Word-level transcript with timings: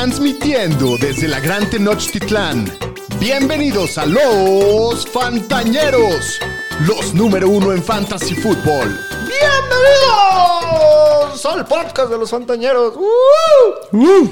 Transmitiendo 0.00 0.96
desde 0.96 1.28
la 1.28 1.40
Gran 1.40 1.68
Tenochtitlán. 1.68 2.64
Bienvenidos 3.20 3.98
a 3.98 4.06
los 4.06 5.06
Fantañeros, 5.06 6.38
los 6.86 7.12
número 7.12 7.50
uno 7.50 7.74
en 7.74 7.82
Fantasy 7.82 8.34
Football. 8.34 8.98
¡Bienvenidos 9.28 11.44
al 11.44 11.66
podcast 11.66 12.10
de 12.10 12.16
los 12.16 12.30
Fantañeros! 12.30 12.94
¡Uh! 12.96 14.30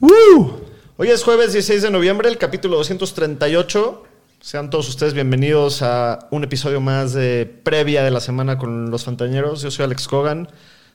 ¡Uh! 0.00 0.52
Hoy 0.96 1.10
es 1.10 1.22
jueves 1.22 1.52
16 1.52 1.82
de 1.82 1.90
noviembre, 1.90 2.30
el 2.30 2.38
capítulo 2.38 2.78
238. 2.78 4.04
Sean 4.40 4.70
todos 4.70 4.88
ustedes 4.88 5.12
bienvenidos 5.12 5.82
a 5.82 6.28
un 6.30 6.44
episodio 6.44 6.80
más 6.80 7.12
de 7.12 7.44
previa 7.62 8.04
de 8.04 8.10
la 8.10 8.20
semana 8.20 8.56
con 8.56 8.90
los 8.90 9.04
Fantañeros. 9.04 9.60
Yo 9.60 9.70
soy 9.70 9.84
Alex 9.84 10.08
Cogan. 10.08 10.48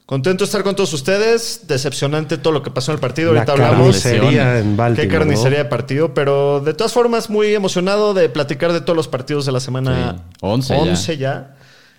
Contento 0.09 0.43
de 0.43 0.45
estar 0.45 0.63
con 0.63 0.75
todos 0.75 0.91
ustedes. 0.91 1.67
Decepcionante 1.67 2.39
todo 2.39 2.51
lo 2.51 2.63
que 2.63 2.71
pasó 2.71 2.91
en 2.91 2.95
el 2.95 2.99
partido. 2.99 3.31
La 3.31 3.41
Ahorita 3.41 3.51
hablamos. 3.53 4.01
carnicería 4.01 4.57
en 4.57 4.75
Baltimore, 4.75 5.07
Qué 5.07 5.13
carnicería 5.15 5.57
¿no? 5.59 5.63
de 5.65 5.69
partido, 5.69 6.13
pero 6.15 6.61
de 6.61 6.73
todas 6.73 6.91
formas 6.93 7.29
muy 7.29 7.53
emocionado 7.53 8.15
de 8.15 8.27
platicar 8.27 8.73
de 8.73 8.81
todos 8.81 8.97
los 8.97 9.07
partidos 9.07 9.45
de 9.45 9.51
la 9.51 9.59
semana 9.59 10.15
Sí, 10.17 10.37
11 10.41 10.73
ya. 10.73 10.79
11 10.81 11.17
ya. 11.17 11.55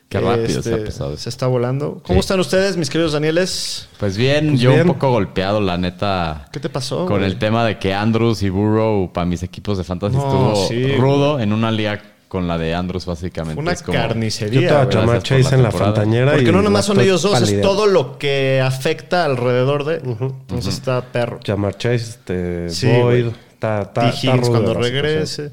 Qué 0.08 0.18
rápido 0.18 0.60
se 0.60 0.70
ha 0.72 0.76
Este, 0.78 0.86
pasado. 0.86 1.16
Se 1.16 1.28
está 1.28 1.46
volando. 1.46 2.00
¿Cómo 2.04 2.18
Sí. 2.20 2.24
están 2.24 2.40
ustedes, 2.40 2.76
mis 2.76 2.90
queridos 2.90 3.12
Danieles? 3.12 3.86
Pues 4.00 4.16
bien, 4.16 4.48
Pues 4.48 4.60
yo 4.60 4.70
bien. 4.70 4.80
un 4.88 4.94
poco 4.94 5.12
golpeado, 5.12 5.60
la 5.60 5.78
neta. 5.78 6.48
¿Qué 6.52 6.58
te 6.58 6.68
pasó? 6.68 7.06
Con 7.06 7.18
güey? 7.20 7.30
el 7.30 7.38
tema 7.38 7.64
de 7.64 7.78
que 7.78 7.94
Andrews 7.94 8.42
y 8.42 8.48
Burrow 8.48 9.12
para 9.12 9.24
mis 9.24 9.44
equipos 9.44 9.78
de 9.78 9.84
fantasy 9.84 10.16
No, 10.16 10.24
estuvo 10.54 10.66
sí, 10.66 10.96
rudo 10.96 11.38
en 11.38 11.52
una 11.52 11.70
liga 11.70 12.02
con 12.30 12.46
la 12.46 12.56
de 12.58 12.74
Andrews 12.74 13.06
básicamente. 13.06 13.60
Una 13.60 13.72
Es 13.72 13.82
como- 13.82 13.98
Yo 13.98 14.06
carnicería. 14.06 14.60
te 14.60 14.66
voy 14.68 14.74
a 14.80 14.84
güey. 14.84 14.94
llamar 14.96 15.16
Gracias 15.16 15.28
por 15.28 15.42
Chase 15.42 15.50
la 15.50 15.56
en 15.56 15.62
la. 15.64 15.70
Fantañera. 15.72 16.32
Porque 16.32 16.48
y 16.48 16.52
no 16.52 16.62
nomás 16.62 16.84
son 16.86 17.00
ellos 17.00 17.22
dos, 17.22 17.34
es 17.34 17.40
pálida. 17.48 17.60
todo 17.62 17.86
lo 17.88 18.18
que 18.18 18.62
afecta 18.64 19.24
alrededor 19.24 19.84
de. 19.84 19.96
Entonces 19.96 20.74
está 20.74 21.02
perro. 21.02 21.40
Llamar 21.44 21.76
Chase, 21.76 21.96
este, 21.96 22.68
Sí, 22.70 22.86
Boyd. 22.86 23.26
Está, 23.52 23.90
cuando 24.48 24.74
regrese. 24.74 25.50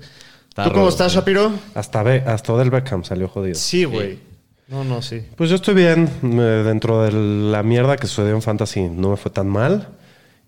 Está 0.48 0.64
¿Tú 0.66 0.72
cómo 0.72 0.88
estás, 0.90 1.12
sí. 1.12 1.18
Shapiro? 1.18 1.52
Hasta, 1.76 2.04
Be- 2.04 2.24
hasta 2.26 2.54
Odell 2.54 2.70
Beckham 2.70 3.04
salió 3.04 3.28
jodido. 3.28 3.56
Sí, 3.56 3.84
güey. 3.84 4.20
No, 4.68 4.84
no, 4.84 5.02
sí. 5.02 5.24
Pues 5.36 5.50
yo 5.50 5.56
estoy 5.56 5.74
bien. 5.74 6.08
eh, 6.24 6.64
dentro 6.66 7.02
de 7.04 7.12
la 7.12 7.64
mierda 7.64 7.98
que 7.98 8.06
sucedió 8.08 8.36
en 8.36 8.42
Fantasy 8.42 8.84
no 8.84 9.10
me 9.12 9.18
fue 9.18 9.32
tan 9.32 9.48
mal. 9.48 9.88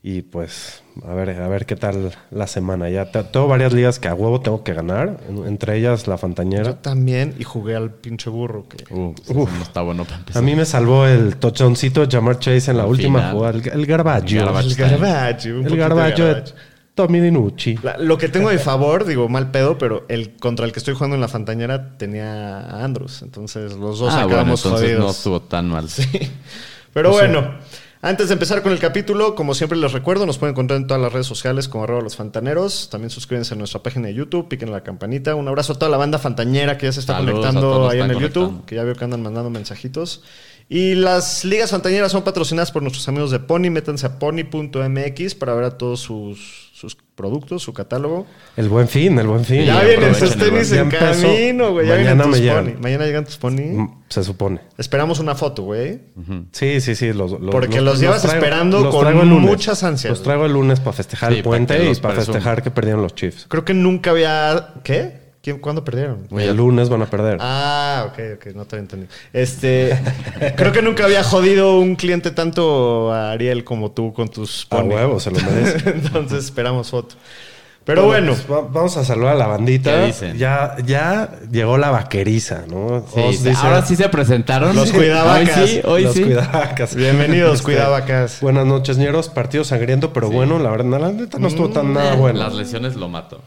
Y 0.02 0.22
pues, 0.22 0.82
a 1.06 1.14
ver, 1.14 1.30
a 1.42 1.48
ver 1.50 1.66
qué 1.66 1.76
tal 1.76 2.14
la 2.32 2.48
semana. 2.48 2.90
Ya 2.90 3.12
te- 3.12 3.22
tengo 3.24 3.50
varias 3.50 3.74
ligas 3.74 4.00
que 4.00 4.08
a 4.08 4.14
huevo 4.14 4.40
tengo 4.40 4.64
que 4.64 4.74
ganar. 4.74 5.18
en- 5.28 5.46
Entre 5.46 5.78
ellas 5.78 6.08
la 6.08 6.16
Yo 6.16 6.20
Fantañera. 6.20 6.82
también 6.82 7.36
y 7.38 7.44
jugué 7.44 7.76
al 7.76 7.92
pinche 7.92 8.30
burro. 8.30 8.66
Que... 8.70 8.94
Uh, 8.94 9.14
no 9.34 9.62
está 9.62 9.82
bueno 9.82 10.06
para 10.06 10.20
empezar. 10.20 10.42
A 10.42 10.46
mí 10.46 10.56
me 10.56 10.64
salvó 10.64 11.06
el 11.06 11.36
touchdowncito 11.36 12.06
de 12.06 12.16
Jamar 12.16 12.40
Chase 12.40 12.72
en 12.72 12.78
la 12.78 12.84
Al 12.84 12.90
última 12.90 13.20
final. 13.20 13.34
jugada. 13.36 13.58
El, 13.58 13.68
el 13.82 13.86
garbaggio. 13.86 14.40
El 14.40 14.46
garbaggio. 14.46 15.58
El 15.60 15.64
de 15.66 15.76
garbaggio 15.78 16.26
de. 16.34 16.44
Tommy 16.96 17.20
Dinucci. 17.22 17.78
La- 17.84 17.98
lo 17.98 18.18
que 18.18 18.28
tengo 18.30 18.50
mi 18.52 18.58
favor, 18.58 19.06
digo, 19.06 19.28
mal 19.30 19.52
pedo, 19.52 19.78
pero 19.78 20.06
el 20.10 20.36
contra 20.38 20.66
el 20.66 20.72
que 20.74 20.80
estoy 20.80 20.94
jugando 20.96 21.16
en 21.16 21.22
la 21.22 21.28
Fantañera 21.30 21.98
tenía 21.98 22.60
a 22.60 22.84
Andrews. 22.84 23.22
Entonces 23.22 23.74
los 23.76 24.00
dos 24.00 24.14
ah, 24.14 24.16
bueno, 24.24 24.28
acabamos 24.30 24.66
entonces 24.66 24.88
jodidos. 24.88 25.04
no 25.06 25.12
estuvo 25.12 25.42
tan 25.42 25.68
mal. 25.70 25.88
Pero 26.94 27.12
Pues 27.12 27.22
bueno, 27.32 27.54
antes 28.02 28.30
de 28.30 28.34
empezar 28.34 28.64
con 28.64 28.72
el 28.72 28.80
capítulo, 28.80 29.36
como 29.36 29.54
siempre 29.54 29.78
les 29.78 29.92
recuerdo, 29.92 30.26
nos 30.26 30.38
pueden 30.38 30.54
encontrar 30.54 30.80
en 30.80 30.88
todas 30.88 31.02
las 31.02 31.12
redes 31.12 31.28
sociales 31.28 31.68
como 31.68 31.84
arroba 31.84 32.02
los 32.02 32.16
fantaneros. 32.16 32.90
También 32.90 33.10
suscríbanse 33.10 33.56
a 33.56 33.58
nuestra 33.58 33.84
página 33.84 34.08
de 34.08 34.14
YouTube, 34.14 34.48
piquen 34.48 34.72
la 34.72 34.84
campanita. 34.84 35.36
Un 35.36 35.48
abrazo 35.50 35.74
a 35.74 35.80
toda 35.80 35.92
la 35.92 35.98
banda 35.98 36.18
fantañera 36.18 36.78
que 36.78 36.86
ya 36.86 36.94
se 36.94 37.02
está 37.02 37.14
Saludos 37.14 37.40
conectando 37.40 37.90
ahí 37.90 38.00
en 38.00 38.12
el 38.12 38.20
YouTube, 38.20 38.64
que 38.66 38.76
ya 38.76 38.84
veo 38.84 38.96
que 38.96 39.04
andan 39.04 39.22
mandando 39.22 39.50
mensajitos. 39.50 40.24
Y 40.72 40.94
las 40.94 41.44
ligas 41.46 41.72
fantañeras 41.72 42.12
son 42.12 42.22
patrocinadas 42.24 42.72
por 42.72 42.84
nuestros 42.84 43.08
amigos 43.08 43.32
de 43.32 43.40
Pony. 43.40 43.72
Métanse 43.72 44.06
a 44.06 44.20
pony.mx 44.20 45.34
para 45.34 45.56
ver 45.56 45.64
a 45.64 45.78
todos 45.80 46.00
sus, 46.00 46.70
sus 46.76 46.96
productos, 47.16 47.64
su 47.64 47.74
catálogo. 47.74 48.28
El 48.56 48.70
buen 48.70 48.88
fin, 48.88 49.18
el 49.18 49.26
buen 49.26 49.46
fin. 49.46 49.66
ya 49.66 49.82
Sí, 49.82 49.88
vienen 49.88 50.14
el 50.14 50.36
tenis 50.38 50.72
en 50.74 50.92
Ya 50.92 51.00
camino, 51.00 51.72
güey. 51.72 51.88
Ya 51.88 51.96
Mañana 51.96 52.14
vienen 52.14 52.20
tus 52.22 52.28
me 52.32 52.40
llegan. 52.42 52.66
Pony. 52.66 52.82
Mañana 52.84 53.06
llegan 53.06 53.26
tus 53.26 53.38
Pony. 53.38 53.62
Mm, 53.74 53.88
Se 54.10 54.24
supone. 54.24 54.60
Esperamos 54.78 55.20
una 55.20 55.34
foto, 55.34 55.64
güey. 55.64 56.02
Sí, 56.52 56.80
sí, 56.82 56.94
sí. 56.94 57.14
Los, 57.14 57.32
los- 57.32 57.50
Porque 57.50 57.82
los 57.82 58.00
llevas 58.00 58.24
esperando 58.24 58.80
los 58.80 58.94
con 58.94 59.08
traigo 59.08 59.26
muchas 59.26 59.84
ansias, 59.84 60.12
Los 60.12 60.22
traigo 60.22 60.46
el 60.46 60.54
lunes 60.54 60.80
para 60.80 60.94
festejar 60.94 61.32
Sí, 61.32 61.38
el 61.40 61.44
puente 61.44 61.90
y 61.92 61.96
para 61.96 62.14
festejar 62.14 62.62
que 62.62 62.70
perdieron 62.70 63.02
los 63.02 63.16
Chiefs. 63.16 63.48
Creo 63.50 63.66
que 63.66 63.74
nunca 63.74 64.12
había. 64.12 64.76
¿Qué? 64.84 65.29
¿Quién, 65.42 65.60
¿Cuándo 65.60 65.86
perdieron? 65.86 66.28
El 66.38 66.58
lunes 66.58 66.90
van 66.90 67.02
a 67.02 67.06
perder. 67.10 67.38
Ah, 67.40 68.08
ok, 68.10 68.20
ok, 68.36 68.46
no 68.56 68.66
te 68.66 68.76
había 68.76 68.82
entendido. 68.84 69.12
Este, 69.32 69.98
creo 70.58 70.74
que 70.74 70.82
nunca 70.82 71.06
había 71.06 71.24
jodido 71.24 71.80
un 71.80 71.96
cliente 71.96 72.32
tanto 72.32 73.14
a 73.14 73.32
Ariel 73.32 73.64
como 73.64 73.92
tú 73.92 74.12
con 74.14 74.28
tus 74.28 74.68
a 74.70 74.78
pony. 74.78 74.90
huevo, 74.94 75.20
se 75.22 75.32
lo 75.32 75.40
merece. 75.40 75.90
Entonces 75.96 76.44
esperamos 76.44 76.90
foto. 76.90 77.16
Pero 77.86 78.06
bueno, 78.06 78.34
pues, 78.34 78.46
va- 78.52 78.68
vamos 78.70 78.98
a 78.98 79.06
saludar 79.06 79.34
a 79.36 79.38
la 79.38 79.48
bandita. 79.48 80.02
¿Qué 80.02 80.06
dicen? 80.08 80.38
Ya, 80.38 80.76
ya 80.86 81.32
llegó 81.50 81.78
la 81.78 81.90
vaqueriza, 81.90 82.66
¿no? 82.70 83.06
Sí, 83.16 83.22
dice- 83.22 83.54
ahora 83.56 83.84
sí 83.84 83.96
se 83.96 84.10
presentaron. 84.10 84.76
Los 84.76 84.92
cuidavacas. 84.92 85.58
Hoy 85.58 85.68
sí, 85.70 85.82
hoy 85.86 86.04
los 86.04 86.14
sí. 86.14 86.24
cuidavacas. 86.24 86.96
bienvenidos, 86.96 87.54
Este, 87.54 87.64
cuidavacas. 87.64 88.42
Buenas 88.42 88.66
noches, 88.68 88.98
ñeros. 88.98 89.30
Partido 89.30 89.64
sangriento, 89.64 90.12
pero 90.12 90.30
bueno, 90.30 90.60
la 90.60 90.70
verdad, 90.70 91.00
la 91.00 91.12
neta 91.14 91.40
no 91.40 91.48
estuvo 91.48 91.70
tan 91.70 91.94
nada 91.94 92.16
bueno. 92.16 92.38
Las 92.40 92.54
lesiones 92.54 92.96
lo 92.98 93.08
mato. 93.08 93.42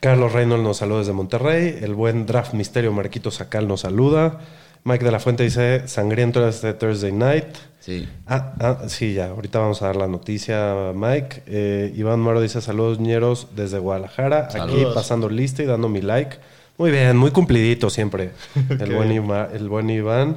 Carlos 0.00 0.32
Reynolds 0.32 0.62
nos 0.62 0.76
saluda 0.78 1.00
desde 1.00 1.12
Monterrey. 1.12 1.78
El 1.80 1.94
buen 1.94 2.26
Draft 2.26 2.52
Misterio 2.54 2.92
Marquito 2.92 3.30
Sacal 3.30 3.66
nos 3.66 3.80
saluda. 3.80 4.38
Mike 4.84 5.04
de 5.04 5.10
la 5.10 5.18
Fuente 5.18 5.42
dice 5.42 5.88
sangriento 5.88 6.46
este 6.46 6.72
Thursday 6.74 7.12
night. 7.12 7.46
Sí. 7.80 8.08
Ah, 8.26 8.54
ah, 8.60 8.78
sí, 8.88 9.14
ya. 9.14 9.28
Ahorita 9.28 9.58
vamos 9.58 9.82
a 9.82 9.86
dar 9.86 9.96
la 9.96 10.06
noticia, 10.06 10.92
Mike. 10.94 11.42
Eh, 11.46 11.92
Iván 11.96 12.20
Moro 12.20 12.40
dice 12.40 12.60
saludos 12.60 13.00
ñeros 13.00 13.48
desde 13.56 13.78
Guadalajara. 13.78 14.44
Aquí 14.44 14.58
Saludos. 14.58 14.94
pasando 14.94 15.28
lista 15.28 15.62
y 15.62 15.66
dando 15.66 15.88
mi 15.88 16.02
like. 16.02 16.36
Muy 16.78 16.90
bien, 16.90 17.16
muy 17.16 17.30
cumplidito 17.30 17.90
siempre. 17.90 18.30
El, 18.78 18.94
buen, 18.94 19.10
Ima- 19.12 19.48
el 19.52 19.68
buen 19.68 19.88
Iván. 19.90 20.36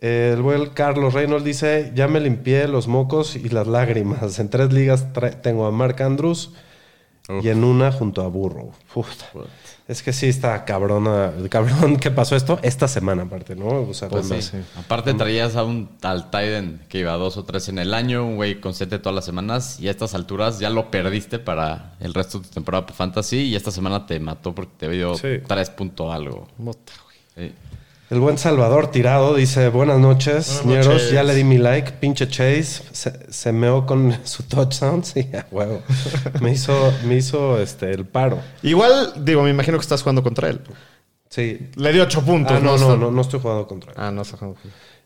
Eh, 0.00 0.32
el 0.34 0.42
buen 0.42 0.66
Carlos 0.70 1.12
Reynolds 1.14 1.44
dice, 1.44 1.92
ya 1.94 2.08
me 2.08 2.20
limpié 2.20 2.66
los 2.68 2.88
mocos 2.88 3.36
y 3.36 3.48
las 3.48 3.66
lágrimas. 3.66 4.38
En 4.38 4.48
tres 4.48 4.72
ligas 4.72 5.06
tengo 5.42 5.66
a 5.66 5.70
Mark 5.72 6.00
Andrews 6.02 6.52
Uf. 7.28 7.44
y 7.44 7.48
en 7.50 7.62
una 7.62 7.92
junto 7.92 8.22
a 8.22 8.28
Burrow. 8.28 8.72
Puta. 8.94 9.26
Es 9.86 10.02
que 10.02 10.12
sí 10.12 10.26
está 10.26 10.64
cabrona. 10.64 11.32
Cabrón 11.50 11.96
que 11.96 12.10
pasó 12.10 12.36
esto 12.36 12.58
esta 12.62 12.88
semana 12.88 13.22
aparte, 13.22 13.54
¿no? 13.54 13.66
O 13.88 13.94
sea, 13.94 14.08
Pues 14.08 14.26
sí. 14.28 14.56
Aparte 14.78 15.14
traías 15.14 15.56
a 15.56 15.64
un 15.64 15.88
al 16.02 16.30
Tiden 16.30 16.82
que 16.88 16.98
iba 16.98 17.12
dos 17.14 17.36
o 17.36 17.44
tres 17.44 17.68
en 17.68 17.78
el 17.78 17.94
año, 17.94 18.24
un 18.26 18.36
güey 18.36 18.60
constante 18.60 18.98
todas 18.98 19.14
las 19.14 19.24
semanas 19.24 19.78
y 19.80 19.88
a 19.88 19.90
estas 19.90 20.14
alturas 20.14 20.58
ya 20.58 20.68
lo 20.70 20.90
perdiste 20.90 21.38
para 21.38 21.94
el 22.00 22.12
resto 22.14 22.38
de 22.40 22.48
tu 22.48 22.54
temporada 22.54 22.86
fantasy 22.92 23.38
y 23.38 23.56
esta 23.56 23.70
semana 23.70 24.06
te 24.06 24.18
mató 24.20 24.54
porque 24.54 24.72
te 24.78 24.88
dio 24.90 25.14
Sí. 25.14 25.38
tres 25.46 25.70
punto 25.70 26.12
algo. 26.12 26.48
Mota, 26.58 26.92
güey. 27.36 27.52
El 28.10 28.20
buen 28.20 28.38
Salvador 28.38 28.90
Tirado 28.90 29.34
dice, 29.34 29.68
buenas 29.68 29.98
noches, 29.98 30.62
Buenas 30.64 31.10
ya 31.10 31.22
le 31.22 31.34
di 31.34 31.44
mi 31.44 31.58
like, 31.58 31.92
pinche 32.00 32.26
Chase, 32.26 32.82
se, 32.90 33.12
se 33.30 33.52
meó 33.52 33.84
con 33.84 34.16
su 34.24 34.44
touchdown, 34.44 35.04
sí, 35.04 35.28
a 35.34 35.44
huevo. 35.50 35.82
me 36.40 36.52
hizo, 36.52 36.90
me 37.04 37.16
hizo 37.16 37.60
este, 37.60 37.90
el 37.90 38.06
paro. 38.06 38.38
Igual, 38.62 39.12
digo, 39.24 39.42
me 39.42 39.50
imagino 39.50 39.76
que 39.76 39.82
estás 39.82 40.00
jugando 40.02 40.22
contra 40.22 40.48
él. 40.48 40.60
Sí. 41.28 41.68
Le 41.76 41.92
dio 41.92 42.04
ocho 42.04 42.24
puntos. 42.24 42.56
Ah, 42.56 42.60
no, 42.60 42.76
Está- 42.76 42.86
no, 42.88 42.96
no, 42.96 43.10
no 43.10 43.20
estoy 43.20 43.40
jugando 43.40 43.66
contra 43.66 43.90
él. 43.92 43.96
Ah, 44.00 44.10
no 44.10 44.22
está 44.22 44.38
jugando. 44.38 44.58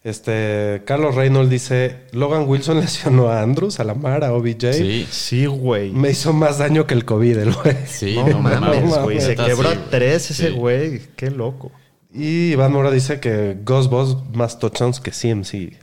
Este, 0.05 0.83
Carlos 0.85 1.17
Reynolds 1.17 1.51
dice, 1.51 2.03
Logan 2.13 2.47
Wilson 2.49 2.79
lesionó 2.81 3.31
a 3.31 3.43
Andrews, 3.43 3.81
a 3.81 3.85
Lamar, 3.85 4.23
a 4.23 4.33
OBJ. 4.33 4.73
Sí, 4.75 5.09
Sí, 5.11 5.47
güey. 5.47 5.91
Me 5.91 6.11
hizo 6.11 6.33
más 6.33 6.59
daño 6.59 6.87
que 6.87 6.95
el 6.95 7.05
COVID, 7.05 7.37
el 7.39 7.53
güey. 7.53 7.77
sí, 7.87 8.15
no, 8.17 8.39
mames, 8.41 8.85
no 8.85 9.03
güey. 9.03 9.21
Se 9.21 9.35
quebró 9.35 9.73
sí, 9.73 9.77
a 9.77 9.91
tres 9.91 10.31
ese 10.31 10.51
Sí. 10.51 10.55
güey. 10.55 11.01
Qué 11.17 11.33
loco. 11.33 11.73
Y 12.15 12.53
Iván 12.53 12.73
Mora 12.73 12.91
dice 12.91 13.21
que 13.21 13.57
Gus 13.65 13.89
Boss 13.89 14.17
más 14.35 14.59
touchdowns 14.59 15.01
que 15.01 15.11
CMC. 15.11 15.79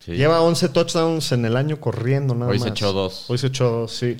Sí. 0.00 0.12
Lleva 0.12 0.40
11 0.42 0.68
touchdowns 0.70 1.32
en 1.32 1.44
el 1.44 1.56
año 1.56 1.80
corriendo 1.80 2.34
nada 2.34 2.50
Hoy 2.50 2.58
más. 2.58 2.64
se 2.68 2.70
echó 2.70 2.92
dos. 2.92 3.24
Hoy 3.28 3.38
se 3.38 3.46
echó 3.48 3.70
dos, 3.70 3.92
sí. 3.92 4.16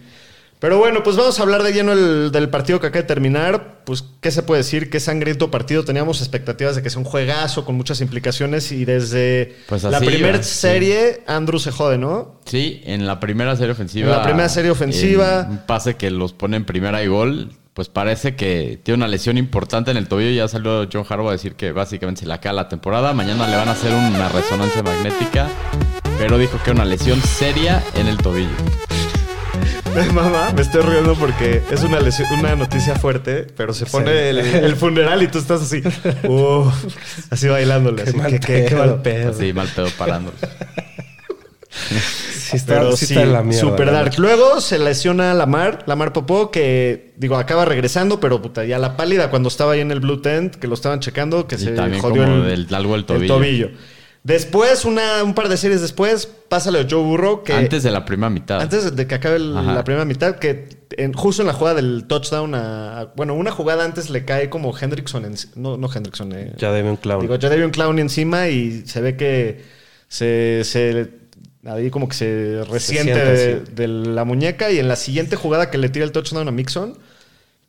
Pero 0.60 0.78
bueno, 0.78 1.02
pues 1.02 1.16
vamos 1.16 1.38
a 1.38 1.42
hablar 1.42 1.62
de 1.62 1.72
lleno 1.74 1.92
el- 1.92 2.32
del 2.32 2.48
partido 2.48 2.80
que 2.80 2.86
acaba 2.86 3.02
de 3.02 3.08
terminar. 3.08 3.82
Pues, 3.84 4.02
¿qué 4.22 4.30
se 4.30 4.42
puede 4.42 4.62
decir? 4.62 4.88
Qué 4.88 4.98
sangriento 4.98 5.50
partido. 5.50 5.84
Teníamos 5.84 6.20
expectativas 6.20 6.74
de 6.76 6.82
que 6.82 6.88
sea 6.88 7.00
un 7.00 7.04
juegazo 7.04 7.66
con 7.66 7.74
muchas 7.74 8.00
implicaciones 8.00 8.72
y 8.72 8.86
desde 8.86 9.56
Pues 9.68 9.82
la 9.82 10.00
primera 10.00 10.42
sí. 10.42 10.54
serie, 10.58 11.22
Andrew 11.26 11.58
se 11.58 11.70
jode, 11.70 11.98
¿no? 11.98 12.40
Sí, 12.46 12.80
en 12.86 13.06
la 13.06 13.20
primera 13.20 13.56
serie 13.56 13.72
ofensiva. 13.72 14.06
En 14.10 14.16
la 14.16 14.22
primera 14.22 14.48
serie 14.48 14.70
ofensiva. 14.70 15.42
en 15.42 15.50
Un 15.50 15.58
pase 15.66 15.96
que 15.96 16.10
los 16.10 16.32
pone 16.32 16.56
en 16.56 16.64
primera 16.64 17.02
y 17.02 17.08
gol. 17.08 17.52
Pues 17.74 17.88
parece 17.88 18.36
que 18.36 18.78
tiene 18.82 18.98
una 18.98 19.08
lesión 19.08 19.36
importante 19.36 19.90
en 19.90 19.96
el 19.96 20.06
tobillo. 20.06 20.30
Ya 20.30 20.46
salió 20.46 20.88
John 20.92 21.04
Harbaugh 21.08 21.30
a 21.30 21.32
decir 21.32 21.54
que 21.56 21.72
básicamente 21.72 22.20
se 22.20 22.26
le 22.28 22.34
acaba 22.34 22.52
la 22.52 22.68
temporada. 22.68 23.12
Mañana 23.12 23.48
le 23.48 23.56
van 23.56 23.68
a 23.68 23.72
hacer 23.72 23.92
una 23.92 24.28
resonancia 24.28 24.82
magnética. 24.84 25.48
Pero 26.16 26.38
dijo 26.38 26.56
que 26.62 26.70
era 26.70 26.74
una 26.74 26.84
lesión 26.84 27.20
seria 27.20 27.82
en 27.96 28.06
el 28.06 28.16
tobillo. 28.18 28.48
Mamá, 30.12 30.52
me 30.54 30.62
estoy 30.62 30.82
riendo 30.82 31.14
porque 31.16 31.62
es 31.70 31.82
una, 31.82 31.98
lesión- 32.00 32.30
una 32.38 32.54
noticia 32.56 32.94
fuerte, 32.96 33.46
pero 33.56 33.72
se 33.74 33.86
pone 33.86 34.30
el, 34.30 34.38
el 34.38 34.76
funeral 34.76 35.22
y 35.24 35.28
tú 35.28 35.38
estás 35.38 35.62
así. 35.62 35.82
Uf, 36.28 36.72
así 37.30 37.48
bailándole. 37.48 38.04
Qué 38.04 38.10
así, 38.10 38.18
mal 38.18 38.30
qué, 38.30 38.40
qué- 38.40 38.64
qué 38.64 38.70
pedo. 38.70 38.78
mal 38.86 39.02
pedo. 39.02 39.30
Así 39.30 39.52
mal 39.52 39.68
pedo 39.68 39.88
parándolo. 39.98 40.36
Sí, 42.44 42.56
está, 42.58 42.74
Pero 42.74 42.96
sí 42.96 43.06
sí, 43.06 43.14
está 43.14 43.22
en 43.24 43.32
la 43.32 43.42
mierda. 43.42 43.60
super 43.60 43.90
dark. 43.90 44.12
Luego 44.18 44.60
se 44.60 44.78
lesiona 44.78 45.32
Lamar, 45.34 45.82
Lamar 45.86 46.12
Popó, 46.12 46.50
que 46.50 47.14
digo, 47.16 47.36
acaba 47.36 47.64
regresando, 47.64 48.20
pero 48.20 48.40
puta, 48.42 48.64
ya 48.64 48.78
la 48.78 48.96
pálida 48.96 49.30
cuando 49.30 49.48
estaba 49.48 49.72
ahí 49.72 49.80
en 49.80 49.90
el 49.90 50.00
Blue 50.00 50.20
Tent, 50.20 50.56
que 50.56 50.66
lo 50.68 50.74
estaban 50.74 51.00
checando, 51.00 51.46
que 51.48 51.54
Y 51.56 51.58
se 51.58 51.74
jodió 52.00 52.24
el, 52.46 52.66
algo 52.74 52.92
del 52.94 53.06
tobillo. 53.06 53.70
Después, 54.22 54.86
una, 54.86 55.22
un 55.22 55.34
par 55.34 55.48
de 55.50 55.56
series 55.58 55.82
después, 55.82 56.26
pásale 56.26 56.80
a 56.80 56.86
Joe 56.88 57.02
Burrow, 57.02 57.42
que 57.42 57.52
Antes 57.52 57.82
de 57.82 57.90
la 57.90 58.06
primera 58.06 58.30
mitad. 58.30 58.60
antes 58.60 58.94
de 58.96 59.06
que 59.06 59.14
acabe 59.14 59.36
el- 59.36 59.54
la 59.54 59.84
primera 59.84 60.06
mitad, 60.06 60.36
que 60.36 60.68
en- 60.96 61.12
justo 61.12 61.42
en 61.42 61.48
la 61.48 61.52
jugada 61.54 61.76
del 61.76 62.04
touchdown 62.06 62.54
a, 62.54 63.00
a- 63.00 63.04
Bueno, 63.16 63.34
una 63.34 63.50
jugada 63.50 63.84
antes 63.84 64.08
le 64.08 64.24
cae 64.24 64.48
como 64.48 64.74
Hendrickson. 64.78 65.26
en- 65.26 65.34
no, 65.56 65.76
no 65.76 65.90
Hendrickson. 65.94 66.32
eh, 66.32 66.52
Ya 66.56 66.72
debe 66.72 66.88
un 66.90 66.96
clown. 66.96 67.20
Digo, 67.20 67.36
ya 67.36 67.50
debe 67.50 67.66
un 67.66 67.70
clown 67.70 67.98
encima 67.98 68.48
y 68.48 68.84
se 68.86 69.02
ve 69.02 69.16
que 69.16 69.62
se, 70.08 70.62
se- 70.64 71.10
ahí 71.66 71.90
como 71.90 72.08
que 72.08 72.14
se 72.14 72.64
resiente 72.64 73.14
siente, 73.14 73.24
de, 73.24 73.66
sí. 73.66 73.72
de 73.74 73.88
la 73.88 74.24
muñeca 74.24 74.70
y 74.70 74.78
en 74.78 74.88
la 74.88 74.96
siguiente 74.96 75.36
jugada 75.36 75.70
que 75.70 75.78
le 75.78 75.88
tira 75.88 76.04
el 76.04 76.12
touchdown 76.12 76.48
a 76.48 76.50
Mixon, 76.50 76.96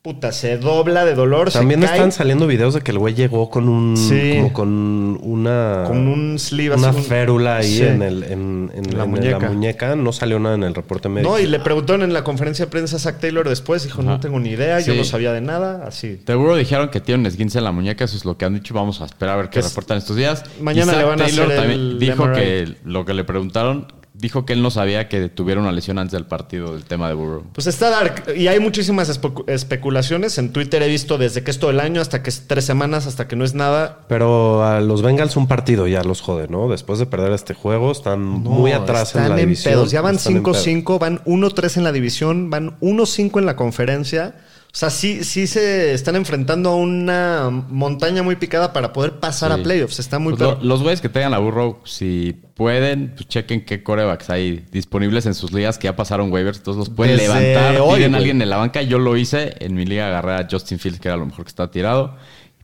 puta, 0.06 0.32
se 0.32 0.60
dobla 0.60 1.04
de 1.04 1.16
dolor. 1.16 1.50
se 1.50 1.58
También 1.58 1.82
cae 1.82 1.94
están 1.94 2.12
saliendo 2.12 2.46
videos 2.46 2.76
de 2.76 2.82
que 2.82 2.92
el 2.92 3.00
güey 3.00 3.16
llegó 3.16 3.50
con 3.50 3.68
un. 3.68 3.98
Sí. 3.98 4.34
Como 4.36 4.54
con 4.54 5.20
una. 5.24 5.84
con 5.88 6.08
un 6.08 6.38
sleeve 6.38 6.76
Una 6.76 6.90
así, 6.90 6.98
un- 7.00 7.04
férula 7.06 7.58
ahí 7.58 7.78
Sí. 7.78 7.84
en, 7.84 8.04
el, 8.04 8.24
en, 8.24 8.72
en- 8.76 8.96
La 8.98 9.06
en 9.06 9.10
muñeca. 9.10 9.50
muñeca. 9.50 9.96
No 9.96 10.14
salió 10.14 10.38
nada 10.40 10.54
en 10.54 10.62
el 10.64 10.76
reporte 10.76 11.10
médico. 11.10 11.32
No, 11.32 11.40
y 11.40 11.48
le 11.48 11.60
preguntaron 11.60 12.04
en 12.04 12.14
la 12.14 12.24
conferencia 12.24 12.66
de 12.66 12.72
prensa 12.72 12.98
a 12.98 13.00
Zach 13.00 13.20
Taylor 13.20 13.50
después, 13.50 13.84
dijo, 13.84 14.04
no 14.04 14.12
Ajá. 14.12 14.20
tengo 14.20 14.40
ni 14.40 14.50
idea, 14.52 14.80
yo 14.80 14.94
Sí. 14.94 15.00
no 15.00 15.04
sabía 15.06 15.34
de 15.34 15.42
nada, 15.42 15.84
así. 15.88 16.22
Seguro 16.28 16.56
dijeron 16.56 16.90
que 16.90 17.02
tiene 17.02 17.22
un 17.22 17.26
esguince 17.26 17.58
en 17.58 17.64
la 17.64 17.72
muñeca, 17.72 18.06
eso 18.06 18.16
es 18.16 18.26
lo 18.26 18.38
que 18.38 18.46
han 18.46 18.54
dicho. 18.54 18.76
Vamos 18.76 19.02
a 19.02 19.06
esperar 19.06 19.34
a 19.34 19.38
ver 19.38 19.50
qué 19.50 19.58
Es- 19.60 19.70
reportan 19.70 19.98
estos 19.98 20.16
días. 20.16 20.44
Mañana 20.62 20.94
le 20.96 21.04
van 21.04 21.20
a 21.20 21.26
Taylor 21.26 21.46
hacer 21.48 21.58
también 21.58 21.80
el 21.80 22.00
dijo 22.00 22.26
MRI. 22.26 22.36
que 22.40 22.76
lo 22.84 23.06
que 23.06 23.14
le 23.16 23.24
preguntaron, 23.24 23.88
dijo 24.18 24.46
que 24.46 24.54
él 24.54 24.62
no 24.62 24.72
sabía 24.72 25.08
que 25.10 25.30
tuviera 25.30 25.60
una 25.62 25.72
lesión 25.72 26.00
antes 26.00 26.14
del 26.14 26.26
partido 26.26 26.74
del 26.74 26.84
tema 26.84 27.08
de 27.08 27.14
Burrow. 27.16 27.44
Pues 27.54 27.68
está 27.68 27.90
dark. 27.90 28.24
Y 28.36 28.48
hay 28.48 28.60
muchísimas 28.60 29.10
especu- 29.10 29.44
especulaciones. 29.48 30.38
En 30.38 30.52
Twitter 30.54 30.82
he 30.82 30.88
visto 30.88 31.18
desde 31.18 31.44
que 31.44 31.52
es 31.52 31.60
todo 31.60 31.72
el 31.72 31.80
año 31.80 32.02
hasta 32.02 32.24
que 32.24 32.30
es 32.30 32.48
tres 32.48 32.66
semanas, 32.66 33.08
hasta 33.08 33.28
que 33.28 33.36
no 33.36 33.44
es 33.46 33.54
nada. 33.54 34.00
Pero 34.08 34.64
a 34.66 34.80
los 34.82 35.02
Bengals 35.02 35.36
un 35.36 35.48
partido 35.48 35.88
ya 35.88 36.04
los 36.04 36.22
jode, 36.22 36.48
¿no? 36.48 36.70
Después 36.70 37.00
de 37.00 37.06
perder 37.06 37.34
este 37.34 37.54
juego, 37.54 37.92
están 37.92 38.22
muy 38.22 38.72
atrás 38.72 39.10
están 39.10 39.24
en 39.26 39.30
la 39.32 39.36
división. 39.38 39.74
pedos. 39.74 39.92
Ya 39.92 40.02
van 40.02 40.16
Están 40.16 40.38
en 40.38 40.44
pedos. 40.44 40.66
5-5, 40.66 41.00
van 41.00 41.20
1-3 41.26 41.78
en 41.78 41.84
la 41.84 41.92
división, 41.92 42.50
van 42.50 42.80
1-5 42.80 43.40
en 43.40 43.46
la 43.46 43.56
conferencia. 43.56 44.36
O 44.76 44.78
sea, 44.78 44.90
sí, 44.90 45.24
sí 45.24 45.48
se 45.48 45.94
están 45.94 46.18
enfrentando 46.18 46.72
a 46.72 46.76
una 46.76 47.50
montaña 47.70 48.24
muy 48.24 48.36
picada 48.36 48.74
para 48.74 48.92
poder 48.92 49.22
pasar 49.22 49.54
Sí. 49.54 49.62
a 49.62 49.64
playoffs. 49.64 50.00
Está 50.00 50.20
muy 50.20 50.34
Pues 50.34 50.42
lo- 50.42 50.60
los 50.62 50.82
güeyes 50.84 51.00
que 51.00 51.08
tengan 51.08 51.34
a 51.34 51.38
Burrow, 51.38 51.78
si 51.86 52.36
pueden, 52.56 53.14
pues 53.16 53.26
chequen 53.30 53.64
qué 53.64 53.84
corebacks 53.84 54.30
hay 54.30 54.66
disponibles 54.74 55.28
en 55.28 55.34
sus 55.34 55.54
ligas 55.54 55.78
que 55.78 55.86
ya 55.86 55.96
pasaron 55.96 56.30
waivers. 56.30 56.58
Entonces 56.58 56.80
los 56.80 56.90
pueden 56.90 57.16
Desde 57.16 57.30
levantar, 57.30 57.80
hoy, 57.80 58.00
tienen 58.00 58.16
a 58.16 58.18
alguien 58.18 58.42
en 58.42 58.50
la 58.50 58.58
banca. 58.58 58.82
Yo 58.82 59.00
lo 59.00 59.16
hice. 59.16 59.56
En 59.62 59.76
mi 59.76 59.86
liga 59.86 60.08
agarré 60.08 60.34
a 60.34 60.48
Justin 60.52 60.78
Fields, 60.78 61.00
que 61.00 61.08
era 61.08 61.16
lo 61.16 61.26
mejor 61.26 61.46
que 61.46 61.50
estaba 61.50 61.72
tirado. 61.72 62.18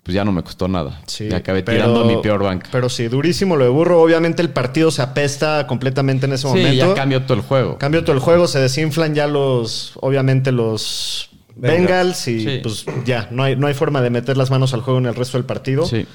Pues 0.04 0.13
ya 0.13 0.25
no 0.25 0.34
me 0.34 0.44
costó 0.44 0.68
nada. 0.68 1.00
Sí, 1.08 1.30
y 1.31 1.34
acabé 1.34 1.63
pero- 1.63 1.78
tirando 1.78 2.04
mi 2.04 2.18
peor 2.22 2.44
banca. 2.44 2.68
Pero 2.74 2.90
sí, 2.90 3.08
durísimo 3.08 3.56
lo 3.56 3.63
de 3.63 3.69
Burro. 3.69 4.02
Obviamente 4.02 4.42
el 4.42 4.50
partido 4.50 4.92
se 4.92 5.02
apesta 5.02 5.66
completamente 5.66 6.25
en 6.25 6.34
ese 6.34 6.42
sí, 6.42 6.48
momento. 6.50 6.88
ya 6.90 6.94
cambió 6.94 7.22
todo 7.22 7.36
el 7.36 7.44
juego. 7.44 7.78
Cambio 7.78 8.04
todo 8.04 8.18
el 8.18 8.19
juego, 8.22 8.48
se 8.48 8.60
desinflan 8.60 9.16
ya 9.16 9.28
los, 9.28 9.94
obviamente 10.02 10.52
los 10.52 11.30
Bengals. 11.56 12.27
Y 12.27 12.44
Sí. 12.44 12.59
pues 12.63 12.86
ya, 13.06 13.27
no 13.31 13.44
hay, 13.44 13.56
no 13.56 13.68
hay 13.68 13.74
forma 13.74 14.01
de 14.01 14.09
meter 14.09 14.38
las 14.38 14.50
manos 14.51 14.74
al 14.74 14.81
juego 14.81 15.00
en 15.00 15.06
el 15.06 15.15
resto 15.15 15.38
del 15.38 15.45
partido. 15.45 15.86
Sí. 15.86 16.06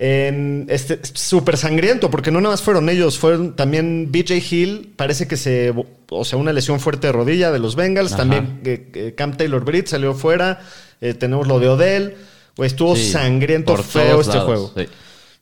En 0.00 0.66
este 0.68 1.00
súper 1.02 1.56
sangriento, 1.56 2.08
porque 2.08 2.30
no 2.30 2.40
nada 2.40 2.52
más 2.52 2.62
fueron 2.62 2.88
ellos, 2.88 3.18
fueron 3.18 3.56
también 3.56 4.10
BJ 4.12 4.36
Hill, 4.48 4.92
parece 4.94 5.26
que 5.26 5.36
se, 5.36 5.74
o 6.10 6.24
sea, 6.24 6.38
una 6.38 6.52
lesión 6.52 6.78
fuerte 6.78 7.08
de 7.08 7.12
rodilla 7.12 7.50
de 7.50 7.58
los 7.58 7.74
Bengals, 7.74 8.12
Ajá. 8.12 8.18
también 8.18 8.60
eh, 8.64 8.90
eh, 8.94 9.14
Cam 9.16 9.36
Taylor 9.36 9.64
Britt 9.64 9.88
salió 9.88 10.14
fuera, 10.14 10.60
eh, 11.00 11.14
tenemos 11.14 11.48
lo 11.48 11.58
de 11.58 11.68
Odell, 11.68 12.14
Güey, 12.56 12.66
estuvo 12.68 12.94
Sí, 12.96 13.10
sangriento, 13.10 13.76
feo 13.76 14.20
este 14.20 14.32
lados, 14.34 14.44
juego. 14.46 14.72
sí. 14.76 14.86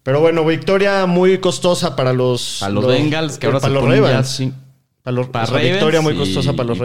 Pero 0.03 0.21
bueno, 0.21 0.45
victoria 0.45 1.05
muy 1.07 1.39
costosa 1.39 1.97
para 1.97 2.13
los, 2.13 2.63
A 2.63 2.69
los 2.71 2.87
Bengals, 2.87 3.39
que 3.39 3.47
ahora 3.47 3.59
para 3.61 3.75
se 3.75 3.81
los 3.81 3.89
Ravens. 3.89 4.43
Para 5.03 5.15
los, 5.17 5.27
para 5.29 5.47
Ravens 5.47 5.71
victoria 5.73 6.01
muy 6.03 6.13
y- 6.15 6.17
costosa 6.19 6.53
para 6.53 6.69
los 6.69 6.79
y- 6.79 6.83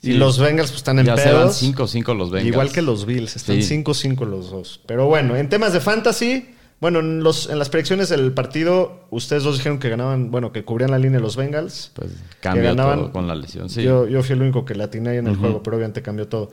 Y 0.00 0.12
los 0.12 0.38
Bengals 0.38 0.70
pues, 0.70 0.78
están 0.78 0.98
en 1.00 1.06
Ya 1.06 1.16
pedos. 1.16 1.60
5-5 1.62 2.16
los 2.16 2.30
Bengals. 2.30 2.46
Igual 2.48 2.72
que 2.72 2.82
los 2.82 3.04
Bills, 3.04 3.34
están 3.36 3.60
Sí. 3.62 3.82
5-5 3.82 4.26
los 4.26 4.50
dos. 4.50 4.80
Pero 4.86 5.06
bueno, 5.06 5.34
en 5.36 5.48
temas 5.48 5.72
de 5.72 5.80
fantasy, 5.80 6.54
bueno, 6.80 7.00
en, 7.00 7.24
los, 7.24 7.50
en 7.50 7.58
las 7.58 7.68
predicciones 7.68 8.08
del 8.08 8.32
partido, 8.32 9.00
ustedes 9.10 9.42
dos 9.42 9.56
dijeron 9.56 9.80
que 9.80 9.88
ganaban, 9.88 10.30
bueno, 10.30 10.52
que 10.52 10.64
cubrían 10.64 10.92
la 10.92 10.98
línea 10.98 11.18
los 11.18 11.34
Bengals. 11.36 11.90
Pues 11.94 12.10
que 12.12 12.16
cambió 12.40 12.62
ganaban. 12.64 12.98
todo 13.00 13.12
con 13.12 13.26
la 13.26 13.34
lesión. 13.34 13.68
Sí. 13.68 13.82
Yo, 13.82 14.06
yo 14.06 14.22
fui 14.22 14.34
el 14.34 14.42
único 14.42 14.64
que 14.64 14.76
la 14.76 14.84
atiné 14.84 15.10
ahí 15.10 15.16
en 15.18 15.26
el 15.26 15.36
juego, 15.36 15.62
pero 15.64 15.76
obviamente 15.76 16.00
cambió 16.00 16.28
todo. 16.28 16.50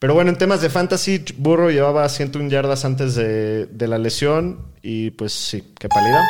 Pero 0.00 0.14
bueno, 0.14 0.30
en 0.30 0.38
temas 0.38 0.60
de 0.60 0.68
fantasy, 0.70 1.24
Burro 1.36 1.70
llevaba 1.70 2.08
101 2.08 2.50
yardas 2.50 2.84
antes 2.84 3.14
de, 3.14 3.66
de 3.66 3.88
la 3.88 3.98
lesión 3.98 4.58
y 4.82 5.10
pues 5.10 5.32
sí, 5.32 5.62
qué 5.78 5.88
pálida. 5.88 6.24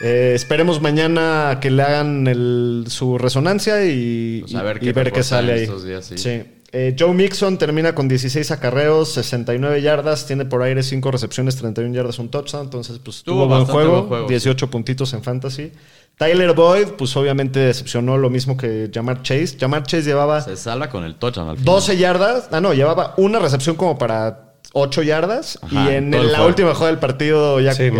Eh, 0.00 0.32
esperemos 0.34 0.80
mañana 0.80 1.58
que 1.60 1.70
le 1.70 1.82
hagan 1.82 2.26
el- 2.26 2.84
su 2.88 3.18
resonancia 3.18 3.84
y, 3.84 4.40
Pues 4.42 4.54
a 4.54 4.62
ver 4.62 4.76
y- 4.76 4.80
y 4.80 4.86
qué 4.88 4.92
ver 4.92 5.12
qué 5.12 5.22
sale 5.22 5.52
ahí. 5.52 5.62
estos 5.64 5.84
días, 5.84 6.10
sí. 6.14 6.42
Eh, 6.72 6.94
Joe 6.96 7.12
Mixon 7.12 7.58
termina 7.58 7.96
con 7.96 8.06
16 8.06 8.50
acarreos, 8.52 9.12
69 9.12 9.82
yardas, 9.82 10.26
tiene 10.26 10.44
por 10.44 10.62
aire 10.62 10.84
5 10.84 11.10
recepciones, 11.10 11.56
31 11.56 11.92
yardas, 11.94 12.18
un 12.20 12.28
touchdown. 12.30 12.62
Entonces, 12.64 13.00
pues 13.04 13.24
Tuvo 13.24 13.44
tuvo 13.44 13.48
buen 13.48 13.64
juego, 13.64 13.90
buen 13.90 14.06
juego, 14.06 14.28
18 14.28 14.70
puntitos 14.70 15.12
en 15.12 15.22
fantasy. 15.24 15.72
Tyler 16.16 16.52
Boyd, 16.54 16.88
pues 16.96 17.16
obviamente 17.16 17.58
decepcionó 17.58 18.16
lo 18.18 18.30
mismo 18.30 18.56
que 18.56 18.88
Jamar 18.94 19.22
Chase. 19.22 19.56
Jamar 19.58 19.82
Chase 19.82 20.04
llevaba 20.04 20.40
Se 20.42 20.56
salva 20.56 20.88
con 20.90 21.02
el 21.04 21.16
touchdown 21.16 21.48
al 21.48 21.56
final. 21.56 21.64
12 21.74 21.96
yardas. 21.96 22.48
Ah, 22.52 22.60
no, 22.60 22.72
llevaba 22.72 23.14
una 23.16 23.38
recepción 23.40 23.74
como 23.74 23.98
para 23.98 24.52
8 24.72 25.02
yardas. 25.02 25.58
Ajá, 25.62 25.90
y 25.90 25.94
en 25.96 26.14
el 26.14 26.30
la 26.30 26.46
última 26.46 26.72
jugada 26.74 26.92
del 26.92 27.00
partido, 27.00 27.58
ya 27.60 27.74
Sí, 27.74 27.84
en 27.84 27.94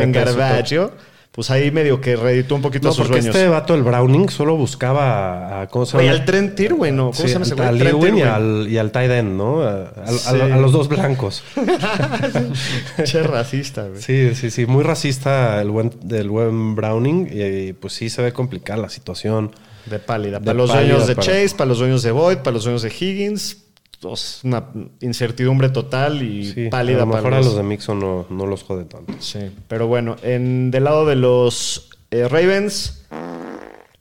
pues 1.33 1.49
ahí 1.51 1.71
medio 1.71 2.01
que 2.01 2.17
reeditó 2.17 2.57
un 2.57 2.63
poquito 2.63 2.89
No, 2.89 2.95
sus 2.95 3.07
porque 3.07 3.21
este 3.21 3.47
vato, 3.49 3.75
el 3.75 3.83
Browning, 3.85 4.29
solo 4.31 4.57
buscaba 4.57 5.63
a. 5.63 5.69
¿Cómo 5.69 5.87
se 5.87 5.97
Güey, 5.97 6.07
llama? 6.09 6.19
al 6.19 6.25
Trent 6.25 6.59
Irwin, 6.61 6.97
¿no? 6.97 7.03
¿Cómo 7.11 7.15
Sí, 7.15 7.23
se 7.23 7.29
llama 7.35 7.45
ese 7.45 7.55
güey? 7.55 7.69
al 7.69 7.81
Irwin 7.81 8.19
y 8.19 8.23
al, 8.23 8.67
y 8.69 8.79
al 8.79 8.91
tight 8.91 9.11
end, 9.13 9.37
¿no? 9.37 9.63
A, 9.63 9.71
a- 9.71 10.03
a- 10.05 10.09
Sí. 10.19 10.41
a 10.41 10.57
los 10.57 10.73
dos 10.73 10.89
blancos. 10.89 11.45
che 13.05 13.23
racista, 13.23 13.87
güey. 13.89 14.01
Sí, 14.03 14.35
sí, 14.35 14.51
sí. 14.51 14.67
Muy 14.67 14.83
racista 14.85 15.61
el 15.61 15.71
buen, 15.71 15.93
del 16.03 16.29
buen 16.29 16.75
Browning. 16.75 17.29
Y, 17.33 17.73
pues 17.75 17.93
sí 17.95 18.11
se 18.11 18.23
ve 18.23 18.33
complicada 18.33 18.81
la 18.83 18.89
situación. 18.89 19.53
De 19.87 19.99
pálida. 19.99 20.39
De 20.41 20.45
Para 20.47 20.59
los 20.59 20.71
pálida 20.71 20.89
dueños 20.89 21.07
de 21.09 21.15
para- 21.15 21.27
Chase, 21.27 21.55
para 21.57 21.69
los 21.69 21.79
dueños 21.79 22.03
de 22.03 22.11
Boyd, 22.11 22.39
para 22.39 22.53
los 22.53 22.65
dueños 22.65 22.83
de 22.83 22.89
Higgins. 22.91 23.59
Pues, 24.01 24.41
una 24.45 24.67
incertidumbre 25.01 25.69
total 25.69 26.23
y 26.23 26.53
Sí, 26.53 26.69
pálida 26.71 27.03
a 27.03 27.07
lo 27.07 27.13
para 27.13 27.23
mejor 27.23 27.35
a 27.35 27.43
los... 27.43 27.57
de 27.57 27.63
Mixon 27.63 27.99
no, 28.01 28.27
no 28.31 28.47
los 28.47 28.63
jode 28.65 28.85
tanto. 28.85 29.13
Sí, 29.21 29.41
pero 29.69 29.87
bueno, 29.87 30.17
en, 30.23 30.71
del 30.71 30.85
lado 30.85 31.05
de 31.07 31.17
los 31.17 31.91
eh, 32.11 32.27
Ravens, 32.29 33.05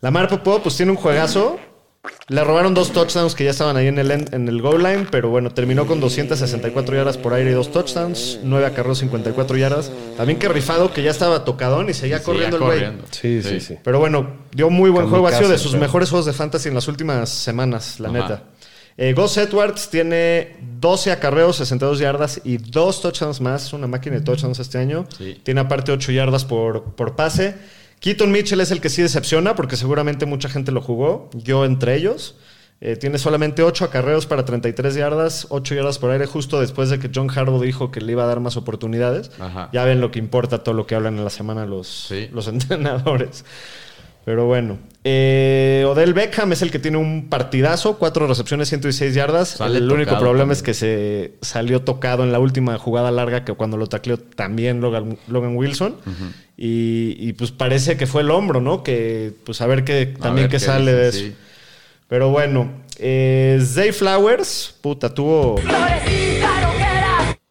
Lamar 0.01 0.27
Popó 0.29 0.62
pues 0.62 0.75
tiene 0.77 0.91
un 0.91 0.98
juegazo. 0.98 1.58
Le 2.29 2.44
robaron 2.44 2.74
dos 2.74 2.91
touchdowns 2.94 3.36
que 3.36 3.44
ya 3.44 3.50
estaban 3.50 3.75
ahí 3.75 3.88
en 3.88 3.98
el, 4.00 4.10
end- 4.12 4.34
en 4.34 4.48
el 4.48 4.62
goal 4.62 4.82
line, 4.84 5.08
pero 5.12 5.29
bueno, 5.29 5.50
terminó 5.51 5.86
con 5.86 6.00
264 6.00 6.96
yardas 6.96 7.18
por 7.18 7.34
aire 7.34 7.51
y 7.51 7.53
dos 7.53 7.72
touchdowns, 7.72 8.39
9 8.44 8.68
acarreos, 8.68 9.00
54 9.00 9.58
yardas. 9.58 9.91
También 10.15 10.39
que 10.39 10.48
rifado, 10.48 10.94
que 10.94 11.03
ya 11.03 11.12
estaba 11.12 11.44
tocadón 11.44 11.89
y 11.89 11.94
seguía 11.94 12.24
corriendo 12.24 12.58
el 12.58 12.63
güey. 12.63 12.82
Sí, 13.12 13.41
sí, 13.41 13.60
sí. 13.60 13.75
Pero 13.84 14.00
bueno, 14.00 14.27
dio 14.53 14.70
muy 14.70 14.89
buen 14.91 15.10
juego. 15.10 15.27
Ha 15.27 15.34
sido 15.34 15.50
de 15.50 15.58
sus 15.58 15.72
pero- 15.72 15.82
mejores 15.82 16.10
juegos 16.10 16.25
de 16.27 16.34
fantasy 16.34 16.70
en 16.70 16.75
las 16.75 16.88
últimas 16.88 17.29
semanas, 17.29 18.00
la 18.00 18.10
Ajá. 18.10 18.18
neta. 18.20 18.44
Eh, 18.98 19.13
Gus 19.13 19.38
Edwards 19.38 19.89
tiene 19.89 20.58
12 20.79 21.12
acarreos, 21.12 21.55
62 21.58 22.00
yardas 22.00 22.41
y 22.43 22.58
dos 22.58 23.01
touchdowns 23.01 23.39
más. 23.41 23.65
Es 23.67 23.74
una 23.74 23.88
máquina 23.88 24.17
de 24.17 24.22
touchdowns 24.22 24.60
este 24.60 24.77
año. 24.77 25.05
Sí. 25.17 25.39
Tiene 25.43 25.62
aparte 25.62 25.91
8 25.91 26.12
yardas 26.12 26.43
por, 26.46 26.84
por 26.96 27.15
pase. 27.15 27.55
Keaton 28.01 28.31
Mitchell 28.31 28.62
es 28.62 28.72
el 28.72 28.81
que 28.81 28.89
sí 28.89 29.01
decepciona 29.01 29.55
porque 29.55 29.75
seguramente 29.77 30.25
mucha 30.25 30.50
gente 30.50 30.72
lo 30.72 30.81
jugó. 30.81 31.29
Yo 31.34 31.65
entre 31.65 31.96
ellos. 31.96 32.36
Eh, 32.81 32.96
tiene 32.96 33.17
solamente 33.17 33.62
8 33.62 33.84
acarreos 33.84 34.25
para 34.25 34.46
33 34.46 34.96
yardas, 34.96 35.48
8 35.50 35.75
yardas 35.75 36.00
por 36.00 36.12
aire, 36.12 36.25
justo 36.25 36.62
después 36.62 36.89
de 36.89 36.98
que 36.98 37.10
John 37.13 37.29
Harbaugh 37.29 37.62
dijo 37.62 37.91
que 37.91 38.00
le 38.00 38.13
iba 38.13 38.24
a 38.24 38.25
dar 38.25 38.39
más 38.39 38.55
oportunidades. 38.55 39.31
Ajá. 39.38 39.69
Ya 39.74 39.84
ven 39.84 40.00
lo 40.00 40.12
que 40.12 40.19
importa 40.19 40.63
todo 40.63 40.74
lo 40.75 40.88
que 40.88 40.96
hablan 40.96 41.17
en 41.17 41.25
la 41.25 41.29
semana 41.29 41.65
los, 41.65 41.88
Sí. 42.08 42.29
los 42.31 42.48
entrenadores. 42.84 43.43
Pero 44.29 44.45
bueno. 44.45 44.77
Eh, 45.03 45.83
Odell 45.88 46.13
Beckham 46.13 46.51
es 46.53 46.62
el 46.62 46.69
que 46.69 46.77
tiene 46.77 46.98
un 47.00 47.29
partidazo, 47.29 47.98
cuatro 47.98 48.27
recepciones, 48.27 48.69
116 48.69 49.15
yardas. 49.15 49.50
Sale 49.50 49.79
el 49.79 49.91
único 49.91 50.12
problema 50.19 50.38
también. 50.41 50.51
es 50.51 50.62
que 50.62 50.75
se 50.75 51.33
salió 51.41 51.81
tocado 51.81 52.24
en 52.24 52.31
la 52.31 52.38
última 52.38 52.77
jugada 52.77 53.09
larga 53.09 53.43
que 53.43 53.53
cuando 53.53 53.75
lo 53.75 53.88
tacleó 53.88 54.19
también 54.19 54.81
Logan, 54.81 55.17
Logan 55.29 55.55
Wilson. 55.55 55.95
y, 56.55 57.15
y, 57.17 57.33
pues 57.33 57.50
parece 57.50 57.98
que 57.98 58.05
fue 58.05 58.21
el 58.21 58.29
hombro, 58.29 58.62
¿no? 58.62 58.83
Que 58.83 59.33
pues 59.45 59.62
a 59.62 59.65
ver 59.65 59.83
qué 59.83 60.13
A 60.19 60.21
también 60.21 60.43
ver 60.43 60.51
qué 60.51 60.57
qué 60.57 60.59
sale 60.59 60.93
de 60.93 61.09
eso. 61.09 61.17
sí. 61.17 61.33
Pero 62.07 62.29
bueno, 62.29 62.69
eh, 63.00 63.59
Zay 63.65 63.91
Flowers, 63.93 64.75
puta, 64.81 65.12
tuvo... 65.12 65.55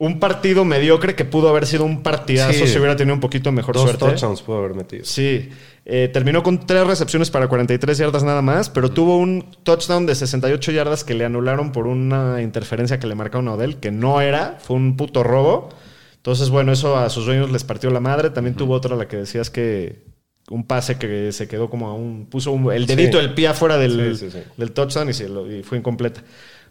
un 0.00 0.20
partido 0.20 0.64
mediocre 0.64 1.16
que 1.16 1.24
pudo 1.24 1.48
haber 1.48 1.66
sido 1.66 1.84
un 1.84 2.04
partidazo 2.04 2.52
Sí. 2.52 2.68
si 2.68 2.78
hubiera 2.78 2.94
tenido 2.94 3.14
un 3.14 3.20
poquito 3.20 3.50
mejor 3.50 3.74
Dos 3.74 3.82
suerte. 3.82 4.04
touchdowns 4.04 4.42
pudo 4.42 4.58
haber 4.58 4.74
metido. 4.74 5.04
Sí, 5.04 5.48
eh, 5.90 6.08
terminó 6.12 6.42
con 6.42 6.66
tres 6.66 6.86
recepciones 6.86 7.30
para 7.30 7.48
43 7.48 7.96
yardas 7.96 8.22
nada 8.22 8.42
más, 8.42 8.68
pero 8.68 8.90
tuvo 8.90 9.16
un 9.16 9.56
touchdown 9.62 10.04
de 10.06 10.14
68 10.14 10.70
yardas 10.72 11.02
que 11.02 11.14
le 11.14 11.24
anularon 11.24 11.72
por 11.72 11.86
una 11.86 12.42
interferencia 12.42 12.98
que 13.00 13.06
le 13.06 13.14
marcaron 13.14 13.48
a 13.48 13.54
Odell, 13.54 13.76
que 13.76 13.90
no 13.90 14.20
era, 14.20 14.58
fue 14.60 14.76
un 14.76 14.96
puto 14.98 15.22
robo. 15.22 15.70
Entonces, 16.16 16.50
bueno, 16.50 16.72
eso 16.72 16.96
a 16.98 17.08
sus 17.08 17.24
dueños 17.24 17.50
les 17.50 17.64
partió 17.64 17.88
la 17.90 18.00
madre. 18.00 18.28
También 18.30 18.54
tuvo 18.54 18.74
otra 18.74 18.96
la 18.96 19.08
que 19.08 19.16
decías 19.16 19.48
que 19.50 20.02
un 20.50 20.66
pase 20.66 20.98
que 20.98 21.32
se 21.32 21.48
quedó 21.48 21.70
como 21.70 21.88
a 21.88 21.94
un... 21.94 22.26
puso 22.26 22.52
un- 22.52 22.70
el 22.72 22.86
dedito 22.86 23.18
Sí. 23.18 23.24
del 23.24 23.34
pie 23.34 23.48
afuera 23.48 23.78
del, 23.78 24.16
Sí, 24.16 24.26
sí, 24.26 24.30
sí. 24.38 24.44
del 24.56 24.72
touchdown 24.72 25.08
y, 25.08 25.14
se 25.14 25.28
lo- 25.28 25.50
y 25.50 25.62
fue 25.62 25.78
incompleta. 25.78 26.22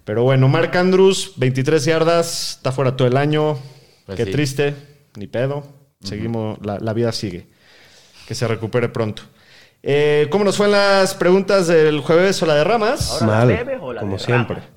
Pero 0.05 0.24
bueno, 0.24 0.47
Mark 0.47 0.75
Andrews, 0.77 1.33
23 1.38 1.86
yardas, 1.86 2.57
está 2.57 2.71
fuera 2.71 2.95
todo 2.95 3.07
el 3.07 3.17
año. 3.17 3.57
Pues 4.05 4.15
Qué 4.17 4.25
triste, 4.27 4.75
ni 5.15 5.25
pedo. 5.27 5.63
Seguimos, 6.01 6.59
la, 6.63 6.77
la 6.79 6.93
vida 6.93 7.12
sigue. 7.12 7.47
Que 8.27 8.36
se 8.36 8.48
recupere 8.48 8.89
pronto. 8.89 9.24
Eh, 9.81 10.27
¿Cómo 10.29 10.43
nos 10.43 10.57
fue 10.57 10.65
en 10.65 10.74
las 10.74 11.13
preguntas 11.15 11.67
del 11.67 12.01
jueves 12.01 12.41
o 12.43 12.46
la 12.46 12.55
de 12.55 12.63
ramas? 12.63 13.22
Mal, 13.22 13.79
como 14.00 14.19
siempre. 14.19 14.57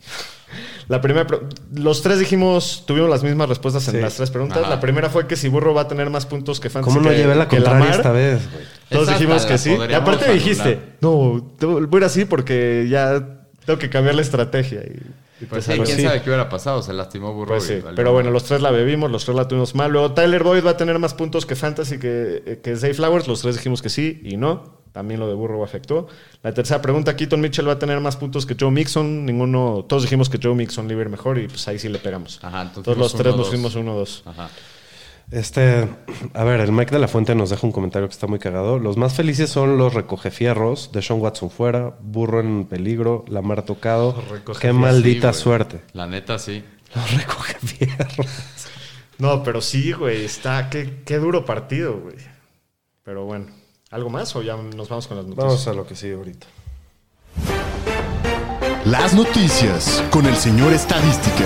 La 0.88 1.00
primera, 1.00 1.24
los 1.72 2.02
tres 2.02 2.18
dijimos, 2.18 2.82
tuvimos 2.84 3.08
las 3.08 3.22
mismas 3.22 3.48
respuestas 3.48 3.86
en 3.86 3.94
Sí. 3.94 4.00
las 4.00 4.16
tres 4.16 4.28
preguntas. 4.28 4.58
Ajá. 4.58 4.70
La 4.70 4.80
primera 4.80 5.08
fue 5.08 5.28
que 5.28 5.36
si 5.36 5.48
Burro 5.48 5.72
va 5.72 5.82
a 5.82 5.88
tener 5.88 6.10
más 6.10 6.26
puntos 6.26 6.58
que 6.58 6.68
Fantasy. 6.68 6.96
¿Cómo 6.96 7.08
no 7.08 7.14
llevé 7.16 7.36
la 7.36 7.46
contraria 7.46 7.92
esta 7.92 8.10
vez? 8.10 8.40
Todos 8.88 9.06
dijimos 9.06 9.46
que 9.46 9.52
la 9.52 9.58
sí. 9.58 9.78
Y 9.88 9.94
aparte 9.94 10.32
dijiste, 10.32 10.80
anular. 11.00 11.52
no, 11.60 11.86
voy 11.86 11.88
a 11.92 11.96
ir 11.98 12.04
así 12.04 12.24
porque 12.24 12.88
ya 12.90 13.24
tengo 13.64 13.78
que 13.78 13.88
cambiar 13.88 14.16
la 14.16 14.22
estrategia. 14.22 14.80
Y, 14.80 15.00
y 15.40 15.46
Pues 15.46 15.66
quién 15.66 15.86
sí. 15.86 16.02
sabe 16.02 16.22
qué 16.22 16.30
hubiera 16.30 16.48
pasado. 16.48 16.82
Se 16.82 16.92
lastimó 16.92 17.32
Burrow. 17.32 17.56
Pues 17.56 17.64
sí, 17.64 17.78
pero 17.96 18.12
bueno, 18.12 18.30
los 18.30 18.44
tres 18.44 18.60
la 18.60 18.70
bebimos, 18.70 19.10
los 19.10 19.24
tres 19.24 19.36
la 19.36 19.48
tuvimos 19.48 19.74
mal. 19.74 19.90
Luego 19.90 20.12
Tyler 20.12 20.42
Boyd 20.44 20.64
va 20.64 20.70
a 20.70 20.76
tener 20.76 20.98
más 20.98 21.14
puntos 21.14 21.46
que 21.46 21.56
Fantasy 21.56 21.98
que, 21.98 22.60
que 22.62 22.76
Zay 22.76 22.92
Flowers. 22.94 23.26
Los 23.28 23.40
tres 23.42 23.56
dijimos 23.56 23.82
que 23.82 23.88
sí 23.88 24.20
y 24.24 24.36
no. 24.36 24.78
También 24.92 25.20
lo 25.20 25.28
de 25.28 25.34
Burrow 25.34 25.62
afectó. 25.62 26.08
La 26.42 26.52
tercera 26.52 26.82
pregunta, 26.82 27.14
Keaton 27.14 27.40
Mitchell 27.40 27.68
va 27.68 27.74
a 27.74 27.78
tener 27.78 28.00
más 28.00 28.16
puntos 28.16 28.44
que 28.44 28.56
Joe 28.58 28.72
Mixon. 28.72 29.24
Ninguno, 29.24 29.84
todos 29.88 30.02
dijimos 30.02 30.28
que 30.28 30.40
Joe 30.42 30.54
Mixon 30.56 30.88
libre 30.88 31.08
mejor 31.08 31.38
y 31.38 31.46
pues 31.46 31.68
ahí 31.68 31.78
sí 31.78 31.88
le 31.88 32.00
pegamos. 32.00 32.40
Ajá, 32.42 32.62
entonces 32.62 32.82
Todos 32.82 32.98
los 32.98 33.12
fuimos 33.12 33.22
tres 33.22 33.34
uno, 33.34 33.36
nos 33.94 34.00
dos. 34.00 34.22
fuimos 34.24 34.24
1-2. 34.26 34.30
Ajá. 34.32 34.50
Este, 35.30 35.88
a 36.34 36.42
ver, 36.44 36.60
el 36.60 36.72
Mike 36.72 36.90
de 36.90 36.98
la 36.98 37.06
Fuente 37.06 37.34
nos 37.36 37.50
deja 37.50 37.64
un 37.66 37.72
comentario 37.72 38.08
que 38.08 38.12
está 38.12 38.26
muy 38.26 38.40
cagado. 38.40 38.78
Los 38.80 38.96
más 38.96 39.14
felices 39.14 39.48
son 39.48 39.78
los 39.78 39.94
recogefierros, 39.94 40.90
de 40.92 41.02
Sean 41.02 41.20
Watson 41.20 41.50
fuera, 41.50 41.96
Burro 42.00 42.40
en 42.40 42.64
peligro, 42.64 43.24
Lamar 43.28 43.62
tocado. 43.62 44.20
Qué 44.60 44.72
maldita 44.72 45.32
Sí, 45.32 45.42
suerte. 45.42 45.82
La 45.92 46.06
neta, 46.06 46.38
sí. 46.38 46.64
Los 46.94 47.14
recogefierros. 47.14 48.26
No, 49.18 49.42
pero 49.44 49.60
sí, 49.60 49.92
güey, 49.92 50.24
está, 50.24 50.68
qué, 50.70 51.02
qué 51.04 51.18
duro 51.18 51.44
partido, 51.44 52.00
güey. 52.00 52.16
Pero 53.04 53.24
bueno, 53.24 53.46
¿algo 53.90 54.10
más 54.10 54.34
o 54.34 54.42
ya 54.42 54.56
nos 54.56 54.88
vamos 54.88 55.06
con 55.06 55.16
las 55.16 55.26
noticias? 55.26 55.46
Vamos 55.46 55.68
a 55.68 55.72
lo 55.74 55.86
que 55.86 55.94
sigue 55.94 56.14
ahorita. 56.14 56.46
Las 58.84 59.14
noticias 59.14 60.02
con 60.10 60.26
el 60.26 60.34
señor 60.36 60.72
Estadística. 60.72 61.44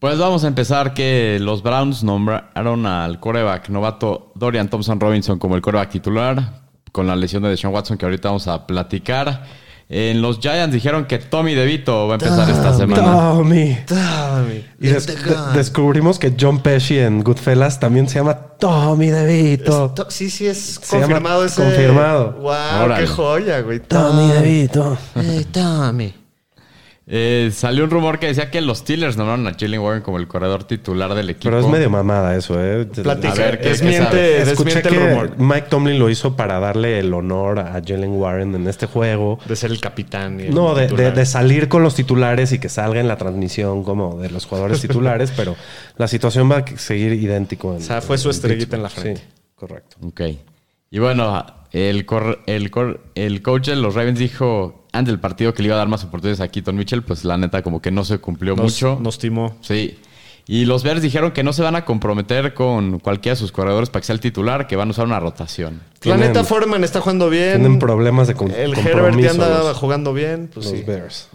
Pues 0.00 0.16
vamos 0.18 0.44
a 0.44 0.48
empezar 0.48 0.94
que 0.94 1.38
los 1.40 1.62
Browns 1.62 2.04
nombraron 2.04 2.86
al 2.86 3.18
coreback 3.18 3.68
novato 3.68 4.30
Dorian 4.36 4.68
Thompson 4.70 5.00
Robinson 5.00 5.38
como 5.38 5.56
el 5.56 5.60
coreback 5.62 5.90
titular 5.90 6.60
con 6.92 7.06
la 7.06 7.16
lesión 7.16 7.42
de 7.42 7.48
Deshaun 7.50 7.74
Watson 7.74 7.98
que 7.98 8.04
ahorita 8.06 8.28
vamos 8.28 8.46
a 8.46 8.66
platicar. 8.66 9.44
En 9.90 10.20
los 10.20 10.38
Giants 10.38 10.72
dijeron 10.72 11.06
que 11.06 11.18
Tommy 11.18 11.54
DeVito 11.54 12.06
va 12.06 12.12
a 12.12 12.16
empezar 12.16 12.48
esta 12.50 12.74
semana. 12.74 13.02
Tommy. 13.88 14.64
Y 14.80 14.88
des- 14.88 15.06
de- 15.06 15.14
descubrimos 15.54 16.18
que 16.18 16.34
John 16.38 16.60
Pesci 16.60 16.98
en 16.98 17.24
Goodfellas 17.24 17.80
también 17.80 18.06
se 18.08 18.16
llama 18.18 18.34
Tommy 18.60 19.08
DeVito. 19.08 19.94
Sí, 20.10 20.28
sí, 20.30 20.46
es 20.46 20.74
Se 20.82 20.98
confirmado 21.00 21.44
ese. 21.44 21.62
confirmado. 21.62 22.32
Wow, 22.32 22.84
Órale. 22.84 23.00
qué 23.00 23.06
joya, 23.10 23.60
güey. 23.62 23.80
Tommy 23.80 24.30
DeVito. 24.32 24.96
Eh, 27.10 27.50
salió 27.54 27.84
un 27.84 27.90
rumor 27.90 28.18
que 28.18 28.26
decía 28.26 28.50
que 28.50 28.60
los 28.60 28.78
Steelers 28.78 29.16
nombraron 29.16 29.46
a 29.46 29.54
Jalen 29.58 29.80
Warren 29.80 30.02
como 30.02 30.18
el 30.18 30.28
corredor 30.28 30.64
titular 30.64 31.14
del 31.14 31.30
equipo. 31.30 31.44
Pero 31.44 31.60
es 31.60 31.66
medio 31.66 31.88
mamada 31.88 32.36
eso, 32.36 32.62
¿eh? 32.62 32.84
Platica, 32.84 33.32
A 33.32 33.36
ver, 33.36 33.60
¿qué- 33.60 33.68
desmiente, 33.70 34.10
qué 34.10 34.42
Escuché 34.42 34.74
desmiente 34.74 34.88
que 34.90 34.94
el 34.96 35.10
rumor 35.10 35.38
Mike 35.38 35.68
Tomlin 35.70 35.98
lo 35.98 36.10
hizo 36.10 36.36
para 36.36 36.60
darle 36.60 36.98
el 36.98 37.14
honor 37.14 37.60
a 37.60 37.80
Jalen 37.82 38.10
Warren 38.12 38.54
en 38.54 38.68
este 38.68 38.84
juego. 38.84 39.38
de 39.46 39.56
ser 39.56 39.70
el 39.70 39.80
capitán. 39.80 40.38
y 40.38 40.44
el 40.48 40.54
No, 40.54 40.74
de, 40.74 40.82
de- 40.82 40.88
titular. 40.88 41.14
de 41.14 41.24
salir 41.24 41.68
con 41.68 41.82
los 41.82 41.94
titulares 41.94 42.52
y 42.52 42.58
que 42.58 42.68
salga 42.68 43.00
en 43.00 43.08
la 43.08 43.16
transmisión 43.16 43.84
como 43.84 44.18
de 44.20 44.28
los 44.30 44.44
jugadores 44.44 44.80
titulares, 44.82 45.32
pero 45.34 45.56
la 45.96 46.08
situación 46.08 46.50
va 46.50 46.58
a 46.58 46.64
seguir 46.76 47.14
idéntico. 47.14 47.70
En, 47.74 47.78
O 47.78 47.80
sea, 47.80 48.02
fue 48.02 48.18
su 48.18 48.28
estrellita 48.28 48.76
en 48.76 48.82
la 48.82 48.90
frente. 48.90 49.22
Sí, 49.22 49.26
correcto. 49.54 49.96
Ok. 50.02 50.20
Y 50.90 50.98
bueno, 50.98 51.46
el, 51.72 52.04
cor- 52.04 52.40
el, 52.46 52.70
cor- 52.70 53.00
el 53.14 53.40
coach 53.40 53.68
de 53.68 53.76
los 53.76 53.94
Ravens 53.94 54.18
dijo 54.18 54.77
antes 54.92 55.12
del 55.12 55.20
partido 55.20 55.54
que 55.54 55.62
le 55.62 55.66
iba 55.68 55.74
a 55.76 55.78
dar 55.78 55.88
más 55.88 56.04
oportunidades 56.04 56.40
a 56.40 56.48
Keaton 56.48 56.76
Mitchell, 56.76 57.02
pues 57.02 57.24
la 57.24 57.36
neta 57.36 57.62
como 57.62 57.80
que 57.82 57.90
no 57.90 58.04
se 58.04 58.18
cumplió 58.18 58.56
Nos, 58.56 58.64
mucho. 58.72 58.98
nos 59.00 59.18
timó. 59.18 59.56
Sí. 59.60 59.98
Y 60.50 60.64
los 60.64 60.82
Bears 60.82 61.02
dijeron 61.02 61.32
que 61.32 61.42
no 61.42 61.52
se 61.52 61.62
van 61.62 61.76
a 61.76 61.84
comprometer 61.84 62.54
con 62.54 63.00
cualquiera 63.00 63.34
de 63.34 63.38
sus 63.40 63.52
corredores 63.52 63.90
para 63.90 64.00
que 64.00 64.06
sea 64.06 64.14
el 64.14 64.20
titular, 64.20 64.66
que 64.66 64.76
van 64.76 64.88
a 64.88 64.92
usar 64.92 65.04
una 65.04 65.20
rotación. 65.20 65.82
La 66.04 66.16
neta, 66.16 66.42
Foreman 66.42 66.84
está 66.84 67.02
jugando 67.02 67.28
bien. 67.28 67.58
Tienen 67.60 67.78
problemas 67.78 68.28
de 68.28 68.34
com- 68.34 68.50
El 68.50 68.72
compromiso. 68.74 68.98
Herbert 68.98 69.20
ya 69.20 69.30
anda 69.32 69.74
jugando 69.74 70.14
bien. 70.14 70.48
Pues 70.52 70.64
los 70.66 70.74
sí. 70.74 70.84
Bears. 70.86 71.28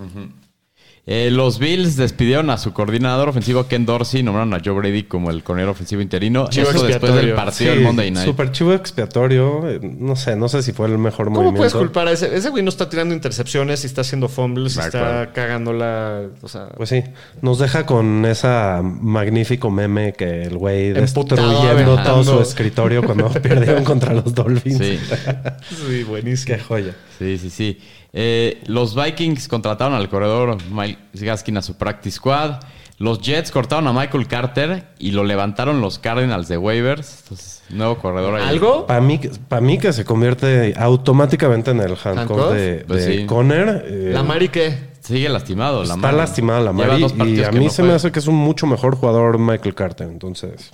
Eh, 1.05 1.31
los 1.31 1.60
Bills 1.60 1.98
despidieron 1.98 2.50
a 2.50 2.57
su 2.57 2.72
coordinador 2.72 3.27
ofensivo 3.27 3.67
Ken 3.67 3.86
Dorsey 3.86 4.22
y 4.22 4.24
nombraron 4.24 4.53
a 4.53 4.62
Joe 4.63 4.74
Brady 4.74 5.03
como 5.03 5.31
el 5.31 5.43
coordinador 5.43 5.72
ofensivo 5.75 6.01
interino. 6.01 6.48
Chivo 6.48 6.69
Esto 6.69 6.83
después 6.86 7.13
del 7.13 7.29
expiatorio. 7.31 7.36
partido 7.36 7.72
Sí, 7.72 7.75
del 7.75 7.83
Monday 7.86 8.12
Night. 8.12 8.25
Super 8.25 8.51
chivo 8.53 8.72
expiatorio. 8.74 9.69
eh, 9.69 9.79
No 9.83 10.15
sé, 10.15 10.38
no 10.38 10.48
sé 10.48 10.63
si 10.63 10.72
fue 10.72 10.88
el 10.88 10.98
mejor 10.98 11.25
¿Cómo 11.25 11.41
movimiento. 11.41 11.57
puedes 11.60 11.74
culpar 11.74 12.07
a 12.07 12.13
ese? 12.13 12.33
Ese 12.33 12.50
güey 12.51 12.63
no 12.63 12.69
está 12.69 12.88
tirando 12.88 13.13
intercepciones 13.13 13.83
y 13.83 13.88
está 13.88 14.00
haciendo 14.00 14.29
fumbles 14.29 14.77
está 14.77 14.88
acuerdo. 15.17 15.33
cagándola. 15.33 16.22
O 16.41 16.48
sea, 16.48 16.69
Pues 16.77 16.88
sí, 16.88 17.03
nos 17.41 17.60
deja 17.60 17.86
con 17.86 18.24
esa 18.25 18.81
magnífico 18.81 19.69
meme 19.69 20.13
que 20.13 20.43
el 20.43 20.57
güey 20.57 20.98
Emputado, 20.98 21.36
destruyendo 21.57 22.01
todo 22.01 22.24
su 22.24 22.41
escritorio 22.41 23.03
cuando 23.03 23.27
perdieron 23.41 23.83
contra 23.83 24.13
los 24.13 24.33
Dolphins. 24.33 24.77
Sí. 24.77 24.98
sí, 25.89 26.03
buenísimo. 26.03 26.55
Qué 26.55 26.63
joya. 26.63 26.95
Sí, 27.19 27.38
sí, 27.38 27.50
sí. 27.50 27.77
Eh, 28.13 28.62
los 28.67 28.93
Vikings 28.96 29.48
contrataron 29.48 29.96
al 29.96 30.08
corredor 30.08 30.58
Miles 30.72 30.98
Gaskin 31.13 31.58
a 31.58 31.62
su 31.62 31.75
practice 31.75 32.17
squad. 32.17 32.60
Los 33.00 33.20
Jets 33.22 33.50
cortaron 33.51 33.88
a 33.88 33.91
Michael 33.93 34.27
Carter 34.27 34.86
y 35.00 35.12
lo 35.12 35.24
levantaron 35.24 35.82
los 35.82 35.98
Cardinals 35.98 36.48
de 36.48 36.58
waivers. 36.58 37.22
Entonces, 37.24 37.63
nuevo 37.70 37.98
corredor 37.98 38.36
ahí. 38.36 38.48
¿Algo? 38.48 38.86
Para 38.86 39.01
mí, 39.01 39.20
pa' 39.50 39.60
mí 39.62 39.79
que 39.79 39.91
se 39.91 40.05
convierte 40.05 40.74
automáticamente 40.77 41.72
en 41.72 41.79
el 41.82 41.98
handcuff 42.01 42.51
de, 42.53 42.86
Pues 42.88 43.05
de 43.05 43.17
sí. 43.22 43.25
Conner. 43.25 43.84
eh, 43.88 44.12
¿La 44.13 44.22
Mari 44.24 44.50
qué? 44.50 44.93
Sigue 45.01 45.27
lastimado. 45.27 45.84
está 45.84 46.12
lastimada 46.13 46.62
la 46.62 46.72
Mari 46.72 47.03
y 47.25 47.43
a 47.43 47.51
mí 47.51 47.65
no 47.65 47.72
se 47.72 47.84
me 47.84 47.93
hace 47.93 48.12
que 48.12 48.20
es 48.20 48.27
un 48.27 48.36
mucho 48.36 48.67
mejor 48.67 48.96
jugador 48.96 49.38
Michael 49.39 49.74
Carter. 49.75 50.08
Entonces, 50.08 50.72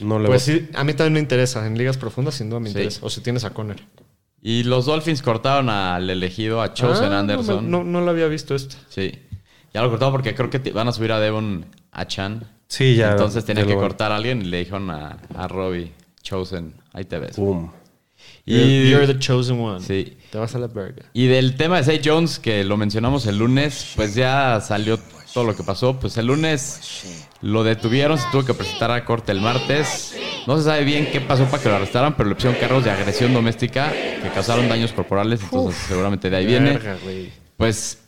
no 0.00 0.18
le 0.18 0.26
Pues 0.26 0.46
voy- 0.46 0.58
sí, 0.58 0.68
a 0.74 0.82
mí 0.84 0.92
también 0.92 1.14
me 1.14 1.20
interesa. 1.20 1.64
En 1.66 1.78
ligas 1.78 1.96
profundas, 1.96 2.34
sin 2.34 2.50
duda 2.50 2.58
me 2.60 2.66
Sí. 2.68 2.72
interesa. 2.72 2.98
O 3.02 3.08
si 3.08 3.20
tienes 3.22 3.44
a 3.44 3.50
Conner. 3.50 3.80
Y 4.46 4.62
los 4.64 4.84
Dolphins 4.84 5.22
cortaron 5.22 5.70
al 5.70 6.08
elegido, 6.10 6.60
a 6.60 6.74
Chosen 6.74 7.06
Ah, 7.06 7.08
no 7.10 7.18
Anderson. 7.32 7.64
me- 7.64 7.70
No, 7.70 7.82
no, 7.82 8.02
lo 8.02 8.10
había 8.10 8.26
visto 8.28 8.54
esto. 8.54 8.76
Sí. 8.90 9.10
Ya 9.72 9.80
lo 9.82 9.88
cortaron 9.88 10.12
porque 10.12 10.34
creo 10.34 10.50
que 10.50 10.58
te- 10.58 10.70
van 10.70 10.86
a 10.86 10.92
subir 10.92 11.12
a 11.12 11.18
Devon 11.18 11.64
a 11.90 12.06
Chan. 12.06 12.46
Sí, 12.68 12.94
ya. 12.94 13.12
Entonces 13.12 13.44
tenía 13.46 13.64
que 13.66 13.74
cortar 13.74 14.12
a 14.12 14.16
alguien 14.16 14.42
y 14.42 14.44
le 14.44 14.58
dijeron 14.58 14.90
a, 14.90 15.16
a 15.34 15.48
Robbie 15.48 15.92
Chosen. 16.22 16.74
Ahí 16.92 17.04
te 17.04 17.18
ves. 17.18 17.36
Boom. 17.36 17.72
You're, 18.46 18.88
you're 18.90 19.06
the 19.06 19.18
chosen 19.18 19.58
one. 19.58 19.80
Sí. 19.80 20.16
Te 20.30 20.36
vas 20.38 20.54
a 20.54 20.58
la 20.58 20.66
verga. 20.66 21.04
Y 21.14 21.26
del 21.26 21.56
tema 21.56 21.78
de 21.78 21.84
Zay 21.84 22.00
Jones, 22.04 22.38
que 22.38 22.64
lo 22.64 22.76
mencionamos 22.76 23.26
el 23.26 23.38
lunes, 23.38 23.92
pues 23.96 24.14
ya 24.14 24.60
salió 24.60 24.98
todo 25.34 25.44
lo 25.44 25.56
que 25.56 25.64
pasó. 25.64 25.98
Pues 25.98 26.16
el 26.16 26.26
lunes 26.26 27.04
lo 27.42 27.64
detuvieron, 27.64 28.16
se 28.16 28.24
tuvo 28.30 28.44
que 28.44 28.54
presentar 28.54 28.90
a 28.92 29.04
corte 29.04 29.32
el 29.32 29.40
martes. 29.40 30.16
No 30.46 30.56
se 30.56 30.64
sabe 30.64 30.84
bien 30.84 31.10
qué 31.10 31.20
pasó 31.20 31.44
para 31.46 31.62
que 31.62 31.68
lo 31.68 31.74
arrestaran, 31.74 32.16
pero 32.16 32.28
le 32.28 32.36
pusieron 32.36 32.58
cargos 32.58 32.84
de 32.84 32.90
agresión 32.90 33.34
doméstica 33.34 33.90
que 33.90 34.30
causaron 34.32 34.68
daños 34.68 34.92
corporales. 34.92 35.42
Entonces 35.42 35.82
seguramente 35.88 36.30
de 36.30 36.36
ahí 36.36 36.46
viene. 36.46 36.78
Verga. 36.78 36.96
Pues 37.56 37.98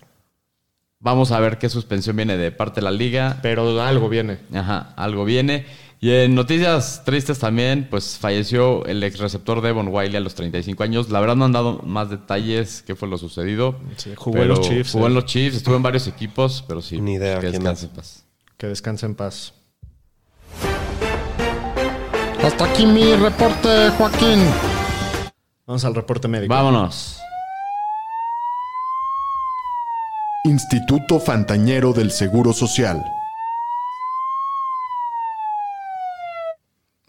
vamos 1.00 1.32
a 1.32 1.40
ver 1.40 1.58
qué 1.58 1.68
suspensión 1.68 2.16
viene 2.16 2.36
de 2.36 2.52
parte 2.52 2.76
de 2.80 2.84
la 2.84 2.92
liga. 2.92 3.38
Pero 3.42 3.82
algo 3.82 4.08
viene. 4.08 4.38
Ajá, 4.54 4.94
algo 4.96 5.24
viene. 5.24 5.66
Y 5.98 6.10
en 6.10 6.34
noticias 6.34 7.02
tristes 7.04 7.38
también, 7.38 7.88
pues 7.90 8.18
falleció 8.18 8.84
el 8.84 9.02
ex 9.02 9.18
receptor 9.18 9.62
Devon 9.62 9.88
Wiley 9.88 10.16
a 10.16 10.20
los 10.20 10.34
35 10.34 10.82
años. 10.82 11.10
La 11.10 11.20
verdad 11.20 11.36
no 11.36 11.46
han 11.46 11.52
dado 11.52 11.80
más 11.84 12.10
detalles 12.10 12.82
qué 12.86 12.94
fue 12.94 13.08
lo 13.08 13.16
sucedido. 13.16 13.76
Sí, 13.96 14.12
jugó 14.14 14.42
en 14.42 14.48
los 14.48 14.60
Chiefs, 14.60 14.92
Jugó 14.92 15.06
eh. 15.06 15.08
en 15.08 15.14
los 15.14 15.24
Chiefs, 15.24 15.56
estuvo 15.56 15.74
en 15.76 15.82
varios 15.82 16.06
equipos, 16.06 16.62
pero 16.68 16.82
sí. 16.82 17.00
Ni 17.00 17.14
idea 17.14 17.40
Que 17.40 17.50
descanse 17.50 17.86
es. 17.86 17.90
en 17.90 17.96
paz. 17.96 18.24
Que 18.58 18.66
descanse 18.66 19.06
en 19.06 19.14
paz. 19.14 19.54
Hasta 22.44 22.64
aquí 22.66 22.86
mi 22.86 23.14
reporte, 23.16 23.90
Joaquín. 23.96 24.38
Vamos 25.66 25.84
al 25.84 25.94
reporte 25.94 26.28
médico. 26.28 26.52
Vámonos. 26.54 27.18
Instituto 30.44 31.18
Fantañero 31.18 31.92
del 31.92 32.12
Seguro 32.12 32.52
Social. 32.52 33.02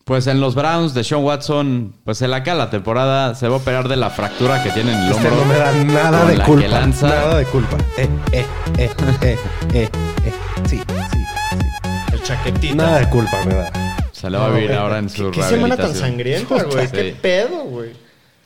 Pues 0.07 0.25
en 0.27 0.39
los 0.39 0.55
Browns 0.55 0.93
de 0.93 1.03
Sean 1.03 1.21
Watson, 1.21 1.93
pues 2.05 2.21
en 2.21 2.31
la 2.31 2.37
acá 2.37 2.55
la 2.55 2.69
temporada 2.69 3.35
se 3.35 3.49
va 3.49 3.55
a 3.55 3.57
operar 3.57 3.89
de 3.89 3.97
la 3.97 4.09
fractura 4.09 4.63
que 4.63 4.69
tiene 4.69 4.93
en 4.93 4.99
el 4.99 5.11
Este 5.11 5.27
hombro. 5.27 5.43
no 5.43 5.51
me 5.51 5.57
da 5.59 5.73
nada 5.83 6.25
de 6.25 6.37
la 6.37 6.45
culpa. 6.45 6.61
que 6.61 6.67
lanza. 6.69 7.07
Nada 7.09 7.37
de 7.39 7.45
culpa. 7.45 7.77
Eh, 7.97 8.07
eh, 8.31 8.45
eh, 8.77 8.89
eh, 9.21 9.37
eh, 9.73 9.89
eh. 10.23 10.31
Sí, 10.69 10.77
sí, 10.79 10.83
El 12.13 12.23
chaquetito. 12.23 12.67
sí. 12.71 12.75
Nada 12.75 12.99
de 12.99 13.09
culpa 13.09 13.37
me 13.45 13.53
da. 13.55 13.71
Se 14.13 14.29
le 14.29 14.37
va 14.37 14.45
a 14.45 14.49
vivir 14.49 14.71
ahora 14.73 14.97
en 14.99 15.09
su 15.09 15.29
¿Qué 15.29 15.43
semana 15.43 15.75
tan 15.75 15.93
sangrienta, 15.93 16.63
güey? 16.71 16.87
Sí. 16.87 16.91
¿Qué 16.93 17.17
pedo, 17.21 17.63
güey? 17.65 17.91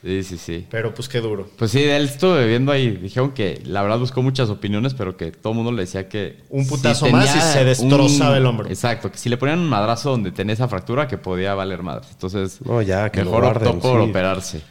Sí, 0.03 0.24
sí, 0.24 0.38
sí. 0.38 0.67
Pero 0.72 0.93
pues 0.93 1.08
qué 1.08 1.22
duro. 1.22 1.48
Pues 1.58 1.72
sí, 1.72 1.84
él 1.84 2.05
estuve 2.05 2.48
viendo 2.48 2.72
ahí. 2.72 2.89
Dijeron 2.89 3.31
que 3.34 3.62
la 3.65 3.84
verdad 3.84 4.00
buscó 4.00 4.24
muchas 4.24 4.50
opiniones, 4.50 4.96
pero 4.96 5.15
que 5.15 5.31
todo 5.31 5.53
el 5.53 5.58
mundo 5.58 5.72
le 5.72 5.84
decía 5.84 6.10
que. 6.10 6.39
Un 6.50 6.67
putazo 6.67 7.08
más 7.10 7.36
y 7.36 7.39
se 7.39 7.63
destrozaba 7.63 8.38
el 8.38 8.46
hombro. 8.48 8.67
Exacto, 8.67 9.12
que 9.12 9.17
si 9.20 9.29
le 9.29 9.38
ponían 9.38 9.60
un 9.60 9.70
madrazo 9.70 10.10
donde 10.10 10.31
tenía 10.31 10.53
esa 10.53 10.67
fractura, 10.67 11.08
que 11.08 11.17
podía 11.20 11.53
valer 11.53 11.84
madre. 11.84 12.08
Entonces, 12.12 12.60
No, 12.65 12.81
ya, 12.81 13.12
que 13.12 13.20
lo 13.20 13.25
mejor 13.25 13.43
guarden, 13.43 13.67
optó 13.67 13.81
por 13.81 14.03
sí. 14.03 14.10
operarse. 14.10 14.62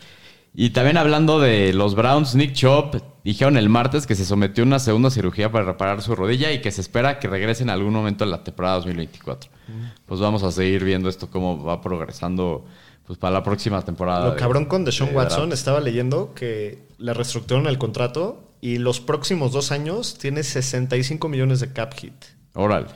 Y 0.52 0.70
también 0.70 0.96
hablando 0.96 1.38
de 1.38 1.72
los 1.72 1.94
Browns, 1.94 2.34
Nick 2.34 2.54
Chop 2.54 2.96
dijeron 3.22 3.56
el 3.56 3.68
martes 3.68 4.06
que 4.08 4.16
se 4.16 4.24
sometió 4.24 4.64
a 4.64 4.66
una 4.66 4.80
segunda 4.80 5.10
cirugía 5.10 5.52
para 5.52 5.64
reparar 5.64 6.02
su 6.02 6.16
rodilla 6.16 6.50
y 6.50 6.60
que 6.60 6.72
se 6.72 6.80
espera 6.80 7.20
que 7.20 7.28
regrese 7.28 7.62
en 7.62 7.70
algún 7.70 7.92
momento 7.92 8.24
en 8.24 8.32
la 8.32 8.42
temporada 8.42 8.76
2024. 8.76 9.48
Mm. 9.68 9.72
Pues 10.06 10.18
vamos 10.18 10.42
a 10.42 10.50
seguir 10.50 10.82
viendo 10.82 11.08
esto 11.08 11.30
cómo 11.30 11.62
va 11.62 11.80
progresando 11.80 12.64
pues 13.10 13.18
para 13.18 13.32
la 13.32 13.42
próxima 13.42 13.82
temporada. 13.84 14.26
Lo 14.26 14.30
de- 14.34 14.38
cabrón 14.38 14.66
con 14.66 14.84
Deshaun 14.84 15.10
de 15.10 15.16
Watson, 15.16 15.52
estaba 15.52 15.80
leyendo 15.80 16.32
que 16.32 16.78
le 16.98 17.12
reestructuraron 17.12 17.66
el 17.66 17.76
contrato 17.76 18.52
y 18.60 18.78
los 18.78 19.00
próximos 19.00 19.50
dos 19.50 19.72
años 19.72 20.16
tiene 20.16 20.44
65 20.44 21.28
millones 21.28 21.58
de 21.58 21.72
cap 21.72 21.92
hit. 21.94 22.14
Órale. 22.54 22.86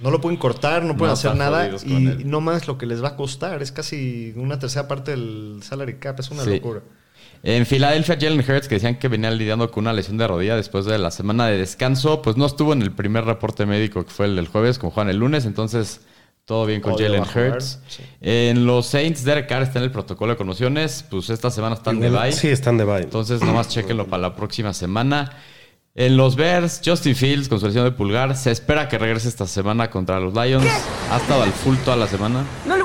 No 0.00 0.10
lo 0.10 0.20
pueden 0.20 0.36
cortar, 0.36 0.82
no 0.82 0.96
pueden 0.96 1.10
No, 1.10 1.12
hacer 1.12 1.36
nada 1.36 1.68
y 1.86 2.24
no 2.24 2.40
más 2.40 2.66
lo 2.66 2.76
que 2.76 2.86
les 2.86 3.04
va 3.04 3.10
a 3.10 3.14
costar. 3.16 3.62
Es 3.62 3.70
casi 3.70 4.32
una 4.34 4.58
tercera 4.58 4.88
parte 4.88 5.12
del 5.12 5.60
salary 5.62 5.94
cap, 6.00 6.18
es 6.18 6.32
una 6.32 6.42
Sí. 6.42 6.50
locura. 6.56 6.80
En 7.44 7.66
Filadelfia, 7.66 8.16
Jalen 8.20 8.40
Hurts, 8.40 8.66
que 8.66 8.74
decían 8.74 8.98
que 8.98 9.06
venía 9.06 9.30
lidiando 9.30 9.70
con 9.70 9.84
una 9.84 9.92
lesión 9.92 10.16
de 10.18 10.26
rodilla 10.26 10.56
después 10.56 10.86
de 10.86 10.98
la 10.98 11.12
semana 11.12 11.46
de 11.46 11.56
descanso, 11.58 12.20
pues 12.20 12.36
no 12.36 12.46
estuvo 12.46 12.72
en 12.72 12.82
el 12.82 12.90
primer 12.90 13.26
reporte 13.26 13.64
médico 13.64 14.04
que 14.04 14.10
fue 14.10 14.26
el 14.26 14.34
del 14.34 14.48
jueves, 14.48 14.80
como 14.80 14.90
Juan 14.90 15.08
el 15.08 15.18
lunes, 15.18 15.44
entonces 15.44 16.00
todo 16.44 16.66
bien 16.66 16.80
con 16.80 16.96
Jalen 16.96 17.22
Hurts. 17.22 17.80
sí. 17.88 18.02
En 18.20 18.66
los 18.66 18.86
Saints, 18.86 19.24
Derek 19.24 19.48
Carr 19.48 19.62
está 19.62 19.78
en 19.78 19.84
el 19.84 19.90
protocolo 19.90 20.32
de 20.32 20.36
conmociones, 20.36 21.04
pues 21.10 21.30
esta 21.30 21.50
semana 21.50 21.74
están 21.74 22.00
de 22.00 22.10
bye. 22.10 22.32
Sí, 22.32 22.48
están 22.48 22.76
de 22.76 22.84
bye. 22.84 23.02
Entonces, 23.02 23.40
nomás 23.40 23.68
chequenlo 23.68 24.06
para 24.06 24.22
la 24.22 24.36
próxima 24.36 24.72
semana. 24.74 25.32
En 25.96 26.16
los 26.16 26.34
Bears, 26.34 26.80
Justin 26.84 27.14
Fields 27.14 27.48
con 27.48 27.60
su 27.60 27.66
lesión 27.66 27.84
de 27.84 27.92
pulgar. 27.92 28.36
Se 28.36 28.50
espera 28.50 28.88
que 28.88 28.98
regrese 28.98 29.28
esta 29.28 29.46
semana 29.46 29.90
contra 29.90 30.18
los 30.18 30.34
Lions. 30.34 30.66
Ha 31.10 31.18
estado 31.18 31.44
al 31.44 31.52
full 31.52 31.76
toda 31.84 31.96
la 31.96 32.08
semana. 32.08 32.44
¿No? 32.66 32.83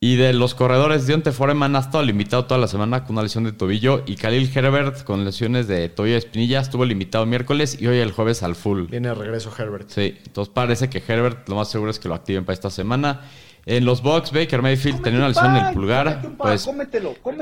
Y 0.00 0.14
de 0.14 0.32
los 0.32 0.54
corredores, 0.54 1.08
Dionte 1.08 1.32
Foreman 1.32 1.74
ha 1.74 1.80
estado 1.80 2.04
limitado 2.04 2.44
toda 2.44 2.60
la 2.60 2.68
semana 2.68 3.02
con 3.02 3.16
una 3.16 3.24
lesión 3.24 3.42
de 3.42 3.50
tobillo. 3.50 4.04
Y 4.06 4.14
Khalil 4.14 4.48
Herbert 4.54 5.02
con 5.02 5.24
lesiones 5.24 5.66
de 5.66 5.88
tobillo 5.88 6.14
y 6.14 6.18
espinilla 6.18 6.60
estuvo 6.60 6.84
limitado 6.84 7.26
miércoles 7.26 7.76
y 7.80 7.88
hoy 7.88 7.98
el 7.98 8.12
jueves 8.12 8.44
al 8.44 8.54
full. 8.54 8.86
Viene 8.86 9.08
de 9.08 9.14
regreso 9.14 9.52
Herbert. 9.58 9.88
Sí, 9.88 10.16
entonces 10.24 10.54
parece 10.54 10.88
que 10.88 11.02
Herbert 11.04 11.48
lo 11.48 11.56
más 11.56 11.68
seguro 11.68 11.90
es 11.90 11.98
que 11.98 12.06
lo 12.06 12.14
activen 12.14 12.44
para 12.44 12.54
esta 12.54 12.70
semana. 12.70 13.22
En 13.66 13.84
los 13.84 14.00
Bucks, 14.00 14.30
Baker 14.30 14.62
Mayfield 14.62 15.02
tenía 15.02 15.18
una 15.18 15.28
lesión 15.28 15.56
en 15.56 15.66
el 15.66 15.74
pulgar. 15.74 16.22
Pues 16.38 16.68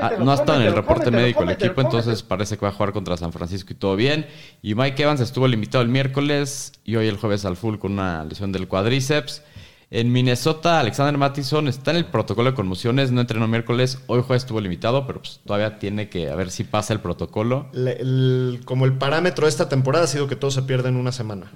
ah, 0.01 0.13
no 0.17 0.31
ha 0.31 0.35
estado 0.35 0.59
en 0.59 0.67
el 0.67 0.73
reporte 0.73 1.11
médico 1.11 1.43
el 1.43 1.51
equipo, 1.51 1.81
entonces 1.81 2.23
parece 2.23 2.57
que 2.57 2.65
va 2.65 2.69
a 2.69 2.73
jugar 2.73 2.91
contra 2.91 3.15
San 3.17 3.31
Francisco 3.31 3.71
y 3.71 3.75
todo 3.75 3.95
bien. 3.95 4.25
Y 4.63 4.73
Mike 4.73 5.03
Evans 5.03 5.21
estuvo 5.21 5.47
limitado 5.47 5.83
el 5.83 5.89
miércoles 5.89 6.73
y 6.83 6.95
hoy 6.95 7.07
el 7.07 7.17
jueves 7.17 7.45
al 7.45 7.55
full 7.55 7.77
con 7.77 7.93
una 7.93 8.23
lesión 8.25 8.51
del 8.51 8.67
cuádriceps. 8.67 9.43
En 9.89 10.11
Minnesota, 10.11 10.81
Alexander 10.81 11.17
Mattison 11.17 11.67
está 11.69 11.91
en 11.91 11.97
el 11.97 12.05
protocolo 12.05 12.49
de 12.51 12.55
conmociones, 12.55 13.11
no 13.13 13.21
entrenó 13.21 13.47
miércoles, 13.47 13.99
hoy 14.07 14.21
jueves 14.21 14.43
estuvo 14.43 14.59
limitado, 14.59 15.07
pero 15.07 15.19
pues 15.21 15.39
todavía 15.45 15.79
tiene 15.79 16.09
que 16.09 16.29
a 16.29 16.35
ver 16.35 16.51
si 16.51 16.65
pasa 16.65 16.91
el 16.93 16.99
protocolo. 16.99 17.67
Le- 17.71 17.93
el- 18.01 18.61
como 18.65 18.83
el 18.83 18.93
parámetro 18.97 19.45
de 19.45 19.49
esta 19.49 19.69
temporada 19.69 20.03
ha 20.03 20.07
sido 20.07 20.27
que 20.27 20.35
todo 20.35 20.51
se 20.51 20.63
pierde 20.63 20.89
en 20.89 20.97
una 20.97 21.13
semana. 21.13 21.49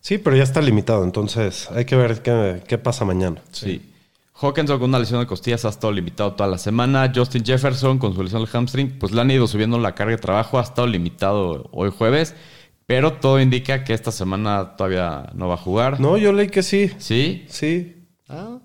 Sí, 0.00 0.18
pero 0.18 0.34
ya 0.34 0.42
está 0.42 0.60
limitado, 0.62 1.04
entonces 1.04 1.70
hay 1.70 1.84
que 1.84 1.94
ver 1.94 2.22
qué, 2.22 2.62
qué 2.66 2.76
pasa 2.78 3.04
mañana. 3.04 3.40
Sí. 3.52 3.86
Hawkinson 4.34 4.78
con 4.80 4.88
una 4.88 4.98
lesión 4.98 5.20
de 5.20 5.26
costillas 5.26 5.64
ha 5.66 5.68
estado 5.68 5.92
limitado 5.92 6.32
toda 6.32 6.48
la 6.48 6.56
semana. 6.58 7.12
Justin 7.14 7.44
Jefferson 7.44 7.98
con 7.98 8.14
su 8.14 8.22
lesión 8.22 8.42
del 8.42 8.50
hamstring, 8.52 8.98
pues 8.98 9.12
le 9.12 9.20
han 9.20 9.30
ido 9.30 9.46
subiendo 9.46 9.78
la 9.78 9.94
carga 9.94 10.12
de 10.16 10.18
trabajo, 10.22 10.58
ha 10.58 10.62
estado 10.62 10.86
limitado 10.88 11.68
hoy 11.72 11.90
jueves, 11.96 12.34
pero 12.90 13.12
todo 13.12 13.40
indica 13.40 13.84
que 13.84 13.94
esta 13.94 14.10
semana 14.10 14.74
todavía 14.76 15.30
no 15.34 15.46
va 15.46 15.54
a 15.54 15.58
jugar. 15.58 16.00
No, 16.00 16.16
yo 16.18 16.32
leí 16.32 16.48
que 16.48 16.64
sí. 16.64 16.90
Sí, 16.98 17.44
Sí. 17.48 18.04
Ah, 18.28 18.58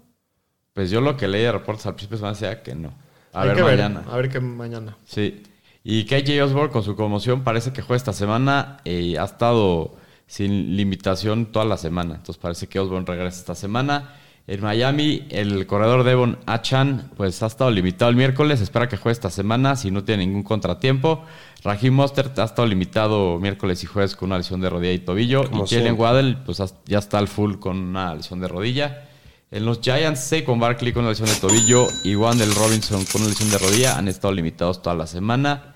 pues 0.73 0.89
yo 0.89 0.99
lo 0.99 1.15
que 1.15 1.27
leí 1.27 1.43
de 1.43 1.51
reportes 1.51 1.85
al 1.85 1.93
principio 1.93 2.15
de 2.15 2.21
semana 2.21 2.33
decía 2.33 2.63
que 2.63 2.73
no. 2.73 2.91
A 3.33 3.41
hay 3.43 3.49
ver 3.49 3.57
que 3.57 3.61
mañana. 3.61 3.99
ver. 3.99 4.09
A 4.09 4.17
ver 4.17 4.29
qué 4.29 4.39
mañana. 4.39 4.97
Sí. 5.05 5.43
Y 5.83 6.05
KJ 6.05 6.41
Osborne 6.41 6.71
con 6.71 6.81
su 6.81 6.95
conmoción 6.95 7.43
parece 7.43 7.71
que 7.71 7.83
juega 7.83 7.97
esta 7.97 8.13
semana 8.13 8.77
y 8.83 9.15
ha 9.15 9.25
estado 9.25 9.95
sin 10.25 10.75
limitación 10.75 11.51
toda 11.51 11.65
la 11.65 11.77
semana. 11.77 12.15
Entonces 12.15 12.41
parece 12.41 12.65
que 12.65 12.79
Osborne 12.79 13.05
regresa 13.05 13.37
esta 13.41 13.53
semana. 13.53 14.15
En 14.47 14.61
Miami, 14.61 15.25
el 15.31 15.65
corredor 15.65 16.03
Devon 16.03 16.37
Achan 16.45 17.09
pues 17.17 17.41
ha 17.41 17.47
estado 17.47 17.71
limitado 17.71 18.09
el 18.11 18.15
miércoles. 18.15 18.61
Espera 18.61 18.87
que 18.87 18.95
juegue 18.95 19.13
esta 19.13 19.31
semana 19.31 19.75
si 19.75 19.89
no 19.89 20.03
tiene 20.03 20.25
ningún 20.25 20.43
contratiempo. 20.43 21.23
Raheem 21.63 21.95
Mostert 21.95 22.37
ha 22.37 22.43
estado 22.43 22.67
limitado 22.67 23.39
miércoles 23.39 23.83
y 23.83 23.87
jueves 23.87 24.15
con 24.15 24.27
una 24.29 24.37
lesión 24.37 24.61
de 24.61 24.69
rodilla 24.69 24.91
y 24.93 24.99
tobillo. 24.99 25.49
Como 25.49 25.65
y 25.65 25.67
Jalen. 25.69 25.99
Waddell 25.99 26.37
pues 26.45 26.61
ya 26.85 26.99
está 26.99 27.17
al 27.17 27.27
full 27.27 27.55
con 27.55 27.77
una 27.77 28.13
lesión 28.13 28.39
de 28.39 28.47
rodilla. 28.47 29.09
En 29.49 29.65
los 29.65 29.79
Giants, 29.81 30.19
Saquon 30.25 30.59
Barkley 30.59 30.91
con 30.93 31.01
una 31.03 31.11
lesión 31.11 31.27
de 31.29 31.35
tobillo 31.35 31.87
y 32.03 32.15
Wandel 32.15 32.53
Robinson 32.53 33.03
con 33.05 33.21
una 33.21 33.29
lesión 33.31 33.49
de 33.49 33.57
rodilla 33.57 33.97
han 33.97 34.07
estado 34.07 34.31
limitados 34.33 34.79
toda 34.83 34.95
la 34.95 35.07
semana. 35.07 35.73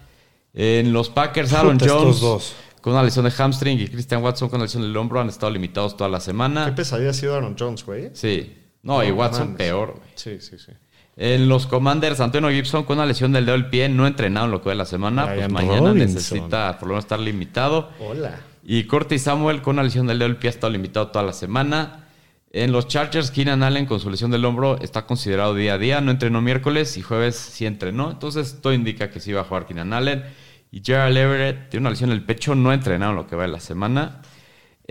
En 0.54 0.94
los 0.94 1.10
Packers, 1.10 1.54
Aaron 1.54 1.78
estos 1.78 1.92
Jones 1.92 2.20
dos. 2.20 2.54
con 2.82 2.94
una 2.94 3.02
lesión 3.04 3.26
de 3.26 3.32
hamstring 3.32 3.80
y 3.80 3.88
Christian 3.88 4.22
Watson 4.24 4.50
con 4.50 4.58
una 4.58 4.66
lesión 4.66 4.84
del 4.84 4.96
hombro 4.98 5.22
han 5.22 5.30
estado 5.30 5.52
limitados 5.52 5.98
toda 5.98 6.10
la 6.10 6.18
Qué 6.20 6.26
semana. 6.26 6.76
pesadilla 6.76 7.10
ha 7.12 7.14
sido 7.14 7.36
Aaron 7.36 7.56
Jones, 7.58 7.84
güey. 7.84 8.10
Sí. 8.14 8.58
No, 8.84 9.04
y 9.04 9.12
Watson 9.12 9.52
mames. 9.52 9.58
peor. 9.58 9.96
güey. 9.98 10.10
Sí, 10.16 10.40
sí, 10.40 10.58
sí. 10.58 10.72
En 11.18 11.50
los 11.50 11.68
Commanders, 11.68 12.22
Antonio 12.22 12.50
Gibson 12.50 12.86
con 12.86 12.98
una 12.98 13.06
lesión 13.06 13.34
del 13.34 13.46
dedo 13.46 13.58
del 13.58 13.70
pie, 13.70 13.90
no 13.90 14.08
entrenado 14.08 14.46
en 14.46 14.52
lo 14.52 14.62
que 14.62 14.68
va 14.68 14.72
de 14.72 14.78
la 14.78 14.86
semana. 14.86 15.26
Brian 15.26 15.52
pues 15.52 15.66
mañana 15.66 15.90
Robinson. 15.90 16.16
necesita 16.16 16.78
por 16.80 16.88
lo 16.88 16.94
menos 16.94 17.04
estar 17.04 17.20
limitado. 17.20 17.90
Hola. 18.00 18.40
Y 18.64 18.86
Curtis 18.86 19.24
Samuel 19.24 19.62
con 19.62 19.76
una 19.76 19.84
lesión 19.84 20.08
del 20.08 20.20
dedo 20.20 20.30
del 20.30 20.38
pie 20.38 20.50
ha 20.50 20.52
estado 20.52 20.72
limitado 20.72 21.10
toda 21.10 21.26
la 21.26 21.34
semana. 21.34 22.06
En 22.52 22.72
los 22.72 22.88
Chargers, 22.88 23.32
Keenan 23.32 23.64
Allen 23.64 23.86
con 23.86 24.00
su 24.00 24.10
lesión 24.10 24.32
del 24.32 24.46
hombro 24.46 24.80
está 24.80 25.06
considerado 25.06 25.54
día 25.54 25.74
a 25.74 25.78
día. 25.78 26.00
No 26.00 26.12
entrenó 26.12 26.42
miércoles 26.42 26.96
y 26.98 27.02
jueves 27.02 27.36
sí 27.36 27.66
entrenó. 27.66 28.12
Entonces 28.12 28.60
todo 28.62 28.74
indica 28.74 29.12
que 29.12 29.20
sí 29.20 29.34
va 29.34 29.42
a 29.42 29.44
jugar 29.44 29.66
Keenan 29.66 29.92
Allen. 29.92 30.24
Y 30.72 30.82
Gerald 30.84 31.18
Everett 31.18 31.70
tiene 31.70 31.84
una 31.84 31.90
lesión 31.90 32.12
en 32.12 32.18
el 32.18 32.24
pecho, 32.24 32.56
no 32.56 32.70
ha 32.70 32.74
entrenado 32.74 33.12
en 33.12 33.18
lo 33.18 33.28
que 33.28 33.36
va 33.36 33.44
de 33.44 33.50
la 33.50 33.60
semana. 33.60 34.22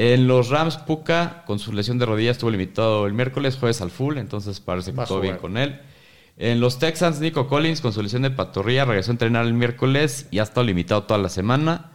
En 0.00 0.28
los 0.28 0.48
Rams, 0.48 0.76
Puka 0.76 1.42
con 1.44 1.58
su 1.58 1.72
lesión 1.72 1.98
de 1.98 2.06
rodilla 2.06 2.30
estuvo 2.30 2.52
limitado 2.52 3.04
el 3.08 3.14
miércoles, 3.14 3.56
jueves 3.56 3.80
al 3.80 3.90
full. 3.90 4.16
Entonces 4.16 4.60
parece 4.60 4.92
que 4.94 5.04
todo 5.04 5.20
bien 5.20 5.38
con 5.38 5.56
él. 5.56 5.80
En 6.36 6.60
los 6.60 6.78
Texans, 6.78 7.18
Nico 7.18 7.48
Collins 7.48 7.80
con 7.80 7.92
su 7.92 8.00
lesión 8.00 8.22
de 8.22 8.30
pantorrilla 8.30 8.84
regresó 8.84 9.10
a 9.10 9.14
entrenar 9.14 9.44
el 9.44 9.54
miércoles 9.54 10.28
y 10.30 10.38
ha 10.38 10.44
estado 10.44 10.64
limitado 10.64 11.02
toda 11.02 11.18
la 11.18 11.28
semana. 11.28 11.90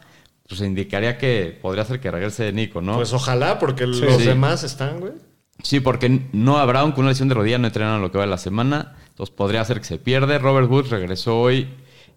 Pues 0.49 0.59
indicaría 0.59 1.17
que 1.17 1.57
podría 1.61 1.85
ser 1.85 2.01
que 2.01 2.11
regrese 2.11 2.51
Nico, 2.51 2.81
¿no? 2.81 2.95
Pues 2.95 3.13
ojalá, 3.13 3.57
porque 3.57 3.87
los 3.87 3.99
Sí. 3.99 4.25
demás 4.27 4.65
están, 4.65 4.99
güey. 4.99 5.13
sí, 5.61 5.79
porque 5.79 6.27
Noah 6.33 6.65
Brown 6.65 6.91
con 6.91 7.05
una 7.05 7.11
lesión 7.11 7.29
de 7.29 7.35
rodilla 7.35 7.57
no 7.57 7.67
entrenaron 7.67 8.01
lo 8.01 8.11
que 8.11 8.17
va 8.17 8.25
de 8.25 8.29
la 8.31 8.37
semana. 8.37 8.97
Entonces 9.11 9.33
podría 9.33 9.63
ser 9.63 9.77
que 9.79 9.85
se 9.85 9.97
pierde. 9.97 10.39
Robert 10.39 10.69
Woods 10.69 10.89
regresó 10.89 11.39
hoy 11.39 11.69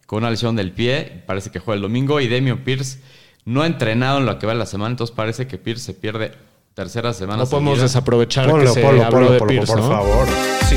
con 0.06 0.18
una 0.24 0.30
lesión 0.30 0.56
del 0.56 0.72
pie. 0.72 1.22
Parece 1.28 1.52
que 1.52 1.60
juega 1.60 1.76
el 1.76 1.82
domingo. 1.82 2.20
Y 2.20 2.26
Demian 2.26 2.64
Pierce 2.64 2.98
no 3.46 3.62
ha 3.62 3.66
entrenado 3.66 4.18
en 4.18 4.26
lo 4.26 4.38
que 4.38 4.46
va 4.46 4.52
de 4.52 4.58
la 4.58 4.66
semana. 4.66 4.90
Entonces 4.90 5.16
parece 5.16 5.46
que 5.46 5.56
Pierce 5.56 5.82
se 5.86 5.94
pierde 5.94 6.32
tercera 6.74 7.14
semana. 7.14 7.44
No 7.44 7.48
podemos 7.48 7.72
seguida. 7.72 7.84
desaprovechar 7.84 8.50
Ponlo, 8.50 8.64
que 8.66 8.70
se 8.72 8.82
ponlo, 8.82 9.30
de 9.32 9.38
por, 9.38 9.48
Pierce, 9.48 9.72
por 9.72 9.80
¿no? 9.82 9.88
favor. 9.88 10.26
Sí. 10.68 10.76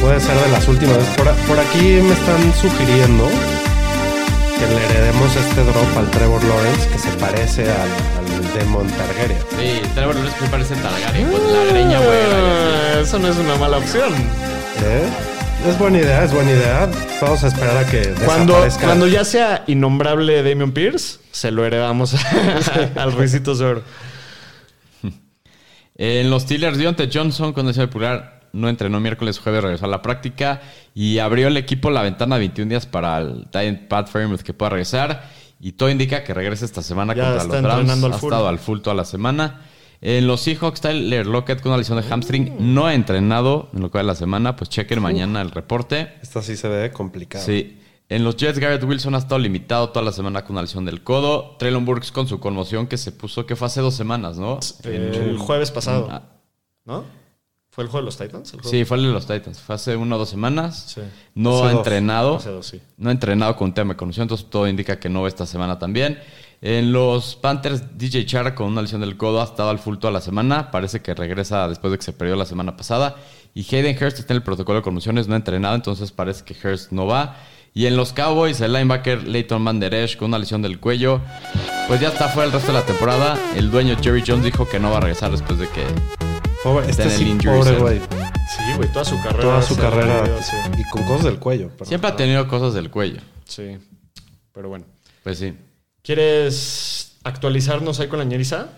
Puede 0.00 0.20
ser 0.20 0.34
de 0.36 0.48
las 0.50 0.68
últimas. 0.68 0.96
Por, 1.16 1.26
por 1.46 1.58
aquí 1.58 1.78
me 2.02 2.12
están 2.12 2.52
sugiriendo 2.60 3.26
que 4.58 4.66
le 4.66 4.84
heredemos 4.86 5.36
este 5.36 5.62
drop 5.62 5.96
al 5.98 6.10
Trevor 6.10 6.42
Lawrence 6.44 6.88
que 6.88 6.98
se 6.98 7.08
parece 7.12 7.62
al, 7.70 7.88
al 8.18 8.54
Demon 8.54 8.86
Targaryen. 8.88 9.38
Sí, 9.58 9.80
Trevor 9.94 10.14
Lawrence 10.16 10.40
me 10.42 10.48
parece 10.48 10.74
Targaryen 10.76 11.30
con 11.30 11.52
la 11.52 11.64
greña, 11.72 11.98
güey. 11.98 12.18
Ah, 12.32 13.00
Eso 13.02 13.18
no 13.18 13.28
es 13.28 13.36
una 13.36 13.56
mala 13.56 13.78
opción. 13.78 14.12
¿Eh? 14.82 15.08
Es 15.66 15.78
buena 15.78 15.98
idea, 15.98 16.24
es 16.24 16.32
buena 16.32 16.50
idea. 16.50 16.90
Vamos 17.20 17.44
a 17.44 17.48
esperar 17.48 17.76
a 17.76 17.86
que 17.86 18.00
Cuando, 18.24 18.54
desaparezca. 18.54 18.86
cuando 18.86 19.06
ya 19.06 19.24
sea 19.24 19.64
innombrable 19.66 20.42
Damian 20.42 20.72
Pierce, 20.72 21.18
se 21.30 21.50
lo 21.50 21.64
heredamos 21.64 22.14
al 22.96 23.12
Ruicito 23.12 23.52
Oro. 23.52 23.82
En 25.96 26.30
los 26.30 26.42
Steelers, 26.42 26.78
Dionte 26.78 27.10
Johnson 27.12 27.52
con 27.52 27.70
de 27.70 27.88
pulgar 27.88 28.40
no 28.52 28.68
entrenó 28.70 29.00
miércoles, 29.00 29.38
jueves, 29.38 29.62
regresó 29.62 29.84
a 29.84 29.88
la 29.88 30.00
práctica 30.02 30.62
y 30.94 31.18
abrió 31.18 31.48
el 31.48 31.56
equipo 31.58 31.90
la 31.90 32.02
ventana 32.02 32.38
21 32.38 32.68
días 32.70 32.86
para 32.86 33.18
el 33.18 33.44
Titan 33.44 33.86
Pat 33.88 34.08
Fairmouth 34.08 34.40
que 34.40 34.54
pueda 34.54 34.70
regresar. 34.70 35.28
Y 35.60 35.72
todo 35.72 35.90
indica 35.90 36.24
que 36.24 36.32
regrese 36.32 36.64
esta 36.64 36.82
semana 36.82 37.14
Ya 37.14 37.22
contra 37.24 37.42
está 37.42 37.52
los 37.52 37.62
Browns. 37.62 37.80
entrenando 37.80 38.06
al 38.06 38.12
ha 38.14 38.18
full. 38.18 38.28
estado 38.32 38.48
al 38.48 38.58
full 38.58 38.80
toda 38.80 38.96
la 38.96 39.04
semana. 39.04 39.60
En 40.02 40.26
los 40.26 40.40
Seahawks, 40.40 40.80
Tyler 40.80 41.26
Lockett 41.26 41.60
con 41.60 41.72
una 41.72 41.78
lesión 41.78 42.00
de 42.00 42.08
hamstring 42.08 42.56
no 42.74 42.86
ha 42.86 42.94
entrenado 42.94 43.68
en 43.74 43.80
lo 43.82 43.90
que 43.90 43.98
va 43.98 44.02
de 44.02 44.06
la 44.06 44.14
semana. 44.14 44.56
Pues 44.56 44.70
chequen 44.70 45.00
mañana 45.02 45.42
el 45.42 45.50
reporte. 45.50 46.14
Esta 46.22 46.40
sí 46.42 46.56
se 46.56 46.68
ve 46.68 46.90
complicada. 46.90 47.44
Sí. 47.44 47.76
En 48.08 48.24
los 48.24 48.36
Jets, 48.36 48.58
Garrett 48.58 48.82
Wilson 48.82 49.14
ha 49.14 49.18
estado 49.18 49.38
limitado 49.38 49.90
toda 49.90 50.04
la 50.04 50.12
semana 50.12 50.42
con 50.42 50.52
una 50.52 50.62
lesión 50.62 50.84
del 50.84 51.02
codo. 51.04 51.54
Traylon 51.58 51.84
Burks 51.84 52.10
con 52.12 52.26
su 52.26 52.40
conmoción 52.40 52.86
que 52.86 52.96
se 52.96 53.12
puso, 53.12 53.46
que 53.46 53.54
fue 53.56 53.66
hace 53.66 53.80
dos 53.82 53.94
semanas, 53.94 54.38
¿no? 54.38 54.58
El 54.84 55.36
jueves 55.38 55.70
pasado. 55.70 56.08
Ah. 56.10 56.22
¿No? 56.86 57.04
¿Fue 57.68 57.84
el 57.84 57.90
juego 57.90 58.02
de 58.02 58.06
los 58.06 58.16
Titans? 58.18 58.52
El 58.52 58.60
juego- 58.62 58.70
Sí, 58.70 58.84
fue 58.84 58.96
el 58.96 59.04
de 59.04 59.12
los 59.12 59.26
Titans. 59.26 59.60
Fue 59.60 59.76
hace 59.76 59.94
una 59.94 60.16
o 60.16 60.18
dos 60.18 60.28
semanas. 60.28 60.92
Sí. 60.92 61.02
No 61.36 61.58
Hace 61.58 61.62
ha 61.62 61.68
dos. 61.68 61.76
entrenado. 61.78 62.36
Hace 62.36 62.50
dos, 62.50 62.66
sí. 62.66 62.80
No 62.96 63.10
ha 63.10 63.12
entrenado 63.12 63.54
con 63.54 63.72
tema 63.74 63.92
de 63.94 63.96
conmoción, 63.96 64.24
entonces 64.24 64.48
todo 64.50 64.66
indica 64.66 64.98
que 64.98 65.08
no 65.08 65.22
va 65.22 65.28
esta 65.28 65.46
semana 65.46 65.78
también. 65.78 66.18
En 66.62 66.92
los 66.92 67.36
Panthers, 67.36 67.96
DJ 67.96 68.26
Chara 68.26 68.54
con 68.54 68.66
una 68.66 68.82
lesión 68.82 69.00
del 69.00 69.16
codo 69.16 69.40
ha 69.40 69.44
estado 69.44 69.70
al 69.70 69.78
full 69.78 69.96
toda 69.96 70.12
la 70.12 70.20
semana. 70.20 70.70
Parece 70.70 71.00
que 71.00 71.14
regresa 71.14 71.66
después 71.68 71.90
de 71.90 71.96
que 71.98 72.04
se 72.04 72.12
perdió 72.12 72.36
la 72.36 72.44
semana 72.44 72.76
pasada. 72.76 73.16
Y 73.54 73.62
Hayden 73.74 73.96
Hurst 73.96 74.18
está 74.18 74.34
en 74.34 74.38
el 74.38 74.42
protocolo 74.42 74.78
de 74.78 74.82
conmociones, 74.82 75.26
no 75.26 75.34
ha 75.34 75.38
entrenado, 75.38 75.74
entonces 75.74 76.12
parece 76.12 76.44
que 76.44 76.54
Hurst 76.68 76.92
no 76.92 77.06
va. 77.06 77.36
Y 77.72 77.86
en 77.86 77.96
los 77.96 78.12
Cowboys, 78.12 78.60
el 78.60 78.72
linebacker 78.72 79.26
Leighton 79.26 79.64
Van 79.64 79.80
Der 79.80 79.94
Esch 79.94 80.16
con 80.16 80.28
una 80.28 80.38
lesión 80.38 80.60
del 80.60 80.80
cuello. 80.80 81.20
Pues 81.88 82.00
ya 82.00 82.08
está 82.08 82.28
fuera 82.28 82.46
el 82.48 82.52
resto 82.52 82.72
de 82.72 82.78
la 82.78 82.84
temporada. 82.84 83.38
El 83.56 83.70
dueño 83.70 83.96
Jerry 84.00 84.22
Jones 84.26 84.44
dijo 84.44 84.68
que 84.68 84.78
no 84.78 84.90
va 84.90 84.98
a 84.98 85.00
regresar 85.00 85.30
después 85.30 85.58
de 85.58 85.68
que... 85.68 85.84
Pobre, 86.62 86.90
este 86.90 87.02
Está 87.02 87.04
en 87.04 87.10
el 87.12 87.16
sí, 87.26 87.30
injury 87.30 87.58
pobre 87.58 87.78
güey. 87.78 87.98
Sí, 88.00 88.76
güey, 88.76 88.92
toda 88.92 89.04
su 89.04 89.16
carrera. 89.22 89.40
Toda 89.40 89.62
su 89.62 89.76
carrera. 89.76 90.42
sí. 90.42 90.56
Y 90.78 90.90
con 90.90 91.04
cosas 91.04 91.24
del 91.24 91.38
cuello. 91.38 91.70
pero- 91.72 91.86
Siempre 91.86 92.10
ha 92.10 92.16
tenido 92.16 92.46
cosas 92.48 92.74
del 92.74 92.90
cuello. 92.90 93.20
Sí, 93.46 93.78
pero 94.52 94.68
bueno. 94.68 94.84
Pues 95.22 95.38
sí. 95.38 95.54
¿Quieres 96.02 97.16
actualizarnos 97.24 98.00
ahí 98.00 98.08
con 98.08 98.18
la 98.18 98.24
ñeriza? 98.24 98.68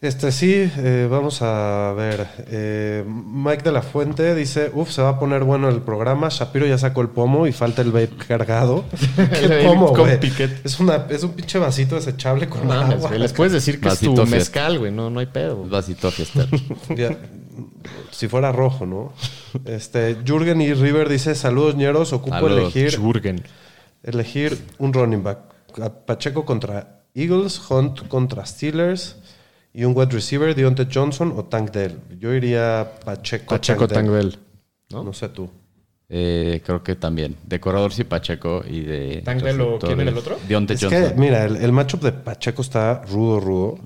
Este 0.00 0.32
sí, 0.32 0.52
eh, 0.78 1.06
vamos 1.08 1.42
a 1.42 1.92
ver. 1.96 2.26
Eh, 2.48 3.04
Mike 3.06 3.62
de 3.62 3.70
la 3.70 3.82
Fuente 3.82 4.34
dice: 4.34 4.72
Uf, 4.74 4.90
se 4.90 5.00
va 5.00 5.10
a 5.10 5.18
poner 5.20 5.44
bueno 5.44 5.68
el 5.68 5.80
programa. 5.80 6.28
Shapiro 6.28 6.66
ya 6.66 6.76
sacó 6.76 7.02
el 7.02 7.08
pomo 7.10 7.46
y 7.46 7.52
falta 7.52 7.82
el 7.82 7.92
vape 7.92 8.10
cargado. 8.26 8.84
¿Qué 9.16 9.62
pomo, 9.64 9.92
con. 9.92 10.10
Es, 10.10 10.80
una, 10.80 11.06
es 11.08 11.22
un 11.22 11.34
pinche 11.34 11.60
vasito 11.60 11.94
desechable 11.94 12.48
con 12.48 12.62
No 12.66 12.74
mames, 12.74 12.96
agua. 12.96 13.08
güey. 13.10 13.20
Les 13.20 13.32
puedes 13.32 13.52
decir 13.52 13.80
que 13.80 13.88
es 13.90 14.00
tu 14.00 14.16
fiesta. 14.16 14.24
mezcal, 14.36 14.78
güey. 14.80 14.90
No, 14.90 15.08
no 15.08 15.20
hay 15.20 15.26
pedo. 15.26 15.64
Vasito 15.66 16.10
fiesta. 16.10 16.46
Ya, 16.96 17.16
si 18.10 18.26
fuera 18.26 18.50
rojo, 18.50 18.86
¿no? 18.86 19.12
Este, 19.66 20.16
Jürgen 20.26 20.60
y 20.62 20.74
River 20.74 21.08
dice: 21.08 21.36
Saludos, 21.36 21.76
ñeros. 21.76 22.12
Ocupo 22.12 22.34
Saludos, 22.34 22.74
elegir, 22.74 22.98
Jürgen. 22.98 23.44
elegir 24.02 24.58
un 24.78 24.92
running 24.92 25.22
back. 25.22 25.38
Pacheco 25.72 26.44
contra 26.44 27.04
Eagles, 27.14 27.60
Hunt 27.70 28.08
contra 28.08 28.44
Steelers. 28.46 29.16
Y 29.74 29.84
un 29.84 29.96
wide 29.96 30.10
receiver, 30.12 30.54
Deontay 30.54 30.86
Johnson 30.92 31.32
o 31.34 31.44
Tank 31.44 31.70
Dell. 31.70 31.98
Yo 32.18 32.34
iría 32.34 32.92
Pacheco. 33.04 33.54
Pacheco 33.54 33.88
Tank 33.88 34.08
Dell. 34.08 34.32
Tangbell. 34.32 34.38
¿no? 34.90 35.02
¿No? 35.04 35.12
sé 35.14 35.30
tú. 35.30 35.48
Eh, 36.10 36.60
creo 36.62 36.82
que 36.82 36.94
también. 36.94 37.36
De 37.46 37.58
corredor 37.58 37.90
sí 37.90 38.04
Pacheco 38.04 38.62
y 38.68 38.80
de... 38.80 39.22
¿Tank 39.24 39.40
Bell 39.42 39.58
o 39.62 39.78
quién 39.78 39.98
era 39.98 40.10
el 40.10 40.18
otro? 40.18 40.38
Deontay 40.46 40.76
Es 40.76 40.82
Johnson. 40.82 41.08
que, 41.08 41.14
mira, 41.14 41.44
el, 41.44 41.56
el 41.56 41.72
matchup 41.72 42.02
de 42.02 42.12
Pacheco 42.12 42.60
está 42.60 43.02
rudo, 43.04 43.40
rudo. 43.40 43.78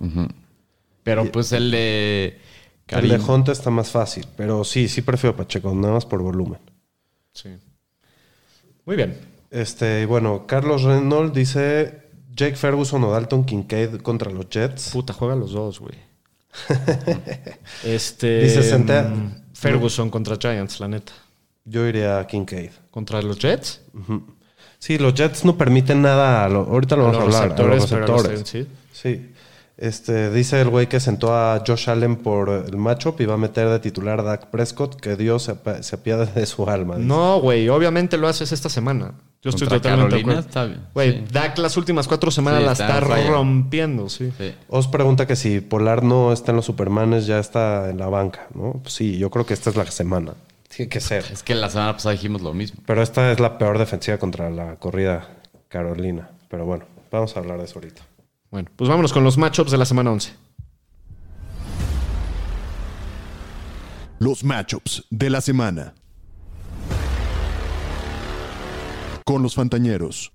Pero 1.04 1.30
pues 1.30 1.52
el 1.52 1.70
de... 1.70 2.40
El 2.88 3.08
de 3.08 3.18
Hunt 3.20 3.48
está 3.50 3.70
más 3.70 3.90
fácil. 3.92 4.26
Pero 4.36 4.64
sí, 4.64 4.88
sí 4.88 5.02
prefiero 5.02 5.36
Pacheco, 5.36 5.72
nada 5.72 5.94
más 5.94 6.04
por 6.04 6.20
volumen. 6.20 6.58
Sí. 7.32 7.50
Muy 8.84 8.96
bien. 8.96 9.16
Este, 9.50 10.02
y 10.02 10.04
bueno, 10.04 10.46
Carlos 10.46 10.82
Reynolds 10.82 11.32
dice 11.34 12.02
Jake 12.34 12.56
Ferguson 12.56 13.02
o 13.04 13.10
Dalton 13.12 13.44
Kincaid 13.44 13.96
contra 14.02 14.30
los 14.30 14.48
Jets. 14.50 14.90
Puta, 14.90 15.12
juega 15.12 15.34
los 15.36 15.52
dos, 15.52 15.80
güey. 15.80 15.94
este. 17.84 18.42
Dice 18.42 18.62
Sente- 18.62 19.02
mm, 19.02 19.30
Ferguson 19.54 20.10
contra 20.10 20.36
Giants, 20.36 20.80
la 20.80 20.88
neta. 20.88 21.12
Yo 21.64 21.86
iría 21.86 22.18
a 22.18 22.26
Kincaid. 22.26 22.70
¿Contra 22.90 23.20
los 23.22 23.38
Jets? 23.38 23.80
Sí, 24.78 24.98
los 24.98 25.14
Jets 25.14 25.44
no 25.44 25.56
permiten 25.56 26.02
nada. 26.02 26.44
a 26.44 26.48
lo- 26.48 26.60
ahorita 26.70 26.96
lo 26.96 27.04
vamos 27.04 27.18
a, 27.18 27.22
hablar. 27.22 27.42
a 27.42 27.46
los 27.46 27.54
pero 27.56 27.68
a 27.72 27.76
los 27.76 27.90
receptores. 28.26 28.48
sí. 28.48 28.66
Sí. 28.92 29.32
Este, 29.78 30.30
dice 30.30 30.60
el 30.60 30.70
güey 30.70 30.88
que 30.88 31.00
sentó 31.00 31.34
a 31.34 31.62
Josh 31.66 31.90
Allen 31.90 32.16
por 32.16 32.48
el 32.48 32.76
matchup 32.78 33.20
y 33.20 33.26
va 33.26 33.34
a 33.34 33.38
meter 33.38 33.68
de 33.68 33.78
titular 33.78 34.20
a 34.20 34.22
Dak 34.22 34.46
Prescott. 34.46 34.98
Que 35.00 35.16
Dios 35.16 35.42
se, 35.44 35.52
apa- 35.52 35.82
se 35.82 35.96
apiade 35.96 36.26
de 36.26 36.46
su 36.46 36.68
alma. 36.68 36.96
dice. 36.96 37.06
No, 37.06 37.40
güey, 37.40 37.68
obviamente 37.68 38.16
lo 38.16 38.26
haces 38.26 38.52
esta 38.52 38.68
semana. 38.70 39.12
Yo 39.42 39.50
estoy 39.50 39.68
Contra 39.68 39.78
totalmente 39.82 40.16
de 40.16 40.22
Carolina 40.22 40.40
acuerdo. 40.40 40.48
está 40.48 40.64
bien. 40.64 40.80
Güey, 40.94 41.12
Sí. 41.12 41.24
Dak 41.32 41.58
las 41.58 41.76
últimas 41.76 42.08
cuatro 42.08 42.30
semanas 42.30 42.60
Sí, 42.60 42.66
la 42.66 42.72
está 42.72 43.00
rompiendo, 43.00 44.08
sí. 44.08 44.32
Sí. 44.38 44.54
Os 44.68 44.88
pregunta 44.88 45.26
que 45.26 45.36
si 45.36 45.60
Polar 45.60 46.02
no 46.02 46.32
está 46.32 46.52
en 46.52 46.56
los 46.56 46.64
Supermanes, 46.64 47.26
ya 47.26 47.38
está 47.38 47.90
en 47.90 47.98
la 47.98 48.06
banca, 48.08 48.46
¿no? 48.54 48.80
Pues 48.82 48.94
sí, 48.94 49.18
yo 49.18 49.30
creo 49.30 49.44
que 49.46 49.54
esta 49.54 49.70
es 49.70 49.76
la 49.76 49.84
semana. 49.90 50.32
Tiene 50.74 50.88
que 50.88 51.00
ser. 51.00 51.24
Es 51.30 51.42
que 51.42 51.54
la 51.54 51.68
semana 51.70 51.92
pasada 51.92 52.12
dijimos 52.14 52.40
lo 52.42 52.52
mismo. 52.54 52.80
Pero 52.86 53.02
esta 53.02 53.30
es 53.30 53.38
la 53.40 53.56
peor 53.58 53.78
defensiva 53.78 54.16
contra 54.18 54.50
la 54.50 54.76
corrida 54.76 55.28
Carolina. 55.68 56.30
Pero 56.48 56.64
bueno, 56.64 56.84
vamos 57.12 57.36
a 57.36 57.40
hablar 57.40 57.58
de 57.58 57.64
eso 57.66 57.78
ahorita. 57.78 58.02
Bueno, 58.56 58.70
pues 58.74 58.88
vámonos 58.88 59.12
con 59.12 59.22
los 59.22 59.36
matchups 59.36 59.70
de 59.70 59.76
la 59.76 59.84
semana 59.84 60.10
11. 60.12 60.32
Los 64.18 64.44
matchups 64.44 65.04
de 65.10 65.28
la 65.28 65.42
semana. 65.42 65.92
Con 69.26 69.42
los 69.42 69.54
Fantañeros. 69.54 70.32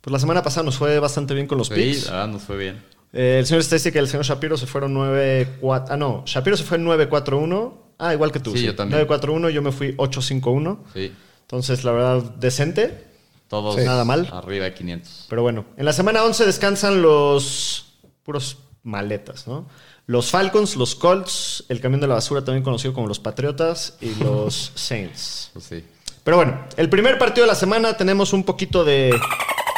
Pues 0.00 0.12
la 0.12 0.20
semana 0.20 0.44
pasada 0.44 0.62
nos 0.62 0.78
fue 0.78 1.00
bastante 1.00 1.34
bien 1.34 1.48
con 1.48 1.58
los 1.58 1.66
Sí, 1.66 1.74
picks. 1.74 2.04
verdad 2.04 2.28
nos 2.28 2.42
fue 2.42 2.56
bien. 2.56 2.80
Eh, 3.12 3.38
el 3.40 3.46
señor 3.46 3.62
Stacy 3.62 3.90
y 3.92 3.98
el 3.98 4.06
señor 4.06 4.24
Shapiro 4.26 4.56
se 4.56 4.68
fueron 4.68 4.94
9-4. 4.94 5.86
Ah, 5.88 5.96
no. 5.96 6.22
Shapiro 6.24 6.56
se 6.56 6.62
fue 6.62 6.78
9-4-1. 6.78 7.72
Ah, 7.98 8.14
igual 8.14 8.30
que 8.30 8.38
tú. 8.38 8.56
Sí, 8.56 8.62
yo 8.62 8.76
también. 8.76 9.04
9-4-1, 9.08 9.50
yo 9.50 9.60
me 9.60 9.72
fui 9.72 9.96
8-5-1. 9.96 10.78
Sí. 10.94 11.12
Entonces, 11.40 11.82
la 11.82 11.90
verdad, 11.90 12.22
decente. 12.36 13.07
Todos 13.48 13.76
Sí. 13.76 13.84
Nada 13.84 14.04
mal. 14.04 14.28
arriba 14.32 14.66
de 14.66 14.74
500. 14.74 15.26
Pero 15.28 15.42
bueno, 15.42 15.64
en 15.76 15.84
la 15.84 15.92
semana 15.92 16.22
11 16.24 16.44
descansan 16.46 17.02
los 17.02 17.94
puros 18.22 18.58
maletas, 18.82 19.46
¿no? 19.46 19.66
Los 20.06 20.30
Falcons, 20.30 20.76
los 20.76 20.94
Colts, 20.94 21.64
el 21.68 21.80
camión 21.80 22.00
de 22.00 22.06
la 22.06 22.14
basura, 22.14 22.44
también 22.44 22.62
conocido 22.64 22.94
como 22.94 23.06
los 23.06 23.18
Patriotas, 23.20 23.96
y 24.00 24.14
los 24.22 24.72
Saints. 24.74 25.50
Pues 25.52 25.64
sí. 25.66 25.84
Pero 26.24 26.36
bueno, 26.38 26.60
el 26.76 26.88
primer 26.90 27.18
partido 27.18 27.46
de 27.46 27.48
la 27.52 27.54
semana 27.54 27.96
tenemos 27.96 28.32
un 28.32 28.44
poquito 28.44 28.84
de 28.84 29.18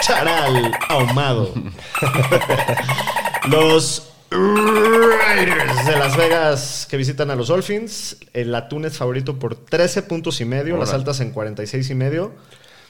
charal 0.02 0.72
ahumado. 0.88 1.52
los 3.48 4.08
Raiders 4.30 5.86
de 5.86 5.96
Las 5.96 6.16
Vegas 6.16 6.86
que 6.88 6.96
visitan 6.96 7.30
a 7.30 7.34
los 7.36 7.48
Dolphins. 7.48 8.16
El 8.32 8.54
atún 8.54 8.84
es 8.84 8.96
favorito 8.96 9.38
por 9.38 9.54
13 9.56 10.02
puntos 10.02 10.40
y 10.40 10.44
medio, 10.44 10.76
las 10.76 10.92
altas 10.92 11.20
en 11.20 11.30
46 11.32 11.90
y 11.90 11.94
medio. 11.94 12.32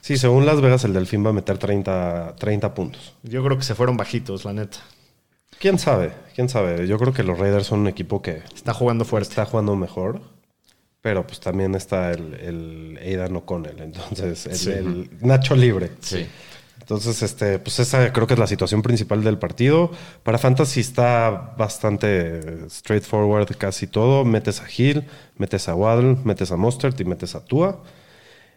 Sí, 0.01 0.17
según 0.17 0.47
Las 0.47 0.61
Vegas, 0.61 0.85
el 0.85 0.93
Delfín 0.93 1.25
va 1.25 1.31
a 1.31 1.33
meter 1.35 1.59
30, 1.59 2.37
30 2.39 2.75
puntos. 2.75 3.15
Yo 3.23 3.45
creo 3.45 3.57
que 3.59 3.65
se 3.65 3.75
fueron 3.75 3.97
bajitos, 3.97 4.45
la 4.45 4.53
neta. 4.53 4.79
¿Quién 5.59 5.79
sabe? 5.79 6.13
¿Quién 6.35 6.49
sabe? 6.49 6.87
Yo 6.87 6.99
creo 6.99 7.13
que 7.13 7.23
los 7.23 7.39
Raiders 7.39 7.67
son 7.67 7.81
un 7.81 7.89
equipo 7.89 8.23
que 8.23 8.43
Está 8.55 8.73
jugando 8.73 9.05
fuerte. 9.05 9.29
está 9.29 9.45
jugando 9.45 9.77
mejor. 9.77 10.21
Pero 11.03 11.27
pues 11.27 11.41
también 11.41 11.75
está 11.75 12.11
el, 12.13 12.35
el 12.35 12.99
Aidan 13.03 13.37
O'Connell. 13.37 13.81
Entonces, 13.81 14.47
el, 14.47 14.57
Sí. 14.57 14.71
el 14.71 15.11
Nacho 15.21 15.55
Libre. 15.57 15.93
Sí. 16.01 16.27
Entonces, 16.79 17.23
este, 17.23 17.59
pues 17.59 17.79
esa 17.79 18.13
creo 18.13 18.27
que 18.27 18.35
es 18.35 18.41
la 18.41 18.47
situación 18.47 18.83
principal 18.83 19.23
del 19.23 19.39
partido. 19.39 19.91
Para 20.23 20.39
Fantasy 20.39 20.81
está 20.81 21.55
bastante 21.57 22.69
straightforward 22.69 23.55
casi 23.57 23.87
todo. 23.87 24.25
Metes 24.25 24.61
a 24.61 24.67
Hill, 24.75 25.05
metes 25.37 25.69
a 25.69 25.75
Waddle, 25.75 26.17
metes 26.25 26.51
a 26.53 26.57
Mustard 26.57 26.99
y 27.01 27.05
metes 27.05 27.35
a 27.35 27.45
Tua. 27.45 27.83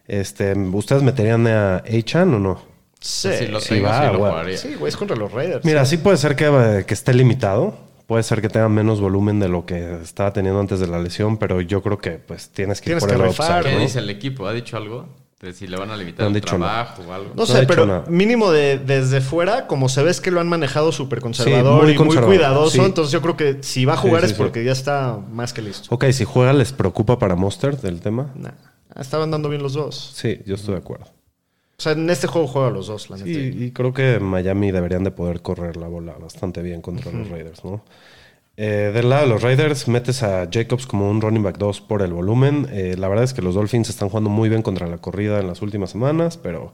Este, 0.07 0.53
¿Ustedes 0.53 1.01
meterían 1.03 1.47
a 1.47 1.77
Achan 1.77 2.33
o 2.33 2.39
no? 2.39 2.61
Sí, 2.99 3.29
Si 3.37 3.47
lo 3.47 3.59
sí 3.59 3.69
tengo, 3.75 3.87
va, 3.87 3.99
sí 4.07 4.13
lo 4.13 4.19
jugaría. 4.19 4.57
Sí, 4.57 4.75
güey, 4.75 4.89
es 4.89 4.97
contra 4.97 5.15
los 5.17 5.31
Raiders. 5.31 5.65
Mira, 5.65 5.85
sí 5.85 5.97
puede 5.97 6.17
ser 6.17 6.35
que, 6.35 6.83
que 6.87 6.93
esté 6.93 7.13
limitado. 7.13 7.75
Puede 8.07 8.23
ser 8.23 8.41
que 8.41 8.49
tenga 8.49 8.67
menos 8.69 8.99
volumen 8.99 9.39
de 9.39 9.47
lo 9.47 9.65
que 9.65 9.97
estaba 10.01 10.33
teniendo 10.33 10.59
antes 10.59 10.79
de 10.79 10.87
la 10.87 10.99
lesión, 10.99 11.37
pero 11.37 11.61
yo 11.61 11.81
creo 11.81 11.97
que 11.97 12.11
pues 12.11 12.49
tienes 12.49 12.81
que 12.81 12.91
ir 12.91 12.97
Tienes 12.97 13.03
por 13.03 13.09
que 13.09 13.23
el 13.23 13.29
upside, 13.29 13.63
¿Qué 13.63 13.75
¿no? 13.75 13.79
dice 13.79 13.99
el 13.99 14.09
equipo? 14.09 14.45
¿Ha 14.45 14.53
dicho 14.53 14.75
algo? 14.77 15.07
De 15.41 15.51
si 15.53 15.67
le 15.67 15.75
van 15.77 15.89
a 15.91 15.97
limitar 15.97 16.21
No 16.21 16.27
han 16.29 16.35
el 16.35 16.41
trabajo 16.41 17.01
o 17.07 17.11
algo. 17.13 17.29
No 17.29 17.35
No 17.35 17.45
sé, 17.45 17.65
pero 17.65 17.85
nada. 17.85 18.05
mínimo 18.07 18.51
de, 18.51 18.77
desde 18.77 19.19
fuera, 19.19 19.67
como 19.67 19.89
se 19.89 20.01
ve 20.03 20.11
es 20.11 20.21
que 20.21 20.31
lo 20.31 20.39
han 20.39 20.47
manejado 20.47 20.91
súper 20.93 21.19
conservador 21.21 21.83
muy 21.83 21.93
y 21.93 21.97
muy 21.97 22.15
cuidadoso. 22.17 22.71
sí. 22.71 22.79
Entonces 22.81 23.11
yo 23.11 23.21
creo 23.21 23.35
que 23.35 23.57
si 23.61 23.83
va 23.85 23.93
a 23.93 23.97
jugar 23.97 24.21
Sí, 24.21 24.27
sí, 24.27 24.31
es 24.31 24.37
sí. 24.37 24.43
porque 24.43 24.63
ya 24.63 24.71
está 24.73 25.17
más 25.31 25.51
que 25.53 25.61
listo. 25.61 25.93
Ok, 25.93 26.05
si 26.11 26.23
juega, 26.23 26.53
¿les 26.53 26.71
preocupa 26.71 27.19
para 27.19 27.35
Mustard 27.35 27.79
del 27.79 27.99
tema? 27.99 28.31
Nah, 28.35 28.51
estaban 28.97 29.31
dando 29.31 29.49
bien 29.49 29.63
los 29.63 29.73
dos. 29.73 30.11
Sí, 30.15 30.39
yo 30.45 30.55
estoy 30.55 30.73
de 30.73 30.79
acuerdo. 30.79 31.05
O 31.77 31.81
sea, 31.83 31.93
en 31.93 32.09
este 32.09 32.27
juego 32.27 32.47
juega 32.47 32.69
los 32.69 32.87
dos, 32.87 33.09
la 33.09 33.17
neta. 33.17 33.29
Y 33.29 33.71
creo 33.71 33.93
que 33.93 34.19
Miami 34.19 34.71
deberían 34.71 35.03
de 35.03 35.11
poder 35.11 35.41
correr 35.41 35.75
la 35.75 35.87
bola 35.87 36.13
bastante 36.13 36.61
bien 36.61 36.81
contra 36.81 37.11
los 37.11 37.29
Raiders, 37.29 37.63
¿no? 37.65 37.83
Eh, 38.55 38.91
del 38.93 39.09
lado 39.09 39.23
de 39.23 39.29
los 39.29 39.41
Raiders, 39.41 39.87
metes 39.87 40.21
a 40.21 40.47
Jacobs 40.51 40.85
como 40.85 41.09
un 41.09 41.19
running 41.21 41.41
back 41.41 41.57
2 41.57 41.81
por 41.81 42.03
el 42.03 42.13
volumen. 42.13 42.67
Eh, 42.71 42.95
la 42.97 43.07
verdad 43.07 43.23
es 43.23 43.33
que 43.33 43.41
los 43.41 43.55
Dolphins 43.55 43.89
están 43.89 44.09
jugando 44.09 44.29
muy 44.29 44.47
bien 44.47 44.61
contra 44.61 44.85
la 44.87 44.97
corrida 44.99 45.39
en 45.39 45.47
las 45.47 45.63
últimas 45.63 45.89
semanas, 45.89 46.37
pero 46.37 46.71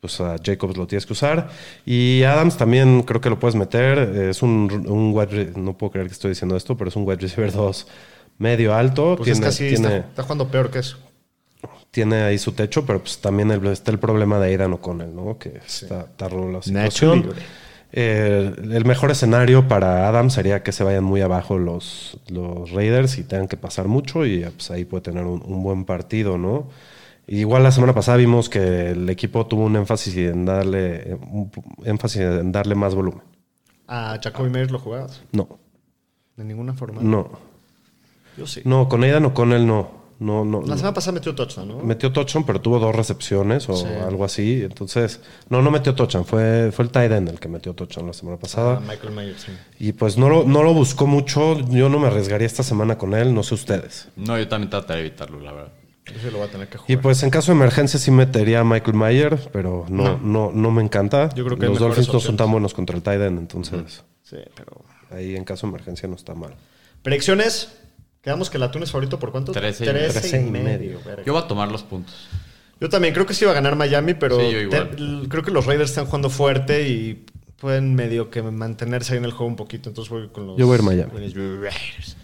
pues 0.00 0.20
a 0.20 0.36
Jacobs 0.42 0.76
lo 0.78 0.86
tienes 0.86 1.04
que 1.04 1.12
usar. 1.12 1.50
Y 1.84 2.22
Adams 2.22 2.56
también 2.56 3.02
creo 3.02 3.20
que 3.20 3.28
lo 3.28 3.38
puedes 3.38 3.54
meter. 3.54 3.98
Es 3.98 4.42
un, 4.42 4.86
un 4.88 5.12
wide 5.14 5.52
no 5.56 5.76
puedo 5.76 5.92
creer 5.92 6.06
que 6.06 6.14
estoy 6.14 6.30
diciendo 6.30 6.56
esto, 6.56 6.76
pero 6.76 6.88
es 6.88 6.96
un 6.96 7.06
wide 7.06 7.20
receiver 7.20 7.52
2 7.52 7.86
medio 8.38 8.74
alto. 8.74 9.16
Pues 9.16 9.26
tiene, 9.26 9.40
es 9.40 9.44
casi 9.44 9.68
tiene, 9.68 9.96
está, 9.96 10.08
está 10.08 10.22
jugando 10.22 10.48
peor 10.48 10.70
que 10.70 10.78
eso. 10.78 10.96
Tiene 11.94 12.16
ahí 12.22 12.38
su 12.38 12.52
techo, 12.52 12.84
pero 12.84 12.98
pues 13.00 13.18
también 13.20 13.50
el- 13.52 13.64
está 13.68 13.90
el 13.92 13.98
problema 14.00 14.38
de 14.40 14.48
Aidan 14.48 14.72
O'Connell, 14.74 15.14
¿no? 15.14 15.38
Que 15.38 15.60
está, 15.64 16.00
está 16.02 16.28
la 16.28 16.60
situación. 16.60 17.32
Eh, 17.96 18.52
el 18.72 18.84
mejor 18.84 19.12
escenario 19.12 19.68
para 19.68 20.08
Adams 20.08 20.32
sería 20.32 20.64
que 20.64 20.72
se 20.72 20.82
vayan 20.82 21.04
muy 21.04 21.20
abajo 21.20 21.58
los, 21.58 22.18
los 22.28 22.72
Raiders 22.72 23.18
y 23.18 23.22
tengan 23.22 23.46
que 23.46 23.56
pasar 23.56 23.86
mucho 23.86 24.26
y 24.26 24.40
pues, 24.44 24.72
ahí 24.72 24.84
puede 24.84 25.02
tener 25.02 25.24
un, 25.24 25.40
un 25.46 25.62
buen 25.62 25.84
partido, 25.84 26.36
¿no? 26.36 26.68
Igual 27.28 27.62
la 27.62 27.70
semana 27.70 27.94
pasada 27.94 28.16
vimos 28.18 28.48
que 28.48 28.90
el 28.90 29.08
equipo 29.08 29.46
tuvo 29.46 29.64
un 29.64 29.76
énfasis 29.76 30.16
en 30.16 30.44
darle 30.44 31.16
un 31.30 31.50
énfasis 31.84 32.20
en 32.22 32.50
darle 32.50 32.74
más 32.74 32.94
volumen. 32.96 33.22
¿A 33.86 34.18
Jacoby 34.20 34.50
Meyers 34.50 34.72
lo 34.72 34.80
jugabas? 34.80 35.22
No, 35.32 35.60
De 36.36 36.42
ninguna 36.44 36.74
forma. 36.74 37.00
no, 37.00 37.30
Yo 38.36 38.46
sí. 38.48 38.60
no, 38.64 38.88
con 38.88 39.04
Aidan 39.04 39.24
O'Connell 39.26 39.66
no, 39.66 40.03
no, 40.18 40.44
no. 40.44 40.62
La 40.62 40.76
semana 40.76 40.94
pasada 40.94 41.12
metió 41.12 41.34
touchdown, 41.34 41.68
¿no? 41.68 41.78
Metió 41.80 42.12
touchdown, 42.12 42.44
pero 42.46 42.60
tuvo 42.60 42.78
dos 42.78 42.94
recepciones 42.94 43.68
o 43.68 43.76
Sí. 43.76 43.86
algo 43.86 44.24
así. 44.24 44.62
Entonces, 44.62 45.20
no, 45.48 45.60
no 45.62 45.70
metió 45.70 45.94
touchdown. 45.94 46.24
Fue, 46.24 46.70
fue 46.72 46.84
el 46.84 46.90
tight 46.90 47.12
end 47.12 47.28
el 47.28 47.40
que 47.40 47.48
metió 47.48 47.74
touchdown 47.74 48.06
la 48.06 48.12
semana 48.12 48.36
pasada. 48.38 48.76
Ah, 48.76 48.80
Michael 48.86 49.12
Myers, 49.14 49.42
sí. 49.42 49.52
Y 49.78 49.92
pues 49.92 50.16
no 50.16 50.28
lo, 50.28 50.44
no 50.44 50.62
lo 50.62 50.72
buscó 50.74 51.06
mucho. 51.06 51.58
Yo 51.70 51.88
no 51.88 51.98
me 51.98 52.06
arriesgaría 52.06 52.46
esta 52.46 52.62
semana 52.62 52.96
con 52.98 53.14
él. 53.14 53.34
No 53.34 53.42
sé 53.42 53.54
ustedes. 53.54 54.08
No, 54.16 54.38
yo 54.38 54.46
también 54.48 54.70
trataré 54.70 55.00
de 55.02 55.06
evitarlo, 55.08 55.40
la 55.40 55.52
verdad. 55.52 55.72
Yo 56.06 56.12
sí 56.20 56.30
lo 56.30 56.38
voy 56.38 56.48
a 56.48 56.50
tener 56.50 56.68
que 56.68 56.76
jugar. 56.78 56.90
Y 56.90 56.96
pues 56.98 57.22
en 57.22 57.30
caso 57.30 57.50
de 57.52 57.56
emergencia 57.56 57.98
sí 57.98 58.10
metería 58.10 58.60
a 58.60 58.64
Michael 58.64 58.94
Mayer, 58.94 59.38
pero 59.52 59.86
no, 59.88 60.18
no. 60.18 60.50
no, 60.52 60.70
me 60.70 60.82
encanta. 60.82 61.30
Yo 61.34 61.44
creo 61.46 61.58
que 61.58 61.66
los 61.66 61.78
Dolphins 61.78 62.12
no 62.12 62.20
son 62.20 62.36
tan 62.36 62.50
buenos 62.52 62.74
contra 62.74 62.94
el 62.94 63.02
tight 63.02 63.20
end, 63.22 63.38
entonces 63.38 64.04
Sí, 64.22 64.36
pero... 64.54 64.84
ahí 65.10 65.34
en 65.34 65.44
caso 65.44 65.66
de 65.66 65.70
emergencia 65.70 66.06
no 66.08 66.14
está 66.16 66.34
mal. 66.34 66.54
Predicciones. 67.02 67.68
Quedamos 68.24 68.48
que 68.50 68.56
el 68.56 68.62
atún 68.62 68.82
es 68.82 68.90
favorito 68.90 69.18
por 69.18 69.30
cuánto? 69.30 69.52
Trece 69.52 69.84
y 69.84 69.86
Trece 69.86 69.92
medio. 69.92 70.08
y 70.08 70.12
Trece 70.20 70.40
y 70.40 70.50
medio. 70.50 71.00
Yo 71.26 71.32
voy 71.34 71.42
a 71.42 71.46
tomar 71.46 71.70
los 71.70 71.82
puntos. 71.82 72.14
Yo 72.80 72.88
también 72.88 73.12
creo 73.14 73.26
que 73.26 73.34
sí 73.34 73.44
iba 73.44 73.52
a 73.52 73.54
ganar 73.54 73.76
Miami, 73.76 74.14
pero 74.14 74.38
Sí, 74.40 74.50
yo 74.50 74.60
igual. 74.60 74.90
te- 74.90 74.96
l- 74.96 75.28
creo 75.28 75.42
que 75.42 75.50
los 75.50 75.66
Raiders 75.66 75.90
están 75.90 76.06
jugando 76.06 76.30
fuerte 76.30 76.88
y 76.88 77.24
pueden 77.60 77.94
medio 77.94 78.30
que 78.30 78.42
mantenerse 78.42 79.12
ahí 79.12 79.18
en 79.18 79.24
el 79.26 79.30
juego 79.32 79.46
un 79.46 79.56
poquito. 79.56 79.88
Entonces 79.90 80.10
voy 80.10 80.28
con 80.28 80.46
los 80.46 80.58
Yo 80.58 80.66
voy 80.66 80.74
a 80.74 80.78
ir 80.78 80.82
Miami. 80.82 81.10
Raiders. 81.12 82.16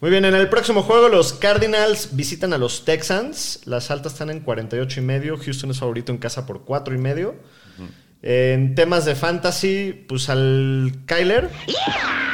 Muy 0.00 0.10
bien, 0.10 0.24
en 0.24 0.34
el 0.34 0.48
próximo 0.48 0.82
juego 0.82 1.08
los 1.08 1.32
Cardinals 1.32 2.10
visitan 2.14 2.52
a 2.52 2.58
los 2.58 2.84
Texans. 2.84 3.60
Las 3.64 3.90
altas 3.90 4.12
están 4.12 4.30
en 4.30 4.40
48 4.40 5.00
y 5.00 5.02
medio. 5.02 5.36
Houston 5.38 5.70
es 5.70 5.78
favorito 5.78 6.12
en 6.12 6.18
casa 6.18 6.46
por 6.46 6.64
4 6.64 6.94
y 6.94 6.98
medio. 6.98 7.34
En 8.22 8.74
temas 8.74 9.04
de 9.04 9.14
fantasy, 9.14 10.04
pues 10.08 10.28
al 10.28 10.92
Kyler. 11.06 11.48
¡Vámonos! 11.50 12.27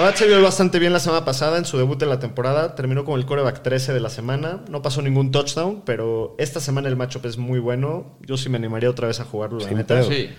Verdad 0.00 0.14
se 0.14 0.26
vio 0.26 0.42
bastante 0.42 0.78
bien 0.78 0.92
la 0.92 1.00
semana 1.00 1.24
pasada 1.24 1.58
en 1.58 1.64
su 1.64 1.76
debut 1.76 2.02
en 2.02 2.08
la 2.08 2.18
temporada. 2.18 2.74
Terminó 2.74 3.04
con 3.04 3.20
el 3.20 3.26
coreback 3.26 3.62
13 3.62 3.92
de 3.92 4.00
la 4.00 4.08
semana. 4.08 4.62
No 4.68 4.80
pasó 4.80 5.02
ningún 5.02 5.30
touchdown, 5.30 5.82
pero 5.84 6.34
esta 6.38 6.60
semana 6.60 6.88
el 6.88 6.96
matchup 6.96 7.26
es 7.26 7.36
muy 7.36 7.58
bueno. 7.58 8.16
Yo 8.20 8.36
sí 8.36 8.48
me 8.48 8.56
animaría 8.56 8.88
otra 8.88 9.08
vez 9.08 9.20
a 9.20 9.24
jugarlo, 9.24 9.58
la 9.58 9.68
Sin 9.68 9.76
neta. 9.76 10.02
Sí. 10.02 10.30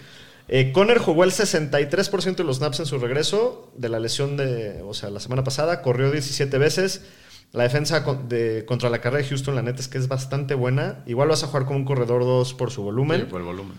Eh, 0.47 0.71
Conner 0.71 0.97
jugó 0.97 1.23
el 1.23 1.31
63% 1.31 2.35
de 2.35 2.43
los 2.43 2.57
snaps 2.57 2.79
en 2.79 2.85
su 2.85 2.97
regreso 2.97 3.71
de 3.75 3.89
la 3.89 3.99
lesión 3.99 4.37
de, 4.37 4.81
o 4.83 4.93
sea, 4.93 5.09
la 5.09 5.19
semana 5.19 5.43
pasada. 5.43 5.81
Corrió 5.81 6.11
17 6.11 6.57
veces. 6.57 7.05
La 7.51 7.63
defensa 7.63 7.99
de, 8.27 8.65
contra 8.65 8.89
la 8.89 8.99
carrera 8.99 9.21
de 9.21 9.29
Houston, 9.29 9.53
la 9.53 9.61
neta 9.61 9.79
es 9.79 9.87
que 9.87 9.99
es 9.99 10.07
bastante 10.07 10.55
buena. 10.55 11.03
Igual 11.05 11.27
vas 11.27 11.43
a 11.43 11.47
jugar 11.47 11.65
con 11.65 11.75
un 11.75 11.85
corredor 11.85 12.23
2 12.23 12.55
por 12.55 12.71
su 12.71 12.81
volumen. 12.81 13.21
Sí, 13.21 13.27
por 13.27 13.41
el 13.41 13.45
volumen. 13.45 13.77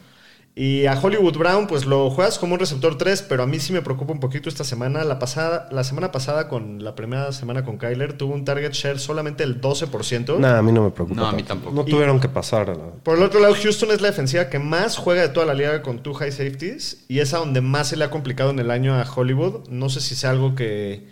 Y 0.56 0.86
a 0.86 0.96
Hollywood 1.00 1.36
Brown, 1.36 1.66
pues 1.66 1.84
lo 1.84 2.10
juegas 2.10 2.38
como 2.38 2.54
un 2.54 2.60
receptor 2.60 2.96
3, 2.96 3.22
pero 3.22 3.42
a 3.42 3.46
mí 3.46 3.58
sí 3.58 3.72
me 3.72 3.82
preocupa 3.82 4.12
un 4.12 4.20
poquito 4.20 4.48
esta 4.48 4.62
semana. 4.62 5.02
La, 5.02 5.18
pasada, 5.18 5.68
la 5.72 5.82
semana 5.82 6.12
pasada, 6.12 6.46
con 6.48 6.84
la 6.84 6.94
primera 6.94 7.32
semana 7.32 7.64
con 7.64 7.76
Kyler, 7.76 8.12
tuvo 8.12 8.34
un 8.34 8.44
target 8.44 8.70
share 8.72 9.00
solamente 9.00 9.42
el 9.42 9.60
12%. 9.60 10.38
Nada, 10.38 10.58
a 10.60 10.62
mí 10.62 10.70
no 10.70 10.84
me 10.84 10.92
preocupa. 10.92 11.20
No, 11.20 11.26
a 11.26 11.32
mí 11.32 11.42
tampoco. 11.42 11.74
No 11.74 11.84
tuvieron 11.84 12.20
que 12.20 12.28
pasar. 12.28 12.70
a 12.70 12.74
la- 12.74 12.90
Por 13.02 13.16
el 13.18 13.24
otro 13.24 13.40
lado, 13.40 13.52
Houston 13.60 13.90
es 13.90 14.00
la 14.00 14.06
defensiva 14.08 14.48
que 14.48 14.60
más 14.60 14.96
juega 14.96 15.22
de 15.22 15.28
toda 15.30 15.44
la 15.44 15.54
liga 15.54 15.82
con 15.82 16.04
two 16.04 16.14
high 16.14 16.30
safeties 16.30 17.04
y 17.08 17.18
es 17.18 17.34
a 17.34 17.38
donde 17.38 17.60
más 17.60 17.88
se 17.88 17.96
le 17.96 18.04
ha 18.04 18.10
complicado 18.10 18.50
en 18.50 18.60
el 18.60 18.70
año 18.70 18.94
a 18.94 19.04
Hollywood. 19.12 19.68
No 19.70 19.88
sé 19.88 20.00
si 20.00 20.14
sea 20.14 20.30
algo 20.30 20.54
que, 20.54 21.08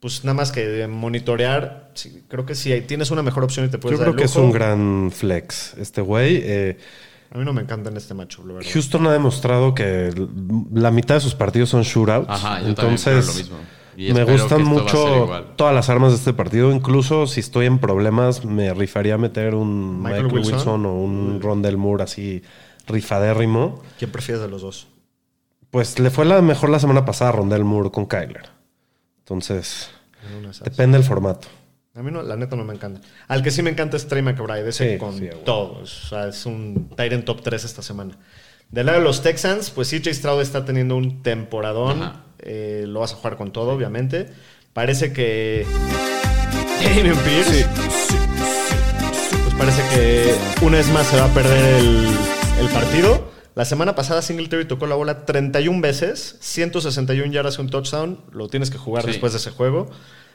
pues 0.00 0.24
nada 0.24 0.34
más 0.34 0.50
que 0.50 0.88
monitorear. 0.88 1.92
Sí, 1.94 2.24
creo 2.26 2.46
que 2.46 2.56
si 2.56 2.80
tienes 2.80 3.12
una 3.12 3.22
mejor 3.22 3.44
opción 3.44 3.64
y 3.64 3.68
te 3.68 3.78
puedes 3.78 3.96
Yo 3.96 4.04
dar 4.04 4.12
creo 4.12 4.18
que 4.18 4.24
es 4.24 4.34
un 4.34 4.50
gran 4.50 5.12
flex 5.14 5.74
este 5.78 6.00
güey. 6.00 6.40
Eh, 6.42 6.78
A 7.34 7.38
mí 7.38 7.44
no 7.44 7.52
me 7.54 7.62
encanta 7.62 7.88
en 7.88 7.96
este 7.96 8.12
macho, 8.12 8.44
la 8.46 8.54
verdad. 8.54 8.70
Houston 8.72 9.06
ha 9.06 9.12
demostrado 9.12 9.74
que 9.74 10.12
la 10.72 10.90
mitad 10.90 11.14
de 11.14 11.20
sus 11.20 11.34
partidos 11.34 11.70
son 11.70 11.82
shootouts. 11.82 12.28
Ajá, 12.28 12.60
yo 12.60 12.68
Entonces, 12.68 13.24
creo 13.24 13.26
lo 13.26 13.34
mismo. 13.34 13.56
Y 13.96 14.12
me 14.12 14.24
gustan 14.24 14.62
a 14.62 14.64
mucho 14.64 15.28
todas 15.56 15.74
las 15.74 15.88
armas 15.88 16.12
de 16.12 16.18
este 16.18 16.34
partido. 16.34 16.72
Incluso 16.72 17.26
si 17.26 17.40
estoy 17.40 17.66
en 17.66 17.78
problemas, 17.78 18.44
me 18.44 18.72
rifaría 18.74 19.16
meter 19.16 19.54
un 19.54 20.02
Michael 20.02 20.24
Michael, 20.24 20.34
Wilson. 20.34 20.54
Wilson. 20.54 20.86
o 20.86 20.94
un 20.94 21.40
Rondell 21.40 21.76
Moore 21.78 22.04
así 22.04 22.42
rifadérrimo. 22.86 23.82
¿Quién 23.98 24.10
prefieres 24.10 24.42
de 24.42 24.48
los 24.48 24.62
dos? 24.62 24.88
Pues 25.70 25.98
le 25.98 26.10
fue 26.10 26.26
la 26.26 26.42
mejor 26.42 26.68
la 26.68 26.78
semana 26.80 27.04
pasada 27.06 27.30
a 27.30 27.32
Rondell 27.32 27.64
Moore 27.64 27.90
con 27.90 28.04
Kyler. 28.04 28.50
Entonces, 29.20 29.90
depende 30.64 30.98
del 30.98 31.06
formato. 31.06 31.48
A 31.94 32.02
mí 32.02 32.10
no, 32.10 32.22
la 32.22 32.36
neta 32.36 32.56
no 32.56 32.64
me 32.64 32.72
encanta. 32.72 33.00
Al 33.28 33.42
que 33.42 33.50
sí 33.50 33.62
me 33.62 33.68
encanta 33.70 33.96
es 33.98 34.06
Trey 34.08 34.22
McBride, 34.22 34.66
ese 34.68 34.92
Sí, 34.92 34.98
con 34.98 35.12
sí, 35.14 35.26
bueno. 35.26 35.38
todo. 35.40 35.80
O 35.82 35.86
sea, 35.86 36.28
es 36.28 36.46
un 36.46 36.88
Tyrant 36.96 37.24
top 37.26 37.42
3 37.42 37.64
esta 37.64 37.82
semana. 37.82 38.16
Del 38.70 38.86
lado 38.86 38.98
de 38.98 39.04
los 39.04 39.22
Texans, 39.22 39.68
pues 39.70 39.90
CJ 39.90 40.14
Stroud 40.14 40.40
está 40.40 40.64
teniendo 40.64 40.96
un 40.96 41.22
temporadón. 41.22 42.14
Eh, 42.38 42.84
lo 42.88 43.00
vas 43.00 43.12
a 43.12 43.16
jugar 43.16 43.36
con 43.36 43.52
todo, 43.52 43.72
obviamente. 43.72 44.28
Parece 44.72 45.12
que. 45.12 45.66
Damien 46.82 47.16
Pierce. 47.18 47.66
Pues 49.44 49.54
parece 49.58 49.82
que 49.94 50.34
una 50.64 50.78
vez 50.78 50.88
más 50.92 51.06
se 51.06 51.16
va 51.18 51.26
a 51.26 51.34
perder 51.34 51.74
el, 51.74 52.06
el 52.60 52.68
partido. 52.70 53.30
La 53.54 53.66
semana 53.66 53.94
pasada 53.94 54.22
Singletary 54.22 54.64
tocó 54.66 54.86
la 54.86 54.94
bola 54.94 55.26
31 55.26 55.82
veces, 55.82 56.38
161 56.40 57.30
yardas 57.32 57.58
y 57.58 57.60
un 57.60 57.68
touchdown. 57.68 58.18
Lo 58.32 58.48
tienes 58.48 58.70
que 58.70 58.78
jugar 58.78 59.04
Sí. 59.04 59.10
después 59.10 59.32
de 59.34 59.38
ese 59.40 59.50
juego. 59.50 59.90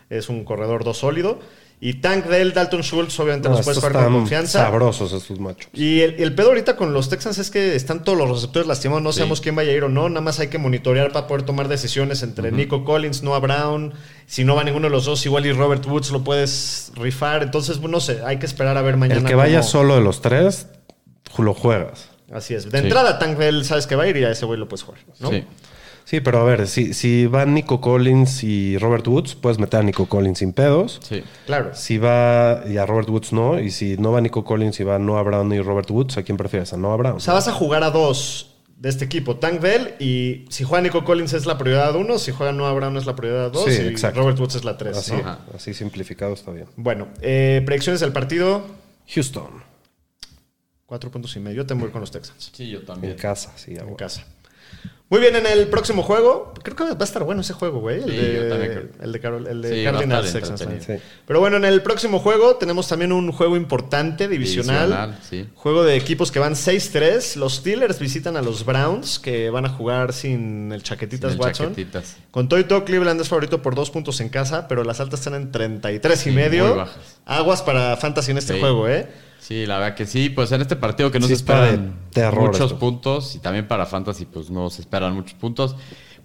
Es 0.09 0.29
un 0.29 0.43
corredor 0.43 0.83
2 0.83 0.97
sólido. 0.97 1.39
Y 1.79 1.95
Tank 2.01 2.25
Dell, 2.25 2.53
Dalton 2.55 2.81
Schultz, 2.81 3.19
obviamente 3.19 3.49
No, 3.49 3.55
los 3.57 3.63
puedes 3.63 3.77
jugar 3.77 3.93
con 4.05 4.11
confianza. 4.13 4.63
sabrosos 4.63 5.13
estos 5.13 5.39
machos. 5.39 5.69
Y 5.73 5.99
el, 6.01 6.15
el 6.19 6.33
pedo 6.33 6.47
ahorita 6.47 6.75
con 6.75 6.91
los 6.91 7.07
Texans 7.07 7.37
es 7.37 7.51
que 7.51 7.75
están 7.75 8.03
todos 8.03 8.17
los 8.17 8.27
receptores 8.31 8.67
lastimados, 8.67 9.03
no 9.03 9.11
Sí. 9.11 9.19
sabemos 9.19 9.41
quién 9.41 9.53
vaya 9.55 9.71
a 9.71 9.75
ir 9.75 9.83
o 9.83 9.89
no, 9.89 10.09
nada 10.09 10.21
más 10.21 10.39
hay 10.39 10.47
que 10.47 10.57
monitorear 10.57 11.11
para 11.11 11.27
poder 11.27 11.43
tomar 11.43 11.67
decisiones 11.67 12.23
entre 12.23 12.51
Nico 12.51 12.83
Collins, 12.83 13.21
Noah 13.21 13.37
Brown, 13.39 13.93
si 14.25 14.43
no 14.43 14.55
va 14.55 14.63
ninguno 14.63 14.87
de 14.87 14.89
los 14.91 15.05
dos, 15.05 15.23
igual 15.27 15.45
y 15.45 15.51
Robert 15.51 15.85
Woods 15.85 16.09
lo 16.09 16.23
puedes 16.23 16.91
rifar, 16.95 17.43
entonces 17.43 17.79
no 17.79 17.99
sé, 17.99 18.21
hay 18.25 18.39
que 18.39 18.47
esperar 18.47 18.75
a 18.75 18.81
ver 18.81 18.97
mañana. 18.97 19.19
El 19.21 19.27
que 19.27 19.35
vaya 19.35 19.59
cómo- 19.59 19.69
solo 19.69 19.95
de 19.95 20.01
los 20.01 20.21
tres, 20.23 20.65
lo 21.37 21.53
juegas. 21.53 22.09
Así 22.33 22.55
es, 22.55 22.71
de 22.71 22.79
Sí. 22.79 22.85
entrada 22.85 23.19
Tank 23.19 23.37
Bell 23.37 23.63
sabes 23.65 23.85
que 23.85 23.95
va 23.95 24.05
a 24.05 24.07
ir 24.07 24.17
y 24.17 24.23
a 24.23 24.31
ese 24.31 24.45
güey 24.47 24.59
lo 24.59 24.67
puedes 24.67 24.81
jugar, 24.81 25.01
¿no? 25.19 25.29
Sí. 25.29 25.43
Sí, 26.07 26.21
pero 26.21 26.39
a 26.39 26.45
ver, 26.45 26.69
si, 26.69 26.93
si 26.93 27.25
van 27.25 27.53
Nico 27.53 27.81
Collins 27.81 28.41
y 28.45 28.77
Robert 28.77 29.05
Woods, 29.05 29.35
puedes 29.35 29.59
meter 29.59 29.81
a 29.81 29.83
Nico 29.83 30.05
Collins 30.05 30.39
sin 30.39 30.53
pedos. 30.53 31.01
Sí. 31.03 31.21
Claro. 31.45 31.71
Si 31.75 31.97
va 31.97 32.63
y 32.65 32.77
a 32.77 32.85
Robert 32.85 33.09
Woods 33.09 33.33
no, 33.33 33.59
y 33.59 33.71
si 33.71 33.97
no 33.97 34.13
va 34.13 34.21
Nico 34.21 34.45
Collins 34.45 34.79
y 34.79 34.85
va 34.85 34.99
Noah 34.99 35.23
Brown 35.23 35.51
y 35.51 35.59
Robert 35.59 35.91
Woods, 35.91 36.15
¿a 36.17 36.23
quién 36.23 36.37
prefieres? 36.37 36.71
¿A 36.71 36.77
Noah 36.77 36.95
Brown? 36.95 37.17
O 37.17 37.19
sea, 37.19 37.33
vas 37.33 37.49
a 37.49 37.51
jugar 37.51 37.83
a 37.83 37.91
dos 37.91 38.55
de 38.77 38.87
este 38.87 39.03
equipo, 39.03 39.35
Tank 39.35 39.59
Bell 39.59 39.95
y 39.99 40.45
si 40.47 40.63
juega 40.63 40.81
Nico 40.81 41.03
Collins 41.03 41.33
es 41.33 41.45
la 41.45 41.57
prioridad 41.57 41.93
uno, 41.97 42.19
si 42.19 42.31
juega 42.31 42.53
Noah 42.53 42.71
Brown 42.71 42.95
es 42.95 43.05
la 43.05 43.17
prioridad 43.17 43.51
dos 43.51 43.65
Sí, 43.65 43.81
y 43.81 43.87
exacto. 43.87 44.21
Robert 44.21 44.39
Woods 44.39 44.55
es 44.55 44.63
la 44.63 44.77
tres. 44.77 44.95
así, 44.97 45.11
¿no? 45.11 45.19
Ajá. 45.19 45.39
así 45.53 45.73
simplificado 45.73 46.33
está 46.35 46.51
bien. 46.51 46.67
Bueno, 46.77 47.09
eh, 47.19 47.61
predicciones 47.65 47.99
del 47.99 48.13
partido, 48.13 48.63
Houston, 49.09 49.61
cuatro 50.85 51.11
puntos 51.11 51.35
y 51.35 51.41
medio. 51.41 51.57
Yo 51.57 51.65
tengo 51.65 51.81
que 51.81 51.87
ir 51.87 51.91
con 51.91 51.99
los 51.99 52.11
Texans. 52.11 52.49
Sí, 52.53 52.69
yo 52.69 52.79
en 52.79 52.85
también. 52.85 53.15
casa, 53.17 53.51
sí. 53.57 53.75
en 53.75 53.93
casa. 53.95 54.23
Muy 55.09 55.21
bien, 55.21 55.37
en 55.37 55.45
el 55.45 55.67
próximo 55.69 56.03
juego, 56.03 56.53
creo 56.63 56.75
que 56.75 56.83
va 56.83 56.97
a 56.99 57.03
estar 57.05 57.23
bueno 57.23 57.39
ese 57.39 57.53
juego, 57.53 57.79
güey. 57.79 57.99
El, 58.03 58.09
Sí, 58.09 58.15
de, 58.17 58.37
el 59.01 59.11
de, 59.13 59.21
Carol- 59.21 59.47
el 59.47 59.61
de 59.61 59.69
Sí, 59.77 59.83
Cardinals. 59.85 60.31
Sí. 60.85 60.93
Pero 61.25 61.39
bueno, 61.39 61.55
en 61.55 61.63
el 61.63 61.81
próximo 61.81 62.19
juego 62.19 62.57
tenemos 62.57 62.89
también 62.89 63.13
un 63.13 63.31
juego 63.31 63.55
importante, 63.55 64.27
divisional. 64.27 64.87
Divisional, 64.89 65.19
sí. 65.29 65.47
Juego 65.55 65.85
de 65.85 65.95
equipos 65.95 66.29
que 66.29 66.39
van 66.39 66.55
6-3. 66.55 67.37
Los 67.37 67.55
Steelers 67.55 67.99
visitan 67.99 68.35
a 68.35 68.41
los 68.41 68.65
Browns, 68.65 69.17
que 69.19 69.49
van 69.49 69.65
a 69.65 69.69
jugar 69.69 70.11
sin 70.11 70.73
el 70.73 70.83
chaquetitas 70.83 71.31
Sin 71.31 71.39
el 71.41 71.45
Watson. 71.47 71.69
chaquetitas. 71.69 72.17
Con 72.31 72.49
todo 72.49 72.59
y 72.59 72.65
todo, 72.65 72.83
Cleveland 72.83 73.21
es 73.21 73.29
favorito 73.29 73.61
por 73.61 73.75
dos 73.75 73.89
puntos 73.91 74.19
en 74.19 74.27
casa, 74.27 74.67
pero 74.67 74.83
las 74.83 74.99
altas 74.99 75.21
están 75.21 75.35
en 75.35 75.53
33 75.53 76.27
y 76.27 76.31
medio. 76.31 76.67
muy 76.67 76.77
bajas. 76.79 76.97
Aguas 77.25 77.61
para 77.61 77.95
Fantasy 77.95 78.31
en 78.31 78.39
este 78.39 78.55
Sí. 78.55 78.59
juego, 78.59 78.89
¿eh? 78.89 79.07
Sí, 79.39 79.65
la 79.65 79.79
verdad 79.79 79.95
que 79.95 80.05
sí. 80.05 80.29
Pues 80.29 80.51
en 80.51 80.61
este 80.61 80.75
partido 80.75 81.11
que 81.11 81.19
no 81.19 81.25
Sí 81.27 81.33
se 81.33 81.35
esperan 81.37 81.95
terror 82.11 82.47
muchos 82.51 82.71
esto. 82.71 82.79
puntos 82.79 83.35
y 83.35 83.39
también 83.39 83.67
para 83.67 83.85
Fantasy 83.85 84.25
pues 84.25 84.49
no 84.49 84.69
se 84.69 84.81
esperan 84.81 85.13
muchos 85.13 85.35
puntos. 85.35 85.75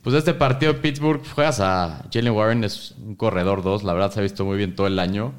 Pues 0.03 0.17
este 0.17 0.35
partido 0.35 0.81
Pittsburgh 0.81 1.23
juegas 1.33 1.61
a 1.61 2.05
Jalen 2.13 2.33
Warren, 2.33 2.65
es 2.65 2.95
un 2.99 3.15
corredor 3.15 3.63
2, 3.63 3.85
la 3.85 3.93
verdad 3.93 4.11
se 4.11 4.19
ha 4.19 4.23
visto 4.23 4.45
muy 4.45 4.57
bien 4.57 4.75
todo 4.75 4.89
el 4.89 4.99
año. 4.99 5.33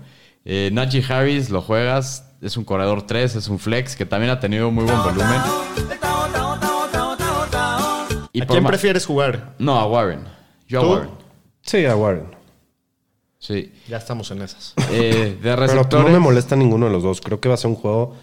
Eh, 0.46 0.70
Najee 0.72 1.04
Harris 1.08 1.50
lo 1.50 1.62
juegas, 1.62 2.32
es 2.42 2.56
un 2.56 2.64
corredor 2.64 3.06
3, 3.06 3.36
es 3.36 3.48
un 3.50 3.60
flex 3.60 3.98
que 3.98 4.06
también 4.06 4.32
ha 4.32 4.40
tenido 4.40 4.72
muy 4.72 4.86
buen 4.86 4.98
volumen. 5.04 5.42
Y 8.32 8.42
¿A 8.42 8.48
quién 8.48 8.64
prefieres 8.64 9.06
jugar? 9.06 9.54
No, 9.60 9.78
a 9.80 9.86
Warren. 9.86 10.22
Yo 10.68 10.80
a 10.80 10.84
¿Tú? 10.84 10.90
Warren. 10.92 11.10
Sí, 11.62 11.86
a 11.86 11.96
Warren. 11.96 12.43
Sí. 13.44 13.74
Ya 13.90 13.98
estamos 13.98 14.32
en 14.32 14.42
esas. 14.42 14.74
Eh, 14.92 15.36
de 15.36 15.38
Pero 15.42 15.56
receptores. 15.58 16.06
no 16.08 16.14
me 16.14 16.20
molesta 16.20 16.56
ninguno 16.56 16.86
de 16.86 16.94
los 16.94 17.04
dos. 17.04 17.20
Creo 17.20 17.42
que 17.42 17.50
va 17.50 17.56
a 17.56 17.58
ser 17.58 17.70
un 17.72 17.76
juego 17.76 18.16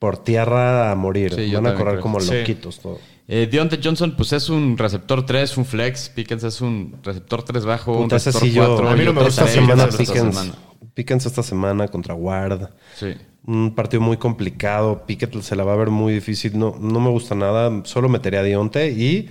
por 0.00 0.18
tierra 0.24 0.90
a 0.90 0.96
morir. 0.96 1.32
Sí, 1.34 1.54
Van 1.54 1.64
a 1.68 1.74
correr 1.74 1.94
creo. 1.94 2.02
como 2.02 2.18
Sí. 2.18 2.34
loquitos 2.40 2.80
todo. 2.80 2.98
Eh, 3.28 3.48
Deontay 3.48 3.78
Johnson, 3.82 4.14
pues 4.16 4.32
es 4.32 4.48
un 4.48 4.76
receptor 4.76 5.24
3, 5.24 5.56
un 5.58 5.64
flex. 5.64 6.08
Pickens 6.08 6.42
es 6.42 6.60
un 6.60 6.98
receptor 7.04 7.44
3 7.44 7.64
bajo, 7.64 7.92
un 7.96 8.02
Puta, 8.04 8.16
receptor 8.16 8.42
sí 8.42 8.50
yo. 8.50 8.66
4. 8.66 8.88
A 8.88 8.96
mí 8.96 9.04
no 9.04 9.12
me 9.12 9.20
otro 9.20 9.26
gusta 9.26 9.44
esta 9.44 9.60
semana 9.60 9.84
esta 9.84 9.98
Pickens. 9.98 10.36
semana. 10.36 10.54
Pickens 10.94 11.26
esta 11.26 11.42
semana 11.44 11.86
contra 11.86 12.14
Ward. 12.16 12.68
Sí. 12.96 13.14
Un 13.46 13.76
partido 13.76 14.00
muy 14.00 14.16
complicado. 14.16 15.06
Pickett 15.06 15.40
se 15.42 15.54
la 15.54 15.62
va 15.62 15.72
a 15.74 15.76
ver 15.76 15.90
muy 15.90 16.14
difícil. 16.14 16.58
No, 16.58 16.74
no 16.80 16.98
me 16.98 17.10
gusta 17.10 17.36
nada. 17.36 17.70
Solo 17.84 18.08
metería 18.08 18.40
a 18.40 18.42
Dionte 18.42 18.90
y 18.90 19.30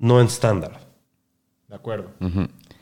no 0.00 0.20
en 0.20 0.26
estándar. 0.26 0.80
De 1.68 1.76
acuerdo. 1.76 2.10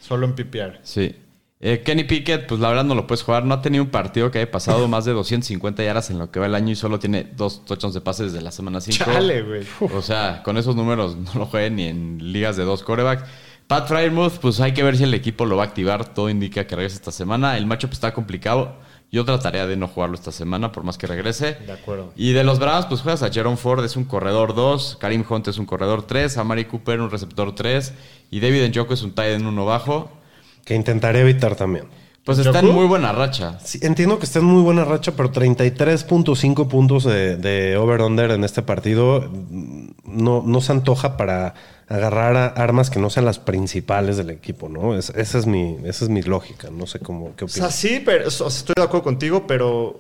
Solo 0.01 0.25
en 0.27 0.35
PPR. 0.35 0.81
Sí. 0.83 1.15
Eh, 1.65 1.83
Kenny 1.85 2.03
Pickett, 2.03 2.49
pues 2.49 2.61
la 2.61 2.69
verdad 2.69 2.83
no 2.83 2.97
lo 2.97 3.07
puedes 3.07 3.23
jugar. 3.23 3.45
No 3.45 3.55
ha 3.55 3.63
tenido 3.63 3.85
un 3.85 3.91
partido 3.91 4.33
que 4.33 4.39
haya 4.39 4.51
pasado 4.51 4.89
más 4.89 5.05
de 5.05 5.13
250 5.13 5.85
yardas 5.85 6.11
en 6.11 6.19
lo 6.19 6.29
que 6.29 6.41
va 6.41 6.47
el 6.47 6.57
año 6.57 6.73
y 6.73 6.75
solo 6.75 6.99
tiene 6.99 7.25
dos 7.37 7.65
touchdowns 7.65 7.95
de 7.95 8.01
pases 8.01 8.33
desde 8.33 8.45
la 8.45 8.51
semana 8.51 8.81
5. 8.81 9.05
Chale, 9.05 9.43
güey. 9.43 9.63
O 9.95 10.03
sea, 10.03 10.43
con 10.43 10.57
esos 10.57 10.75
números 10.75 11.17
no 11.17 11.33
lo 11.37 11.47
jueguen 11.47 11.77
ni 11.77 11.85
en 11.85 12.33
ligas 12.33 12.57
de 12.57 12.65
dos 12.65 12.83
corebacks. 12.83 13.23
Pat 13.69 13.87
Fryermuth, 13.87 14.39
pues 14.41 14.61
hay 14.61 14.75
que 14.75 14.83
ver 14.83 14.97
si 14.97 15.05
el 15.05 15.15
equipo 15.15 15.47
lo 15.47 15.57
va 15.57 15.63
a 15.63 15.67
activar. 15.67 16.13
Todo 16.13 16.29
indica 16.29 16.67
que 16.67 16.75
regresa 16.75 16.97
esta 16.97 17.13
semana. 17.13 17.57
El 17.57 17.67
matchup 17.67 17.93
está 17.93 18.13
complicado. 18.13 18.77
Yo 19.13 19.25
trataría 19.25 19.67
de 19.69 19.77
no 19.77 19.87
jugarlo 19.87 20.17
esta 20.17 20.33
semana, 20.33 20.73
por 20.73 20.83
más 20.83 20.99
que 20.99 21.07
regrese. 21.07 21.55
De 21.65 21.73
acuerdo. 21.73 22.13
Y 22.17 22.33
de 22.33 22.43
los 22.43 22.59
Browns, 22.59 22.87
pues 22.87 23.03
juegas 23.03 23.23
a 23.23 23.31
Jerome 23.31 23.57
Ford, 23.57 23.85
es 23.85 23.97
un 23.97 24.05
corredor 24.05 24.57
2. 24.57 24.97
Karim 24.99 25.25
Hunt 25.29 25.47
es 25.47 25.59
un 25.59 25.67
corredor 25.67 26.03
3. 26.09 26.39
Amari 26.39 26.65
Cooper, 26.65 27.01
un 27.01 27.11
receptor 27.11 27.55
3. 27.55 27.93
Y 28.33 28.41
David 28.41 28.69
Njoku 28.69 28.95
es 28.95 29.03
un 29.03 29.13
tight 29.13 29.35
end 29.35 29.47
1 29.47 29.65
bajo. 29.65 30.22
Que 30.65 30.75
intentaré 30.75 31.21
evitar 31.21 31.57
también. 31.57 31.87
Pues 32.25 32.39
está 32.39 32.61
en 32.61 32.69
muy 32.71 32.87
buena 32.87 33.11
racha. 33.11 33.59
Sí, 33.65 33.81
entiendo 33.83 34.19
que 34.21 34.27
está 34.27 34.39
en 34.39 34.45
muy 34.45 34.63
buena 34.63 34.85
racha, 34.85 35.13
pero 35.17 35.33
33.5 35.33 36.69
puntos 36.69 37.03
de, 37.05 37.37
de 37.37 37.77
over-under 37.77 38.31
en 38.31 38.45
este 38.45 38.63
partido 38.63 39.29
mm, 39.29 39.87
no, 40.05 40.43
no 40.47 40.61
se 40.61 40.71
antoja 40.71 41.17
para 41.17 41.55
agarrar 41.89 42.37
a- 42.37 42.47
armas 42.47 42.91
que 42.91 43.01
no 43.01 43.11
sean 43.11 43.27
las 43.27 43.41
principales 43.41 44.17
del 44.17 44.31
equipo, 44.31 44.69
¿no? 44.69 44.97
Es- 44.97 45.11
esa, 45.11 45.39
es 45.39 45.47
mi, 45.47 45.79
esa 45.85 46.05
es 46.05 46.11
mi 46.11 46.23
lógica. 46.23 46.69
No 46.71 46.87
sé 46.87 47.01
cómo, 47.01 47.35
qué 47.37 47.45
O 47.45 47.49
sea, 47.49 47.65
opinas. 47.65 47.75
sí, 47.75 48.01
pero 48.05 48.29
o 48.29 48.31
sea, 48.31 48.47
estoy 48.47 48.75
de 48.77 48.83
acuerdo 48.85 49.03
contigo, 49.03 49.45
pero 49.47 49.99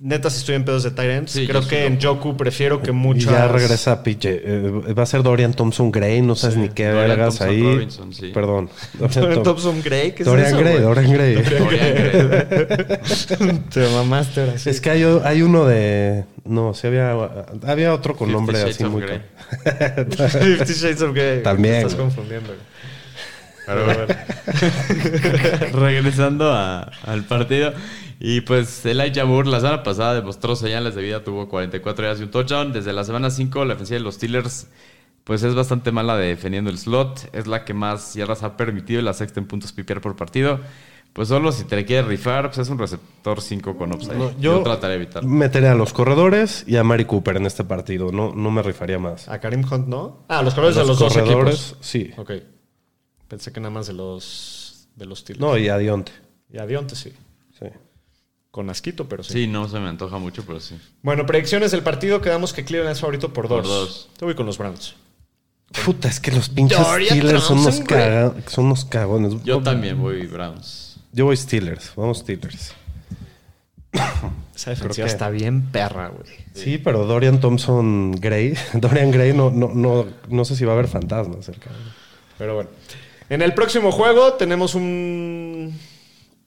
neta, 0.00 0.28
si 0.30 0.38
estoy 0.38 0.54
en 0.56 0.64
pedos 0.64 0.82
de 0.82 0.90
Tyrants, 0.90 1.32
Sí, 1.32 1.46
creo 1.46 1.66
que 1.66 1.86
en 1.86 2.00
Joku 2.00 2.36
prefiero 2.36 2.82
que 2.82 2.90
Y 2.90 2.94
muchas... 2.94 3.30
ya 3.32 3.48
regresa 3.48 4.02
PJ. 4.02 4.28
Eh, 4.28 4.70
va 4.96 5.02
a 5.04 5.06
ser 5.06 5.22
Dorian 5.22 5.54
Thompson 5.54 5.90
Gray, 5.92 6.20
no 6.22 6.34
sabes 6.34 6.56
ni 6.56 6.68
qué 6.68 6.86
Dorian 6.88 7.08
vergas 7.08 7.38
Thompson 7.38 7.48
ahí. 7.48 7.62
Robinson, 7.62 8.12
sí. 8.14 8.30
Perdón. 8.34 8.68
Dorian 8.98 9.20
Dorian 9.20 9.38
Thom- 9.40 9.44
Thompson 9.44 9.82
Gray, 9.82 10.12
¿qué 10.12 10.22
es 10.22 10.26
Dorian 10.26 10.48
eso, 10.48 10.58
Gray? 10.58 10.78
Dorian 10.80 11.12
Gray. 11.12 11.34
Dorian 11.42 11.68
Gray. 12.28 13.58
Te 13.72 13.88
mamaste 13.88 14.40
ahora 14.40 14.58
sí. 14.58 14.70
Es 14.70 14.80
que 14.80 14.90
hay, 14.90 15.02
hay 15.24 15.42
uno 15.42 15.64
de. 15.66 16.24
No, 16.44 16.74
sí 16.74 16.86
había. 16.86 17.12
Había 17.66 17.94
otro 17.94 18.14
con 18.16 18.28
Fifty 18.28 18.32
nombre 18.36 18.58
Shades 18.58 18.74
así 18.74 18.84
of 18.84 18.90
muy. 18.92 19.02
Fifty 19.02 20.72
Shades 20.74 21.02
of 21.02 21.14
Grey. 21.14 21.42
También, 21.42 21.76
estás 21.76 21.94
güey. 21.94 22.06
confundiendo. 22.06 22.52
Güey. 23.66 23.76
Pero 23.76 23.84
bueno. 23.84 25.80
Regresando 25.80 26.52
a- 26.52 26.90
al 27.04 27.24
partido. 27.24 27.72
Y 28.20 28.40
pues 28.42 28.84
Elijah 28.86 29.24
Moore 29.24 29.48
la 29.50 29.60
semana 29.60 29.82
pasada 29.82 30.14
demostró 30.14 30.56
señales 30.56 30.94
de 30.94 31.02
vida. 31.02 31.24
Tuvo 31.24 31.48
44 31.48 32.04
yardas 32.04 32.20
y 32.20 32.24
un 32.24 32.30
touchdown. 32.30 32.72
Desde 32.72 32.92
la 32.92 33.04
semana 33.04 33.30
5 33.30 33.64
la 33.64 33.74
ofensiva 33.74 33.98
de 33.98 34.04
los 34.04 34.14
Steelers 34.16 34.68
pues 35.24 35.42
es 35.42 35.54
bastante 35.54 35.90
mala 35.90 36.16
defendiendo 36.16 36.70
el 36.70 36.78
slot. 36.78 37.28
Es 37.32 37.46
la 37.46 37.64
que 37.64 37.74
más 37.74 38.14
yardas 38.14 38.42
ha 38.42 38.56
permitido 38.56 39.00
y 39.00 39.04
la 39.04 39.14
sexta 39.14 39.40
en 39.40 39.46
puntos 39.46 39.72
PPR 39.72 40.00
por 40.00 40.16
partido. 40.16 40.60
Pues 41.14 41.28
solo 41.28 41.52
si 41.52 41.62
te 41.64 41.76
le 41.76 41.84
quieres 41.84 42.06
rifar, 42.06 42.46
pues 42.48 42.58
es 42.58 42.68
un 42.70 42.78
receptor 42.78 43.40
5 43.40 43.76
con 43.76 43.92
upside. 43.94 44.16
No, 44.16 44.30
yo, 44.32 44.56
yo 44.58 44.62
trataré 44.62 44.94
de 44.98 45.02
evitarlo. 45.04 45.28
Meteré 45.28 45.68
a 45.68 45.74
los 45.76 45.92
corredores 45.92 46.64
y 46.66 46.76
a 46.76 46.82
Mari 46.82 47.04
Cooper 47.04 47.36
en 47.36 47.46
este 47.46 47.62
partido. 47.62 48.10
No, 48.10 48.34
no 48.34 48.50
me 48.50 48.62
rifaría 48.62 48.98
más. 48.98 49.28
A 49.28 49.38
Karim 49.38 49.64
Hunt, 49.70 49.86
¿no? 49.86 50.24
Ah, 50.28 50.42
los 50.42 50.54
colores 50.54 50.76
de 50.76 50.84
los 50.84 50.98
dos 50.98 51.12
corredores, 51.14 51.54
equipos. 51.70 51.76
sí. 51.86 52.10
Ok. 52.16 52.32
Pensé 53.28 53.52
que 53.52 53.60
nada 53.60 53.70
más 53.74 53.86
de 53.86 53.92
los 53.94 54.88
de 54.96 55.06
los 55.06 55.20
Steelers. 55.20 55.40
No, 55.40 55.56
y 55.58 55.68
a 55.68 55.78
Dionte. 55.78 56.12
Y 56.52 56.58
a 56.58 56.66
Dionte 56.66 56.94
sí. 56.94 57.12
Sí. 57.58 57.66
Con 58.50 58.70
asquito, 58.70 59.08
pero 59.08 59.22
sí. 59.24 59.32
Sí, 59.32 59.46
no 59.48 59.68
se 59.68 59.80
me 59.80 59.88
antoja 59.88 60.18
mucho, 60.18 60.44
pero 60.46 60.60
sí. 60.60 60.76
Bueno, 61.02 61.26
predicciones 61.26 61.72
del 61.72 61.82
partido. 61.82 62.20
Quedamos 62.20 62.52
que 62.52 62.64
Cleveland 62.64 62.92
es 62.94 63.00
favorito 63.00 63.32
por 63.32 63.48
dos. 63.48 63.60
Por 63.62 63.66
dos. 63.68 64.08
Te 64.16 64.24
voy 64.24 64.34
con 64.34 64.46
los 64.46 64.58
Browns. 64.58 64.94
Puta, 65.84 66.08
es 66.08 66.20
que 66.20 66.30
los 66.30 66.48
pinches 66.50 66.78
Steelers 66.78 67.42
son 67.42 67.58
unos, 67.58 67.80
caga- 67.80 68.34
son 68.48 68.66
unos 68.66 68.84
cagones. 68.84 69.42
Yo 69.42 69.60
también 69.60 70.00
voy 70.00 70.26
Browns. 70.26 70.96
Yo 71.12 71.24
voy 71.24 71.36
Steelers. 71.36 71.92
Vamos 71.96 72.18
Steelers. 72.18 72.72
Esa 74.54 74.70
defensiva 74.70 75.06
que- 75.06 75.12
está 75.12 75.30
bien 75.30 75.62
perra, 75.72 76.08
güey. 76.08 76.28
Sí, 76.54 76.78
pero 76.78 77.06
Dorian 77.06 77.40
Thompson 77.40 78.12
Gray. 78.12 78.54
Dorian 78.74 79.10
Gray 79.10 79.32
no, 79.32 79.50
no, 79.50 79.68
no, 79.74 80.06
no 80.28 80.44
sé 80.44 80.54
si 80.54 80.64
va 80.64 80.72
a 80.72 80.74
haber 80.74 80.88
fantasmas. 80.88 81.48
el 81.48 81.58
cabrón. 81.58 81.82
Pero 82.38 82.54
bueno. 82.54 82.70
En 83.28 83.42
el 83.42 83.54
próximo 83.54 83.90
juego 83.92 84.34
tenemos 84.34 84.74
un 84.74 85.72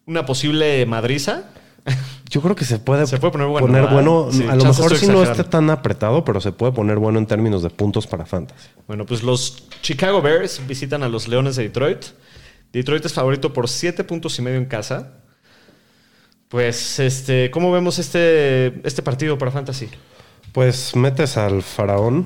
una 0.07 0.25
posible 0.25 0.85
madriza. 0.85 1.43
Yo 2.29 2.41
creo 2.41 2.55
que 2.55 2.65
se 2.65 2.79
puede, 2.79 3.07
Se 3.07 3.17
puede 3.19 3.31
poner 3.31 3.47
bueno, 3.47 3.67
¿verdad? 3.67 3.93
bueno, 3.93 4.27
Sí, 4.31 4.43
a 4.43 4.55
lo 4.55 4.65
mejor 4.65 4.97
si 4.97 5.07
no 5.07 5.23
esté 5.23 5.43
tan 5.43 5.69
apretado, 5.69 6.25
pero 6.25 6.41
se 6.41 6.51
puede 6.51 6.73
poner 6.73 6.97
bueno 6.97 7.19
en 7.19 7.25
términos 7.25 7.63
de 7.63 7.69
puntos 7.69 8.07
para 8.07 8.25
fantasy. 8.25 8.69
Bueno, 8.87 9.05
pues 9.05 9.23
los 9.23 9.63
Chicago 9.81 10.21
Bears 10.21 10.61
visitan 10.67 11.03
a 11.03 11.09
los 11.09 11.27
Leones 11.27 11.55
de 11.55 11.63
Detroit. 11.63 12.03
Detroit 12.73 13.05
es 13.05 13.13
favorito 13.13 13.53
por 13.53 13.69
7 13.69 14.03
puntos 14.03 14.37
y 14.39 14.41
medio 14.41 14.57
en 14.57 14.65
casa. 14.65 15.13
Pues, 16.49 16.99
este, 16.99 17.51
¿cómo 17.51 17.71
vemos 17.71 17.99
este, 17.99 18.85
este 18.87 19.01
partido 19.01 19.37
para 19.37 19.51
Fantasy? 19.51 19.89
Pues 20.53 20.95
metes 20.95 21.37
al 21.37 21.61
faraón. 21.61 22.25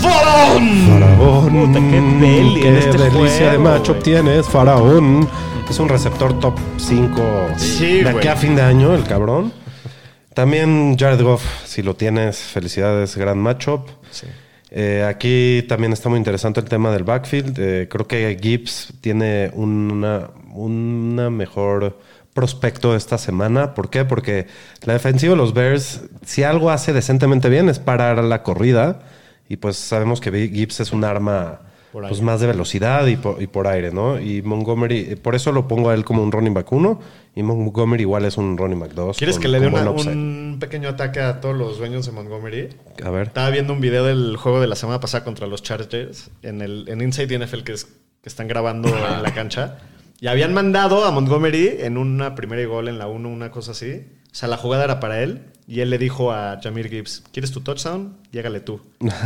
¡Faraón! 0.00 0.68
Faraón. 0.88 1.66
Puta, 1.66 1.80
qué 1.80 2.00
deli 2.00 2.60
Qué 2.60 2.68
en 2.68 2.76
este 2.76 2.98
delicia 2.98 3.52
de 3.52 3.58
macho 3.58 3.92
güey. 3.94 4.02
tienes, 4.04 4.46
Faraón. 4.48 5.28
Es 5.68 5.78
un 5.78 5.88
receptor 5.88 6.38
top 6.40 6.54
5 6.78 7.22
Sí, 7.56 7.98
de 8.02 8.08
aquí 8.08 8.12
güey. 8.18 8.28
a 8.28 8.36
fin 8.36 8.56
de 8.56 8.62
año, 8.62 8.94
el 8.94 9.04
cabrón. 9.04 9.52
También 10.34 10.96
Jared 10.98 11.20
Goff, 11.22 11.44
si 11.64 11.82
lo 11.82 11.94
tienes, 11.96 12.38
felicidades, 12.38 13.16
gran 13.16 13.38
matchup. 13.38 13.88
Eh, 14.70 15.04
aquí 15.08 15.64
también 15.68 15.92
está 15.92 16.08
muy 16.08 16.18
interesante 16.18 16.60
el 16.60 16.66
tema 16.68 16.90
del 16.92 17.02
backfield. 17.04 17.58
Eh, 17.58 17.88
creo 17.90 18.06
que 18.06 18.38
Gibbs 18.40 18.92
tiene 19.00 19.50
una, 19.54 20.30
una 20.52 21.28
mejor 21.30 21.98
prospecto 22.34 22.94
esta 22.94 23.18
semana. 23.18 23.74
¿Por 23.74 23.90
qué? 23.90 24.04
Porque 24.04 24.46
la 24.84 24.92
defensiva 24.92 25.32
de 25.32 25.38
los 25.38 25.54
Bears, 25.54 26.02
si 26.24 26.44
algo 26.44 26.70
hace 26.70 26.92
decentemente 26.92 27.48
bien, 27.48 27.68
es 27.68 27.78
parar 27.80 28.22
la 28.22 28.42
corrida. 28.44 29.00
Y 29.48 29.56
pues 29.56 29.76
sabemos 29.76 30.20
que 30.20 30.30
Gibbs 30.48 30.80
es 30.80 30.92
un 30.92 31.04
arma 31.04 31.60
pues, 31.92 32.20
más 32.20 32.40
de 32.40 32.46
velocidad 32.48 33.06
y 33.06 33.16
por, 33.16 33.40
y 33.42 33.46
por 33.46 33.66
aire, 33.66 33.90
¿no? 33.90 34.20
Y 34.20 34.42
Montgomery, 34.42 34.98
eh, 35.12 35.16
por 35.16 35.34
eso 35.34 35.52
lo 35.52 35.66
pongo 35.66 35.88
a 35.90 35.94
él 35.94 36.04
como 36.04 36.22
un 36.22 36.30
running 36.30 36.52
back 36.54 36.70
1. 36.70 37.00
Y 37.34 37.42
Montgomery 37.42 38.02
igual 38.02 38.24
es 38.26 38.36
un 38.36 38.58
running 38.58 38.78
back 38.80 38.92
2. 38.92 39.16
¿Quieres 39.16 39.36
con- 39.36 39.42
que 39.42 39.48
le 39.48 39.60
dé 39.60 39.66
un 40.12 40.56
pequeño 40.60 40.88
ataque 40.90 41.20
a 41.20 41.40
todos 41.40 41.56
los 41.56 41.78
dueños 41.78 42.04
de 42.04 42.12
Montgomery? 42.12 42.68
A 43.04 43.10
ver. 43.10 43.28
Estaba 43.28 43.48
viendo 43.50 43.72
un 43.72 43.80
video 43.80 44.04
del 44.04 44.36
juego 44.36 44.60
de 44.60 44.66
la 44.66 44.76
semana 44.76 45.00
pasada 45.00 45.24
contra 45.24 45.46
los 45.46 45.62
Chargers 45.62 46.30
en, 46.42 46.60
el, 46.60 46.84
en 46.88 47.00
Inside 47.00 47.38
NFL 47.38 47.62
que, 47.62 47.72
es- 47.72 47.84
que 47.86 48.28
están 48.28 48.48
grabando 48.48 48.88
en 48.88 49.22
la 49.22 49.32
cancha. 49.32 49.78
Y 50.20 50.26
habían 50.26 50.52
mandado 50.52 51.04
a 51.04 51.10
Montgomery 51.12 51.76
en 51.78 51.96
una 51.96 52.34
primera 52.34 52.60
y 52.60 52.64
gol 52.66 52.88
en 52.88 52.98
la 52.98 53.06
1, 53.06 53.28
una 53.28 53.50
cosa 53.52 53.70
así. 53.70 54.02
O 54.30 54.34
sea, 54.34 54.48
la 54.48 54.56
jugada 54.56 54.84
era 54.84 55.00
para 55.00 55.22
él. 55.22 55.42
Y 55.70 55.80
él 55.82 55.90
le 55.90 55.98
dijo 55.98 56.32
a 56.32 56.58
Jamir 56.62 56.88
Gibbs, 56.88 57.22
¿quieres 57.30 57.50
tu 57.52 57.60
touchdown? 57.60 58.16
Llégale 58.32 58.60
tú. 58.60 58.80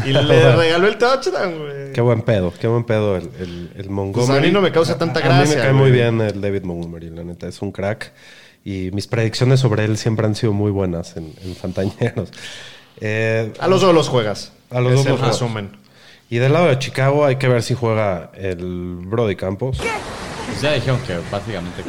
Y 0.05 0.09
le 0.13 0.57
regaló 0.57 0.89
el 0.89 0.99
touchdown, 0.99 1.59
güey. 1.61 1.93
Qué 1.93 2.01
buen 2.01 2.23
pedo, 2.23 2.53
qué 2.61 2.67
buen 2.67 2.83
pedo 2.83 3.17
el, 3.17 3.31
el, 3.39 3.71
el 3.77 3.89
Montgomery. 3.91 4.27
Pues 4.27 4.39
a 4.39 4.41
mí 4.45 4.51
no 4.51 4.61
me 4.61 4.73
causa 4.73 4.99
tanta 4.99 5.21
A- 5.21 5.23
a 5.23 5.29
mí 5.29 5.37
gracia, 5.37 5.57
me 5.57 5.63
cae 5.63 5.71
güey. 5.73 5.83
muy 5.85 5.93
bien 5.93 6.21
el 6.21 6.41
David 6.41 6.63
Montgomery, 6.65 7.11
la 7.11 7.23
neta, 7.23 7.47
es 7.47 7.63
un 7.63 7.71
crack. 7.71 8.13
Y 8.65 8.91
mis 8.93 9.07
predicciones 9.07 9.61
sobre 9.61 9.85
él 9.85 9.97
siempre 9.97 10.27
han 10.27 10.35
sido 10.35 10.53
muy 10.53 10.71
buenas 10.73 11.17
en, 11.17 11.33
en 11.45 11.55
Fantañeros. 11.57 12.31
Eh, 13.01 13.53
A 13.59 13.67
los 13.69 13.81
dos 13.81 13.93
los 13.95 14.09
juegas. 14.09 14.53
A 14.71 14.81
los 14.81 14.93
Es 14.93 14.99
dos 14.99 15.07
los 15.09 15.19
juegas. 15.19 15.37
resumen. 15.41 15.71
y 16.31 16.37
del 16.39 16.53
lado 16.53 16.69
de 16.69 16.79
Chicago 16.79 17.25
hay 17.25 17.37
que 17.37 17.49
ver 17.49 17.63
si 17.63 17.75
juega 17.75 18.31
el 18.35 18.97
Brody 19.07 19.35
Campos. 19.35 19.79
Pues 19.79 19.91
ya 20.61 20.73
dijeron 20.73 21.01
que 21.07 21.19
básicamente. 21.31 21.83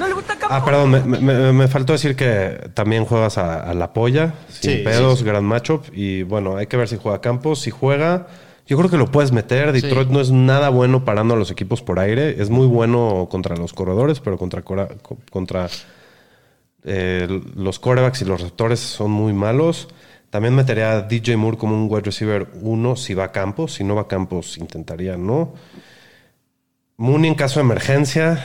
Ah, 0.49 0.63
perdón, 0.63 0.91
me, 1.09 1.53
me- 1.53 1.67
faltó 1.67 1.93
decir 1.93 2.15
que 2.15 2.69
también 2.73 3.05
juegas 3.05 3.37
a, 3.37 3.61
a 3.63 3.73
la 3.73 3.93
polla, 3.93 4.33
sin 4.49 4.71
Sí, 4.71 4.77
pedos, 4.83 5.13
sí, 5.19 5.19
sí. 5.19 5.25
gran 5.25 5.43
matchup. 5.43 5.85
Y 5.93 6.23
bueno, 6.23 6.57
hay 6.57 6.67
que 6.67 6.77
ver 6.77 6.87
si 6.87 6.97
juega 6.97 7.21
Campos. 7.21 7.59
Si 7.61 7.71
juega, 7.71 8.27
yo 8.67 8.77
creo 8.77 8.89
que 8.89 8.97
lo 8.97 9.07
puedes 9.11 9.31
meter. 9.31 9.71
Detroit 9.71 10.09
no 10.09 10.19
es 10.21 10.31
nada 10.31 10.69
bueno 10.69 11.05
parando 11.05 11.33
a 11.33 11.37
los 11.37 11.49
equipos 11.51 11.81
por 11.81 11.99
aire. 11.99 12.41
Es 12.41 12.49
muy 12.49 12.67
bueno 12.67 13.27
contra 13.29 13.55
los 13.55 13.73
corredores, 13.73 14.19
pero 14.19 14.37
contra, 14.37 14.61
contra 14.61 15.67
Eh, 16.85 17.41
los 17.55 17.79
corebacks 17.79 18.21
y 18.21 18.25
los 18.25 18.41
receptores 18.41 18.79
son 18.79 19.09
muy 19.11 19.31
malos. 19.33 19.87
También 20.29 20.53
metería 20.55 20.91
a 20.93 21.01
DJ 21.01 21.37
Moore 21.37 21.57
como 21.57 21.75
un 21.75 21.87
wide 21.89 22.01
receiver 22.03 22.47
1 22.61 22.95
si 22.97 23.13
va 23.13 23.25
a 23.25 23.31
campos. 23.31 23.73
Si 23.75 23.83
no 23.83 23.95
va 23.95 24.01
a 24.01 24.07
campos, 24.07 24.57
intentaría 24.57 25.15
no. 25.15 25.53
Mooney 26.97 27.29
en 27.29 27.35
caso 27.35 27.59
de 27.59 27.65
emergencia, 27.65 28.39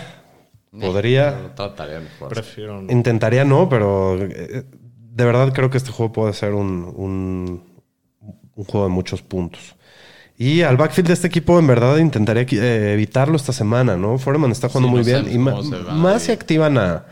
podría. 0.70 1.54
Trataría 1.54 2.00
mejor. 2.00 2.28
Prefiero 2.30 2.82
no. 2.82 2.92
Intentaría 2.92 3.44
no, 3.44 3.68
pero 3.68 4.16
eh, 4.22 4.64
de 4.70 5.24
verdad 5.24 5.52
creo 5.52 5.70
que 5.70 5.78
este 5.78 5.90
juego 5.92 6.12
puede 6.12 6.32
ser 6.32 6.54
un, 6.54 6.92
un- 6.96 7.68
un 8.54 8.64
juego 8.64 8.86
de 8.86 8.92
muchos 8.92 9.22
puntos. 9.22 9.74
Y 10.36 10.62
al 10.62 10.76
backfield 10.76 11.08
de 11.08 11.14
este 11.14 11.26
equipo, 11.26 11.58
en 11.58 11.66
verdad, 11.66 11.96
intentaría 11.98 12.42
eh, 12.44 12.92
evitarlo 12.92 13.36
esta 13.36 13.52
semana, 13.52 13.96
¿no? 13.96 14.18
Foreman 14.18 14.52
está 14.52 14.68
jugando 14.68 14.88
Sí, 14.88 14.92
muy 14.94 15.00
no 15.12 15.22
bien. 15.24 15.34
Y 15.34 15.38
más 15.38 16.22
si 16.22 16.32
activan 16.32 16.78
a, 16.78 17.06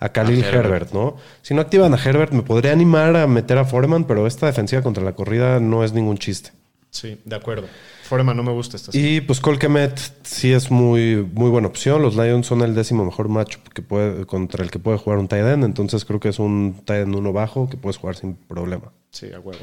a 0.00 0.08
Khalil 0.08 0.42
A 0.42 0.48
Herbert. 0.48 0.64
Herbert. 0.66 0.92
¿no? 0.92 1.16
Si 1.42 1.54
no 1.54 1.60
activan 1.60 1.94
a 1.94 1.96
Herbert, 1.96 2.32
me 2.32 2.42
podría 2.42 2.72
animar 2.72 3.16
a 3.16 3.26
meter 3.28 3.58
a 3.58 3.64
Foreman, 3.64 4.04
pero 4.04 4.26
esta 4.26 4.46
defensiva 4.46 4.82
contra 4.82 5.04
la 5.04 5.12
corrida 5.12 5.60
no 5.60 5.84
es 5.84 5.92
ningún 5.92 6.18
chiste. 6.18 6.50
Sí, 6.90 7.20
de 7.24 7.36
acuerdo. 7.36 7.68
Foreman 8.02 8.36
no 8.36 8.42
me 8.42 8.52
gusta 8.52 8.76
esta 8.76 8.96
Y 8.96 9.20
pues 9.22 9.40
Cole 9.40 9.58
Kemet 9.58 9.98
sí 10.24 10.52
es 10.52 10.70
muy, 10.70 11.16
muy 11.32 11.50
buena 11.50 11.68
opción. 11.68 12.02
Los 12.02 12.16
Lions 12.16 12.46
son 12.46 12.60
el 12.62 12.74
décimo 12.74 13.04
mejor 13.04 13.28
match 13.28 13.56
que 13.74 13.82
puede, 13.82 14.26
contra 14.26 14.64
el 14.64 14.70
que 14.70 14.78
puede 14.78 14.98
jugar 14.98 15.18
un 15.18 15.28
tight 15.28 15.44
end. 15.46 15.64
Entonces 15.64 16.04
creo 16.04 16.20
que 16.20 16.28
es 16.28 16.38
un 16.38 16.82
tight 16.84 17.04
end 17.04 17.14
uno 17.14 17.32
bajo 17.32 17.68
que 17.70 17.76
puedes 17.76 17.96
jugar 17.96 18.16
sin 18.16 18.34
problema. 18.34 18.92
Sí, 19.10 19.26
de 19.26 19.36
acuerdo. 19.36 19.60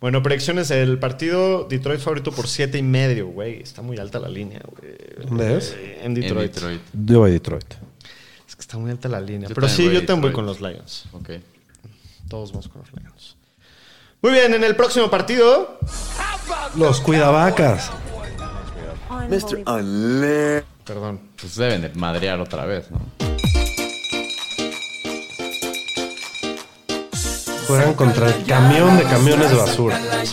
Bueno, 0.00 0.22
predicciones 0.22 0.68
del 0.68 0.98
partido. 0.98 1.64
Detroit 1.64 2.00
favorito 2.00 2.32
por 2.32 2.46
siete 2.48 2.76
y 2.76 2.82
medio, 2.82 3.28
güey. 3.28 3.62
Está 3.62 3.80
muy 3.80 3.96
alta 3.98 4.18
la 4.18 4.28
línea, 4.28 4.60
güey. 4.66 4.92
¿Dónde 5.26 5.56
es? 5.56 5.74
En 6.00 6.06
En 6.06 6.14
Detroit. 6.14 6.52
Detroit. 6.54 6.80
Yo 6.92 7.20
voy 7.20 7.30
a 7.30 7.32
Detroit. 7.32 7.74
Es 8.46 8.54
que 8.56 8.60
está 8.60 8.76
muy 8.76 8.90
alta 8.90 9.08
la 9.08 9.20
línea. 9.20 9.48
Yo 9.48 9.54
Pero 9.54 9.68
sí, 9.68 9.84
voy 9.86 9.96
a 9.96 10.00
yo 10.00 10.06
también 10.06 10.22
voy 10.22 10.32
con 10.32 10.46
Detroit. 10.46 10.60
los 10.62 10.72
Lions. 10.72 11.06
Ok. 11.12 11.30
Todos 12.28 12.50
vamos 12.52 12.68
con 12.68 12.82
los 12.82 12.92
Lions. 12.92 13.36
Muy 14.24 14.32
bien, 14.32 14.54
en 14.54 14.64
el 14.64 14.74
próximo 14.74 15.10
partido. 15.10 15.78
Los 16.76 17.02
cuidavacas. 17.02 17.90
Mr. 19.28 20.64
Perdón. 20.82 21.20
Pues 21.38 21.56
deben 21.56 21.82
de 21.82 21.90
madrear 21.90 22.40
otra 22.40 22.64
vez, 22.64 22.90
¿no? 22.90 23.00
Juegan 27.66 27.92
contra 27.92 28.34
el 28.34 28.46
camión 28.46 28.96
de 28.96 29.02
camiones 29.02 29.50
de 29.50 29.56
basura. 29.56 30.00
Los, 30.00 30.32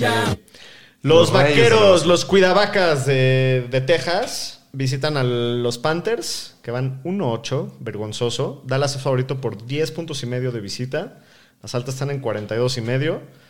Los 1.02 1.34
Reyes 1.34 1.58
de 1.58 1.62
vaqueros, 1.62 2.06
los 2.06 2.24
cuidavacas 2.24 3.06
de, 3.06 3.68
de 3.70 3.82
Texas 3.82 4.62
visitan 4.72 5.18
a 5.18 5.24
los 5.24 5.78
Panthers, 5.80 6.56
que 6.62 6.72
van 6.72 7.04
1-8, 7.04 7.74
vergonzoso. 7.82 8.64
Dallas 8.66 8.96
es 8.96 9.02
favorito 9.02 9.42
por 9.42 9.66
10 9.66 9.92
puntos 9.92 10.24
y 10.24 10.28
medio 10.28 10.54
de 10.54 10.62
visita. 10.62 11.20
Las 11.62 11.76
altas 11.76 11.96
están 11.96 12.10
en 12.10 12.22
42 12.22 12.78
y 12.78 12.82
medio. 12.82 13.41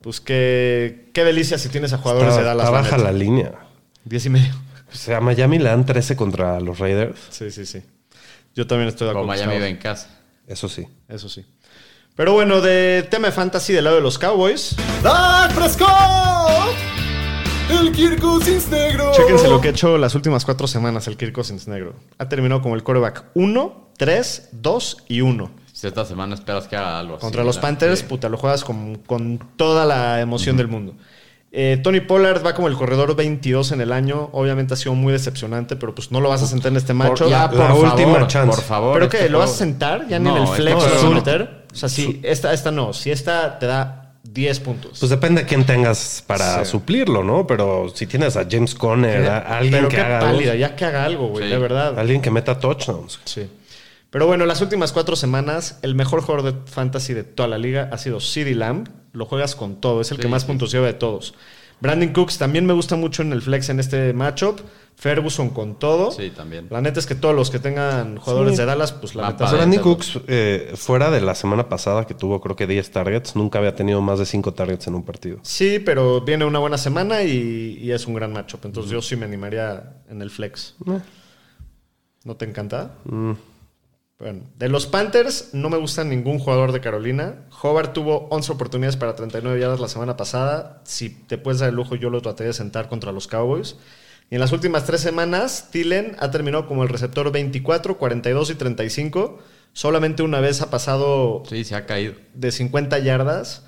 Pues 0.00 0.20
qué, 0.20 1.10
qué 1.12 1.24
delicia 1.24 1.58
si 1.58 1.68
tienes 1.68 1.92
a 1.92 1.98
jugadores 1.98 2.30
Está, 2.30 2.40
de 2.40 2.46
Dallas. 2.46 2.84
está 2.84 2.96
la 2.98 3.04
la 3.04 3.12
línea. 3.12 3.52
10 4.04 4.26
y 4.26 4.30
medio. 4.30 4.54
O 4.92 4.96
sea, 4.96 5.20
Miami 5.20 5.58
le 5.58 5.68
dan 5.68 5.84
13 5.84 6.16
contra 6.16 6.60
los 6.60 6.78
Raiders. 6.78 7.18
Sí, 7.30 7.50
sí, 7.50 7.66
sí. 7.66 7.82
Yo 8.54 8.66
también 8.66 8.88
estoy 8.88 9.06
de 9.06 9.10
acuerdo. 9.10 9.26
Miami 9.28 9.58
va 9.58 9.68
en 9.68 9.76
casa. 9.76 10.08
Eso 10.46 10.68
sí. 10.68 10.86
Eso 11.08 11.28
sí. 11.28 11.44
Pero 12.16 12.32
bueno, 12.32 12.60
de 12.60 13.06
tema 13.10 13.28
de 13.28 13.32
fantasy 13.32 13.72
del 13.72 13.84
lado 13.84 13.96
de 13.96 14.02
los 14.02 14.18
Cowboys. 14.18 14.74
¡Dak 15.02 15.54
Prescott! 15.54 16.74
El 17.68 17.92
Kirk 17.92 18.20
Cousins 18.20 18.68
negro. 18.70 19.12
Chéquense 19.14 19.46
lo 19.48 19.60
que 19.60 19.68
ha 19.68 19.70
hecho 19.72 19.98
las 19.98 20.14
últimas 20.14 20.44
cuatro 20.44 20.66
semanas 20.66 21.06
el 21.06 21.16
Kirk 21.16 21.32
Cousins 21.32 21.68
negro. 21.68 21.94
Ha 22.16 22.28
terminado 22.28 22.62
como 22.62 22.74
el 22.74 22.82
quarterback 22.82 23.24
1, 23.34 23.90
3, 23.98 24.48
2 24.52 25.04
y 25.08 25.20
1. 25.20 25.50
Si 25.78 25.86
esta 25.86 26.04
semana 26.04 26.34
esperas 26.34 26.66
que 26.66 26.74
haga 26.76 26.98
algo 26.98 27.14
así. 27.14 27.20
Contra 27.20 27.44
los 27.44 27.54
¿verdad? 27.54 27.68
Panthers, 27.68 28.00
Sí. 28.00 28.06
puta, 28.08 28.28
lo 28.28 28.36
juegas 28.36 28.64
con, 28.64 28.96
con 28.96 29.38
toda 29.54 29.84
la 29.86 30.20
emoción 30.20 30.56
del 30.56 30.66
mundo. 30.66 30.94
Eh, 31.52 31.78
Tony 31.84 32.00
Pollard 32.00 32.44
va 32.44 32.52
como 32.52 32.66
el 32.66 32.74
corredor 32.74 33.14
22 33.14 33.70
en 33.70 33.80
el 33.80 33.92
año. 33.92 34.28
Obviamente 34.32 34.74
ha 34.74 34.76
sido 34.76 34.96
muy 34.96 35.12
decepcionante, 35.12 35.76
pero 35.76 35.94
pues 35.94 36.10
no 36.10 36.20
lo 36.20 36.28
vas 36.30 36.42
a 36.42 36.46
sentar 36.48 36.72
en 36.72 36.78
este 36.78 36.94
macho. 36.94 37.28
ya, 37.28 37.42
la 37.42 37.50
por 37.50 37.58
favor, 37.60 37.84
última 37.90 38.26
chance. 38.26 38.56
Por 38.56 38.64
favor. 38.64 38.92
¿Pero 38.94 39.04
este 39.04 39.18
qué? 39.18 39.28
¿Lo 39.28 39.38
vas 39.38 39.52
a 39.52 39.54
sentar? 39.54 40.08
¿Ya 40.08 40.18
ni 40.18 40.28
en 40.28 40.34
No, 40.34 40.52
el 40.52 40.60
flex 40.62 40.76
este 40.82 40.96
a 40.96 40.98
juego- 40.98 41.14
meter? 41.14 41.64
O 41.72 41.76
sea, 41.76 41.88
si 41.88 42.20
esta, 42.24 42.52
esta 42.52 42.72
no. 42.72 42.92
Si 42.92 43.12
esta 43.12 43.56
te 43.60 43.66
da 43.66 44.16
10 44.24 44.58
puntos. 44.58 44.98
Pues 44.98 45.10
depende 45.10 45.42
de 45.42 45.46
quién 45.46 45.64
tengas 45.64 46.24
para 46.26 46.64
Sí. 46.64 46.72
suplirlo, 46.72 47.22
¿no? 47.22 47.46
Pero 47.46 47.88
si 47.94 48.06
tienes 48.08 48.36
a 48.36 48.46
James 48.50 48.74
Conner, 48.74 49.28
a 49.30 49.38
alguien 49.58 49.74
pero 49.74 49.88
que 49.88 49.94
qué 49.96 50.02
haga 50.02 50.18
pálida, 50.20 50.50
algo, 50.52 50.60
ya 50.60 50.74
que 50.76 50.84
haga 50.84 51.04
algo, 51.04 51.28
güey, 51.28 51.44
Sí. 51.44 51.50
de 51.50 51.58
verdad. 51.58 51.98
alguien 51.98 52.20
que 52.20 52.30
meta 52.32 52.58
touchdowns. 52.58 53.20
Sí. 53.24 53.48
Pero 54.10 54.26
bueno, 54.26 54.46
las 54.46 54.60
últimas 54.62 54.92
cuatro 54.92 55.16
semanas, 55.16 55.78
el 55.82 55.94
mejor 55.94 56.22
jugador 56.22 56.52
de 56.54 56.70
fantasy 56.70 57.12
de 57.14 57.24
toda 57.24 57.48
la 57.48 57.58
liga 57.58 57.90
ha 57.92 57.98
sido 57.98 58.20
CeeDee 58.20 58.54
Lamb. 58.54 58.88
Lo 59.12 59.26
juegas 59.26 59.54
con 59.54 59.80
todo, 59.80 60.00
es 60.00 60.10
el 60.12 60.18
que 60.18 60.28
más 60.28 60.42
sí. 60.42 60.48
puntos 60.48 60.70
lleva 60.72 60.86
de 60.86 60.94
todos. 60.94 61.34
Brandon 61.80 62.08
Cooks 62.12 62.38
también 62.38 62.66
me 62.66 62.72
gusta 62.72 62.96
mucho 62.96 63.22
en 63.22 63.32
el 63.32 63.40
flex 63.42 63.68
en 63.68 63.78
este 63.80 64.12
matchup. 64.12 64.60
Ferguson 64.96 65.50
con 65.50 65.78
todo. 65.78 66.10
Sí, 66.10 66.30
también. 66.30 66.66
La 66.70 66.80
neta 66.80 66.98
es 66.98 67.06
que 67.06 67.14
todos 67.14 67.32
los 67.36 67.50
que 67.50 67.60
tengan 67.60 68.16
jugadores 68.16 68.54
Sí. 68.54 68.58
de 68.58 68.66
Dallas, 68.66 68.90
pues 68.90 69.14
la 69.14 69.22
Va 69.22 69.30
neta. 69.30 69.48
Brandon. 69.52 69.80
Cooks, 69.82 70.18
eh, 70.26 70.72
fuera 70.74 71.10
de 71.12 71.20
la 71.20 71.36
semana 71.36 71.68
pasada 71.68 72.04
que 72.04 72.14
tuvo 72.14 72.40
creo 72.40 72.56
que 72.56 72.66
10 72.66 72.90
targets, 72.90 73.36
nunca 73.36 73.58
había 73.60 73.76
tenido 73.76 74.00
más 74.00 74.18
de 74.18 74.26
5 74.26 74.54
targets 74.54 74.88
en 74.88 74.96
un 74.96 75.04
partido. 75.04 75.38
Sí, 75.42 75.78
pero 75.78 76.22
viene 76.22 76.44
una 76.46 76.58
buena 76.58 76.78
semana 76.78 77.22
y, 77.22 77.78
y 77.80 77.92
es 77.92 78.06
un 78.08 78.14
gran 78.14 78.32
matchup. 78.32 78.64
Entonces 78.64 78.90
yo 78.90 79.00
sí 79.00 79.14
me 79.14 79.26
animaría 79.26 79.98
en 80.10 80.20
el 80.20 80.30
flex. 80.30 80.74
Eh. 80.88 80.98
¿No 82.24 82.34
te 82.36 82.44
encanta? 82.46 82.94
Mm. 83.04 83.32
Bueno, 84.18 84.42
de 84.58 84.68
los 84.68 84.86
Panthers 84.86 85.50
no 85.52 85.70
me 85.70 85.76
gusta 85.76 86.02
ningún 86.02 86.40
jugador 86.40 86.72
de 86.72 86.80
Carolina. 86.80 87.46
Hobart 87.62 87.92
tuvo 87.92 88.26
11 88.30 88.50
oportunidades 88.52 88.96
para 88.96 89.14
39 89.14 89.60
yardas 89.60 89.78
la 89.78 89.86
semana 89.88 90.16
pasada. 90.16 90.80
Si 90.84 91.08
te 91.10 91.38
puedes 91.38 91.60
dar 91.60 91.68
el 91.68 91.76
lujo, 91.76 91.94
yo 91.94 92.10
lo 92.10 92.20
traté 92.20 92.42
de 92.44 92.52
sentar 92.52 92.88
contra 92.88 93.12
los 93.12 93.28
Cowboys. 93.28 93.76
Y 94.28 94.34
en 94.34 94.40
las 94.40 94.50
últimas 94.50 94.84
tres 94.84 95.00
semanas, 95.02 95.68
Tillen 95.70 96.16
ha 96.18 96.30
terminado 96.32 96.66
como 96.66 96.82
el 96.82 96.88
receptor 96.88 97.30
24, 97.30 97.96
42 97.96 98.50
y 98.50 98.54
35. 98.56 99.38
Solamente 99.72 100.24
una 100.24 100.40
vez 100.40 100.62
ha 100.62 100.70
pasado 100.70 101.44
Sí, 101.48 101.62
se 101.62 101.76
ha 101.76 101.86
caído. 101.86 102.14
de 102.34 102.50
50 102.50 102.98
yardas. 102.98 103.64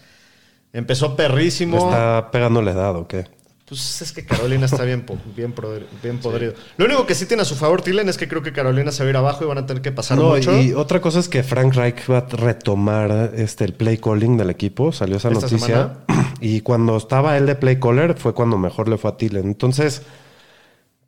Empezó 0.73 1.15
perrísimo. 1.15 1.77
¿Está 1.79 2.31
pegándole 2.33 2.73
edad 2.73 2.97
o 2.97 3.07
qué? 3.07 3.27
Pues 3.71 4.03
es 4.03 4.11
que 4.13 4.27
Carolina 4.27 4.67
está 4.67 4.83
bien, 4.85 5.07
bien, 5.37 5.55
podri- 5.55 5.85
bien 6.03 6.19
podrido. 6.19 6.55
Lo 6.77 6.85
único 6.87 7.07
que 7.07 7.15
sí 7.15 7.25
tiene 7.27 7.43
a 7.43 7.47
su 7.47 7.55
favor 7.55 7.83
Tillen 7.83 8.09
es 8.09 8.19
que 8.19 8.27
creo 8.27 8.43
que 8.43 8.53
Carolina 8.53 8.91
se 8.91 9.05
va 9.05 9.07
a 9.07 9.11
ir 9.11 9.17
abajo 9.17 9.45
y 9.45 9.47
van 9.47 9.59
a 9.59 9.65
tener 9.67 9.81
que 9.81 9.93
pasar 9.93 10.19
No, 10.19 10.31
mucho. 10.31 10.61
y 10.61 10.73
otra 10.73 11.01
cosa 11.01 11.21
es 11.21 11.29
que 11.29 11.45
Frank 11.45 11.75
Reich 11.75 12.11
va 12.11 12.19
a 12.19 12.27
retomar 12.29 13.31
este, 13.37 13.65
el 13.65 13.75
play 13.75 13.97
calling 13.99 14.37
del 14.37 14.51
equipo. 14.51 14.91
Salió 14.91 15.17
esa 15.19 15.31
¿Esta 15.31 15.47
noticia. 15.47 15.93
Y 16.43 16.63
cuando 16.63 16.97
estaba 16.97 17.37
él 17.37 17.47
de 17.47 17.55
play 17.55 17.79
caller 17.79 18.17
fue 18.19 18.35
cuando 18.35 18.59
mejor 18.59 18.89
le 18.89 18.99
fue 18.99 19.11
a 19.11 19.17
Tillen. 19.17 19.47
Entonces, 19.47 20.03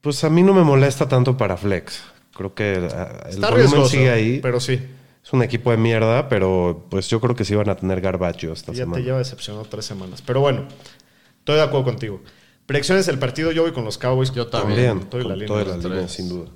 pues 0.01 0.23
a 0.25 0.31
mí 0.31 0.43
no 0.43 0.53
me 0.55 0.63
molesta 0.63 1.09
tanto 1.09 1.37
para 1.37 1.57
Flex. 1.57 2.03
Creo 2.35 2.55
que 2.55 2.89
ah, 2.95 3.25
el 3.27 3.35
Está 3.37 3.51
volumen 3.51 3.87
sigue 3.87 4.11
ahí. 4.11 4.39
pero 4.41 4.61
sí. 4.61 4.81
Es 5.25 5.33
un 5.33 5.43
equipo 5.43 5.71
de 5.71 5.77
mierda, 5.79 6.29
pero 6.29 6.87
pues 6.91 7.09
yo 7.09 7.21
creo 7.21 7.35
que 7.35 7.45
sí 7.45 7.55
van 7.55 7.69
a 7.71 7.77
tener 7.77 8.01
garbacho 8.01 8.53
esta 8.53 8.73
Ya 8.73 8.79
semana. 8.85 8.99
te 8.99 9.05
lleva 9.05 9.19
decepcionado 9.19 9.65
tres 9.65 9.85
semanas. 9.85 10.23
Pero 10.25 10.41
bueno, 10.41 10.65
estoy 11.39 11.57
de 11.57 11.63
acuerdo 11.63 11.85
contigo. 11.87 12.21
Predicciones 12.73 13.05
del 13.05 13.18
partido, 13.18 13.53
yo 13.53 13.64
voy 13.64 13.73
con 13.73 13.85
los 13.85 13.99
Cowboys. 13.99 14.33
Yo 14.33 14.47
también. 14.47 14.87
La 14.87 15.11
con 15.11 15.29
línea. 15.29 15.47
toda 15.47 15.64
la 15.64 15.77
línea, 15.77 16.01
tres. 16.01 16.11
sin 16.11 16.31
duda. 16.31 16.49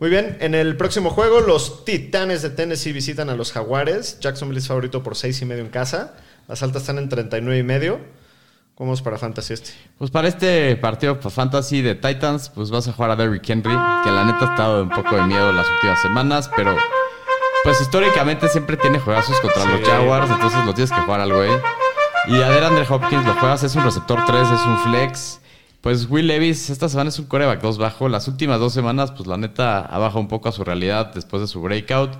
Muy 0.00 0.10
bien, 0.10 0.36
en 0.40 0.56
el 0.56 0.76
próximo 0.76 1.10
juego, 1.10 1.38
los 1.38 1.84
Titanes 1.84 2.42
de 2.42 2.50
Tennessee 2.50 2.90
visitan 2.90 3.30
a 3.30 3.36
los 3.36 3.52
Jaguares. 3.52 4.18
Jacksonville 4.18 4.58
es 4.58 4.66
favorito 4.66 5.04
por 5.04 5.14
seis 5.14 5.40
y 5.42 5.44
medio 5.44 5.62
en 5.62 5.70
casa. 5.70 6.16
Las 6.48 6.64
altas 6.64 6.82
están 6.82 6.98
en 6.98 7.08
39 7.08 7.56
y 7.56 7.62
medio. 7.62 8.00
¿Cómo 8.74 8.94
es 8.94 9.00
para 9.00 9.16
Fantasy 9.16 9.52
este? 9.52 9.70
Pues 9.96 10.10
para 10.10 10.26
este 10.26 10.74
partido 10.74 11.20
pues, 11.20 11.32
fantasy 11.32 11.82
de 11.82 11.94
Titans, 11.94 12.48
pues 12.48 12.72
vas 12.72 12.88
a 12.88 12.92
jugar 12.92 13.12
a 13.12 13.14
Derrick 13.14 13.48
Henry, 13.48 13.76
que 14.02 14.10
la 14.10 14.24
neta 14.24 14.48
ha 14.48 14.50
estado 14.50 14.82
un 14.82 14.90
poco 14.90 15.14
de 15.14 15.22
miedo 15.22 15.52
las 15.52 15.68
últimas 15.70 16.02
semanas, 16.02 16.50
pero 16.56 16.76
pues 17.62 17.80
históricamente 17.80 18.48
siempre 18.48 18.76
tiene 18.76 18.98
juegazos 18.98 19.38
contra 19.38 19.66
los 19.66 19.88
Jaguars, 19.88 20.28
entonces 20.32 20.64
lo 20.66 20.74
tienes 20.74 20.90
que 20.90 21.00
jugar 21.00 21.20
al 21.20 21.32
güey. 21.32 21.52
Y 22.26 22.42
a 22.42 22.50
DeAndre 22.50 22.84
Hopkins 22.88 23.24
lo 23.24 23.34
juegas, 23.34 23.62
es 23.62 23.76
un 23.76 23.84
receptor 23.84 24.18
3, 24.26 24.50
es 24.50 24.66
un 24.66 24.78
flex. 24.78 25.40
Pues 25.80 26.08
Will 26.10 26.26
Levis 26.26 26.68
esta 26.68 26.88
semana 26.88 27.08
es 27.08 27.18
un 27.18 27.26
coreback 27.26 27.62
2 27.62 27.78
bajo. 27.78 28.08
Las 28.08 28.28
últimas 28.28 28.60
dos 28.60 28.72
semanas, 28.74 29.12
pues 29.12 29.26
la 29.26 29.36
neta 29.38 29.80
ha 29.80 29.98
bajado 29.98 30.20
un 30.20 30.28
poco 30.28 30.48
a 30.48 30.52
su 30.52 30.62
realidad 30.62 31.12
después 31.14 31.40
de 31.40 31.46
su 31.48 31.60
breakout. 31.62 32.12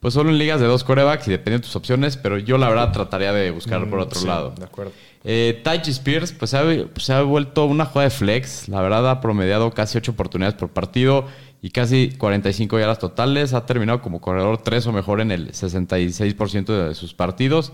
Pues 0.00 0.14
solo 0.14 0.30
en 0.30 0.38
ligas 0.38 0.60
de 0.60 0.66
dos 0.66 0.82
corebacks 0.82 1.28
y 1.28 1.30
depende 1.30 1.58
de 1.58 1.64
tus 1.64 1.76
opciones, 1.76 2.16
pero 2.16 2.36
yo 2.36 2.58
la 2.58 2.68
verdad 2.68 2.90
trataría 2.90 3.32
de 3.32 3.52
buscar 3.52 3.88
por 3.88 4.00
otro 4.00 4.18
Sí, 4.18 4.26
lado. 4.26 4.52
De 4.58 4.64
acuerdo. 4.64 4.90
Eh, 5.22 5.60
Taichi 5.62 5.92
Spears, 5.92 6.32
pues 6.32 6.50
se 6.50 6.56
ha, 6.58 6.62
pues, 6.64 7.04
se 7.06 7.12
ha 7.12 7.22
vuelto 7.22 7.66
una 7.66 7.84
jugada 7.84 8.08
de 8.08 8.14
flex. 8.16 8.68
La 8.68 8.80
verdad 8.80 9.08
ha 9.08 9.20
promediado 9.20 9.70
casi 9.70 9.98
8 9.98 10.10
oportunidades 10.12 10.56
por 10.58 10.70
partido 10.70 11.26
y 11.60 11.70
casi 11.70 12.10
45 12.18 12.80
yardas 12.80 12.98
totales. 12.98 13.54
Ha 13.54 13.64
terminado 13.64 14.02
como 14.02 14.20
corredor 14.20 14.58
3 14.58 14.84
o 14.88 14.92
mejor 14.92 15.20
en 15.20 15.30
el 15.30 15.52
66% 15.52 16.88
de 16.88 16.94
sus 16.96 17.14
partidos. 17.14 17.72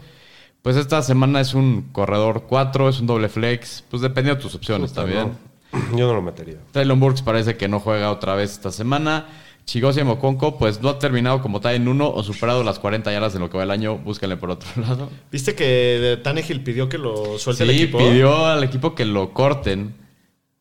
Pues 0.63 0.77
esta 0.77 1.03
semana 1.03 1.41
es 1.41 1.55
un 1.55 1.89
corredor 1.93 2.45
4, 2.49 2.89
es 2.89 3.01
un 3.01 3.07
doble 3.07 3.29
flex. 3.29 3.85
Pues 3.91 4.03
dependiendo 4.03 4.37
de 4.37 4.43
tus 4.43 4.55
opciones 4.55 4.93
también. 4.93 5.33
No, 5.73 5.97
yo 5.99 6.07
no 6.09 6.15
lo 6.15 6.23
metería. 6.23 6.57
Traylon 6.73 6.99
Burks 7.01 7.23
parece 7.23 7.57
que 7.57 7.69
no 7.69 7.81
juega 7.81 8.11
otra 8.11 8.35
vez 8.35 8.53
esta 8.53 8.71
semana. 8.71 9.27
Chigosi 9.65 10.03
Moconco, 10.03 10.57
pues 10.57 10.81
no 10.81 10.89
ha 10.89 10.99
terminado 10.99 11.43
como 11.43 11.61
tal 11.61 11.75
en 11.75 11.89
uno 11.89 12.09
o 12.11 12.23
superado 12.23 12.65
las 12.65 12.79
40 12.79 13.13
yardas 13.13 13.35
en 13.35 13.43
lo 13.43 13.51
que 13.51 13.59
va 13.59 13.65
el 13.65 13.71
año. 13.71 13.99
Búsquenle 13.99 14.37
por 14.39 14.51
otro 14.51 14.69
lado. 14.81 15.11
¿Viste 15.31 15.55
que 15.55 16.19
Tannehill 16.25 16.63
pidió 16.65 16.89
que 16.89 16.97
lo 16.99 17.39
suelte 17.39 17.65
Sí, 17.65 17.71
el 17.71 17.77
equipo? 17.77 17.99
pidió 17.99 18.47
al 18.47 18.65
equipo 18.65 18.95
que 18.95 19.05
lo 19.05 19.33
corten. 19.35 19.95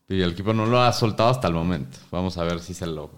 Y 0.10 0.22
el 0.22 0.32
equipo 0.32 0.54
no 0.54 0.66
lo 0.66 0.82
ha 0.82 0.92
soltado 0.94 1.30
hasta 1.30 1.48
el 1.48 1.54
momento. 1.54 1.98
Vamos 2.12 2.38
a 2.38 2.44
ver 2.44 2.60
si 2.60 2.74
se 2.74 2.86
lo 2.86 3.10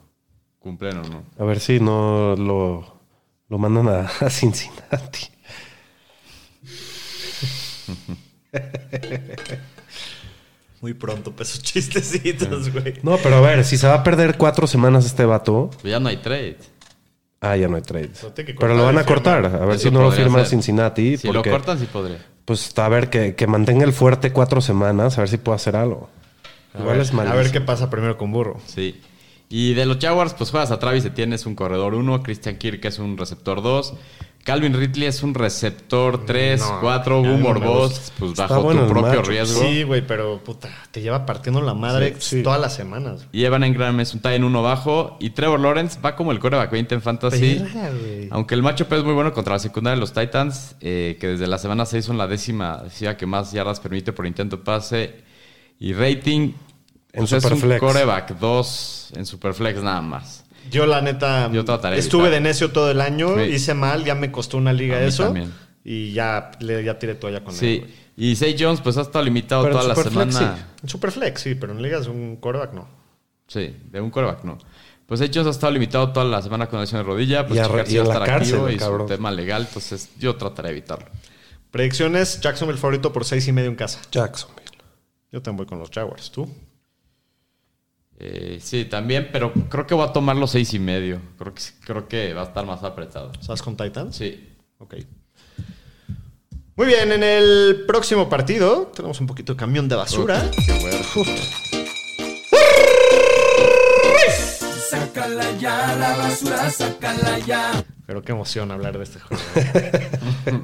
cumplen 0.59 0.97
o 0.97 1.03
no. 1.03 1.23
A 1.39 1.43
ver 1.43 1.59
si 1.59 1.79
no 1.79 2.35
lo, 2.35 2.99
lo 3.47 3.57
mandan 3.57 3.87
a, 3.87 3.99
a 4.25 4.29
Cincinnati. 4.29 5.27
Muy 10.81 10.93
pronto, 10.93 11.31
pues 11.33 11.49
esos 11.49 11.63
chistecitos, 11.63 12.71
güey. 12.71 12.93
No, 13.03 13.17
pero 13.17 13.35
a 13.37 13.41
ver, 13.41 13.65
si 13.65 13.77
se 13.77 13.87
va 13.87 13.95
a 13.95 14.03
perder 14.03 14.37
cuatro 14.37 14.65
semanas 14.65 15.05
este 15.05 15.25
vato. 15.25 15.69
Ya 15.83 15.99
no 15.99 16.07
hay 16.07 16.17
trade. 16.17 16.57
Ah, 17.41 17.57
ya 17.57 17.67
no 17.67 17.75
hay 17.75 17.81
trade. 17.81 18.11
Lo 18.23 18.33
Pero 18.33 18.75
lo 18.75 18.83
van 18.85 18.97
a 18.97 19.05
cortar. 19.05 19.45
A 19.45 19.65
ver 19.65 19.75
Eso 19.75 19.89
si 19.89 19.93
no 19.93 20.01
lo 20.01 20.11
firma 20.11 20.39
ser. 20.39 20.47
Cincinnati. 20.47 21.17
Si 21.17 21.27
lo 21.27 21.33
porque, 21.33 21.49
cortan, 21.51 21.79
sí 21.79 21.85
podría. 21.85 22.25
Pues 22.45 22.77
a 22.77 22.89
ver, 22.89 23.09
que, 23.09 23.35
que 23.35 23.45
mantenga 23.47 23.83
el 23.83 23.93
fuerte 23.93 24.31
cuatro 24.31 24.61
semanas, 24.61 25.17
a 25.17 25.21
ver 25.21 25.29
si 25.29 25.37
puede 25.37 25.57
hacer 25.57 25.75
algo. 25.75 26.09
A 26.73 26.79
Igual 26.79 26.95
ver, 26.97 27.05
es 27.05 27.11
a 27.11 27.15
malísimo. 27.15 27.37
ver 27.37 27.51
qué 27.51 27.61
pasa 27.61 27.89
primero 27.89 28.17
con 28.17 28.31
Burro. 28.31 28.59
Sí. 28.65 29.01
Y 29.49 29.73
de 29.73 29.85
los 29.85 29.97
Jaguars, 29.97 30.33
pues 30.33 30.51
juegas 30.51 30.71
a 30.71 30.79
Travis 30.79 31.03
Etienne, 31.05 31.33
es 31.35 31.45
un 31.45 31.55
corredor 31.55 31.93
1. 31.93 32.23
Christian 32.23 32.57
Kirk 32.57 32.85
es 32.85 32.99
un 32.99 33.17
receptor 33.17 33.61
2. 33.61 33.93
Calvin 34.43 34.73
Ridley 34.73 35.05
es 35.07 35.21
un 35.21 35.33
receptor 35.35 36.25
3, 36.25 36.59
No, 36.59 36.79
4. 36.81 37.17
a 37.17 37.21
mí 37.21 37.27
no 37.27 37.33
Boomer 37.37 37.59
me 37.61 37.67
Boss, 37.67 38.11
pues 38.17 38.31
Está 38.31 38.47
bajo 38.47 38.63
bueno 38.63 38.81
tu 38.81 38.85
el 38.87 38.91
propio 38.93 39.21
riesgo. 39.21 39.61
Sí, 39.61 39.83
güey, 39.83 40.05
pero 40.05 40.43
puta, 40.43 40.69
te 40.91 41.01
lleva 41.01 41.25
partiendo 41.25 41.61
la 41.61 41.73
madre 41.73 42.15
Sí, 42.19 42.37
sí. 42.37 42.43
todas 42.43 42.59
las 42.59 42.73
semanas. 42.73 43.27
Y 43.31 43.43
Evan 43.45 43.63
Engram 43.63 43.99
es 43.99 44.13
un 44.13 44.21
tie 44.21 44.35
en 44.35 44.43
uno 44.43 44.61
bajo. 44.63 45.17
Y 45.19 45.31
Trevor 45.31 45.59
Lawrence 45.59 45.99
va 45.99 46.15
como 46.15 46.31
el 46.31 46.39
coreback 46.39 46.71
20 46.71 46.95
en 46.95 47.01
fantasy. 47.01 47.63
Aunque 48.31 48.55
el 48.55 48.63
matchup 48.63 48.91
es 48.93 49.03
muy 49.03 49.13
bueno 49.13 49.33
contra 49.33 49.53
la 49.53 49.59
secundaria 49.59 49.95
de 49.95 50.01
los 50.01 50.13
Titans, 50.13 50.75
eh, 50.81 51.17
que 51.19 51.27
desde 51.27 51.45
la 51.45 51.57
semana 51.57 51.85
6 51.85 52.05
son 52.05 52.17
la 52.17 52.25
décima 52.27 52.77
decía 52.83 53.17
que 53.17 53.25
más 53.25 53.51
yardas 53.51 53.79
permite 53.79 54.13
por 54.13 54.25
intento 54.25 54.57
de 54.57 54.63
pase. 54.63 55.15
Y 55.79 55.93
rating 55.93 56.53
En 57.11 57.25
pues 57.25 57.33
es 57.33 57.45
un 57.45 57.77
coreback 57.77 58.37
2 58.39 59.11
en 59.15 59.25
Superflex 59.25 59.81
nada 59.83 60.01
más. 60.01 60.45
Yo, 60.71 60.85
la 60.85 61.01
neta, 61.01 61.51
Yo 61.51 61.65
trataré 61.65 61.95
de 61.95 62.01
estuve 62.01 62.23
evitar. 62.27 62.41
de 62.43 62.49
necio 62.49 62.71
todo 62.71 62.91
el 62.91 63.01
año, 63.01 63.35
Sí. 63.35 63.41
hice 63.53 63.73
mal, 63.73 64.03
ya 64.05 64.15
me 64.15 64.31
costó 64.31 64.57
una 64.57 64.73
liga 64.73 64.97
A 64.97 65.01
mí 65.01 65.05
eso. 65.07 65.23
también. 65.25 65.53
Y 65.83 66.11
ya, 66.13 66.51
le, 66.59 66.83
ya 66.83 66.99
tiré 66.99 67.15
toalla 67.15 67.43
con 67.43 67.53
él. 67.53 67.59
Sí. 67.59 67.79
güey. 67.79 67.99
Y 68.17 68.35
Zay 68.35 68.55
Jones 68.59 68.81
pues 68.81 68.97
ha 68.97 69.01
estado 69.01 69.23
limitado 69.23 69.63
Pero 69.63 69.75
en 69.75 69.81
toda 69.81 69.95
la 69.95 70.03
semana. 70.03 70.67
En 70.83 70.89
Superflex, 70.89 71.41
sí, 71.41 71.55
pero 71.55 71.71
en 71.71 71.81
ligas 71.81 72.07
un 72.07 72.35
coreback 72.35 72.73
no. 72.73 72.87
Sí, 73.47 73.73
de 73.89 74.01
un 74.01 74.11
coreback 74.11 74.43
no. 74.43 74.57
Pues 75.05 75.21
Zay 75.21 75.31
Jones 75.33 75.47
ha 75.47 75.51
estado 75.51 75.71
limitado 75.71 76.11
toda 76.11 76.25
la 76.25 76.41
semana 76.41 76.67
con 76.67 76.79
lesión 76.81 76.99
de 77.01 77.07
rodilla. 77.07 77.47
Pues 77.47 77.57
Y 77.57 77.61
a- 77.61 77.65
y 77.87 77.97
en 77.97 78.07
la 78.07 78.13
estar 78.13 78.25
cárcel, 78.27 78.55
activo 78.55 78.69
y 78.69 78.77
cabrón. 78.77 79.07
su 79.07 79.13
tema 79.13 79.31
legal. 79.31 79.63
Entonces 79.67 80.09
yo 80.19 80.35
trataré 80.35 80.67
de 80.69 80.77
evitarlo. 80.77 81.07
Predicciones, 81.71 82.41
Jacksonville 82.41 82.77
favorito 82.79 83.13
por 83.13 83.25
seis 83.25 83.47
y 83.47 83.51
medio 83.53 83.69
en 83.69 83.75
casa. 83.75 84.01
Jacksonville. 84.11 84.59
Yo 85.31 85.41
también 85.41 85.57
voy 85.57 85.65
con 85.67 85.79
los 85.79 85.89
Jaguars. 85.89 86.29
¿Tú? 86.31 86.47
Eh, 88.21 88.59
sí, 88.61 88.83
también, 88.85 89.29
pero 89.31 89.53
creo 89.53 89.87
que 89.87 89.95
voy 89.95 90.05
a 90.05 90.11
tomar 90.11 90.35
los 90.35 90.51
seis 90.51 90.73
y 90.73 90.79
medio. 90.79 91.21
Creo 91.37 91.53
que, 91.53 91.61
creo 91.85 92.07
que 92.07 92.33
va 92.33 92.41
a 92.41 92.45
estar 92.45 92.65
más 92.65 92.83
apretado. 92.83 93.31
¿Sabes 93.39 93.61
con 93.61 93.77
Titans? 93.77 94.15
Sí. 94.15 94.57
Ok. 94.79 94.95
Muy 96.75 96.87
bien, 96.87 97.11
en 97.11 97.23
el 97.23 97.85
próximo 97.87 98.29
partido 98.29 98.91
tenemos 98.95 99.19
un 99.19 99.27
poquito 99.27 99.53
de 99.53 99.59
camión 99.59 99.87
de 99.87 99.95
basura. 99.95 100.49
Qué 100.65 100.73
bueno. 100.79 100.97
Sácala 104.89 105.51
ya, 105.57 105.95
la 105.95 106.17
basura, 106.17 106.69
sácala 106.69 107.39
ya. 107.39 107.83
Pero 108.09 108.23
qué 108.23 108.31
emoción 108.31 108.71
hablar 108.71 108.97
de 108.97 109.03
este 109.03 109.19
juego. 109.19 109.43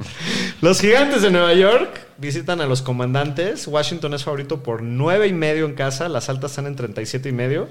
los 0.62 0.82
gigantes 0.82 1.22
de 1.22 1.30
Nueva 1.30 1.54
York 1.54 2.08
visitan 2.18 2.60
a 2.60 2.66
los 2.66 2.82
comandantes. 2.82 3.68
Washington 3.68 4.16
es 4.16 4.24
favorito 4.24 4.64
por 4.64 4.82
nueve 4.82 5.28
y 5.28 5.34
medio 5.34 5.68
en 5.68 5.76
casa. 5.76 6.10
Las 6.10 6.28
altas 6.28 6.54
están 6.54 6.66
en 6.66 6.76
37 6.76 7.30
y 7.30 7.32
medio. 7.34 7.70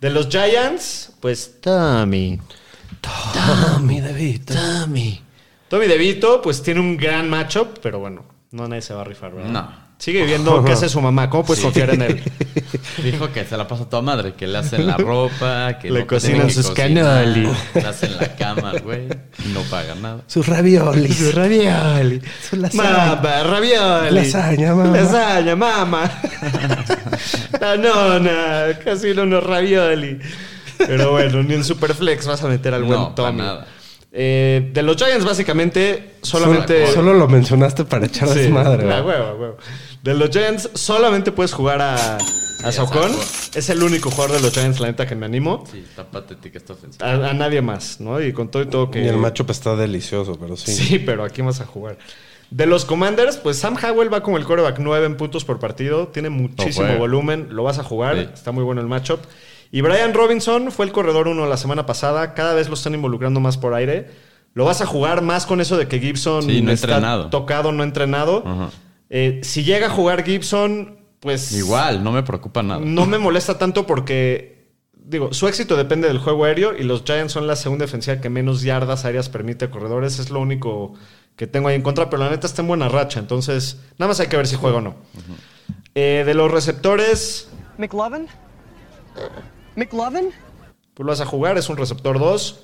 De 0.00 0.08
los 0.08 0.30
Giants, 0.30 1.12
pues 1.20 1.60
Tommy. 1.60 2.40
Tommy 3.34 4.00
DeVito. 4.00 4.54
Tommy. 4.54 5.22
Tommy 5.68 5.88
DeVito, 5.88 6.40
pues 6.40 6.62
tiene 6.62 6.80
un 6.80 6.96
gran 6.96 7.28
matchup, 7.28 7.80
pero 7.82 7.98
bueno, 7.98 8.24
no 8.50 8.66
nadie 8.66 8.80
se 8.80 8.94
va 8.94 9.02
a 9.02 9.04
rifar, 9.04 9.34
¿verdad? 9.34 9.50
No. 9.50 9.85
Sigue 9.98 10.24
viendo 10.26 10.62
qué 10.62 10.72
hace 10.72 10.88
su 10.90 11.00
mamá. 11.00 11.30
¿Cómo 11.30 11.44
puedes 11.44 11.62
confiar 11.64 11.90
en 11.90 12.02
él? 12.02 12.22
Dijo 13.02 13.32
que 13.32 13.44
se 13.46 13.56
la 13.56 13.66
pasa 13.66 13.84
a 13.84 13.88
toda 13.88 14.02
madre, 14.02 14.34
que 14.34 14.46
le 14.46 14.58
hacen 14.58 14.86
la 14.86 14.96
ropa, 14.98 15.78
que 15.80 15.90
Le 15.90 16.00
no 16.00 16.06
cocinan 16.06 16.46
que 16.48 16.52
sus 16.52 16.70
cannoli. 16.70 17.48
Le 17.74 17.80
hacen 17.80 18.14
la 18.18 18.36
cama, 18.36 18.72
güey, 18.84 19.08
y 19.44 19.48
no 19.54 19.62
paga 19.62 19.94
nada. 19.94 20.20
Sus 20.26 20.46
raviolis. 20.46 21.16
Su 21.16 21.32
ravioli. 21.32 22.20
Su 22.48 22.56
lasaña. 22.56 23.16
Mamá, 23.16 23.42
ravioli. 23.42 24.10
Lasaña, 24.14 24.74
mamá. 24.74 24.96
Lasaña, 24.96 25.56
mamá. 25.56 26.10
La 27.60 27.76
nona, 27.76 28.78
casi 28.84 29.14
no 29.14 29.22
unos 29.22 29.42
ravioli. 29.44 30.18
Pero 30.78 31.12
bueno, 31.12 31.42
ni 31.42 31.54
en 31.54 31.64
Superflex 31.64 32.26
vas 32.26 32.42
a 32.44 32.48
meter 32.48 32.74
al 32.74 32.84
buen 32.84 32.98
No, 33.00 33.14
para 33.14 33.28
Tommy. 33.30 33.38
nada. 33.42 33.66
Eh, 34.12 34.70
de 34.72 34.82
los 34.82 34.96
Giants, 34.96 35.24
básicamente, 35.24 36.16
solamente. 36.22 36.86
Solo, 36.86 36.94
solo 36.96 37.14
lo 37.14 37.28
mencionaste 37.28 37.84
para 37.84 38.06
echar 38.06 38.28
Sí, 38.28 38.40
desmadre. 38.40 38.84
la 38.86 39.00
¿verdad? 39.02 39.06
hueva, 39.06 39.34
hueva. 39.34 39.54
De 40.06 40.14
los 40.14 40.30
Giants, 40.30 40.70
solamente 40.74 41.32
puedes 41.32 41.52
jugar 41.52 41.82
a, 41.82 42.16
a. 42.16 42.72
Saucón. 42.72 43.10
Es 43.54 43.68
el 43.70 43.82
único 43.82 44.10
jugador 44.10 44.36
de 44.36 44.42
los 44.42 44.52
Giants, 44.52 44.80
la 44.80 44.86
neta, 44.86 45.06
que 45.06 45.14
me 45.16 45.26
animo. 45.26 45.64
Sí, 45.70 45.84
está 45.88 46.04
patética 46.04 46.58
esta 46.58 46.74
ofensiva. 46.74 47.06
A, 47.06 47.30
a 47.30 47.32
nadie 47.34 47.60
más, 47.60 48.00
¿no? 48.00 48.20
Y 48.20 48.32
con 48.32 48.48
todo 48.50 48.62
y 48.62 48.66
todo 48.66 48.90
que. 48.90 49.02
Y 49.04 49.08
el 49.08 49.16
matchup 49.16 49.50
está 49.50 49.74
delicioso, 49.76 50.36
pero 50.38 50.56
sí. 50.56 50.72
Sí, 50.72 50.98
pero 50.98 51.24
aquí 51.24 51.42
vas 51.42 51.60
a 51.60 51.66
jugar. 51.66 51.98
De 52.50 52.66
los 52.66 52.84
Commanders, 52.84 53.38
pues 53.38 53.58
Sam 53.58 53.76
Howell 53.82 54.12
va 54.12 54.22
como 54.22 54.36
el 54.38 54.44
coreback 54.44 54.78
9 54.78 55.06
en 55.06 55.16
puntos 55.16 55.44
por 55.44 55.58
partido. 55.58 56.08
Tiene 56.08 56.30
muchísimo 56.30 56.86
juega. 56.86 56.98
volumen. 57.00 57.48
Lo 57.50 57.64
vas 57.64 57.78
a 57.80 57.82
jugar. 57.82 58.16
Sí. 58.16 58.28
Está 58.32 58.52
muy 58.52 58.62
bueno 58.62 58.80
el 58.80 58.86
matchup. 58.86 59.18
Y 59.72 59.80
Brian 59.80 60.14
Robinson 60.14 60.70
fue 60.70 60.86
el 60.86 60.92
corredor 60.92 61.26
1 61.26 61.46
la 61.46 61.56
semana 61.56 61.84
pasada. 61.86 62.34
Cada 62.34 62.54
vez 62.54 62.68
lo 62.68 62.74
están 62.74 62.94
involucrando 62.94 63.40
más 63.40 63.56
por 63.58 63.74
aire. 63.74 64.08
Lo 64.54 64.64
vas 64.64 64.80
a 64.80 64.86
jugar 64.86 65.22
más 65.22 65.44
con 65.44 65.60
eso 65.60 65.76
de 65.76 65.88
que 65.88 65.98
Gibson 65.98 66.44
Sí, 66.44 66.62
no 66.62 66.70
está 66.70 66.86
entrenado. 66.86 67.28
tocado, 67.30 67.72
no 67.72 67.82
entrenado. 67.82 68.44
Ajá. 68.46 68.70
Eh, 69.10 69.40
si 69.42 69.64
llega 69.64 69.86
a 69.86 69.90
jugar 69.90 70.24
Gibson, 70.24 70.98
pues 71.20 71.52
Igual, 71.52 72.02
no 72.02 72.12
me 72.12 72.22
preocupa 72.22 72.62
nada. 72.62 72.80
no 72.84 73.06
me 73.06 73.18
molesta 73.26 73.58
tanto 73.58 73.86
porque, 73.86 74.68
digo, 74.94 75.32
su 75.32 75.48
éxito 75.48 75.76
depende 75.76 76.08
del 76.08 76.18
juego 76.18 76.44
aéreo 76.44 76.76
y 76.76 76.82
los 76.82 77.04
Giants 77.04 77.32
son 77.32 77.46
la 77.46 77.56
segunda 77.56 77.84
defensiva 77.84 78.20
que 78.20 78.28
menos 78.30 78.62
yardas 78.62 79.04
aéreas 79.04 79.28
permite 79.28 79.66
a 79.66 79.70
corredores. 79.70 80.18
Es 80.18 80.30
lo 80.30 80.40
único 80.40 80.94
que 81.36 81.46
tengo 81.46 81.68
ahí 81.68 81.76
en 81.76 81.82
contra, 81.82 82.10
pero 82.10 82.22
la 82.24 82.30
neta 82.30 82.46
está 82.46 82.62
en 82.62 82.68
buena 82.68 82.88
racha. 82.88 83.20
Entonces, 83.20 83.80
nada 83.98 84.08
más 84.08 84.20
hay 84.20 84.26
que 84.28 84.36
ver 84.36 84.46
si 84.46 84.56
juega 84.56 84.78
o 84.78 84.80
no. 84.80 84.96
Eh, 85.94 86.22
de 86.26 86.34
los 86.34 86.50
receptores, 86.50 87.48
McLovin? 87.78 88.26
McLovin? 89.76 90.30
pues 90.94 91.04
lo 91.04 91.12
vas 91.12 91.20
a 91.20 91.26
jugar, 91.26 91.58
es 91.58 91.68
un 91.68 91.76
receptor 91.76 92.18
2. 92.18 92.60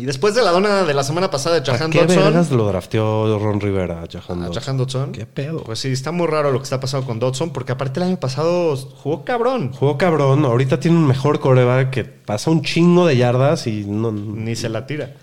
Y 0.00 0.06
después 0.06 0.34
de 0.34 0.42
la 0.42 0.50
dona 0.50 0.84
de 0.84 0.94
la 0.94 1.04
semana 1.04 1.30
pasada 1.30 1.60
de 1.60 1.70
¿A 1.70 1.74
Jahan 1.76 1.90
qué 1.90 2.00
vergas 2.06 2.34
Dodson. 2.34 2.56
lo 2.56 2.66
drafteó 2.68 3.38
Ron 3.38 3.60
Rivera 3.60 4.02
a 4.02 4.06
Jahan 4.10 4.42
a 4.42 4.46
Dodson? 4.46 4.62
Jahan 4.62 4.76
Dodson. 4.78 5.12
¿Qué 5.12 5.26
pedo? 5.26 5.62
Pues 5.64 5.78
sí, 5.78 5.88
está 5.88 6.10
muy 6.12 6.26
raro 6.26 6.50
lo 6.52 6.58
que 6.58 6.64
está 6.64 6.80
pasando 6.80 7.06
con 7.06 7.18
Dodson, 7.18 7.52
porque 7.52 7.72
aparte 7.72 8.00
el 8.00 8.06
año 8.06 8.18
pasado 8.18 8.76
jugó 8.76 9.24
cabrón. 9.24 9.72
Jugó 9.72 9.98
cabrón, 9.98 10.44
ahorita 10.44 10.80
tiene 10.80 10.96
un 10.96 11.06
mejor 11.06 11.38
coreback 11.40 11.90
que 11.90 12.04
pasa 12.04 12.50
un 12.50 12.62
chingo 12.62 13.06
de 13.06 13.16
yardas 13.18 13.66
y 13.66 13.84
no... 13.84 14.10
Ni 14.12 14.56
se 14.56 14.68
la 14.68 14.86
tira. 14.86 15.14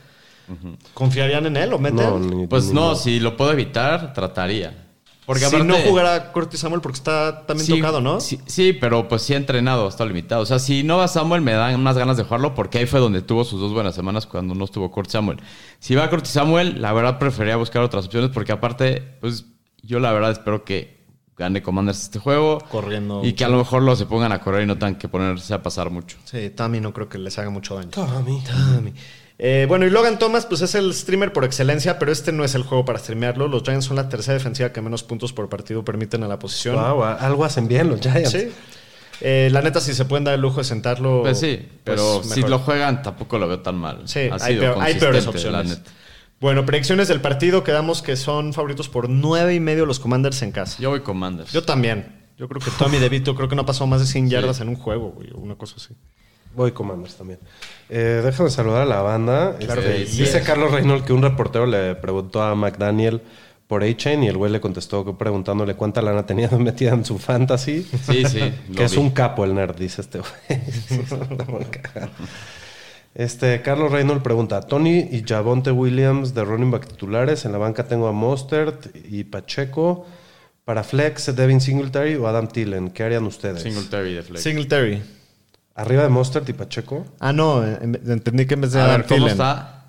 ¿Confiarían 0.93 1.45
en 1.47 1.57
él 1.57 1.73
o 1.73 1.79
meten? 1.79 1.97
no, 1.97 2.19
ni- 2.19 2.47
Pues 2.47 2.65
ni 2.67 2.73
no, 2.73 2.95
si 2.95 3.19
lo 3.19 3.35
puedo 3.35 3.51
evitar, 3.51 4.13
trataría. 4.13 4.86
Porque 5.27 5.41
si 5.41 5.45
aparte- 5.57 5.67
no 5.67 5.75
jugara 5.89 6.31
Curtis 6.31 6.61
Samuel 6.61 6.79
porque 6.81 6.95
está 6.95 7.45
también 7.45 7.67
Sí, 7.67 7.75
tocado, 7.75 7.99
¿no? 8.01 8.19
Sí, 8.21 8.39
sí, 8.47 8.71
pero 8.73 9.07
pues 9.09 9.21
sí 9.21 9.33
ha 9.33 9.37
entrenado, 9.37 9.87
está 9.89 10.05
limitado. 10.05 10.41
O 10.41 10.45
sea, 10.45 10.57
si 10.57 10.83
no 10.83 10.97
va 10.97 11.07
Samuel, 11.09 11.41
me 11.41 11.51
dan 11.51 11.79
unas 11.79 11.97
ganas 11.97 12.15
de 12.17 12.23
jugarlo 12.23 12.55
porque 12.55 12.77
ahí 12.79 12.85
fue 12.85 13.01
donde 13.01 13.21
tuvo 13.21 13.43
sus 13.43 13.59
dos 13.59 13.73
buenas 13.73 13.93
semanas 13.93 14.25
cuando 14.25 14.55
no 14.55 14.63
estuvo 14.63 14.89
Kurt 14.89 15.09
Samuel. 15.09 15.39
Si 15.79 15.93
va 15.95 16.09
Kurt 16.09 16.25
Samuel, 16.25 16.81
la 16.81 16.93
verdad 16.93 17.19
preferiría 17.19 17.57
buscar 17.57 17.83
otras 17.83 18.05
opciones 18.05 18.31
porque 18.33 18.53
aparte, 18.53 19.01
pues 19.19 19.45
yo 19.83 19.99
la 19.99 20.13
verdad 20.13 20.31
espero 20.31 20.63
que 20.63 21.05
gane 21.37 21.61
Commanders 21.61 22.03
este 22.03 22.19
juego. 22.19 22.59
Corriendo. 22.71 23.21
Y 23.23 23.33
que 23.33 23.43
a 23.43 23.49
lo 23.49 23.57
mejor 23.57 23.83
lo 23.83 23.95
se 23.97 24.05
pongan 24.05 24.31
a 24.31 24.39
correr 24.39 24.63
y 24.63 24.65
no 24.65 24.75
tengan 24.75 24.95
que 24.95 25.09
ponerse 25.09 25.53
a 25.53 25.61
pasar 25.61 25.89
mucho. 25.89 26.17
Sí, 26.23 26.49
Tommy 26.51 26.79
no 26.79 26.93
creo 26.93 27.09
que 27.09 27.17
les 27.17 27.37
haga 27.37 27.49
mucho 27.49 27.75
daño. 27.75 27.89
Tommy. 27.89 28.41
Tommy. 28.43 28.93
Eh, 29.39 29.65
bueno, 29.67 29.85
y 29.85 29.89
Logan 29.91 30.17
Thomas, 30.17 30.45
pues 30.47 30.61
es 30.61 30.73
el 30.75 30.93
streamer 30.93 31.31
por 31.31 31.45
excelencia, 31.45 31.99
pero 31.99 32.11
este 32.11 32.31
no 32.31 32.43
es 32.43 32.55
el 32.55 32.63
juego 32.63 32.85
para 32.85 32.97
streamearlo. 32.97 33.47
Los 33.47 33.63
Giants 33.63 33.85
son 33.85 33.95
la 33.95 34.09
tercera 34.09 34.33
defensiva 34.35 34.71
que 34.73 34.81
menos 34.81 35.03
puntos 35.03 35.31
por 35.31 35.47
partido 35.47 35.85
permiten 35.85 36.23
a 36.23 36.27
la 36.27 36.39
posición. 36.39 36.75
Wow, 36.75 37.03
algo 37.03 37.45
hacen 37.45 37.67
bien 37.67 37.89
los 37.89 37.99
Giants. 38.01 38.31
Sí. 38.31 38.49
Eh, 39.21 39.49
la 39.51 39.61
neta, 39.61 39.79
si 39.79 39.93
se 39.93 40.05
pueden 40.05 40.23
dar 40.23 40.33
el 40.35 40.41
lujo 40.41 40.57
de 40.57 40.63
sentarlo. 40.63 41.21
Pues 41.21 41.39
sí, 41.39 41.67
pero 41.83 42.17
pues, 42.17 42.29
si 42.29 42.35
mejor. 42.37 42.49
lo 42.49 42.59
juegan 42.59 43.01
tampoco 43.03 43.37
lo 43.39 43.47
veo 43.47 43.59
tan 43.61 43.75
mal. 43.75 44.01
Sí, 44.05 44.21
ha 44.31 44.35
hay, 44.35 44.53
sido 44.55 44.61
peor- 44.73 44.77
hay 44.83 44.95
peores 44.95 45.25
consistente, 45.25 45.51
la 45.51 45.59
opciones. 45.61 45.79
neta. 45.85 45.91
Bueno, 46.39 46.65
predicciones 46.67 47.07
del 47.07 47.19
partido, 47.21 47.63
quedamos 47.63 48.03
que 48.03 48.15
son 48.15 48.53
favoritos 48.53 48.89
por 48.89 49.09
nueve 49.09 49.55
y 49.55 49.59
medio 49.59 49.87
los 49.87 49.99
Commanders 49.99 50.41
en 50.43 50.51
casa. 50.51 50.77
Yo 50.79 50.91
voy 50.91 50.99
Commanders. 51.01 51.51
Yo 51.51 51.63
también. 51.63 52.25
Yo 52.37 52.47
creo 52.47 52.61
que 52.61 52.69
Tommy 52.77 52.99
DeVito 52.99 53.33
creo 53.33 53.49
que 53.49 53.55
no 53.55 53.63
ha 53.63 53.65
pasado 53.65 53.87
más 53.87 53.99
de 54.01 54.05
100 54.05 54.29
yardas 54.29 54.59
en 54.61 54.69
un 54.69 54.75
juego, 54.75 55.09
güey, 55.13 55.31
o 55.33 55.37
una 55.37 55.55
cosa 55.55 55.75
así. 55.77 55.95
Voy 56.57 56.71
Commanders 56.71 57.15
también. 57.15 57.39
Eh, 57.87 58.21
déjame 58.25 58.49
saludar 58.49 58.81
a 58.81 58.85
la 58.85 59.01
banda. 59.01 59.55
Claro 59.59 59.79
Este, 59.81 59.93
que 59.95 60.07
sí. 60.07 60.21
Dice 60.21 60.41
Carlos 60.41 60.71
Reynolds 60.71 61.05
que 61.05 61.13
un 61.13 61.21
reportero 61.21 61.67
le 61.67 61.93
preguntó 61.95 62.41
a 62.41 62.55
McDaniel 62.55 63.21
por 63.67 63.83
A-Chain 63.83 64.23
y 64.23 64.27
el 64.27 64.37
güey 64.37 64.51
le 64.51 64.59
contestó 64.59 65.05
que 65.05 65.13
preguntándole 65.13 65.75
cuánta 65.75 66.01
lana 66.01 66.25
tenía 66.25 66.49
metida 66.57 66.93
en 66.93 67.05
su 67.05 67.19
fantasy. 67.19 67.83
Sí, 67.83 68.25
sí. 68.25 68.53
que 68.75 68.83
es 68.85 68.93
vi. 68.93 68.97
un 68.97 69.11
capo 69.11 69.45
el 69.45 69.53
nerd, 69.53 69.75
dice 69.77 70.01
este 70.01 70.19
güey. 70.19 70.61
Este, 73.13 73.63
Carlos 73.63 73.91
Reynolds 73.91 74.21
pregunta, 74.21 74.61
Tony 74.61 74.99
y 75.11 75.23
Javonte 75.27 75.71
Williams 75.71 76.35
de 76.35 76.43
running 76.45 76.69
back 76.69 76.85
titulares, 76.87 77.45
en 77.45 77.51
la 77.51 77.57
banca 77.57 77.87
tengo 77.87 78.07
a 78.07 78.11
Mostert 78.11 78.95
y 79.09 79.23
Pacheco, 79.23 80.05
para 80.65 80.83
Flex, 80.83 81.35
Devin 81.35 81.59
Singletary 81.59 82.13
o 82.15 82.27
Adam 82.27 82.47
Thielen, 82.47 82.91
¿qué 82.91 83.01
harían 83.01 83.25
ustedes? 83.25 83.63
Singletary 83.63 84.13
de 84.13 84.21
flex. 84.21 84.43
Singletary. 84.43 85.01
¿Arriba 85.77 86.03
de 86.03 86.09
Mostert 86.09 86.49
y 86.49 86.53
Pacheco? 86.53 87.05
Ah, 87.19 87.31
no, 87.31 87.63
en- 87.65 88.01
entendí 88.09 88.45
que 88.47 88.55
en 88.55 88.61
vez 88.61 88.71
de 88.73 88.81
A 88.81 88.85
Adam 88.85 88.97
ver, 88.97 89.07
¿cómo 89.07 89.17
Thielen. 89.27 89.31
está? 89.31 89.85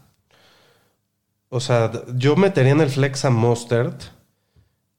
O 1.48 1.60
sea, 1.60 1.90
yo 2.14 2.36
metería 2.36 2.72
en 2.72 2.80
el 2.82 2.90
Flex 2.90 3.24
a 3.24 3.30
Mostert 3.30 4.02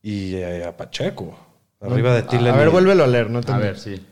y 0.02 0.34
eh, 0.36 0.66
a 0.66 0.76
Pacheco, 0.76 1.38
arriba 1.80 2.14
de 2.16 2.24
Thielen. 2.24 2.54
A 2.56 2.58
ver, 2.58 2.68
y- 2.70 2.72
vuélvelo 2.72 3.04
a 3.04 3.08
leer, 3.08 3.30
no 3.30 3.38
A 3.38 3.42
entendí. 3.42 3.62
ver, 3.62 3.78
sí. 3.80 4.06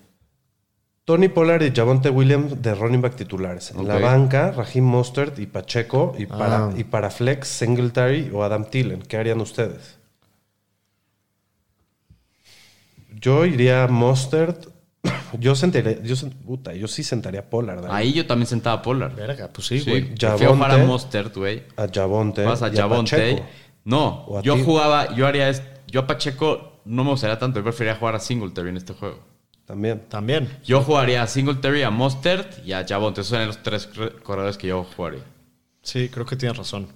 Tony 1.03 1.30
Pollard 1.30 1.63
y 1.63 1.71
Javonte 1.73 2.09
Williams 2.09 2.61
de 2.61 2.75
running 2.75 3.01
back 3.01 3.15
titulares. 3.15 3.71
En 3.71 3.88
la 3.88 3.95
Ok. 3.95 4.01
banca, 4.03 4.51
Raheem 4.51 4.84
Mostert 4.86 5.39
y 5.39 5.45
Pacheco. 5.47 6.13
Y 6.19 6.25
para, 6.25 6.65
Ah. 6.65 6.73
y 6.75 6.84
para 6.84 7.09
Flex, 7.09 7.47
Singletary 7.47 8.30
o 8.34 8.43
Adam 8.43 8.65
Thielen. 8.65 9.01
¿Qué 9.01 9.17
harían 9.17 9.39
ustedes? 9.41 9.97
Yo 13.19 13.45
iría 13.45 13.88
Mostert. 13.88 14.67
Yo 15.39 15.55
sentaría... 15.55 16.01
Yo, 16.03 16.16
sen- 16.16 16.34
puta, 16.34 16.74
yo 16.74 16.88
sí 16.88 17.03
sentaría 17.03 17.41
a 17.41 17.43
Pollard. 17.49 17.86
¿eh? 17.86 17.88
Ahí 17.91 18.14
yo 18.14 18.26
también 18.26 18.47
sentaba 18.47 18.78
a 18.78 18.82
Pollard. 18.82 19.16
Verga, 19.16 19.49
pues 19.53 19.68
sí, 19.68 19.80
Sí, 19.80 19.89
güey. 19.89 20.14
Javonte. 20.20 20.58
para 20.60 20.78
Mostert, 20.86 21.36
güey. 21.36 21.64
A 21.76 21.88
Javonte. 21.93 22.43
Vas 22.43 22.62
a 22.62 22.72
Javonte. 22.72 23.43
No, 23.84 24.26
a 24.38 24.41
yo 24.41 24.55
ti. 24.55 24.64
jugaba, 24.64 25.14
yo 25.16 25.28
haría 25.28 25.49
esto. 25.49 25.66
Yo 25.88 26.01
a 26.01 26.08
Pacheco 26.08 26.82
no 26.86 27.03
me 27.03 27.12
gustaría 27.12 27.38
tanto, 27.39 27.60
yo 27.60 27.64
preferiría 27.64 27.95
jugar 27.95 28.16
a 28.16 28.20
Singletary 28.20 28.70
en 28.70 28.78
este 28.78 28.93
juego. 28.93 29.20
También. 29.66 30.03
También. 30.10 30.49
Yo 30.64 30.82
jugaría 30.82 31.24
a 31.24 31.28
Singletary, 31.28 31.84
a 31.84 31.89
Mostert 31.89 32.66
y 32.66 32.74
a 32.74 32.86
Javonte. 32.88 33.22
Esos 33.22 33.38
son 33.38 33.47
los 33.47 33.62
tres 33.64 33.89
corredores 34.24 34.58
que 34.58 34.68
yo 34.68 34.86
jugaría. 34.95 35.22
Sí, 35.82 36.10
creo 36.10 36.26
que 36.26 36.36
tienes 36.36 36.58
razón. 36.58 36.88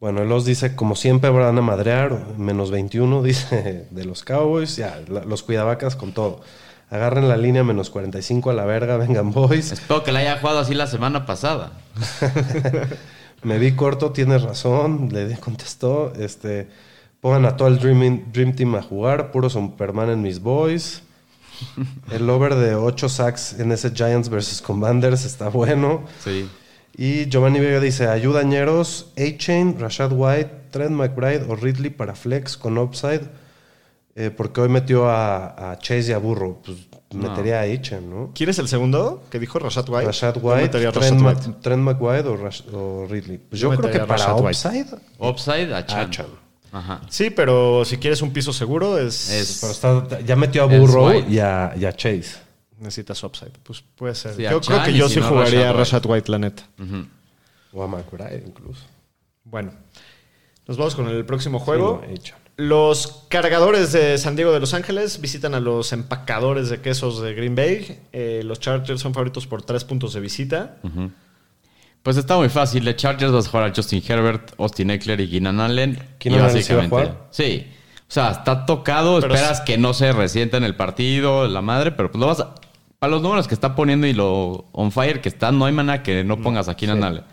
Bueno, 0.00 0.22
él 0.22 0.28
los 0.28 0.44
dice, 0.44 0.74
como 0.76 0.96
siempre 0.96 1.30
van 1.30 1.56
a 1.56 1.62
madrear, 1.62 2.36
menos 2.36 2.70
21, 2.70 3.22
dice, 3.24 3.86
de 3.90 4.04
los 4.04 4.22
Cowboys. 4.24 4.76
Ya, 4.76 5.00
los 5.08 5.42
cuidavacas 5.42 5.96
con 5.96 6.12
todo. 6.12 6.40
Agarren 6.90 7.28
la 7.28 7.36
línea 7.36 7.64
menos 7.64 7.90
45 7.90 8.50
a 8.50 8.54
la 8.54 8.64
verga, 8.64 8.96
vengan 8.98 9.32
boys. 9.32 9.72
Espero 9.72 10.02
que 10.02 10.12
la 10.12 10.20
haya 10.20 10.38
jugado 10.38 10.60
así 10.60 10.74
la 10.74 10.86
semana 10.86 11.26
pasada. 11.26 11.72
Me 13.42 13.58
vi 13.58 13.72
corto, 13.72 14.12
tienes 14.12 14.42
razón, 14.42 15.10
le 15.12 15.36
contestó. 15.38 16.12
Este, 16.18 16.68
pongan 17.20 17.44
a 17.44 17.56
todo 17.56 17.68
el 17.68 17.78
Dream, 17.78 18.32
Dream 18.32 18.54
Team 18.54 18.74
a 18.74 18.82
jugar, 18.82 19.30
puro 19.32 19.50
Superman 19.50 20.10
en 20.10 20.22
mis 20.22 20.40
boys. 20.40 21.02
El 22.10 22.28
over 22.28 22.54
de 22.54 22.74
8 22.74 23.08
sacks 23.08 23.58
en 23.58 23.72
ese 23.72 23.90
Giants 23.90 24.28
versus 24.28 24.60
Commanders 24.60 25.24
está 25.24 25.48
bueno. 25.48 26.04
Sí. 26.22 26.48
Y 26.96 27.28
Giovanni 27.28 27.60
Vega 27.60 27.80
dice, 27.80 28.08
ayudañeros, 28.08 29.12
A-Chain, 29.16 29.78
Rashad 29.78 30.12
White, 30.12 30.50
Trent 30.70 30.92
McBride 30.92 31.44
o 31.48 31.56
Ridley 31.56 31.90
para 31.90 32.14
flex 32.14 32.56
con 32.56 32.78
upside. 32.78 33.22
Eh, 34.16 34.30
porque 34.30 34.60
hoy 34.60 34.68
metió 34.68 35.08
a, 35.10 35.72
a 35.72 35.78
Chase 35.78 36.10
y 36.10 36.12
a 36.12 36.18
Burro. 36.18 36.60
Pues 36.64 36.78
metería 37.14 37.60
a 37.60 37.62
A-Chain, 37.62 38.08
¿no? 38.10 38.30
¿Quieres 38.34 38.58
el 38.60 38.68
segundo 38.68 39.24
que 39.30 39.38
dijo 39.40 39.58
Rashad 39.58 39.88
White? 39.88 40.06
Rashad 40.06 40.36
White, 40.40 40.62
metería 40.62 40.88
a 40.90 40.92
Trent, 40.92 41.20
Rashad 41.20 41.22
Ma- 41.22 41.30
White. 41.48 41.60
Trent 41.62 41.82
McBride 41.82 42.28
o, 42.28 42.36
Rash- 42.36 42.64
o 42.72 43.06
Ridley. 43.08 43.38
Pues 43.38 43.60
Yo 43.60 43.72
yo, 43.72 43.78
creo 43.78 43.90
que 43.92 43.98
para 44.00 44.16
Rashad 44.16 44.34
White. 44.40 44.48
upside... 44.48 44.86
Upside 45.18 45.74
a 45.74 45.84
Chan. 45.86 46.00
A 46.00 46.10
Chan. 46.10 46.26
Ajá. 46.72 47.00
Sí, 47.08 47.30
pero 47.30 47.84
si 47.84 47.98
quieres 47.98 48.20
un 48.22 48.32
piso 48.32 48.52
seguro, 48.52 48.98
es, 48.98 49.30
Es- 49.30 49.58
Pero 49.60 49.72
está- 50.02 50.20
ya 50.20 50.36
metió 50.36 50.64
a 50.68 50.72
Es 50.72 50.80
Burrow 50.80 51.08
White. 51.08 51.30
y 51.30 51.38
a, 51.40 51.72
y 51.76 51.84
a 51.84 51.92
Chase. 51.92 52.36
necesitas 52.78 53.22
upside. 53.24 53.52
Pues 53.62 53.82
puede 53.96 54.14
ser. 54.14 54.34
Sí, 54.34 54.42
yo 54.42 54.48
creo 54.60 54.60
Chan 54.60 54.84
que 54.86 54.92
yo 54.94 55.08
si 55.08 55.14
sí 55.14 55.20
no, 55.20 55.28
jugaría 55.28 55.70
a 55.70 55.72
Rashad 55.72 56.04
White, 56.06 56.30
la 56.30 56.38
neta. 56.38 56.64
O 57.72 57.82
a 57.82 57.88
McBride 57.88 58.44
incluso. 58.46 58.82
Bueno, 59.44 59.72
nos 60.66 60.76
vamos 60.76 60.94
con 60.96 61.08
el 61.08 61.24
próximo 61.24 61.58
juego. 61.60 62.00
Sí, 62.08 62.30
no. 62.30 62.43
Los 62.56 63.26
cargadores 63.28 63.92
de 63.92 64.16
San 64.18 64.36
Diego 64.36 64.52
de 64.52 64.60
Los 64.60 64.74
Ángeles 64.74 65.20
visitan 65.20 65.54
a 65.54 65.60
los 65.60 65.92
empacadores 65.92 66.68
de 66.68 66.80
quesos 66.80 67.20
de 67.20 67.34
Green 67.34 67.56
Bay. 67.56 68.00
Eh, 68.12 68.42
los 68.44 68.60
Chargers 68.60 69.00
son 69.00 69.12
favoritos 69.12 69.46
por 69.46 69.62
tres 69.62 69.82
puntos 69.84 70.14
de 70.14 70.20
visita. 70.20 70.76
Pues 72.04 72.16
está 72.16 72.36
muy 72.36 72.48
fácil. 72.48 72.84
De 72.84 72.94
Chargers 72.94 73.32
vas 73.32 73.46
a 73.46 73.50
jugar 73.50 73.70
a 73.70 73.74
Justin 73.74 74.02
Herbert, 74.06 74.52
Austin 74.58 74.90
Eckler 74.90 75.20
y 75.20 75.30
Keenan 75.30 75.58
Allen. 75.58 75.98
¿Keenan 76.18 76.40
Y 76.40 76.42
Allen 76.42 76.62
sí 76.62 76.74
va 76.74 76.84
a 76.84 76.88
jugar? 76.88 77.26
Sí. 77.30 77.66
O 78.00 78.12
sea, 78.12 78.30
está 78.30 78.66
tocado. 78.66 79.20
Pero 79.20 79.34
esperas 79.34 79.58
sí. 79.58 79.64
que 79.64 79.78
no 79.78 79.92
se 79.92 80.12
resienta 80.12 80.56
en 80.56 80.64
el 80.64 80.76
partido, 80.76 81.48
la 81.48 81.62
madre, 81.62 81.90
pero 81.90 82.12
pues 82.12 82.20
lo 82.20 82.26
vas 82.28 82.40
a. 82.40 82.54
Para 83.00 83.10
los 83.10 83.22
números 83.22 83.48
que 83.48 83.54
está 83.54 83.74
poniendo 83.74 84.06
y 84.06 84.12
lo 84.12 84.66
on 84.72 84.92
fire 84.92 85.20
que 85.20 85.28
está, 85.28 85.50
no 85.50 85.66
hay 85.66 85.72
manera 85.72 86.02
que 86.02 86.22
no 86.22 86.40
pongas 86.40 86.68
a 86.68 86.76
Keenan 86.76 87.02
Allen. 87.02 87.24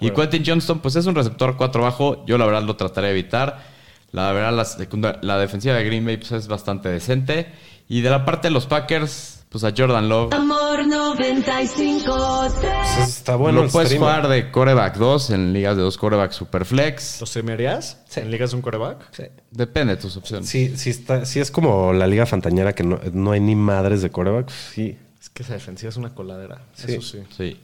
Y 0.00 0.10
Quentin 0.10 0.42
Johnston, 0.46 0.80
pues 0.80 0.96
es 0.96 1.06
un 1.06 1.14
receptor 1.14 1.56
4 1.56 1.82
bajo. 1.82 2.24
Yo 2.26 2.38
la 2.38 2.46
verdad 2.46 2.62
lo 2.62 2.76
trataré 2.76 3.08
de 3.08 3.12
evitar. 3.12 3.79
La 4.12 4.32
verdad, 4.32 4.52
la, 4.52 4.64
secunda- 4.64 5.18
la 5.22 5.38
defensiva 5.38 5.74
de 5.74 5.84
Green 5.84 6.04
Bay 6.04 6.16
pues, 6.16 6.32
es 6.32 6.48
bastante 6.48 6.88
decente. 6.88 7.46
Y 7.88 8.00
de 8.02 8.10
la 8.10 8.24
parte 8.24 8.48
de 8.48 8.52
los 8.52 8.66
Packers, 8.66 9.44
pues 9.48 9.64
a 9.64 9.72
Jordan 9.76 10.08
Love. 10.08 10.32
Amor 10.32 10.86
95 10.86 12.48
Pues 12.60 13.08
está 13.08 13.36
bueno 13.36 13.58
lo 13.60 13.64
el 13.66 13.70
puedes 13.72 13.88
streamer. 13.90 14.08
jugar 14.16 14.28
de 14.28 14.50
coreback 14.50 14.96
2 14.96 15.30
en 15.30 15.52
ligas 15.52 15.76
de 15.76 15.82
dos 15.82 15.96
corebacks 15.98 16.36
superflex. 16.36 17.20
¿Los 17.20 17.30
streamearías? 17.30 17.98
¿En 18.16 18.30
ligas 18.30 18.50
de 18.50 18.56
un 18.56 18.62
coreback? 18.62 18.98
Sí. 19.12 19.24
Depende 19.50 19.96
de 19.96 20.02
tus 20.02 20.16
opciones. 20.16 20.48
Sí, 20.48 20.76
sí, 20.76 20.90
está, 20.90 21.24
sí 21.24 21.40
es 21.40 21.50
como 21.50 21.92
la 21.92 22.06
liga 22.06 22.26
fantañera 22.26 22.72
que 22.74 22.82
no, 22.84 23.00
no 23.12 23.32
hay 23.32 23.40
ni 23.40 23.54
madres 23.56 24.02
de 24.02 24.10
coreback. 24.10 24.50
Sí. 24.50 24.96
Es 25.20 25.28
que 25.30 25.42
esa 25.42 25.54
defensiva 25.54 25.90
es 25.90 25.96
una 25.96 26.14
coladera. 26.14 26.62
Sí. 26.74 26.92
Eso 26.92 27.02
sí. 27.02 27.18
Sí. 27.36 27.56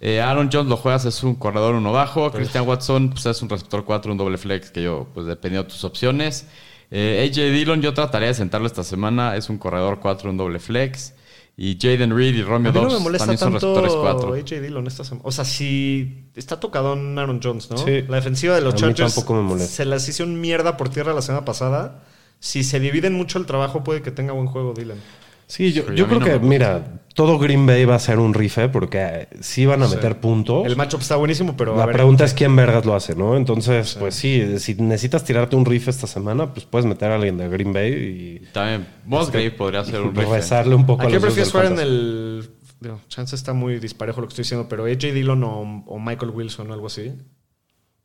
Eh, 0.00 0.20
Aaron 0.20 0.50
Jones 0.52 0.68
lo 0.68 0.76
juegas, 0.76 1.04
es 1.04 1.22
un 1.22 1.34
corredor 1.34 1.74
uno 1.74 1.92
bajo. 1.92 2.30
Christian 2.30 2.66
Watson 2.66 3.10
pues, 3.10 3.26
es 3.26 3.40
un 3.42 3.48
receptor 3.48 3.84
4, 3.84 4.12
un 4.12 4.18
doble 4.18 4.38
flex 4.38 4.70
que 4.70 4.82
yo, 4.82 5.06
pues 5.14 5.26
dependiendo 5.26 5.64
de 5.64 5.70
tus 5.72 5.84
opciones. 5.84 6.46
Eh, 6.90 7.28
AJ 7.28 7.52
Dillon 7.52 7.82
yo 7.82 7.94
trataría 7.94 8.28
de 8.28 8.34
sentarlo 8.34 8.66
esta 8.66 8.84
semana. 8.84 9.36
Es 9.36 9.48
un 9.48 9.58
corredor 9.58 9.98
4, 10.00 10.30
un 10.30 10.36
doble 10.36 10.58
flex. 10.58 11.14
Y 11.58 11.78
Jaden 11.80 12.14
Reed 12.14 12.34
y 12.34 12.42
Romeo 12.42 12.70
no 12.70 12.82
me 12.82 12.88
Dobbs 12.90 13.02
molesta 13.02 13.26
también 13.26 13.38
son 13.38 13.52
tanto 13.52 13.80
receptores 13.80 13.94
4. 13.94 14.34
AJ 14.34 14.62
Dillon 14.62 14.86
esta 14.86 15.04
semana. 15.04 15.22
O 15.26 15.32
sea, 15.32 15.46
si 15.46 16.26
está 16.34 16.60
tocado 16.60 16.92
en 16.92 17.18
Aaron 17.18 17.40
Jones, 17.42 17.70
¿no? 17.70 17.78
Sí. 17.78 18.02
La 18.08 18.16
defensiva 18.16 18.54
de 18.54 18.60
los 18.60 18.74
A 18.74 18.76
Chargers 18.76 19.14
tampoco 19.14 19.34
me 19.34 19.42
molesta. 19.42 19.72
se 19.72 19.84
las 19.86 20.06
hicieron 20.06 20.38
mierda 20.38 20.76
por 20.76 20.90
tierra 20.90 21.14
la 21.14 21.22
semana 21.22 21.46
pasada. 21.46 22.04
Si 22.40 22.62
se 22.62 22.78
dividen 22.78 23.14
mucho 23.14 23.38
el 23.38 23.46
trabajo, 23.46 23.82
puede 23.82 24.02
que 24.02 24.10
tenga 24.10 24.34
buen 24.34 24.46
juego 24.46 24.74
Dillon. 24.74 24.98
Sí, 25.46 25.72
yo, 25.72 25.84
creo 25.84 26.06
no 26.06 26.18
que, 26.18 26.38
mira, 26.40 27.00
todo 27.14 27.38
Green 27.38 27.66
Bay 27.66 27.84
va 27.84 27.94
a 27.94 27.98
ser 27.98 28.18
un 28.18 28.34
rife 28.34 28.68
porque 28.68 29.28
sí 29.40 29.64
van 29.64 29.82
a 29.82 29.88
meter 29.88 30.20
puntos. 30.20 30.66
El 30.66 30.76
matchup 30.76 31.00
está 31.00 31.16
buenísimo, 31.16 31.56
pero 31.56 31.74
a 31.74 31.78
La 31.78 31.86
ver, 31.86 31.94
pregunta 31.96 32.24
es 32.24 32.34
quién 32.34 32.54
vergas 32.56 32.84
lo 32.84 32.94
hace, 32.94 33.14
¿no? 33.14 33.36
Entonces, 33.36 33.96
pues 33.98 34.16
sí, 34.16 34.58
si 34.58 34.74
necesitas 34.74 35.24
tirarte 35.24 35.54
un 35.56 35.64
riff 35.64 35.88
esta 35.88 36.06
semana, 36.06 36.52
pues 36.52 36.66
puedes 36.66 36.84
meter 36.84 37.12
a 37.12 37.14
alguien 37.14 37.38
de 37.38 37.48
Green 37.48 37.72
Bay 37.72 38.42
También 38.52 38.86
Musgrave 39.06 39.52
podría 39.52 39.84
ser 39.84 40.02
un 40.02 40.14
y 40.14 40.20
rezarle 40.24 40.74
un 40.74 40.84
poco 40.84 41.04
¿a 41.04 41.06
a, 41.06 41.08
qué 41.08 41.20
prefieres 41.20 41.50
jugar 41.50 41.72
en 41.72 41.78
el... 41.78 42.50
digo, 42.80 43.00
chance 43.08 43.34
está 43.34 43.52
muy 43.52 43.78
disparejo 43.78 44.20
lo 44.20 44.26
que 44.26 44.32
estoy 44.32 44.42
diciendo, 44.42 44.68
pero 44.68 44.84
AJ 44.84 45.14
Dillon 45.14 45.42
o, 45.44 45.84
o 45.86 45.98
Michael 46.00 46.32
Wilson 46.32 46.70
o 46.70 46.74
algo 46.74 46.88
así. 46.88 47.12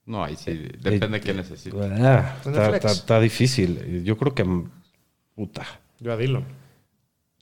No, 0.05 0.23
ahí 0.23 0.35
sí, 0.35 0.67
depende 0.79 1.19
de 1.19 1.21
qué 1.21 1.33
necesites. 1.33 1.79
Ah, 1.99 2.35
está 2.85 3.19
difícil. 3.19 4.03
Yo 4.03 4.15
creo 4.17 4.35
que... 4.35 4.45
Puta. 5.35 5.65
Yo 5.99 6.13
a 6.13 6.17
Dillon. 6.17 6.60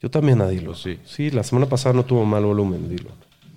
Yo 0.00 0.10
también 0.10 0.40
a 0.40 0.48
Dilo. 0.48 0.72
Pues 0.72 0.82
sí. 0.82 0.98
Sí, 1.04 1.30
la 1.30 1.42
semana 1.42 1.66
pasada 1.66 1.94
no 1.94 2.04
tuvo 2.04 2.24
mal 2.24 2.44
volumen, 2.44 2.88
Dilo. 2.88 3.10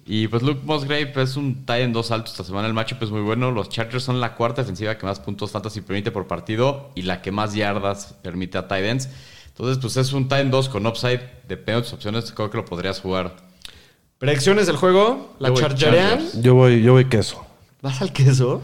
Y 0.05 0.27
pues 0.27 0.43
Luke 0.43 0.61
Musgrave 0.65 1.13
es 1.15 1.37
un 1.37 1.65
tie 1.65 1.83
en 1.83 1.93
dos 1.93 2.11
altos 2.11 2.33
esta 2.33 2.43
semana. 2.43 2.67
El 2.67 2.73
matchup 2.73 3.01
es 3.03 3.09
muy 3.09 3.21
bueno. 3.21 3.51
Los 3.51 3.69
Chargers 3.69 4.03
son 4.03 4.19
la 4.19 4.35
cuarta 4.35 4.61
defensiva 4.61 4.97
que 4.97 5.05
más 5.05 5.19
puntos 5.21 5.51
fantasy 5.51 5.79
permite 5.81 6.11
por 6.11 6.27
partido 6.27 6.91
y 6.95 7.03
la 7.03 7.21
que 7.21 7.31
más 7.31 7.53
yardas 7.53 8.15
permite 8.21 8.57
a 8.57 8.67
tight 8.67 8.83
ends. 8.83 9.09
Entonces, 9.47 9.77
pues 9.77 9.95
es 9.97 10.11
un 10.11 10.27
tie 10.27 10.39
en 10.39 10.51
dos 10.51 10.67
con 10.67 10.85
upside. 10.85 11.21
Depende 11.47 11.75
de 11.75 11.81
tus 11.83 11.93
opciones. 11.93 12.31
Creo 12.33 12.49
que 12.49 12.57
lo 12.57 12.65
podrías 12.65 12.99
jugar. 12.99 13.37
Predicciones 14.17 14.67
del 14.67 14.75
juego. 14.75 15.35
La 15.39 15.49
Yo 15.49 15.53
voy 15.53 15.61
chargerean. 15.61 16.09
Chargers. 16.09 16.41
Yo 16.41 16.55
voy, 16.55 16.81
yo 16.81 16.93
voy 16.93 17.05
queso. 17.05 17.45
¿Vas 17.81 18.01
al 18.01 18.11
queso? 18.11 18.61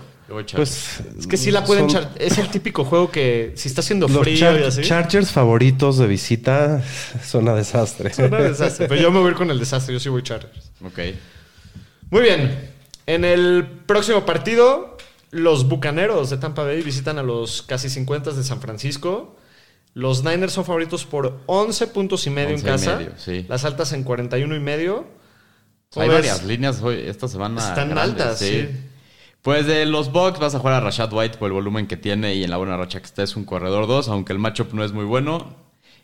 Pues 0.56 1.00
Es 1.18 1.28
que 1.28 1.38
sí 1.38 1.52
la 1.52 1.64
pueden 1.66 1.90
son- 1.90 2.04
char- 2.04 2.12
Es 2.20 2.38
el 2.38 2.50
típico 2.50 2.86
juego 2.86 3.12
que 3.12 3.54
si 3.56 3.68
está 3.68 3.82
haciendo 3.82 4.08
Los 4.08 4.20
frío 4.20 4.38
Char- 4.38 4.60
y 4.60 4.64
así. 4.64 4.82
Chargers 4.84 5.32
favoritos 5.32 5.98
de 5.98 6.08
visita 6.08 6.84
son 7.26 7.48
a 7.50 7.56
desastre. 7.56 8.14
Suena 8.14 8.38
desastre. 8.38 8.88
Pero 8.88 9.02
yo 9.02 9.12
me 9.12 9.20
voy 9.20 9.28
a 9.30 9.32
ir 9.32 9.38
con 9.38 9.50
el 9.52 9.58
desastre. 9.60 9.94
Yo 9.94 10.00
sí 10.00 10.10
voy 10.10 10.22
Chargers. 10.24 10.72
ok. 10.86 11.00
Muy 12.12 12.22
bien. 12.22 12.70
En 13.06 13.26
el 13.26 13.66
próximo 13.86 14.26
partido, 14.26 14.98
los 15.32 15.68
Bucaneros 15.68 16.30
de 16.30 16.38
Tampa 16.38 16.64
Bay 16.64 16.82
visitan 16.82 17.18
a 17.18 17.24
los 17.24 17.62
casi 17.64 17.90
50 17.90 18.32
de 18.32 18.44
San 18.44 18.62
Francisco. 18.62 19.36
Los 19.96 20.24
Niners 20.24 20.54
son 20.54 20.66
favoritos 20.66 21.06
por 21.06 21.40
11 21.48 21.88
puntos 21.88 22.26
y 22.28 22.30
medio 22.30 22.50
en 22.50 22.56
11 22.56 22.68
y 22.68 22.70
casa. 22.70 22.96
medio, 22.98 23.12
sí. 23.18 23.46
Las 23.50 23.66
altas 23.66 23.92
en 23.94 24.04
41 24.04 24.56
y 24.56 24.60
medio. 24.60 25.08
¿Cómo 25.92 26.04
Hay 26.04 26.10
ves? 26.10 26.18
varias 26.20 26.44
líneas 26.46 26.82
hoy, 26.84 27.02
esta 27.08 27.28
semana. 27.28 27.68
Están 27.68 27.90
grandes, 27.90 28.22
altas, 28.26 28.40
sí. 28.40 28.70
Pues 29.42 29.66
de 29.66 29.86
los 29.86 30.12
Bucks 30.12 30.40
vas 30.40 30.54
a 30.54 30.60
jugar 30.60 30.76
a 30.76 30.80
Rashad 30.82 31.14
White 31.14 31.38
por 31.38 31.48
el 31.48 31.54
volumen 31.54 31.88
que 31.88 31.96
tiene 31.96 32.36
y 32.36 32.44
en 32.44 32.50
la 32.50 32.58
buena 32.58 32.76
racha 32.76 33.00
que 33.00 33.06
está 33.06 33.24
es 33.24 33.36
un 33.36 33.46
corredor 33.46 33.88
2, 33.88 34.10
aunque 34.10 34.34
el 34.34 34.40
matchup 34.40 34.74
no 34.74 34.84
es 34.84 34.92
muy 34.92 35.06
bueno. 35.06 35.56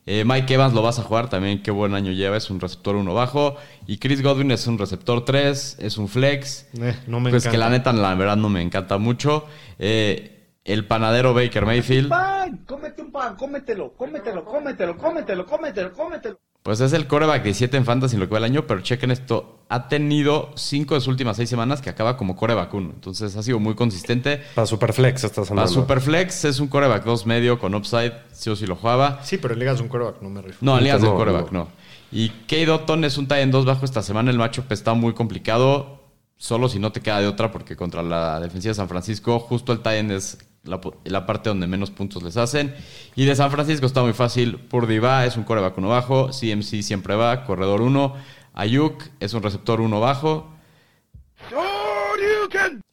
Eh, 0.07 0.23
Mike 0.23 0.53
Evans 0.53 0.73
lo 0.73 0.83
vas 0.83 0.99
a 0.99 1.03
jugar 1.03 1.29
también, 1.29 1.63
qué 1.63 1.71
buen 1.71 1.95
año 1.95 2.11
lleva, 2.11 2.37
es 2.37 2.49
un 2.49 2.59
receptor 2.59 2.95
1 2.95 3.13
bajo. 3.13 3.57
Y 3.87 3.97
Chris 3.97 4.21
Godwin 4.21 4.51
es 4.51 4.67
un 4.67 4.77
receptor 4.77 5.25
3, 5.25 5.77
es 5.79 5.97
un 5.97 6.07
flex. 6.07 6.67
Eh, 6.79 6.95
no 7.07 7.19
me 7.19 7.31
pues 7.31 7.43
encanta. 7.43 7.51
que 7.51 7.57
la 7.57 7.69
neta, 7.69 7.91
la 7.91 8.13
verdad, 8.15 8.37
no 8.37 8.47
me 8.47 8.61
encanta 8.61 8.97
mucho. 8.99 9.45
Eh, 9.79 10.34
el 10.65 10.85
panadero 10.87 11.33
Baker 11.33 11.65
Mayfield. 11.65 12.09
pan, 12.09 12.63
cómete 12.65 13.01
un 13.01 13.11
pan, 13.11 13.35
cómetelo, 13.35 13.93
cómetelo, 13.93 14.43
cómetelo, 14.43 14.97
cómetelo, 14.97 15.45
cómetelo, 15.45 15.93
cómetelo. 15.93 16.39
Pues 16.63 16.79
es 16.79 16.93
el 16.93 17.05
coreback 17.05 17.43
17 17.43 17.77
en 17.77 17.85
fantasy 17.85 18.15
en 18.15 18.21
lo 18.21 18.27
que 18.27 18.31
va 18.31 18.39
el 18.39 18.43
año, 18.43 18.65
pero 18.65 18.81
chequen 18.81 19.11
esto, 19.11 19.59
ha 19.69 19.87
tenido 19.87 20.51
5 20.55 20.95
de 20.95 20.99
sus 21.01 21.09
últimas 21.09 21.37
6 21.37 21.47
semanas 21.47 21.79
que 21.79 21.91
acaba 21.91 22.17
como 22.17 22.35
coreback 22.35 22.73
1. 22.73 22.89
Entonces 22.95 23.35
ha 23.35 23.43
sido 23.43 23.59
muy 23.59 23.75
consistente. 23.75 24.41
Para 24.55 24.65
Superflex 24.65 25.23
estás 25.23 25.47
Para 25.47 25.61
hablando. 25.61 25.81
Superflex 25.81 26.45
es 26.45 26.59
un 26.59 26.67
coreback 26.67 27.03
2 27.03 27.27
medio 27.27 27.59
con 27.59 27.75
upside, 27.75 28.13
sí 28.31 28.49
o 28.49 28.55
sí 28.55 28.65
lo 28.65 28.75
jugaba. 28.75 29.19
Sí, 29.23 29.37
pero 29.37 29.53
en 29.53 29.59
ligas 29.59 29.77
de 29.77 29.83
un 29.83 29.89
quarterback, 29.89 30.23
no 30.23 30.29
me 30.31 30.41
rifo. 30.41 30.57
No, 30.61 30.75
en 30.79 30.83
ligas 30.85 31.01
de 31.03 31.07
No, 31.07 31.15
coreback 31.15 31.51
no. 31.51 31.59
no. 31.65 31.67
Y 32.11 32.29
Kate 32.29 32.65
Dotton 32.65 33.03
es 33.03 33.19
un 33.19 33.27
tie 33.27 33.41
en 33.41 33.51
2 33.51 33.63
bajo 33.65 33.85
esta 33.85 34.01
semana. 34.01 34.31
El 34.31 34.39
matchup 34.39 34.71
está 34.71 34.95
muy 34.95 35.13
complicado, 35.13 36.01
solo 36.35 36.67
si 36.67 36.79
no 36.79 36.91
te 36.91 37.01
queda 37.01 37.19
de 37.19 37.27
otra, 37.27 37.51
porque 37.51 37.75
contra 37.75 38.01
la 38.01 38.39
defensiva 38.39 38.71
de 38.71 38.75
San 38.75 38.89
Francisco, 38.89 39.37
justo 39.37 39.71
el 39.71 39.81
tie 39.81 39.99
es 40.15 40.39
la, 40.65 41.25
parte 41.25 41.49
donde 41.49 41.67
menos 41.67 41.91
puntos 41.91 42.23
les 42.23 42.37
hacen. 42.37 42.73
Y 43.15 43.25
de 43.25 43.35
San 43.35 43.51
Francisco 43.51 43.85
está 43.85 44.01
muy 44.01 44.13
fácil. 44.13 44.57
Purdy 44.57 44.99
va, 44.99 45.25
es 45.25 45.37
un 45.37 45.43
coreback 45.43 45.77
1 45.77 45.87
bajo. 45.87 46.29
CMC 46.29 46.81
siempre 46.81 47.15
va, 47.15 47.45
corredor 47.45 47.81
1. 47.81 48.15
Ayuk 48.53 49.03
es 49.19 49.33
un 49.33 49.43
receptor 49.43 49.81
1 49.81 49.99
bajo. 49.99 50.51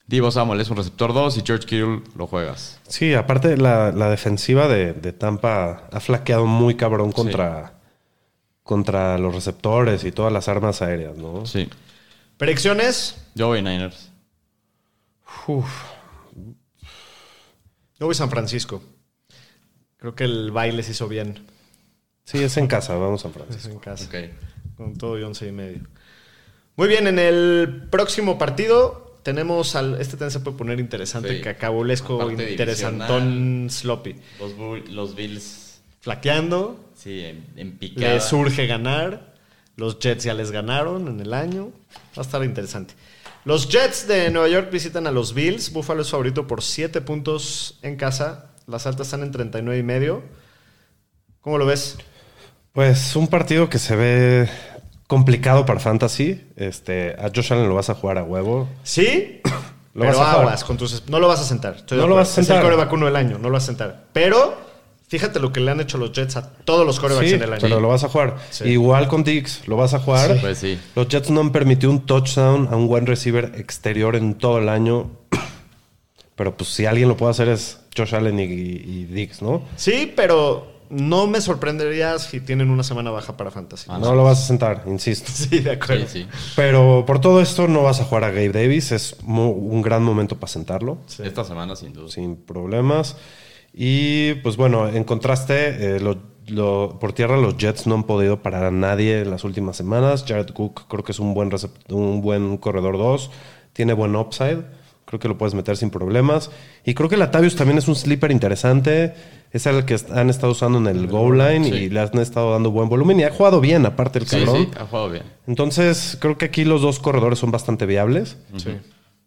Divo 0.07 0.31
Samuel 0.31 0.61
es 0.61 0.68
un 0.68 0.77
receptor 0.77 1.14
2 1.14 1.39
y 1.39 1.43
George 1.45 1.66
Kittle 1.66 2.03
lo 2.16 2.27
juegas. 2.27 2.81
Sí, 2.87 3.14
aparte 3.14 3.57
la, 3.57 3.93
la 3.93 4.11
defensiva 4.11 4.68
de, 4.68 4.93
de 4.93 5.12
Tampa 5.12 5.89
ha 5.91 6.01
flaqueado 6.01 6.45
muy 6.45 6.75
cabrón 6.75 7.12
contra, 7.12 7.75
contra 8.62 9.16
los 9.16 9.35
receptores 9.35 10.05
y 10.05 10.12
todas 10.12 10.33
las 10.33 10.49
armas 10.49 10.83
aéreas, 10.83 11.16
¿no? 11.16 11.47
Sí. 11.47 11.68
Predicciones. 12.37 13.25
Yo 13.35 13.47
voy 13.47 13.62
Niners. 13.62 14.11
Uf. 15.47 15.91
Yo 18.03 18.07
voy 18.07 18.16
San 18.16 18.30
Francisco. 18.30 18.82
Creo 19.96 20.16
que 20.16 20.24
el 20.24 20.50
baile 20.50 20.82
se 20.82 20.90
hizo 20.90 21.07
bien. 21.07 21.46
Sí, 22.24 22.42
es 22.42 22.57
en 22.57 22.66
casa, 22.66 22.96
vamos 22.96 23.20
a 23.20 23.22
San 23.22 23.30
Es 23.30 23.36
Francisco. 23.36 23.72
en 23.74 23.78
casa. 23.78 24.11
Con 24.76 24.96
todo 24.98 25.20
y 25.20 25.22
once 25.22 25.46
y 25.46 25.53
medio. 25.53 25.82
Muy 26.74 26.88
bien, 26.88 27.07
en 27.07 27.20
el 27.20 27.86
próximo 27.92 28.38
partido 28.38 29.20
tenemos 29.22 29.76
al. 29.76 30.00
Este 30.00 30.14
también 30.16 30.32
se 30.32 30.40
puede 30.40 30.57
poner 30.57 30.80
interesante, 30.80 31.36
Sí. 31.36 31.42
cacabolesco, 31.42 32.20
Aparte 32.20 32.50
interesantón, 32.50 33.68
sloppy. 33.70 34.16
Los, 34.40 34.57
Bull- 34.57 34.88
los 34.88 35.14
Bills, 35.14 35.80
Flaqueando, 36.00 36.84
sí, 36.96 37.20
en, 37.20 37.46
en 37.55 37.78
picada. 37.78 38.14
les 38.14 38.24
surge 38.24 38.66
ganar. 38.66 39.32
Los 39.76 40.00
Jets 40.00 40.24
ya 40.24 40.34
les 40.34 40.50
ganaron 40.50 41.07
en 41.07 41.20
el 41.20 41.32
año. 41.32 41.66
Va 42.18 42.22
a 42.22 42.26
estar 42.26 42.42
interesante. 42.42 42.94
Los 43.45 43.68
Jets 43.68 44.07
de 44.07 44.30
Nueva 44.30 44.49
York 44.49 44.70
visitan 44.70 45.07
a 45.07 45.11
los 45.11 45.34
Bills. 45.34 45.72
Buffalo 45.72 46.03
es 46.03 46.11
favorito 46.11 46.47
por 46.47 46.62
7 46.62 47.01
puntos 47.01 47.78
en 47.82 47.97
casa. 47.97 48.53
Las 48.66 48.86
altas 48.86 49.09
están 49.09 49.22
en 49.22 49.32
39 49.32 49.78
y 49.78 49.82
medio. 49.82 50.22
¿Cómo 51.40 51.59
lo 51.59 51.66
ves? 51.66 51.99
Pues 52.72 53.16
un 53.16 53.26
partido 53.26 53.68
que 53.68 53.78
se 53.80 53.97
ve 53.97 54.49
complicado 55.09 55.66
para 55.66 55.80
Fantasy. 55.80 56.47
Este, 56.57 57.16
a 57.18 57.30
Josh 57.34 57.53
Allen 57.53 57.68
lo 57.68 57.74
vas 57.74 57.90
a 57.90 57.95
jugar 57.95 58.18
a 58.18 58.22
huevo. 58.22 58.68
Sí, 58.84 59.40
Lo 59.95 60.05
pero 60.07 60.16
vas 60.18 60.20
a 60.20 60.30
jugar. 60.30 60.47
aguas 60.47 60.64
con 60.64 60.76
tus... 60.78 61.09
No 61.11 61.18
lo 61.18 61.28
vas 61.28 61.40
a 61.40 61.45
sentar. 61.45 61.76
estoy 61.76 61.99
No 61.99 62.07
lo 62.07 62.14
vas 62.14 62.30
a 62.30 62.34
sentar. 62.36 62.57
Es 62.57 62.62
el 62.62 62.64
coreback 62.70 62.93
uno 62.95 63.07
del 63.07 63.16
año, 63.16 63.36
no 63.38 63.49
lo 63.49 63.55
vas 63.55 63.64
a 63.64 63.66
sentar. 63.66 64.05
Pero 64.14 64.57
fíjate 65.18 65.38
lo 65.40 65.52
que 65.52 65.60
le 65.60 65.70
han 65.70 65.80
hecho 65.80 65.98
los 65.98 66.12
Jets 66.12 66.36
a 66.36 66.50
todos 66.52 66.86
los 66.86 66.98
corebacks 66.98 67.28
Sí, 67.28 67.34
en 67.34 67.42
el 67.42 67.52
año. 67.52 67.60
pero 67.60 67.80
lo 67.80 67.88
vas 67.88 68.02
a 68.02 68.08
jugar. 68.08 68.36
Sí. 68.50 68.64
Igual 68.64 69.08
con 69.08 69.22
Dix, 69.24 69.68
lo 69.68 69.76
vas 69.76 69.92
a 69.94 69.98
jugar. 69.98 70.38
Pues 70.40 70.58
sí. 70.58 70.78
Los 70.96 71.08
Jets 71.08 71.30
no 71.30 71.40
han 71.40 71.52
permitido 71.52 71.90
un 71.92 72.06
touchdown 72.06 72.68
a 72.70 72.76
un 72.76 72.86
wide 72.88 73.06
receiver 73.06 73.52
exterior 73.56 74.16
en 74.16 74.34
todo 74.34 74.58
el 74.58 74.68
año. 74.68 75.10
Pero 76.36 76.56
pues 76.56 76.70
si 76.70 76.86
alguien 76.86 77.08
lo 77.08 77.16
puede 77.16 77.30
hacer 77.32 77.48
es 77.48 77.78
Josh 77.96 78.14
Allen 78.14 78.40
y, 78.40 78.44
y 78.44 79.04
Dix, 79.04 79.42
¿no? 79.42 79.62
Sí, 79.76 80.10
pero 80.16 80.72
no 80.88 81.26
me 81.26 81.40
sorprendería 81.40 82.18
si 82.18 82.40
tienen 82.40 82.70
una 82.70 82.82
semana 82.82 83.10
baja 83.10 83.36
para 83.36 83.50
Fantasy. 83.50 83.86
Ah, 83.88 83.98
No 83.98 84.14
lo 84.14 84.24
vas 84.24 84.42
a 84.42 84.46
sentar, 84.46 84.84
insisto. 84.86 85.30
Sí, 85.34 85.60
de 85.60 85.72
acuerdo. 85.72 86.06
Sí, 86.08 86.22
sí. 86.22 86.28
Pero 86.56 87.04
por 87.06 87.20
todo 87.20 87.40
esto 87.42 87.68
no 87.68 87.82
vas 87.82 88.00
a 88.00 88.04
jugar 88.04 88.24
a 88.24 88.30
Gabe 88.30 88.48
Davis. 88.50 88.92
Es 88.92 89.16
un 89.26 89.82
gran 89.82 90.02
momento 90.02 90.36
para 90.36 90.50
sentarlo, 90.52 90.98
Esta 91.22 91.44
semana 91.44 91.76
sin 91.76 91.92
duda. 91.92 92.08
sin 92.10 92.36
problemas. 92.36 93.16
Y 93.75 94.35
pues 94.35 94.57
bueno, 94.57 94.89
en 94.89 95.05
contraste, 95.05 95.97
eh, 95.97 96.01
lo- 96.01 96.18
lo- 96.49 96.99
por 97.01 97.12
tierra 97.12 97.37
los 97.37 97.57
Jets 97.57 97.87
no 97.87 97.95
han 97.95 98.05
podido 98.05 98.43
parar 98.43 98.64
a 98.64 98.70
nadie 98.70 99.20
en 99.23 99.31
las 99.31 99.45
últimas 99.45 99.77
semanas. 99.77 100.25
Jared 100.27 100.51
Cook 100.51 100.87
creo 100.89 101.05
que 101.05 101.12
es 101.12 101.18
un 101.18 101.35
buen, 101.35 101.51
un 101.89 102.20
buen 102.20 102.57
corredor 102.59 102.99
2. 102.99 103.31
Tiene 103.73 103.93
buen 103.95 104.14
upside. 104.16 104.59
Creo 105.07 105.18
que 105.20 105.29
lo 105.29 105.37
puedes 105.39 105.55
meter 105.55 105.77
sin 105.77 105.91
problemas. 105.91 106.51
Y 106.85 106.95
creo 106.95 107.09
que 107.09 107.16
Latavius 107.16 107.57
también 107.57 107.79
es 107.79 107.89
un 107.89 107.95
sleeper 107.97 108.31
interesante. 108.31 109.14
Es 109.53 109.66
el 109.66 109.85
que 109.85 109.97
han 110.14 110.31
estado 110.31 110.53
usando 110.53 110.79
en 110.79 110.87
el 110.87 111.07
goal 111.07 111.37
line 111.39 111.64
Sí. 111.64 111.75
y 111.75 111.89
le 111.91 112.01
han 112.01 112.18
estado 112.18 112.53
dando 112.53 112.70
buen 112.70 112.89
volumen. 112.89 113.20
Y 113.20 113.25
ha 113.25 113.31
jugado 113.33 113.61
bien, 113.61 113.85
aparte 113.85 114.18
el 114.18 114.27
Sí, 114.27 114.37
cabrón. 114.39 114.57
sí, 114.64 114.70
ha 114.79 114.87
jugado 114.87 115.11
bien. 115.11 115.23
Entonces, 115.47 116.16
creo 116.20 116.39
que 116.39 116.47
aquí 116.47 116.64
los 116.64 116.81
dos 116.83 116.99
corredores 116.99 117.39
son 117.39 117.51
bastante 117.51 117.85
viables. 117.87 118.37
Sí. 118.57 118.70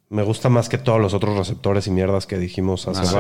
Me 0.10 0.24
gusta 0.24 0.50
más 0.50 0.70
que 0.70 0.78
todos 0.80 1.00
los 1.00 1.14
otros 1.14 1.38
receptores 1.38 1.86
y 1.88 1.92
mierdas 1.92 2.26
que 2.26 2.38
dijimos 2.40 2.88
hace 2.88 3.02
Ah, 3.02 3.06
sí. 3.06 3.16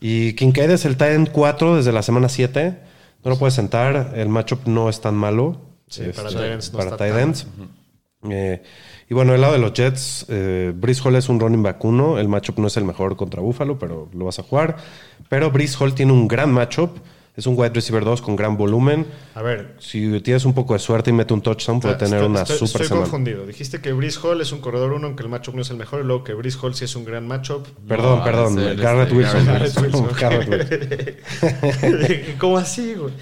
Y 0.00 0.32
Kincaid 0.32 0.70
es 0.70 0.84
el 0.84 0.96
tight 0.96 1.12
end 1.14 1.30
4 1.30 1.76
desde 1.76 1.92
la 1.92 2.02
semana 2.02 2.28
7. 2.28 2.78
No 3.22 3.30
lo 3.30 3.38
puedes 3.38 3.54
sentar. 3.54 4.12
El 4.14 4.28
matchup 4.30 4.66
no 4.66 4.88
es 4.88 5.00
tan 5.00 5.14
malo. 5.14 5.60
Sí, 5.88 6.04
para 6.16 6.28
Este, 6.28 6.40
tight 6.40 6.52
ends 6.52 6.72
no 6.72 6.78
para 6.78 6.90
está 6.90 7.20
ends. 7.20 7.46
Eh, 8.28 8.62
y 9.08 9.14
bueno, 9.14 9.34
el 9.34 9.40
lado 9.40 9.54
de 9.54 9.58
los 9.58 9.72
Jets, 9.72 10.26
eh, 10.28 10.72
Brees 10.74 11.04
Hall 11.04 11.16
es 11.16 11.28
un 11.28 11.40
running 11.40 11.62
back 11.62 11.84
1. 11.84 12.18
El 12.18 12.28
matchup 12.28 12.58
no 12.58 12.66
es 12.66 12.76
el 12.76 12.84
mejor 12.84 13.16
contra 13.16 13.42
Buffalo, 13.42 13.78
pero 13.78 14.08
lo 14.14 14.24
vas 14.24 14.38
a 14.38 14.42
jugar. 14.42 14.76
Pero 15.28 15.50
Brees 15.50 15.78
Hall 15.80 15.94
tiene 15.94 16.12
un 16.12 16.28
gran 16.28 16.52
matchup. 16.52 16.98
Es 17.36 17.46
un 17.46 17.54
wide 17.56 17.70
receiver 17.70 18.04
2 18.04 18.20
con 18.22 18.36
gran 18.36 18.56
volumen. 18.56 19.06
A 19.34 19.40
ver, 19.40 19.76
Si 19.78 20.20
tienes 20.20 20.44
un 20.44 20.52
poco 20.52 20.74
de 20.74 20.80
suerte 20.80 21.10
y 21.10 21.12
mete 21.12 21.32
un 21.32 21.40
touchdown, 21.40 21.80
puede 21.80 21.94
tener 21.94 22.14
estoy, 22.18 22.28
una 22.30 22.42
estoy- 22.42 22.58
super 22.58 22.82
estoy 22.82 22.86
semana. 22.88 23.02
confundido. 23.04 23.46
Dijiste 23.46 23.80
que 23.80 23.92
Brice 23.92 24.18
Hall 24.22 24.40
es 24.40 24.52
un 24.52 24.60
corredor 24.60 24.92
1, 24.92 25.06
aunque 25.06 25.22
el 25.22 25.28
matchup 25.30 25.54
no 25.54 25.62
es 25.62 25.70
el 25.70 25.76
mejor, 25.76 26.00
y 26.00 26.04
luego 26.06 26.24
que 26.24 26.34
Brice 26.34 26.58
Hall 26.60 26.74
sí 26.74 26.84
es 26.84 26.94
un 26.96 27.04
gran 27.04 27.26
matchup. 27.26 27.66
Perdón, 27.88 28.18
No, 28.18 28.24
perdón. 28.24 28.58
el, 28.58 28.76
Garrett 28.76 29.12
Wilson. 29.12 29.46
Garrett 29.46 29.78
Wilson. 29.80 30.08
Garrett 30.20 30.48
Wilson. 31.82 32.36
¿Cómo 32.38 32.58
así, 32.58 32.94
güey? 32.94 33.12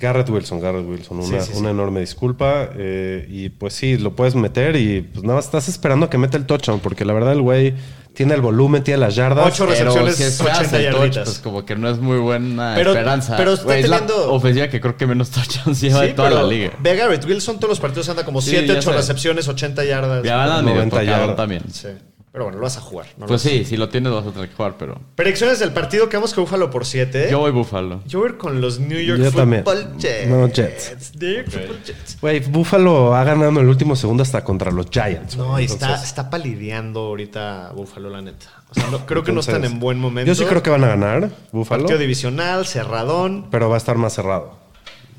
Garrett 0.00 0.30
Wilson, 0.30 0.60
Garrett 0.60 0.86
Wilson. 0.88 1.18
Una, 1.18 1.26
Sí, 1.40 1.46
sí, 1.48 1.52
sí. 1.54 1.58
una 1.58 1.70
enorme 1.70 2.00
disculpa. 2.00 2.70
eh, 2.76 3.26
y 3.28 3.48
pues 3.48 3.74
sí, 3.74 3.98
lo 3.98 4.14
puedes 4.14 4.34
meter 4.36 4.76
y 4.76 5.00
pues 5.02 5.24
nada 5.24 5.34
más 5.36 5.46
estás 5.46 5.68
esperando 5.68 6.06
a 6.06 6.10
que 6.10 6.18
meta 6.18 6.36
el 6.36 6.46
touchdown, 6.46 6.78
porque 6.80 7.04
la 7.04 7.12
verdad 7.12 7.32
el 7.32 7.42
güey 7.42 7.74
tiene 8.18 8.34
el 8.34 8.40
volumen, 8.40 8.82
tiene 8.82 8.98
las 8.98 9.14
yardas. 9.14 9.46
Ocho 9.46 9.64
recepciones, 9.64 10.16
si 10.16 10.24
esperas 10.24 10.58
80 10.58 10.76
el 10.78 10.84
touch, 10.90 10.94
yarditas. 11.00 11.24
pues 11.28 11.38
como 11.38 11.64
que 11.64 11.76
no 11.76 11.88
es 11.88 11.98
muy 11.98 12.18
buena 12.18 12.72
Pero- 12.74 12.90
esperanza. 12.90 13.36
pero 13.36 13.52
está 13.52 13.64
Güey, 13.66 13.82
es 13.84 13.88
la 13.88 14.00
teniendo- 14.00 14.32
ofensiva 14.32 14.66
que 14.68 14.80
creo 14.80 14.96
que 14.96 15.06
menos 15.06 15.30
touchdowns 15.34 15.80
lleva 15.80 16.00
de 16.00 16.14
toda 16.14 16.28
pero 16.30 16.42
la 16.42 16.48
liga. 16.48 16.72
Ve 16.80 16.90
a 16.90 16.94
Garrett 16.96 17.24
Wilson, 17.24 17.56
todos 17.60 17.68
los 17.68 17.78
partidos 17.80 18.08
anda 18.08 18.24
como 18.24 18.42
Sí, 18.42 18.50
7, 18.50 18.66
ya 18.66 18.72
8 18.74 18.90
sé. 18.90 18.96
recepciones, 18.96 19.46
80 19.46 19.84
yardas. 19.84 20.24
Ya 20.24 20.34
van 20.34 20.50
a 20.50 20.56
medio 20.62 20.74
90 20.84 20.96
tocado 21.00 21.18
yardas. 21.20 21.36
también. 21.36 21.62
Sí. 21.72 21.86
Pero 22.30 22.44
bueno, 22.44 22.58
lo 22.58 22.64
vas 22.64 22.76
a 22.76 22.80
jugar. 22.80 23.06
no 23.16 23.22
lo 23.22 23.28
Pues 23.28 23.42
sí, 23.42 23.64
si 23.64 23.76
lo 23.76 23.88
tienes 23.88 24.12
vas 24.12 24.26
a 24.26 24.30
tener 24.30 24.48
que 24.50 24.54
jugar, 24.54 24.76
pero... 24.78 25.00
Predicciones 25.16 25.58
del 25.58 25.72
partido, 25.72 26.08
quedamos 26.08 26.34
que 26.34 26.40
Búfalo 26.40 26.70
por 26.70 26.84
7. 26.84 27.28
Yo 27.30 27.38
voy 27.40 27.50
Búfalo. 27.50 28.02
Yo 28.06 28.18
voy 28.20 28.28
a 28.28 28.32
ir 28.32 28.38
con 28.38 28.60
los 28.60 28.78
New 28.78 29.00
York 29.00 29.20
Yo 29.20 29.32
también. 29.32 29.64
Football 29.64 29.96
Jets. 29.98 30.28
No, 30.28 30.46
Jets. 30.48 31.14
New 31.16 31.34
York 31.36 31.48
Football 31.50 31.82
Jets. 31.84 32.20
Güey, 32.20 32.40
Buffalo 32.40 33.14
ha 33.14 33.24
ganado 33.24 33.48
en 33.50 33.56
el 33.56 33.66
último 33.68 33.96
segundo 33.96 34.22
hasta 34.22 34.44
contra 34.44 34.70
los 34.70 34.86
Giants. 34.90 35.36
No, 35.36 35.58
y 35.58 35.64
está, 35.64 35.86
Entonces- 35.86 36.08
está 36.08 36.28
palideando 36.30 37.00
ahorita 37.00 37.72
Búfalo, 37.74 38.10
la 38.10 38.20
neta. 38.20 38.46
O 38.70 38.74
sea, 38.74 38.88
no- 38.90 39.06
creo 39.06 39.24
que 39.24 39.32
no 39.32 39.40
están 39.40 39.64
en 39.64 39.80
buen 39.80 39.98
momento. 39.98 40.28
Yo 40.28 40.34
sí 40.34 40.44
creo 40.44 40.62
que 40.62 40.68
van 40.70 40.84
a 40.84 40.88
ganar, 40.88 41.30
Buffalo, 41.50 41.82
Partido 41.84 41.98
divisional, 41.98 42.66
cerradón. 42.66 43.48
pero 43.50 43.68
va 43.70 43.76
a 43.76 43.78
estar 43.78 43.96
más 43.96 44.12
cerrado. 44.12 44.58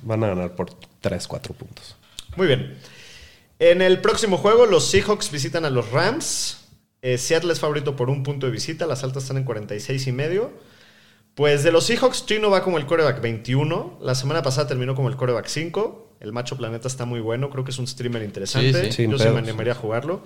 Van 0.03 0.23
a 0.23 0.27
ganar 0.27 0.51
por 0.51 0.69
3, 1.01 1.27
4 1.27 1.53
puntos. 1.55 1.95
Muy 2.35 2.45
bien. 2.47 2.77
En 3.57 3.81
el 3.81 3.99
próximo 3.99 4.37
juego, 4.37 4.65
los 4.67 4.85
Seahawks 4.89 5.31
visitan 5.31 5.65
a 5.65 5.69
los 5.69 5.89
Rams. 5.91 6.58
Eh, 7.01 7.17
Seattle 7.17 7.53
es 7.53 7.59
favorito 7.59 7.95
por 7.95 8.09
un 8.09 8.23
punto 8.23 8.45
de 8.45 8.51
visita. 8.51 8.85
Las 8.85 9.03
altas 9.03 9.23
están 9.23 9.37
en 9.37 9.43
46 9.43 10.07
y 10.07 10.11
medio. 10.11 10.51
Pues 11.35 11.63
de 11.63 11.71
los 11.71 11.85
Seahawks, 11.85 12.25
Chino 12.25 12.49
va 12.49 12.63
como 12.63 12.77
el 12.77 12.85
coreback 12.85 13.21
21. 13.21 13.99
La 14.01 14.15
semana 14.15 14.41
pasada 14.41 14.67
terminó 14.67 14.95
como 14.95 15.07
el 15.09 15.15
coreback 15.15 15.47
5. 15.47 16.15
El 16.19 16.33
macho 16.33 16.57
planeta 16.57 16.87
está 16.87 17.05
muy 17.05 17.21
bueno. 17.21 17.49
Creo 17.49 17.63
que 17.63 17.71
es 17.71 17.79
un 17.79 17.87
streamer 17.87 18.23
interesante. 18.23 18.85
Sí, 18.91 18.91
sí. 19.05 19.07
Yo 19.09 19.17
sí 19.17 19.29
me 19.29 19.39
animaría 19.39 19.71
a 19.73 19.75
jugarlo. 19.75 20.21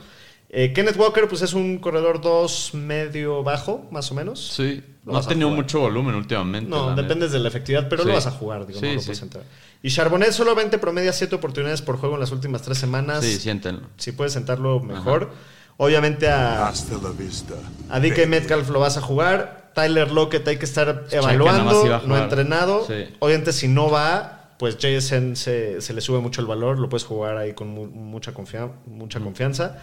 Eh, 0.49 0.71
Kenneth 0.73 0.97
Walker, 0.97 1.27
pues 1.27 1.41
es 1.41 1.53
un 1.53 1.77
corredor 1.79 2.21
2 2.21 2.71
medio 2.75 3.43
bajo, 3.43 3.87
más 3.91 4.11
o 4.11 4.15
menos. 4.15 4.53
Sí. 4.55 4.83
Lo 5.05 5.13
No 5.13 5.17
ha 5.19 5.27
tenido 5.27 5.49
jugar. 5.49 5.63
mucho 5.63 5.79
volumen 5.79 6.15
últimamente. 6.15 6.69
No, 6.69 6.95
dependes 6.95 7.31
de 7.31 7.39
la 7.39 7.47
efectividad, 7.49 7.89
pero 7.89 8.03
Sí. 8.03 8.07
lo 8.09 8.13
vas 8.15 8.27
a 8.27 8.31
jugar, 8.31 8.65
digo, 8.67 8.79
Sí, 8.79 8.85
no 8.87 8.93
lo 8.93 8.99
sí. 8.99 9.05
puedes 9.07 9.21
entrar. 9.23 9.43
Y 9.81 9.89
Charbonnet 9.89 10.31
solamente 10.31 10.77
promedia 10.77 11.11
7 11.11 11.35
oportunidades 11.35 11.81
por 11.81 11.97
juego 11.97 12.15
en 12.15 12.21
las 12.21 12.31
últimas 12.31 12.61
tres 12.61 12.77
semanas. 12.77 13.21
neta. 13.23 13.33
Sí, 13.35 13.39
siéntenlo. 13.41 13.81
Si 13.97 14.11
puedes 14.11 14.33
sentarlo 14.33 14.79
mejor. 14.79 15.31
Obviamente 15.77 16.29
a, 16.29 16.67
Hasta 16.67 16.97
la 16.97 17.09
vista. 17.09 17.55
a 17.89 17.99
DK 17.99 18.27
Metcalf 18.27 18.69
lo 18.69 18.79
vas 18.79 18.97
a 18.97 19.01
jugar. 19.01 19.71
Tyler 19.73 20.11
Lockett 20.11 20.47
hay 20.47 20.57
que 20.57 20.65
estar 20.65 21.05
evaluando, 21.11 21.73
no 21.83 21.99
jugar. 21.99 22.23
entrenado. 22.23 22.85
Sí. 22.87 23.05
Obviamente 23.19 23.51
si 23.53 23.67
no 23.67 23.89
va, 23.89 24.51
pues 24.59 24.77
JSN 24.77 25.35
se, 25.35 25.81
se 25.81 25.93
le 25.93 26.01
sube 26.01 26.19
mucho 26.19 26.41
el 26.41 26.47
valor. 26.47 26.77
Lo 26.79 26.89
puedes 26.89 27.05
jugar 27.05 27.37
ahí 27.37 27.53
con 27.53 27.69
mu- 27.69 27.87
mucha, 27.87 28.33
confia- 28.33 28.71
mucha 28.85 29.19
confianza. 29.19 29.77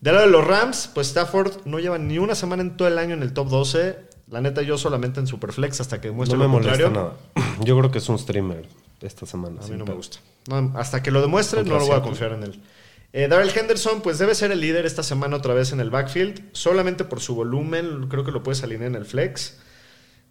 Del 0.00 0.14
lado 0.14 0.26
de 0.26 0.32
los 0.32 0.46
Rams, 0.46 0.90
pues 0.94 1.08
Stafford 1.08 1.52
no 1.64 1.78
lleva 1.80 1.98
ni 1.98 2.18
una 2.18 2.34
semana 2.34 2.62
en 2.62 2.76
todo 2.76 2.86
el 2.88 2.98
año 2.98 3.14
en 3.14 3.22
el 3.22 3.32
top 3.32 3.48
12. 3.48 3.96
La 4.30 4.40
neta, 4.40 4.62
yo 4.62 4.78
solamente 4.78 5.20
en 5.20 5.26
Superflex 5.26 5.80
hasta 5.80 6.00
que 6.00 6.10
muestre 6.12 6.38
No 6.38 6.44
me 6.44 6.44
lo 6.46 6.60
molesta 6.60 6.84
contrario. 6.84 7.14
nada. 7.34 7.54
Yo 7.64 7.76
creo 7.78 7.90
que 7.90 7.98
es 7.98 8.08
un 8.08 8.18
streamer 8.18 8.66
esta 9.00 9.26
semana. 9.26 9.60
A 9.62 9.68
mí 9.68 9.76
no 9.76 9.84
me 9.84 9.92
gusta. 9.92 10.18
No, 10.48 10.72
hasta 10.76 11.02
que 11.02 11.10
lo 11.10 11.20
demuestre, 11.20 11.58
Contra 11.60 11.74
no 11.74 11.80
lo 11.80 11.86
voy 11.86 11.96
a 11.96 12.02
confiar 12.02 12.32
en 12.32 12.44
él. 12.44 12.62
Eh, 13.12 13.28
Darrell 13.28 13.50
Henderson, 13.54 14.00
pues 14.00 14.18
debe 14.18 14.34
ser 14.34 14.52
el 14.52 14.60
líder 14.60 14.86
esta 14.86 15.02
semana 15.02 15.36
otra 15.36 15.52
vez 15.54 15.72
en 15.72 15.80
el 15.80 15.90
backfield. 15.90 16.42
Solamente 16.52 17.04
por 17.04 17.20
su 17.20 17.34
volumen, 17.34 18.08
creo 18.08 18.24
que 18.24 18.30
lo 18.32 18.42
puedes 18.42 18.62
alinear 18.62 18.88
en 18.88 18.94
el 18.94 19.04
flex. 19.04 19.58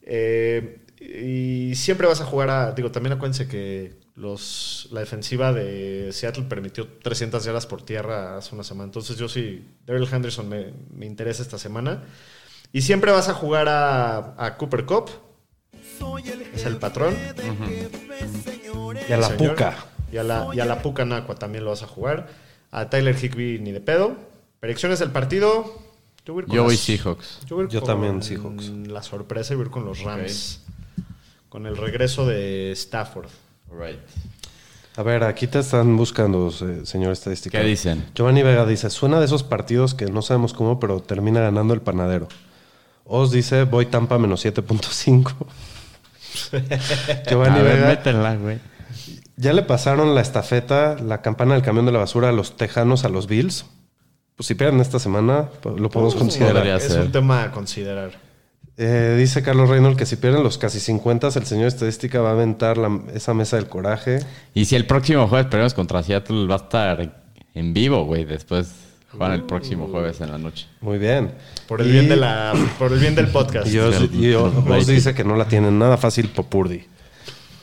Eh, 0.03 0.79
y 0.99 1.75
siempre 1.75 2.07
vas 2.07 2.21
a 2.21 2.25
jugar 2.25 2.49
a. 2.49 2.71
Digo, 2.71 2.91
también 2.91 3.13
acuérdense 3.13 3.47
que 3.47 3.99
los, 4.15 4.87
la 4.91 4.99
defensiva 4.99 5.53
de 5.53 6.09
Seattle 6.11 6.43
permitió 6.43 6.87
300 6.87 7.43
yardas 7.43 7.65
por 7.67 7.83
tierra 7.83 8.37
hace 8.37 8.55
una 8.55 8.63
semana. 8.63 8.85
Entonces, 8.85 9.17
yo 9.17 9.29
sí, 9.29 9.67
Darrell 9.85 10.07
Henderson 10.11 10.49
me, 10.49 10.73
me 10.91 11.05
interesa 11.05 11.43
esta 11.43 11.57
semana. 11.57 12.03
Y 12.73 12.81
siempre 12.81 13.11
vas 13.11 13.29
a 13.29 13.33
jugar 13.33 13.67
a, 13.67 14.35
a 14.43 14.57
Cooper 14.57 14.85
Cup. 14.85 15.09
Es 16.53 16.65
el 16.65 16.77
patrón. 16.77 17.15
Y 19.07 19.13
a 19.13 19.17
la 19.17 19.27
Señor. 19.27 19.51
puca. 19.51 19.85
Y 20.11 20.17
a 20.17 20.23
la, 20.23 20.49
y 20.53 20.59
a 20.59 20.65
la 20.65 20.81
Puca 20.81 21.05
Nacua 21.05 21.35
también 21.35 21.63
lo 21.63 21.69
vas 21.69 21.83
a 21.83 21.87
jugar. 21.87 22.27
A 22.71 22.89
Tyler 22.89 23.15
Higby 23.21 23.59
ni 23.59 23.71
de 23.71 23.81
pedo. 23.81 24.15
Predicciones 24.59 24.99
del 24.99 25.11
partido. 25.11 25.79
Yo 26.25 26.63
voy, 26.63 26.77
Seahawks. 26.77 27.39
Yo, 27.47 27.55
voy 27.55 27.63
a 27.63 27.65
ir 27.65 27.71
Yo 27.71 27.79
con 27.81 27.87
también 27.87 28.21
Seahawks. 28.23 28.69
La 28.87 29.01
sorpresa 29.03 29.53
y 29.53 29.57
voy 29.57 29.67
con 29.67 29.85
los 29.85 30.01
Rams. 30.03 30.61
Con 31.49 31.65
el 31.65 31.75
regreso 31.75 32.25
de 32.25 32.71
Stafford. 32.73 33.27
Right. 33.71 33.99
A 34.97 35.03
ver, 35.03 35.23
aquí 35.23 35.47
te 35.47 35.59
están 35.59 35.95
buscando, 35.97 36.51
se- 36.51 36.85
señor 36.85 37.11
estadística. 37.13 37.59
¿Qué 37.59 37.65
dicen? 37.65 38.05
Giovanni 38.13 38.43
Vega 38.43 38.65
dice, 38.65 38.89
suena 38.89 39.19
de 39.19 39.25
esos 39.25 39.43
partidos 39.43 39.93
que 39.93 40.05
no 40.05 40.21
sabemos 40.21 40.53
cómo, 40.53 40.79
pero 40.79 41.01
termina 41.01 41.39
ganando 41.41 41.73
el 41.73 41.81
panadero. 41.81 42.27
Os 43.05 43.31
dice, 43.31 43.63
voy 43.63 43.87
Tampa 43.87 44.17
menos 44.17 44.45
7.5. 44.45 45.33
Giovanni 47.29 47.59
A 47.59 47.63
ver, 47.63 47.75
Vega, 47.77 47.87
métela, 47.87 48.35
güey. 48.35 48.59
Ya 49.37 49.53
le 49.53 49.63
pasaron 49.63 50.13
la 50.15 50.21
estafeta, 50.21 50.97
la 50.99 51.21
campana 51.21 51.53
del 51.55 51.63
camión 51.63 51.85
de 51.85 51.91
la 51.91 51.99
basura 51.99 52.29
a 52.29 52.31
los 52.31 52.57
tejanos, 52.57 53.05
a 53.05 53.09
los 53.09 53.27
Bills. 53.27 53.65
Pues 54.35 54.47
si 54.47 54.55
pierden 54.55 54.79
esta 54.81 54.99
semana, 54.99 55.49
pues, 55.61 55.79
lo 55.79 55.89
podemos 55.89 56.15
considerar. 56.15 56.65
es 56.67 56.83
ser. 56.83 57.01
un 57.01 57.11
tema 57.11 57.43
a 57.43 57.51
considerar. 57.51 58.11
Eh, 58.77 59.15
dice 59.19 59.43
Carlos 59.43 59.69
Reynolds 59.69 59.97
que 59.97 60.05
si 60.05 60.15
pierden 60.15 60.41
los 60.43 60.57
casi 60.57 60.79
50, 60.79 61.27
el 61.27 61.45
señor 61.45 61.67
estadística 61.67 62.21
va 62.21 62.29
a 62.29 62.31
aventar 62.31 62.77
la- 62.77 63.01
esa 63.13 63.33
mesa 63.33 63.57
del 63.57 63.67
coraje. 63.67 64.19
Y 64.53 64.65
si 64.65 64.75
el 64.75 64.87
próximo 64.87 65.27
jueves 65.27 65.47
perdemos 65.47 65.73
contra 65.73 66.01
Seattle, 66.01 66.47
va 66.47 66.55
a 66.55 66.57
estar 66.57 67.21
en 67.53 67.73
vivo, 67.73 68.05
güey. 68.05 68.25
Después 68.25 68.71
juegan 69.11 69.33
el 69.33 69.43
próximo 69.43 69.87
jueves 69.89 70.21
en 70.21 70.31
la 70.31 70.37
noche. 70.39 70.67
Muy 70.79 70.97
bien. 70.97 71.33
Por 71.67 71.81
el 71.81 71.87
Y- 71.89 71.91
bien, 71.91 72.09
de 72.09 72.15
la, 72.15 72.53
por 72.79 72.93
el 72.93 72.99
bien 72.99 73.13
del 73.13 73.27
podcast. 73.31 73.67
Y 73.71 73.77
Oz 73.77 74.87
dice 74.87 75.13
que 75.13 75.23
no 75.23 75.35
la 75.35 75.45
tienen 75.45 75.77
nada 75.77 75.97
fácil 75.97 76.29
Popurdi. 76.29 76.85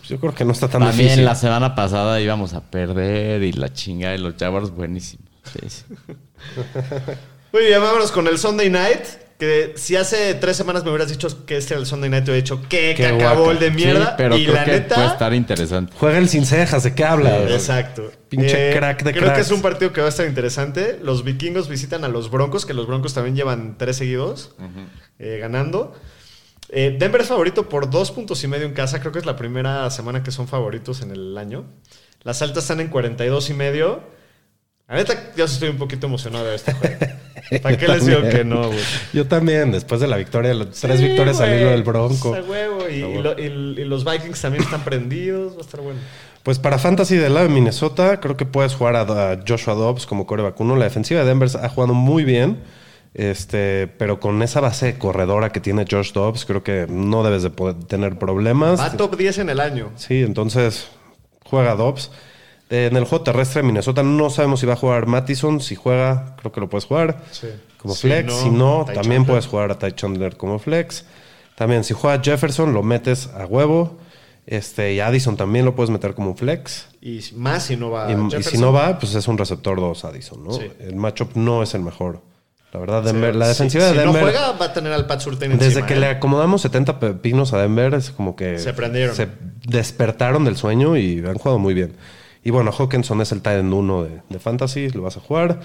Pues 0.09 0.16
Yo 0.16 0.20
creo 0.20 0.34
que 0.34 0.44
no 0.44 0.52
está 0.52 0.68
tan 0.68 0.80
También 0.80 0.98
difícil. 1.09 1.24
la 1.24 1.34
semana 1.34 1.74
pasada 1.74 2.20
íbamos 2.20 2.54
a 2.54 2.62
perder 2.62 3.42
y 3.42 3.52
la 3.52 3.72
chinga 3.72 4.11
de 4.11 4.18
los 4.18 4.34
Jaguars, 4.38 4.70
buenísimo. 4.70 5.24
Sí, 5.44 5.68
sí. 5.68 5.84
Muy 7.52 7.64
bien, 7.64 7.80
vámonos 7.80 8.11
con 8.12 8.26
el 8.26 8.38
Sunday 8.38 8.70
Night. 8.70 9.00
Que 9.38 9.74
si 9.76 9.94
hace 9.94 10.34
tres 10.34 10.56
semanas 10.56 10.82
me 10.82 10.90
hubieras 10.90 11.11
dicho 11.11 11.28
que 11.46 11.56
este 11.56 11.74
era 11.74 11.80
el 11.80 11.86
Sunday 11.86 12.11
Night, 12.11 12.24
te 12.24 12.32
hubiera 12.32 12.42
dicho 12.42 12.61
que 12.68 12.96
cacabol 12.98 13.61
de 13.61 13.70
mierda. 13.70 14.06
Sí, 14.06 14.14
pero 14.16 14.36
y 14.36 14.42
creo 14.44 14.54
la 14.56 14.64
que 14.64 14.70
neta. 14.72 14.94
puede 14.96 15.06
estar 15.06 15.32
interesante. 15.34 15.92
Juega 15.96 16.18
el 16.18 16.28
sin 16.28 16.44
cejas, 16.44 16.82
¿de 16.82 16.92
qué 16.94 17.04
habla? 17.04 17.44
Exacto. 17.44 18.02
Eh, 18.11 18.18
Pinche 18.28 18.72
crack 18.76 19.04
de 19.04 19.12
Creo 19.12 19.22
cracks. 19.26 19.36
que 19.36 19.42
es 19.42 19.50
un 19.52 19.62
partido 19.62 19.92
que 19.92 20.00
va 20.00 20.09
a 20.09 20.11
estar 20.11 20.26
interesante. 20.26 20.98
Los 21.04 21.22
vikingos 21.22 21.68
visitan 21.68 22.02
a 22.02 22.09
los 22.09 22.32
Broncos, 22.32 22.66
que 22.66 22.74
los 22.74 22.88
Broncos 22.88 23.14
también 23.14 23.36
llevan 23.36 23.76
tres 23.78 23.96
seguidos 23.98 24.56
eh, 25.20 25.38
ganando. 25.40 25.94
Eh, 26.70 26.96
Denver 26.98 27.20
es 27.20 27.28
favorito 27.28 27.68
por 27.68 27.88
dos 27.90 28.10
puntos 28.10 28.42
y 28.44 28.48
medio 28.48 28.66
en 28.66 28.72
casa. 28.74 29.00
Creo 29.00 29.12
que 29.12 29.18
es 29.18 29.26
la 29.26 29.36
primera 29.36 29.88
semana 29.90 30.22
que 30.22 30.30
son 30.30 30.48
favoritos 30.48 31.00
en 31.02 31.10
el 31.10 31.36
año. 31.38 31.64
Las 32.22 32.42
altas 32.42 32.64
están 32.64 32.80
en 32.80 32.88
42 32.88 33.50
y 33.50 33.54
medio. 33.54 34.00
La 34.88 34.96
neta, 34.96 35.32
yo 35.36 35.46
sí 35.46 35.54
estoy 35.54 35.68
un 35.70 35.78
poquito 35.78 36.06
emocionado 36.06 36.46
de 36.46 36.56
este 36.56 36.72
juego. 36.72 36.96
¿Para 37.62 37.76
qué 37.78 37.88
les 37.88 38.04
digo 38.04 38.20
que 38.28 38.44
no, 38.44 38.66
güey? 38.68 38.78
Yo 39.14 39.26
también, 39.26 39.72
después 39.72 40.00
de 40.00 40.06
la 40.06 40.16
victoria, 40.16 40.52
las 40.54 40.70
tres 40.80 40.98
Sí, 41.00 41.06
victorias 41.08 41.40
al 41.40 41.58
hilo 41.58 41.70
del 41.70 41.82
Bronco. 41.82 42.30
Huevo. 42.32 42.88
Y, 42.90 42.94
y 42.94 43.22
lo- 43.22 43.38
y- 43.38 43.80
y 43.80 43.84
los 43.84 44.04
Vikings 44.04 44.40
también 44.40 44.64
están 44.64 44.82
prendidos. 44.84 45.54
Va 45.54 45.58
a 45.58 45.60
estar 45.62 45.80
bueno. 45.80 45.98
Pues 46.42 46.58
para 46.58 46.78
Fantasy 46.78 47.16
del 47.16 47.34
lado 47.34 47.48
de 47.48 47.52
Minnesota, 47.54 48.20
creo 48.20 48.36
que 48.36 48.44
puedes 48.46 48.74
jugar 48.74 48.96
a, 48.96 49.00
a 49.32 49.38
Joshua 49.46 49.74
Dobbs 49.74 50.06
como 50.06 50.26
core 50.26 50.42
vacuno. 50.42 50.76
La 50.76 50.84
defensiva 50.84 51.20
de 51.20 51.26
Denver 51.26 51.48
ha 51.62 51.68
jugado 51.68 51.94
muy 51.94 52.24
bien, 52.24 52.58
este, 53.18 53.88
pero 53.88 54.20
con 54.20 54.42
esa 54.42 54.60
base 54.60 54.96
corredora 54.96 55.50
que 55.50 55.58
tiene 55.60 55.84
Josh 55.90 56.12
Dobbs, 56.12 56.44
creo 56.44 56.62
que 56.62 56.86
no 56.88 57.22
debes 57.24 57.42
de 57.42 57.50
poder 57.50 57.74
tener 57.84 58.16
problemas. 58.18 58.78
Va 58.80 58.92
top 58.96 59.16
10 59.16 59.38
en 59.38 59.50
el 59.50 59.58
año. 59.60 59.90
Sí, 59.96 60.22
entonces 60.22 60.88
juega 61.44 61.74
Dobbs. 61.74 62.10
En 62.70 62.96
el 62.96 63.04
juego 63.04 63.24
terrestre 63.24 63.62
de 63.62 63.66
Minnesota 63.66 64.02
no 64.02 64.30
sabemos 64.30 64.60
si 64.60 64.66
va 64.66 64.74
a 64.74 64.76
jugar 64.76 65.06
Mattison. 65.06 65.60
Si 65.60 65.74
juega, 65.74 66.36
creo 66.38 66.52
que 66.52 66.60
lo 66.60 66.68
puedes 66.68 66.84
jugar 66.84 67.22
Sí. 67.32 67.48
como 67.78 67.94
Si 67.94 68.02
flex. 68.02 68.26
no, 68.32 68.38
si 68.42 68.50
no, 68.50 68.84
Ty 68.86 68.94
también 68.94 69.02
Chandler. 69.22 69.26
puedes 69.26 69.46
jugar 69.46 69.70
a 69.72 69.78
Ty 69.78 69.92
Chandler 69.92 70.36
como 70.36 70.58
flex. 70.60 71.04
También, 71.56 71.82
si 71.82 71.94
juega 71.94 72.22
Jefferson, 72.22 72.72
lo 72.72 72.82
metes 72.84 73.28
a 73.34 73.46
huevo. 73.46 73.96
Este, 74.46 74.94
y 74.94 75.00
Addison 75.00 75.36
también 75.36 75.64
lo 75.64 75.74
puedes 75.74 75.90
meter 75.90 76.14
como 76.14 76.34
flex. 76.36 76.86
Y 77.02 77.20
más 77.34 77.64
si 77.64 77.76
no 77.76 77.90
va 77.90 78.10
Y, 78.12 78.36
y 78.38 78.42
si 78.44 78.58
no 78.58 78.72
va, 78.72 78.98
pues 78.98 79.14
es 79.14 79.26
un 79.28 79.36
receptor 79.38 79.80
2 79.80 80.04
Addison, 80.04 80.44
¿no? 80.44 80.52
Sí. 80.52 80.70
El 80.78 80.94
matchup 80.96 81.34
no 81.34 81.62
es 81.64 81.74
el 81.74 81.80
mejor. 81.82 82.20
La 82.72 82.80
verdad, 82.80 83.00
Sí, 83.02 83.06
Denver, 83.12 83.34
la 83.34 83.46
si- 83.46 83.48
defensiva 83.50 83.84
si 83.88 83.94
de 83.94 84.00
Denver. 84.00 84.22
no 84.22 84.30
juega, 84.30 84.52
va 84.52 84.66
a 84.66 84.72
tener 84.74 84.92
al 84.92 85.06
Pat 85.06 85.20
Surtain 85.20 85.52
Desde 85.52 85.66
encima, 85.66 85.86
que 85.86 85.94
¿eh? 85.94 86.00
le 86.00 86.06
acomodamos 86.08 86.60
70 86.62 87.00
pepinos 87.00 87.52
a 87.54 87.58
Denver, 87.62 87.94
es 87.94 88.10
como 88.10 88.36
que 88.36 88.58
Se 88.58 88.74
prendieron. 88.74 89.14
se 89.16 89.28
despertaron 89.66 90.44
del 90.44 90.56
sueño 90.56 90.96
y 90.96 91.18
han 91.26 91.38
jugado 91.38 91.58
muy 91.58 91.72
bien. 91.74 91.94
Y 92.44 92.50
bueno, 92.50 92.70
Hawkinson 92.70 93.20
es 93.22 93.32
el 93.32 93.40
tight 93.42 93.60
end 93.60 93.72
1 93.72 94.04
de, 94.04 94.20
de 94.28 94.38
Fantasy, 94.38 94.90
lo 94.90 95.02
vas 95.02 95.16
a 95.16 95.20
jugar. 95.20 95.60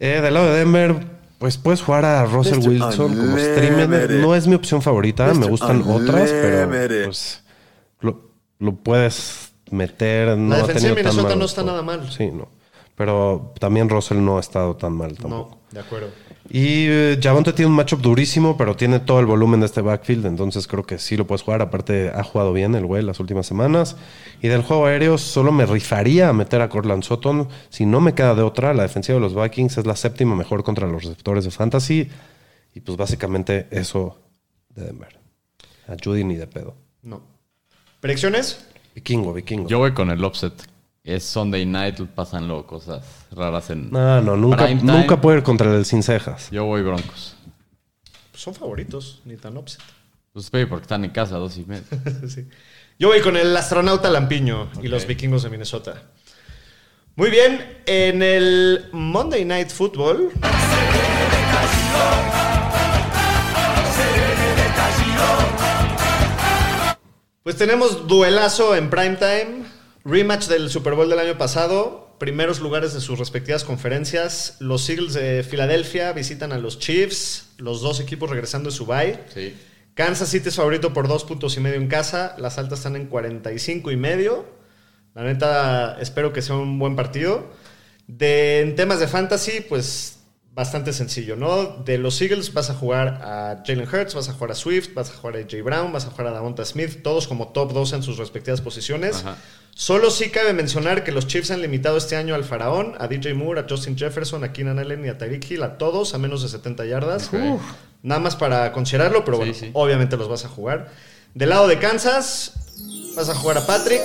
Eh, 0.00 0.20
del 0.22 0.34
lado 0.34 0.46
de 0.50 0.58
Denver, 0.60 0.96
pues 1.38 1.56
puedes 1.58 1.82
jugar 1.82 2.04
a 2.04 2.24
Russell 2.24 2.58
Mr. 2.58 2.68
Wilson 2.68 3.16
como 3.16 3.38
streamer. 3.38 4.10
No 4.12 4.34
es 4.34 4.46
mi 4.46 4.54
opción 4.54 4.80
favorita, 4.82 5.32
me 5.34 5.46
gustan 5.46 5.82
otras, 5.86 6.30
pero 6.30 6.68
pues 7.04 7.44
lo, 8.00 8.30
lo 8.58 8.74
puedes 8.76 9.52
meter. 9.70 10.36
No 10.38 10.54
ha 10.54 10.58
defensiva 10.58 10.94
de 10.94 11.02
Minnesota 11.02 11.36
no 11.36 11.44
está 11.44 11.62
nada 11.62 11.82
mal. 11.82 12.10
Sí, 12.10 12.30
no. 12.32 12.48
Pero 12.96 13.52
también 13.60 13.88
Russell 13.88 14.18
no 14.24 14.38
ha 14.38 14.40
estado 14.40 14.74
tan 14.76 14.92
mal 14.94 15.16
tampoco. 15.16 15.50
No, 15.52 15.57
de 15.70 15.80
acuerdo. 15.80 16.10
Y 16.48 16.86
eh, 16.88 17.20
Javonte 17.22 17.52
tiene 17.52 17.70
un 17.70 17.76
matchup 17.76 18.00
durísimo, 18.00 18.56
pero 18.56 18.74
tiene 18.74 19.00
todo 19.00 19.20
el 19.20 19.26
volumen 19.26 19.60
de 19.60 19.66
este 19.66 19.82
backfield, 19.82 20.26
entonces 20.26 20.66
creo 20.66 20.84
que 20.84 20.98
sí 20.98 21.16
lo 21.16 21.26
puedes 21.26 21.42
jugar. 21.42 21.60
Aparte, 21.60 22.10
ha 22.14 22.22
jugado 22.24 22.52
bien 22.52 22.74
el 22.74 22.86
güey 22.86 23.02
las 23.02 23.20
últimas 23.20 23.46
semanas. 23.46 23.96
Y 24.40 24.48
del 24.48 24.62
juego 24.62 24.86
aéreo, 24.86 25.18
solo 25.18 25.52
me 25.52 25.66
rifaría 25.66 26.30
a 26.30 26.32
meter 26.32 26.62
a 26.62 26.68
Cortland 26.68 27.02
Sutton. 27.02 27.48
Si 27.68 27.84
no 27.84 28.00
me 28.00 28.14
queda 28.14 28.34
de 28.34 28.42
otra, 28.42 28.72
la 28.72 28.84
defensiva 28.84 29.16
de 29.16 29.20
los 29.20 29.34
Vikings 29.34 29.78
es 29.78 29.86
la 29.86 29.96
séptima 29.96 30.34
mejor 30.34 30.64
contra 30.64 30.86
los 30.86 31.04
receptores 31.04 31.44
de 31.44 31.50
fantasy. 31.50 32.08
Y 32.74 32.80
pues 32.80 32.96
básicamente 32.96 33.66
eso 33.70 34.18
de 34.74 34.84
Denver. 34.84 35.18
A 35.86 35.96
Judy 36.02 36.24
ni 36.24 36.36
de 36.36 36.46
pedo. 36.46 36.76
No. 37.02 37.22
¿Predicciones? 38.00 38.66
Vikingo, 38.94 39.34
vikingo. 39.34 39.68
Yo 39.68 39.78
voy 39.78 39.92
con 39.92 40.10
el 40.10 40.24
offset. 40.24 40.54
Es 41.08 41.24
Sunday 41.24 41.64
night, 41.64 41.98
pasan 42.14 42.46
luego 42.46 42.66
cosas 42.66 43.02
raras 43.30 43.70
en. 43.70 43.90
no, 43.90 44.20
no, 44.20 44.36
nunca, 44.36 44.68
nunca 44.74 45.18
puedo 45.18 45.38
ir 45.38 45.42
contra 45.42 45.74
el 45.74 45.86
sin 45.86 46.02
cejas. 46.02 46.50
Yo 46.50 46.66
voy 46.66 46.82
Broncos. 46.82 47.34
Son 48.34 48.54
favoritos, 48.54 49.22
ni 49.24 49.38
tan 49.38 49.56
upset. 49.56 49.80
Pues 50.34 50.50
baby, 50.50 50.66
porque 50.66 50.82
están 50.82 51.06
en 51.06 51.10
casa, 51.10 51.38
dos 51.38 51.56
y 51.56 51.64
medio. 51.64 51.84
Sí. 52.28 52.46
Yo 52.98 53.08
voy 53.08 53.22
con 53.22 53.38
el 53.38 53.56
astronauta 53.56 54.10
Lampiño 54.10 54.68
y 54.82 54.88
los 54.88 55.06
vikingos 55.06 55.44
de 55.44 55.48
Minnesota. 55.48 56.02
Muy 57.16 57.30
bien, 57.30 57.78
en 57.86 58.22
el 58.22 58.90
Monday 58.92 59.46
Night 59.46 59.70
Football. 59.70 60.30
Pues 67.42 67.56
tenemos 67.56 68.06
duelazo 68.06 68.76
en 68.76 68.90
primetime, 68.90 69.77
rematch 70.08 70.46
del 70.46 70.70
Super 70.70 70.94
Bowl 70.94 71.08
del 71.08 71.18
año 71.18 71.38
pasado. 71.38 72.16
primeros 72.18 72.58
lugares 72.58 72.94
de 72.94 73.00
sus 73.00 73.18
respectivas 73.18 73.62
conferencias. 73.62 74.56
Los 74.58 74.88
Eagles 74.88 75.14
de 75.14 75.44
Filadelfia 75.44 76.12
visitan 76.12 76.52
a 76.52 76.58
los 76.58 76.80
Chiefs, 76.80 77.50
los 77.58 77.80
dos 77.80 78.00
equipos 78.00 78.28
regresando 78.28 78.70
de 78.70 78.76
su 78.76 78.86
bye. 78.86 79.20
Sí. 79.32 79.54
Kansas 79.94 80.28
City 80.28 80.48
es 80.48 80.56
favorito 80.56 80.92
por 80.92 81.06
dos 81.06 81.24
puntos 81.24 81.56
y 81.56 81.60
medio 81.60 81.76
en 81.76 81.86
casa. 81.86 82.34
Las 82.38 82.58
altas 82.58 82.80
están 82.80 82.96
en 82.96 83.06
45 83.06 83.90
y 83.92 83.96
medio. 83.96 84.46
La 85.14 85.22
neta, 85.22 85.98
espero 86.00 86.32
que 86.32 86.42
sea 86.42 86.56
un 86.56 86.78
buen 86.78 86.96
partido. 86.96 87.46
De, 88.06 88.60
en 88.60 88.74
temas 88.74 89.00
de 89.00 89.08
fantasy, 89.08 89.60
pues 89.60 90.17
bastante 90.58 90.92
sencillo, 90.92 91.36
¿no? 91.36 91.64
De 91.84 91.98
los 91.98 92.20
Eagles 92.20 92.52
vas 92.52 92.68
a 92.68 92.74
jugar 92.74 93.20
a 93.22 93.62
Jalen 93.64 93.86
Hurts, 93.88 94.14
vas 94.14 94.28
a 94.28 94.32
jugar 94.32 94.50
a 94.50 94.54
Swift, 94.56 94.92
vas 94.92 95.08
a 95.08 95.14
jugar 95.14 95.36
a 95.36 95.46
Jay 95.48 95.60
Brown, 95.62 95.92
vas 95.92 96.04
a 96.06 96.10
jugar 96.10 96.26
a 96.26 96.30
Davonta 96.32 96.64
Smith, 96.64 97.00
todos 97.04 97.28
como 97.28 97.48
top 97.48 97.72
2 97.72 97.92
en 97.92 98.02
sus 98.02 98.18
respectivas 98.18 98.60
posiciones. 98.60 99.18
Ajá. 99.24 99.36
Solo 99.76 100.10
sí 100.10 100.30
cabe 100.30 100.52
mencionar 100.52 101.04
que 101.04 101.12
los 101.12 101.28
Chiefs 101.28 101.52
han 101.52 101.62
limitado 101.62 101.96
este 101.96 102.16
año 102.16 102.34
al 102.34 102.42
Faraón, 102.42 102.94
a 102.98 103.06
DJ 103.06 103.34
Moore, 103.34 103.60
a 103.60 103.66
Justin 103.68 103.96
Jefferson, 103.96 104.42
a 104.42 104.52
Keenan 104.52 104.80
Allen 104.80 105.04
y 105.04 105.08
a 105.08 105.16
Tyreek 105.16 105.48
Hill, 105.48 105.62
a 105.62 105.78
todos 105.78 106.12
a 106.14 106.18
menos 106.18 106.42
de 106.42 106.48
70 106.48 106.84
yardas. 106.86 107.30
Nada 108.02 108.20
más 108.20 108.34
para 108.34 108.72
considerarlo, 108.72 109.24
pero 109.24 109.36
Sí, 109.36 109.42
bueno, 109.44 109.54
sí. 109.54 109.70
obviamente 109.74 110.16
los 110.16 110.28
vas 110.28 110.44
a 110.44 110.48
jugar. 110.48 110.90
Del 111.34 111.50
lado 111.50 111.68
de 111.68 111.78
Kansas, 111.78 112.54
vas 113.16 113.28
a 113.28 113.34
jugar 113.36 113.58
a 113.58 113.66
Patrick, 113.66 114.02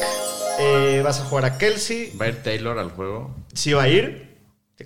eh, 0.60 1.02
vas 1.04 1.20
a 1.20 1.24
jugar 1.26 1.46
a 1.46 1.58
Kelsey, 1.58 2.16
Va 2.16 2.26
a 2.26 2.30
ir 2.30 2.44
Taylor 2.44 2.78
al 2.78 2.92
juego. 2.92 3.36
sí 3.56 3.74
va 3.74 3.84
a 3.84 3.90
ir, 3.90 4.33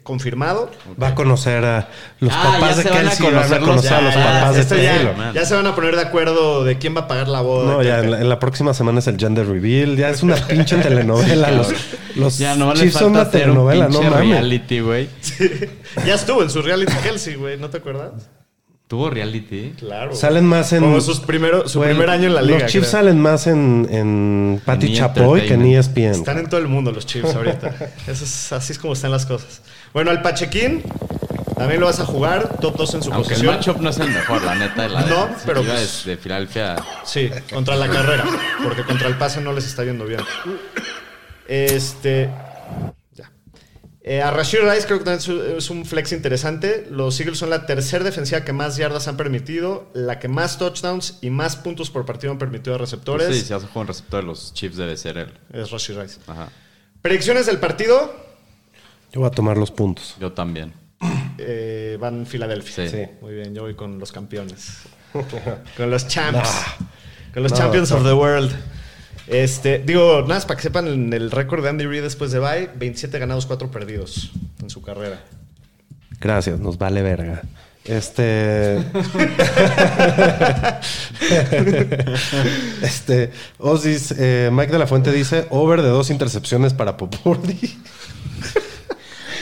confirmado. 0.04 0.70
Va 1.02 1.10
a 1.10 1.16
conocer 1.16 1.64
a 1.66 1.90
los 2.20 2.32
Ah, 2.34 2.54
papás 2.60 2.70
ya 2.70 2.76
de 2.78 2.84
se 2.84 2.90
van 2.90 2.98
a 2.98 3.02
Kelsey. 3.10 3.26
Van 3.26 3.36
a 3.36 3.40
conocer 3.42 3.60
los- 3.62 3.70
conocer 3.70 3.94
a 3.94 4.02
los 4.02 4.14
ya, 4.16 4.24
papás 4.24 4.56
de 4.56 4.62
esto 4.62 4.76
ya, 4.76 4.96
Taylor. 4.96 5.18
man. 5.18 5.34
ya 5.34 5.46
se 5.46 5.56
van 5.56 5.68
a 5.68 5.76
poner 5.76 5.96
de 5.96 6.02
acuerdo 6.02 6.64
de 6.64 6.78
quién 6.78 6.96
va 6.96 7.02
a 7.02 7.08
pagar 7.08 7.28
la 7.28 7.42
boda. 7.42 7.72
No, 7.72 7.84
ya 7.84 8.00
en 8.00 8.12
la, 8.12 8.22
en 8.22 8.30
la 8.30 8.40
próxima 8.40 8.74
semana 8.74 9.00
es 9.00 9.08
el 9.08 9.18
gender 9.18 9.48
reveal. 9.48 9.96
Ya 9.98 10.10
es 10.10 10.24
una 10.24 10.36
pinche 10.48 10.78
telenovela. 10.78 11.52
los 11.52 11.74
los 12.16 12.38
Ya 12.38 12.56
no 12.56 12.74
le 12.74 12.80
Chiefs 12.82 12.94
son 12.94 13.14
falta 13.14 13.20
una 13.20 13.24
un 13.26 13.32
telenovela, 13.32 13.88
no 13.88 13.92
pinche 14.00 14.10
mames. 14.10 14.30
reality, 14.30 14.80
güey. 14.80 15.10
ya 16.06 16.16
estuvo 16.16 16.42
en 16.44 16.50
su 16.50 16.62
reality 16.62 16.94
Kelsey, 17.04 17.36
güey, 17.36 17.58
¿no 17.58 17.70
te 17.70 17.78
acuerdas? 17.78 18.12
¿Tuvo 18.88 19.10
reality? 19.10 19.74
Claro. 19.78 20.16
Salen 20.16 20.46
más 20.46 20.72
en. 20.72 20.80
Como 20.80 21.02
sus 21.02 21.20
primero, 21.20 21.68
su 21.68 21.80
Güey, 21.80 21.90
primer 21.90 22.10
año 22.10 22.28
en 22.28 22.36
la 22.36 22.42
liga. 22.42 22.60
Los 22.60 22.72
Chiefs 22.72 22.88
creo. 22.88 23.02
salen 23.02 23.20
más 23.20 23.46
en, 23.46 23.86
en 23.92 24.62
Patty 24.64 24.86
En 24.88 24.94
E 24.94 24.96
Chapoy 24.96 25.46
que 25.46 25.56
en 25.56 25.66
ESPN. 25.66 26.04
Están 26.14 26.38
en 26.38 26.48
todo 26.48 26.62
el 26.62 26.70
mundo 26.70 26.94
los 26.94 27.06
Chiefs 27.06 27.36
ahorita. 27.36 27.76
Eso 28.08 28.24
es, 28.24 28.54
así 28.54 28.72
es 28.72 28.80
como 28.80 28.94
están 28.94 29.12
las 29.12 29.26
cosas. 29.26 29.62
Bueno, 29.94 30.12
al 30.12 30.22
Pachequín 30.22 30.84
también 31.58 31.80
lo 31.80 31.88
vas 31.88 32.00
a 32.00 32.06
jugar, 32.06 32.60
top 32.60 32.76
2 32.78 32.94
en 32.96 33.04
su 33.04 33.14
Aunque 33.14 33.34
el 33.34 33.42
posición. 33.42 33.56
matchup 33.56 33.78
no 33.82 33.90
es 33.90 33.98
el 33.98 34.10
mejor, 34.12 34.44
la 34.44 34.56
neta. 34.56 34.88
La 34.88 35.02
No, 35.02 35.30
pero 35.46 35.64
pues- 35.64 36.04
de, 36.06 36.12
de 36.12 36.18
Filadelfia. 36.18 36.76
Sí, 37.04 37.30
contra 37.52 37.76
la 37.76 37.88
carrera, 37.90 38.26
porque 38.64 38.84
contra 38.84 39.08
el 39.08 39.18
pase 39.18 39.42
no 39.42 39.54
les 39.54 39.66
está 39.66 39.84
yendo 39.84 40.06
bien. 40.06 40.20
Este. 41.48 42.30
Ya. 43.14 43.32
Eh, 44.02 44.22
a 44.22 44.32
Rashid 44.32 44.60
Rice 44.60 44.86
creo 44.86 45.00
que 45.00 45.06
también 45.06 45.20
es 45.20 45.28
un- 45.28 45.58
es 45.58 45.70
un 45.70 45.86
flex 45.86 46.12
interesante. 46.12 46.86
Los 46.92 47.20
Eagles 47.20 47.40
son 47.40 47.50
la 47.50 47.66
tercera 47.66 48.04
defensiva 48.04 48.42
que 48.44 48.54
más 48.54 48.78
yardas 48.78 49.08
han 49.08 49.18
permitido, 49.18 49.90
la 49.94 50.20
que 50.20 50.28
más 50.28 50.58
touchdowns 50.60 51.18
y 51.22 51.30
más 51.30 51.56
puntos 51.56 51.90
por 51.90 52.06
partido 52.06 52.32
han 52.32 52.38
permitido 52.38 52.76
a 52.76 52.78
receptores. 52.78 53.34
Sí, 53.36 53.42
si 53.42 53.54
a 53.54 53.60
jugar 53.60 53.78
un 53.78 53.88
receptor 53.88 54.22
de 54.22 54.28
los 54.28 54.54
Chiefs 54.54 54.78
debe 54.78 54.96
ser 54.98 55.18
él. 55.18 55.34
Es 55.54 55.72
Rashid 55.72 55.98
Rice. 56.00 56.20
Ajá. 56.28 56.50
Predicciones 57.02 57.46
del 57.46 57.58
partido 57.60 58.14
Yo 59.18 59.22
voy 59.22 59.30
a 59.30 59.32
tomar 59.32 59.58
los 59.58 59.72
puntos. 59.72 60.16
Yo 60.20 60.32
también. 60.32 60.72
eh, 61.40 61.98
van 62.00 62.28
Filadelfia. 62.28 62.88
Sí. 62.88 62.96
Sí. 62.96 63.04
Muy 63.20 63.34
bien, 63.34 63.56
yo 63.56 63.64
voy 63.64 63.74
con 63.74 63.98
los 63.98 64.12
campeones. 64.12 64.84
con 65.76 65.90
los 65.90 66.08
champs. 66.08 66.48
Con 67.34 67.42
los 67.42 67.52
No, 67.52 67.58
champions 67.58 67.90
no. 67.90 67.98
of 67.98 68.04
the 68.04 68.14
world. 68.14 68.52
Este, 69.26 69.80
digo, 69.80 70.22
nada 70.22 70.36
más 70.36 70.46
para 70.46 70.58
que 70.58 70.62
sepan 70.62 71.12
el 71.12 71.32
récord 71.32 71.64
de 71.64 71.70
Andy 71.70 71.88
Reid 71.88 72.04
después 72.04 72.30
de 72.32 72.38
bye, 72.38 72.70
27 72.76 73.18
ganados, 73.18 73.48
4 73.48 73.72
perdidos 73.72 74.34
en 74.62 74.70
su 74.70 74.84
carrera. 74.84 75.20
Gracias, 76.22 76.60
nos 76.60 76.78
vale 76.78 77.02
verga. 77.02 77.42
Este. 77.86 78.78
este. 82.84 83.32
Osis, 83.58 84.14
eh, 84.16 84.52
Mike 84.54 84.72
de 84.72 84.78
la 84.78 84.86
Fuente 84.86 85.12
dice: 85.12 85.48
over 85.50 85.82
de 85.82 85.90
dos 85.90 86.12
intercepciones 86.12 86.76
para 86.76 86.98
Popurdi. 86.98 87.58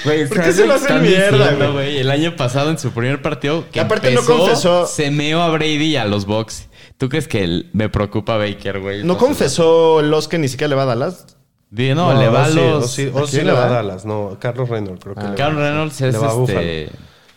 Güey, 0.06 0.28
¿Por 0.28 0.38
qué 0.38 0.44
¿sabes 0.44 0.56
se 0.56 0.66
lo 0.68 0.74
hacen 0.76 1.02
mierda, 1.02 1.38
diciendo, 1.50 1.74
güey? 1.74 1.98
El 1.98 2.12
año 2.12 2.36
pasado, 2.36 2.70
en 2.70 2.78
su 2.80 2.92
primer 2.92 3.22
partido, 3.22 3.66
que 3.72 3.80
aparte 3.80 4.12
no 4.12 4.22
confesó- 4.22 4.86
se 4.88 5.12
meó 5.12 5.42
a 5.42 5.50
Brady 5.50 5.84
y 5.84 5.96
a 5.98 6.06
los 6.06 6.26
Bucks. 6.26 6.70
¿Tú 6.98 7.10
crees 7.10 7.28
que 7.28 7.64
me 7.74 7.90
preocupa 7.90 8.38
Baker, 8.38 8.80
güey? 8.80 9.04
¿No 9.04 9.18
confesó 9.18 10.02
los 10.02 10.28
que 10.28 10.38
ni 10.38 10.48
siquiera 10.48 10.70
le 10.70 10.76
va 10.76 10.84
a 10.84 10.86
Dallas? 10.86 11.26
Di- 11.70 11.94
No, 11.94 12.14
le 12.18 12.30
va 12.30 12.46
a 12.46 12.50
los... 12.50 12.84
¿A 12.84 12.86
Ozzy 12.86 13.12
quién 13.32 13.48
le 13.48 13.52
le 13.52 13.58
va 13.60 13.66
a? 13.66 13.70
Dallas, 13.70 14.06
no. 14.06 14.38
Carlos 14.40 14.70
Reynolds, 14.70 15.02
creo 15.04 15.16
que 15.16 15.22
le 15.24 15.30
va. 15.30 15.36
Carl 15.36 15.56
Reynolds 15.58 16.00
es 16.00 16.14
Le 16.14 16.20
va 16.20 16.34
este... 16.42 16.90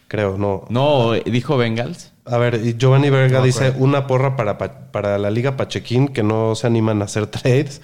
Creo, 0.06 0.38
no. 0.38 0.64
No, 0.68 1.12
dijo 1.12 1.56
Bengals. 1.56 2.12
A 2.24 2.38
ver, 2.38 2.60
y 2.64 2.76
Giovanni 2.78 3.10
Verga 3.10 3.40
No, 3.40 3.44
dice 3.44 3.72
una 3.78 4.06
porra 4.06 4.36
para, 4.36 4.56
pa- 4.58 4.90
para 4.92 5.18
la 5.18 5.30
Liga 5.30 5.56
Pachequín 5.56 6.08
que 6.08 6.22
no 6.22 6.54
se 6.54 6.66
animan 6.66 7.02
a 7.02 7.06
hacer 7.06 7.26
trades. 7.30 7.80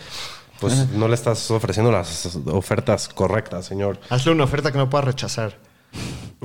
Pues 0.65 0.89
no 0.91 1.09
le 1.09 1.15
estás 1.15 1.51
ofreciendo 1.51 1.93
las 1.93 2.37
ofertas 2.47 3.09
correctas, 3.09 3.67
señor. 3.67 3.99
Hazle 4.11 4.33
una 4.33 4.45
oferta 4.45 4.73
que 4.73 4.79
no 4.79 4.89
pueda 4.89 5.05
rechazar. 5.05 5.59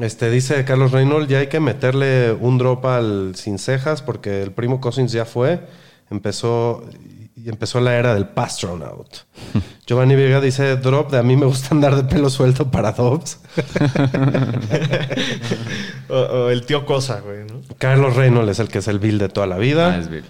Este 0.01 0.29
dice 0.29 0.63
Carlos 0.65 0.91
Reynolds, 0.91 1.29
ya 1.29 1.39
hay 1.39 1.47
que 1.47 1.59
meterle 1.59 2.31
un 2.33 2.57
drop 2.57 2.85
al 2.85 3.35
sin 3.35 3.57
cejas 3.57 4.01
porque 4.01 4.43
el 4.43 4.51
primo 4.51 4.79
Cousins 4.79 5.11
ya 5.11 5.25
fue, 5.25 5.67
empezó 6.09 6.83
y 7.35 7.49
empezó 7.49 7.79
la 7.79 7.95
era 7.95 8.13
del 8.13 8.27
Pastronaut. 8.27 9.25
Giovanni 9.87 10.15
Vega 10.15 10.39
dice 10.41 10.75
drop 10.77 11.11
de 11.11 11.17
a 11.19 11.23
mí 11.23 11.35
me 11.35 11.45
gusta 11.45 11.69
andar 11.71 11.95
de 11.95 12.03
pelo 12.03 12.29
suelto 12.29 12.69
para 12.69 12.91
Dobbs. 12.91 13.39
O, 16.11 16.15
o 16.15 16.49
el 16.49 16.65
tío 16.65 16.87
Cosa, 16.87 17.19
güey, 17.19 17.45
¿no? 17.45 17.61
Carlos 17.77 18.15
Reynolds 18.15 18.53
es 18.53 18.59
el 18.59 18.67
que 18.67 18.79
es 18.79 18.87
el 18.87 18.97
Bill 18.97 19.19
de 19.19 19.29
toda 19.29 19.45
la 19.45 19.59
vida. 19.59 19.93
Ah, 19.93 19.99
es 19.99 20.09
Bill. 20.09 20.23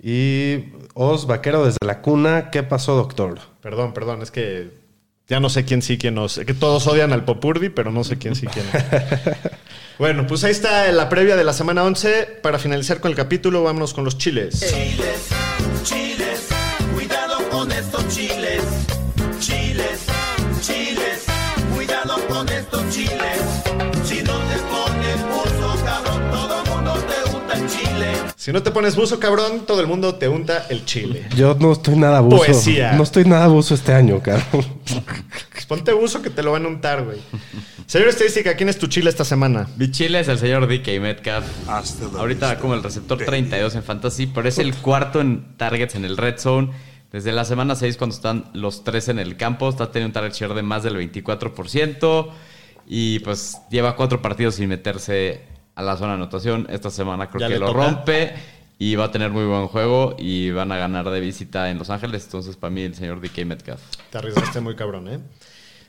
Y 0.00 0.72
Oz 0.94 1.26
Vaquero 1.26 1.64
desde 1.64 1.78
la 1.84 2.00
cuna, 2.02 2.50
¿qué 2.50 2.62
pasó, 2.62 2.94
doctor? 2.94 3.40
Perdón, 3.60 3.92
perdón, 3.92 4.22
es 4.22 4.30
que 4.30 4.70
ya 5.26 5.40
no 5.40 5.50
sé 5.50 5.64
quién 5.64 5.82
sí, 5.82 5.98
quién 5.98 6.14
no. 6.14 6.28
Sé 6.28 6.46
que 6.46 6.54
todos 6.54 6.86
odian 6.86 7.12
al 7.12 7.24
Popurdi, 7.24 7.68
pero 7.68 7.90
no 7.90 8.04
sé 8.04 8.16
quién 8.16 8.34
sí, 8.34 8.46
quién 8.46 8.64
no. 8.66 8.72
bueno, 9.98 10.26
pues 10.26 10.44
ahí 10.44 10.52
está 10.52 10.90
la 10.92 11.08
previa 11.08 11.36
de 11.36 11.44
la 11.44 11.52
semana 11.52 11.84
11. 11.84 12.38
Para 12.42 12.58
finalizar 12.58 13.00
con 13.00 13.10
el 13.10 13.16
capítulo, 13.16 13.62
vámonos 13.62 13.92
con 13.92 14.04
los 14.04 14.16
chiles. 14.16 14.60
Chiles, 14.60 15.28
chiles, 15.82 16.48
cuidado 16.94 17.48
con 17.50 17.70
estos. 17.72 18.08
Chiles, 18.08 18.27
Si 28.48 28.52
no 28.54 28.62
te 28.62 28.70
pones 28.70 28.96
buzo, 28.96 29.20
cabrón, 29.20 29.66
todo 29.66 29.82
el 29.82 29.86
mundo 29.86 30.14
te 30.14 30.26
unta 30.26 30.64
el 30.70 30.86
chile. 30.86 31.28
Yo 31.36 31.54
no 31.60 31.70
estoy 31.70 31.96
nada 31.96 32.16
abuso. 32.16 32.46
Poesía. 32.46 32.92
No 32.92 33.02
estoy 33.02 33.26
nada 33.26 33.44
abuso 33.44 33.74
este 33.74 33.92
año, 33.92 34.22
cabrón. 34.22 34.64
Ponte 35.68 35.92
buzo 35.92 36.22
que 36.22 36.30
te 36.30 36.42
lo 36.42 36.52
van 36.52 36.64
a 36.64 36.68
untar, 36.68 37.04
güey. 37.04 37.18
Señor 37.84 38.08
Estadística, 38.08 38.56
¿quién 38.56 38.70
es 38.70 38.78
tu 38.78 38.86
chile 38.86 39.10
esta 39.10 39.26
semana? 39.26 39.68
Mi 39.76 39.90
chile 39.90 40.20
es 40.20 40.28
el 40.28 40.38
señor 40.38 40.66
DK 40.66 40.98
Metcalf. 40.98 41.46
Ahorita 42.16 42.46
va 42.46 42.58
como 42.58 42.72
el 42.72 42.82
receptor 42.82 43.18
32 43.18 43.74
en 43.74 43.82
Fantasy, 43.82 44.28
pero 44.28 44.48
es 44.48 44.56
el 44.56 44.74
cuarto 44.76 45.20
en 45.20 45.54
targets 45.58 45.96
en 45.96 46.06
el 46.06 46.16
Red 46.16 46.38
Zone. 46.38 46.70
Desde 47.12 47.32
la 47.32 47.44
semana 47.44 47.76
6, 47.76 47.98
cuando 47.98 48.16
están 48.16 48.46
los 48.54 48.82
tres 48.82 49.10
en 49.10 49.18
el 49.18 49.36
campo, 49.36 49.68
está 49.68 49.92
teniendo 49.92 50.08
un 50.08 50.12
target 50.14 50.32
share 50.32 50.54
de 50.54 50.62
más 50.62 50.82
del 50.82 50.96
24%. 50.96 52.30
Y 52.86 53.18
pues 53.18 53.58
lleva 53.70 53.94
cuatro 53.94 54.22
partidos 54.22 54.54
sin 54.54 54.70
meterse 54.70 55.57
a 55.78 55.82
la 55.82 55.96
zona 55.96 56.10
de 56.12 56.14
anotación. 56.22 56.66
Esta 56.70 56.90
semana 56.90 57.28
creo 57.28 57.40
Ya 57.40 57.48
que 57.54 57.58
lo 57.58 57.66
toca. 57.66 57.84
rompe. 57.86 58.32
Y 58.80 58.94
va 58.94 59.06
a 59.06 59.10
tener 59.10 59.30
muy 59.30 59.44
buen 59.44 59.66
juego. 59.68 60.14
Y 60.18 60.50
van 60.50 60.70
a 60.72 60.76
ganar 60.76 61.08
de 61.10 61.20
visita 61.20 61.70
en 61.70 61.78
Los 61.78 61.90
Ángeles. 61.90 62.24
Entonces, 62.24 62.56
para 62.56 62.70
mí, 62.70 62.82
el 62.82 62.94
señor 62.94 63.20
DK 63.20 63.44
Metcalf. 63.44 63.80
Te 64.10 64.18
arriesgaste 64.18 64.60
muy 64.60 64.74
cabrón, 64.76 65.08
¿eh? 65.08 65.18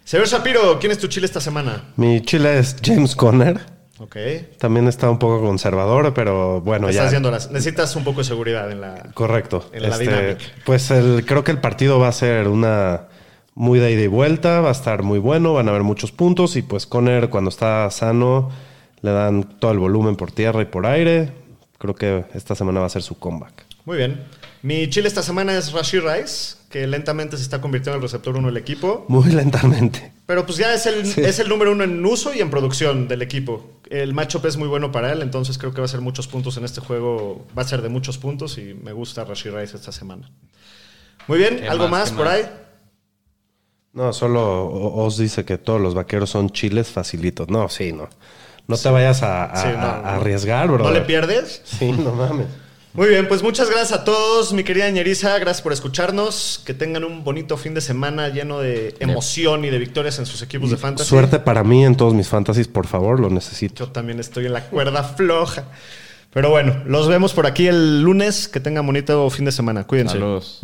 Señor 0.04 0.28
Shapiro, 0.28 0.80
¿quién 0.80 0.92
es 0.92 0.98
tu 1.00 1.08
chile 1.08 1.26
esta 1.26 1.40
semana? 1.42 1.84
Mi 1.98 2.22
chile 2.22 2.58
es 2.60 2.76
James 2.84 3.16
Conner. 3.16 3.60
Ok. 4.00 4.16
También 4.58 4.88
está 4.88 5.10
un 5.10 5.20
poco 5.20 5.42
conservador, 5.42 6.14
pero 6.14 6.62
bueno, 6.62 6.88
Estás 6.90 7.04
ya. 7.04 7.08
haciendo 7.08 7.30
las- 7.32 7.52
Necesitas 7.52 7.96
un 7.96 8.04
poco 8.06 8.20
de 8.20 8.24
seguridad 8.24 8.72
en 8.72 8.82
la... 8.82 9.12
Correcto. 9.14 9.70
En 9.74 9.84
la 9.84 9.90
Este, 9.90 10.04
dinámica. 10.06 10.44
Pues 10.66 10.90
el, 10.90 11.26
creo 11.28 11.44
que 11.44 11.52
el 11.52 11.60
partido 11.60 12.00
va 12.00 12.08
a 12.08 12.12
ser 12.14 12.48
una 12.48 13.08
muy 13.56 13.78
de 13.78 13.92
ida 13.92 14.02
y 14.04 14.08
vuelta, 14.08 14.62
va 14.62 14.70
a 14.70 14.72
estar 14.72 15.04
muy 15.04 15.20
bueno, 15.20 15.54
van 15.54 15.68
a 15.68 15.72
haber 15.72 15.84
muchos 15.84 16.12
puntos 16.14 16.56
y 16.56 16.62
pues 16.62 16.86
Conner 16.88 17.30
cuando 17.30 17.50
está 17.50 17.92
sano 17.92 18.50
le 19.02 19.12
dan 19.12 19.44
todo 19.60 19.72
el 19.72 19.80
volumen 19.80 20.16
por 20.16 20.32
tierra 20.32 20.62
y 20.62 20.66
por 20.66 20.86
aire. 20.86 21.32
Creo 21.78 21.96
que 21.96 22.26
esta 22.34 22.56
semana 22.56 22.80
va 22.82 22.88
a 22.88 22.90
ser 22.90 23.02
su 23.04 23.18
comeback. 23.18 23.66
Muy 23.86 23.98
bien. 23.98 24.24
Mi 24.62 24.90
chile 24.90 25.08
esta 25.08 25.24
semana 25.24 25.58
es 25.58 25.72
Rashid 25.72 26.02
Rice, 26.02 26.58
que 26.70 26.86
lentamente 26.86 27.38
se 27.38 27.44
está 27.44 27.62
convirtiendo 27.62 27.94
en 27.96 28.00
el 28.00 28.02
receptor 28.04 28.36
uno 28.36 28.48
del 28.48 28.58
equipo. 28.58 29.06
Muy 29.08 29.32
lentamente. 29.32 30.12
Pero 30.26 30.46
pues 30.46 30.58
ya 30.58 30.74
es 30.74 30.86
el, 30.86 30.98
es 31.26 31.40
el 31.40 31.48
número 31.48 31.72
uno 31.72 31.86
en 31.86 32.06
uso 32.06 32.34
y 32.34 32.40
en 32.42 32.50
producción 32.50 33.08
del 33.08 33.22
equipo. 33.22 33.80
El 33.90 34.14
matchup 34.14 34.46
es 34.46 34.58
muy 34.58 34.68
bueno 34.68 34.92
para 34.92 35.12
él, 35.14 35.22
entonces 35.22 35.58
creo 35.58 35.74
que 35.74 35.80
va 35.80 35.86
a 35.86 35.88
ser 35.88 36.02
muchos 36.02 36.28
puntos 36.28 36.58
en 36.58 36.66
este 36.66 36.82
juego. 36.82 37.48
Va 37.58 37.62
a 37.62 37.66
ser 37.68 37.82
de 37.82 37.90
muchos 37.90 38.18
puntos 38.18 38.58
y 38.58 38.74
me 38.76 38.92
gusta 38.92 39.24
Rashid 39.24 39.52
Rice 39.52 39.78
esta 39.78 39.94
semana. 39.94 40.30
Muy 41.28 41.38
bien, 41.40 41.58
¿Qué 41.62 41.70
¿algo 41.70 41.88
más? 41.88 41.92
más, 42.02 42.12
¿Qué 42.12 42.18
por 42.18 42.26
más? 42.26 42.36
ahí? 42.36 42.46
No, 43.94 44.14
solo 44.14 44.66
O- 44.66 45.06
Oz 45.06 45.18
dice 45.18 45.46
que 45.46 45.58
todos 45.58 45.82
los 45.82 45.96
vaqueros 45.96 46.30
son 46.30 46.50
chiles 46.52 46.90
facilitos. 46.90 47.50
No, 47.50 47.70
sí, 47.70 47.92
no. 47.92 48.08
No 48.70 48.78
te 48.78 48.90
vayas 48.90 49.22
a, 49.24 49.46
a- 49.46 49.56
Sí, 49.62 49.68
no, 49.74 49.80
a- 49.86 50.00
a 50.00 50.02
no. 50.02 50.08
arriesgar, 50.22 50.68
bro. 50.68 50.84
¿No 50.86 50.92
le 50.92 51.02
pierdes? 51.02 51.62
Sí, 51.66 51.92
no 51.92 52.14
mames. 52.14 52.48
Muy 52.94 53.08
bien, 53.08 53.28
pues 53.28 53.44
muchas 53.44 53.70
gracias 53.70 53.92
a 53.92 54.04
todos, 54.04 54.52
mi 54.52 54.64
querida 54.64 54.90
Ñeriza. 54.90 55.38
Gracias 55.38 55.62
por 55.62 55.72
escucharnos. 55.74 56.62
Que 56.66 56.74
tengan 56.74 57.04
un 57.04 57.24
bonito 57.24 57.56
fin 57.56 57.74
de 57.76 57.82
semana 57.82 58.30
lleno 58.30 58.60
de 58.60 58.96
emoción 59.00 59.64
y 59.64 59.70
de 59.70 59.78
victorias 59.78 60.18
en 60.20 60.26
sus 60.26 60.42
equipos 60.42 60.72
de 60.72 60.78
fantasy. 60.78 61.08
Suerte 61.10 61.40
para 61.40 61.64
mí 61.64 61.86
en 61.86 61.96
todos 61.96 62.14
mis 62.16 62.28
fantasies, 62.28 62.68
por 62.68 62.88
favor, 62.88 63.20
lo 63.20 63.30
necesito. 63.30 63.86
Yo 63.86 63.92
también 63.92 64.20
estoy 64.20 64.48
en 64.48 64.54
la 64.54 64.64
cuerda 64.66 65.04
floja. 65.18 65.66
Pero 66.34 66.50
bueno, 66.50 66.82
los 66.86 67.08
vemos 67.08 67.34
por 67.34 67.46
aquí 67.48 67.68
el 67.68 68.02
lunes. 68.02 68.48
Que 68.48 68.60
tengan 68.60 68.86
bonito 68.86 69.30
fin 69.30 69.46
de 69.46 69.52
semana. 69.52 69.86
Cuídense. 69.86 70.14
Saludos. 70.14 70.62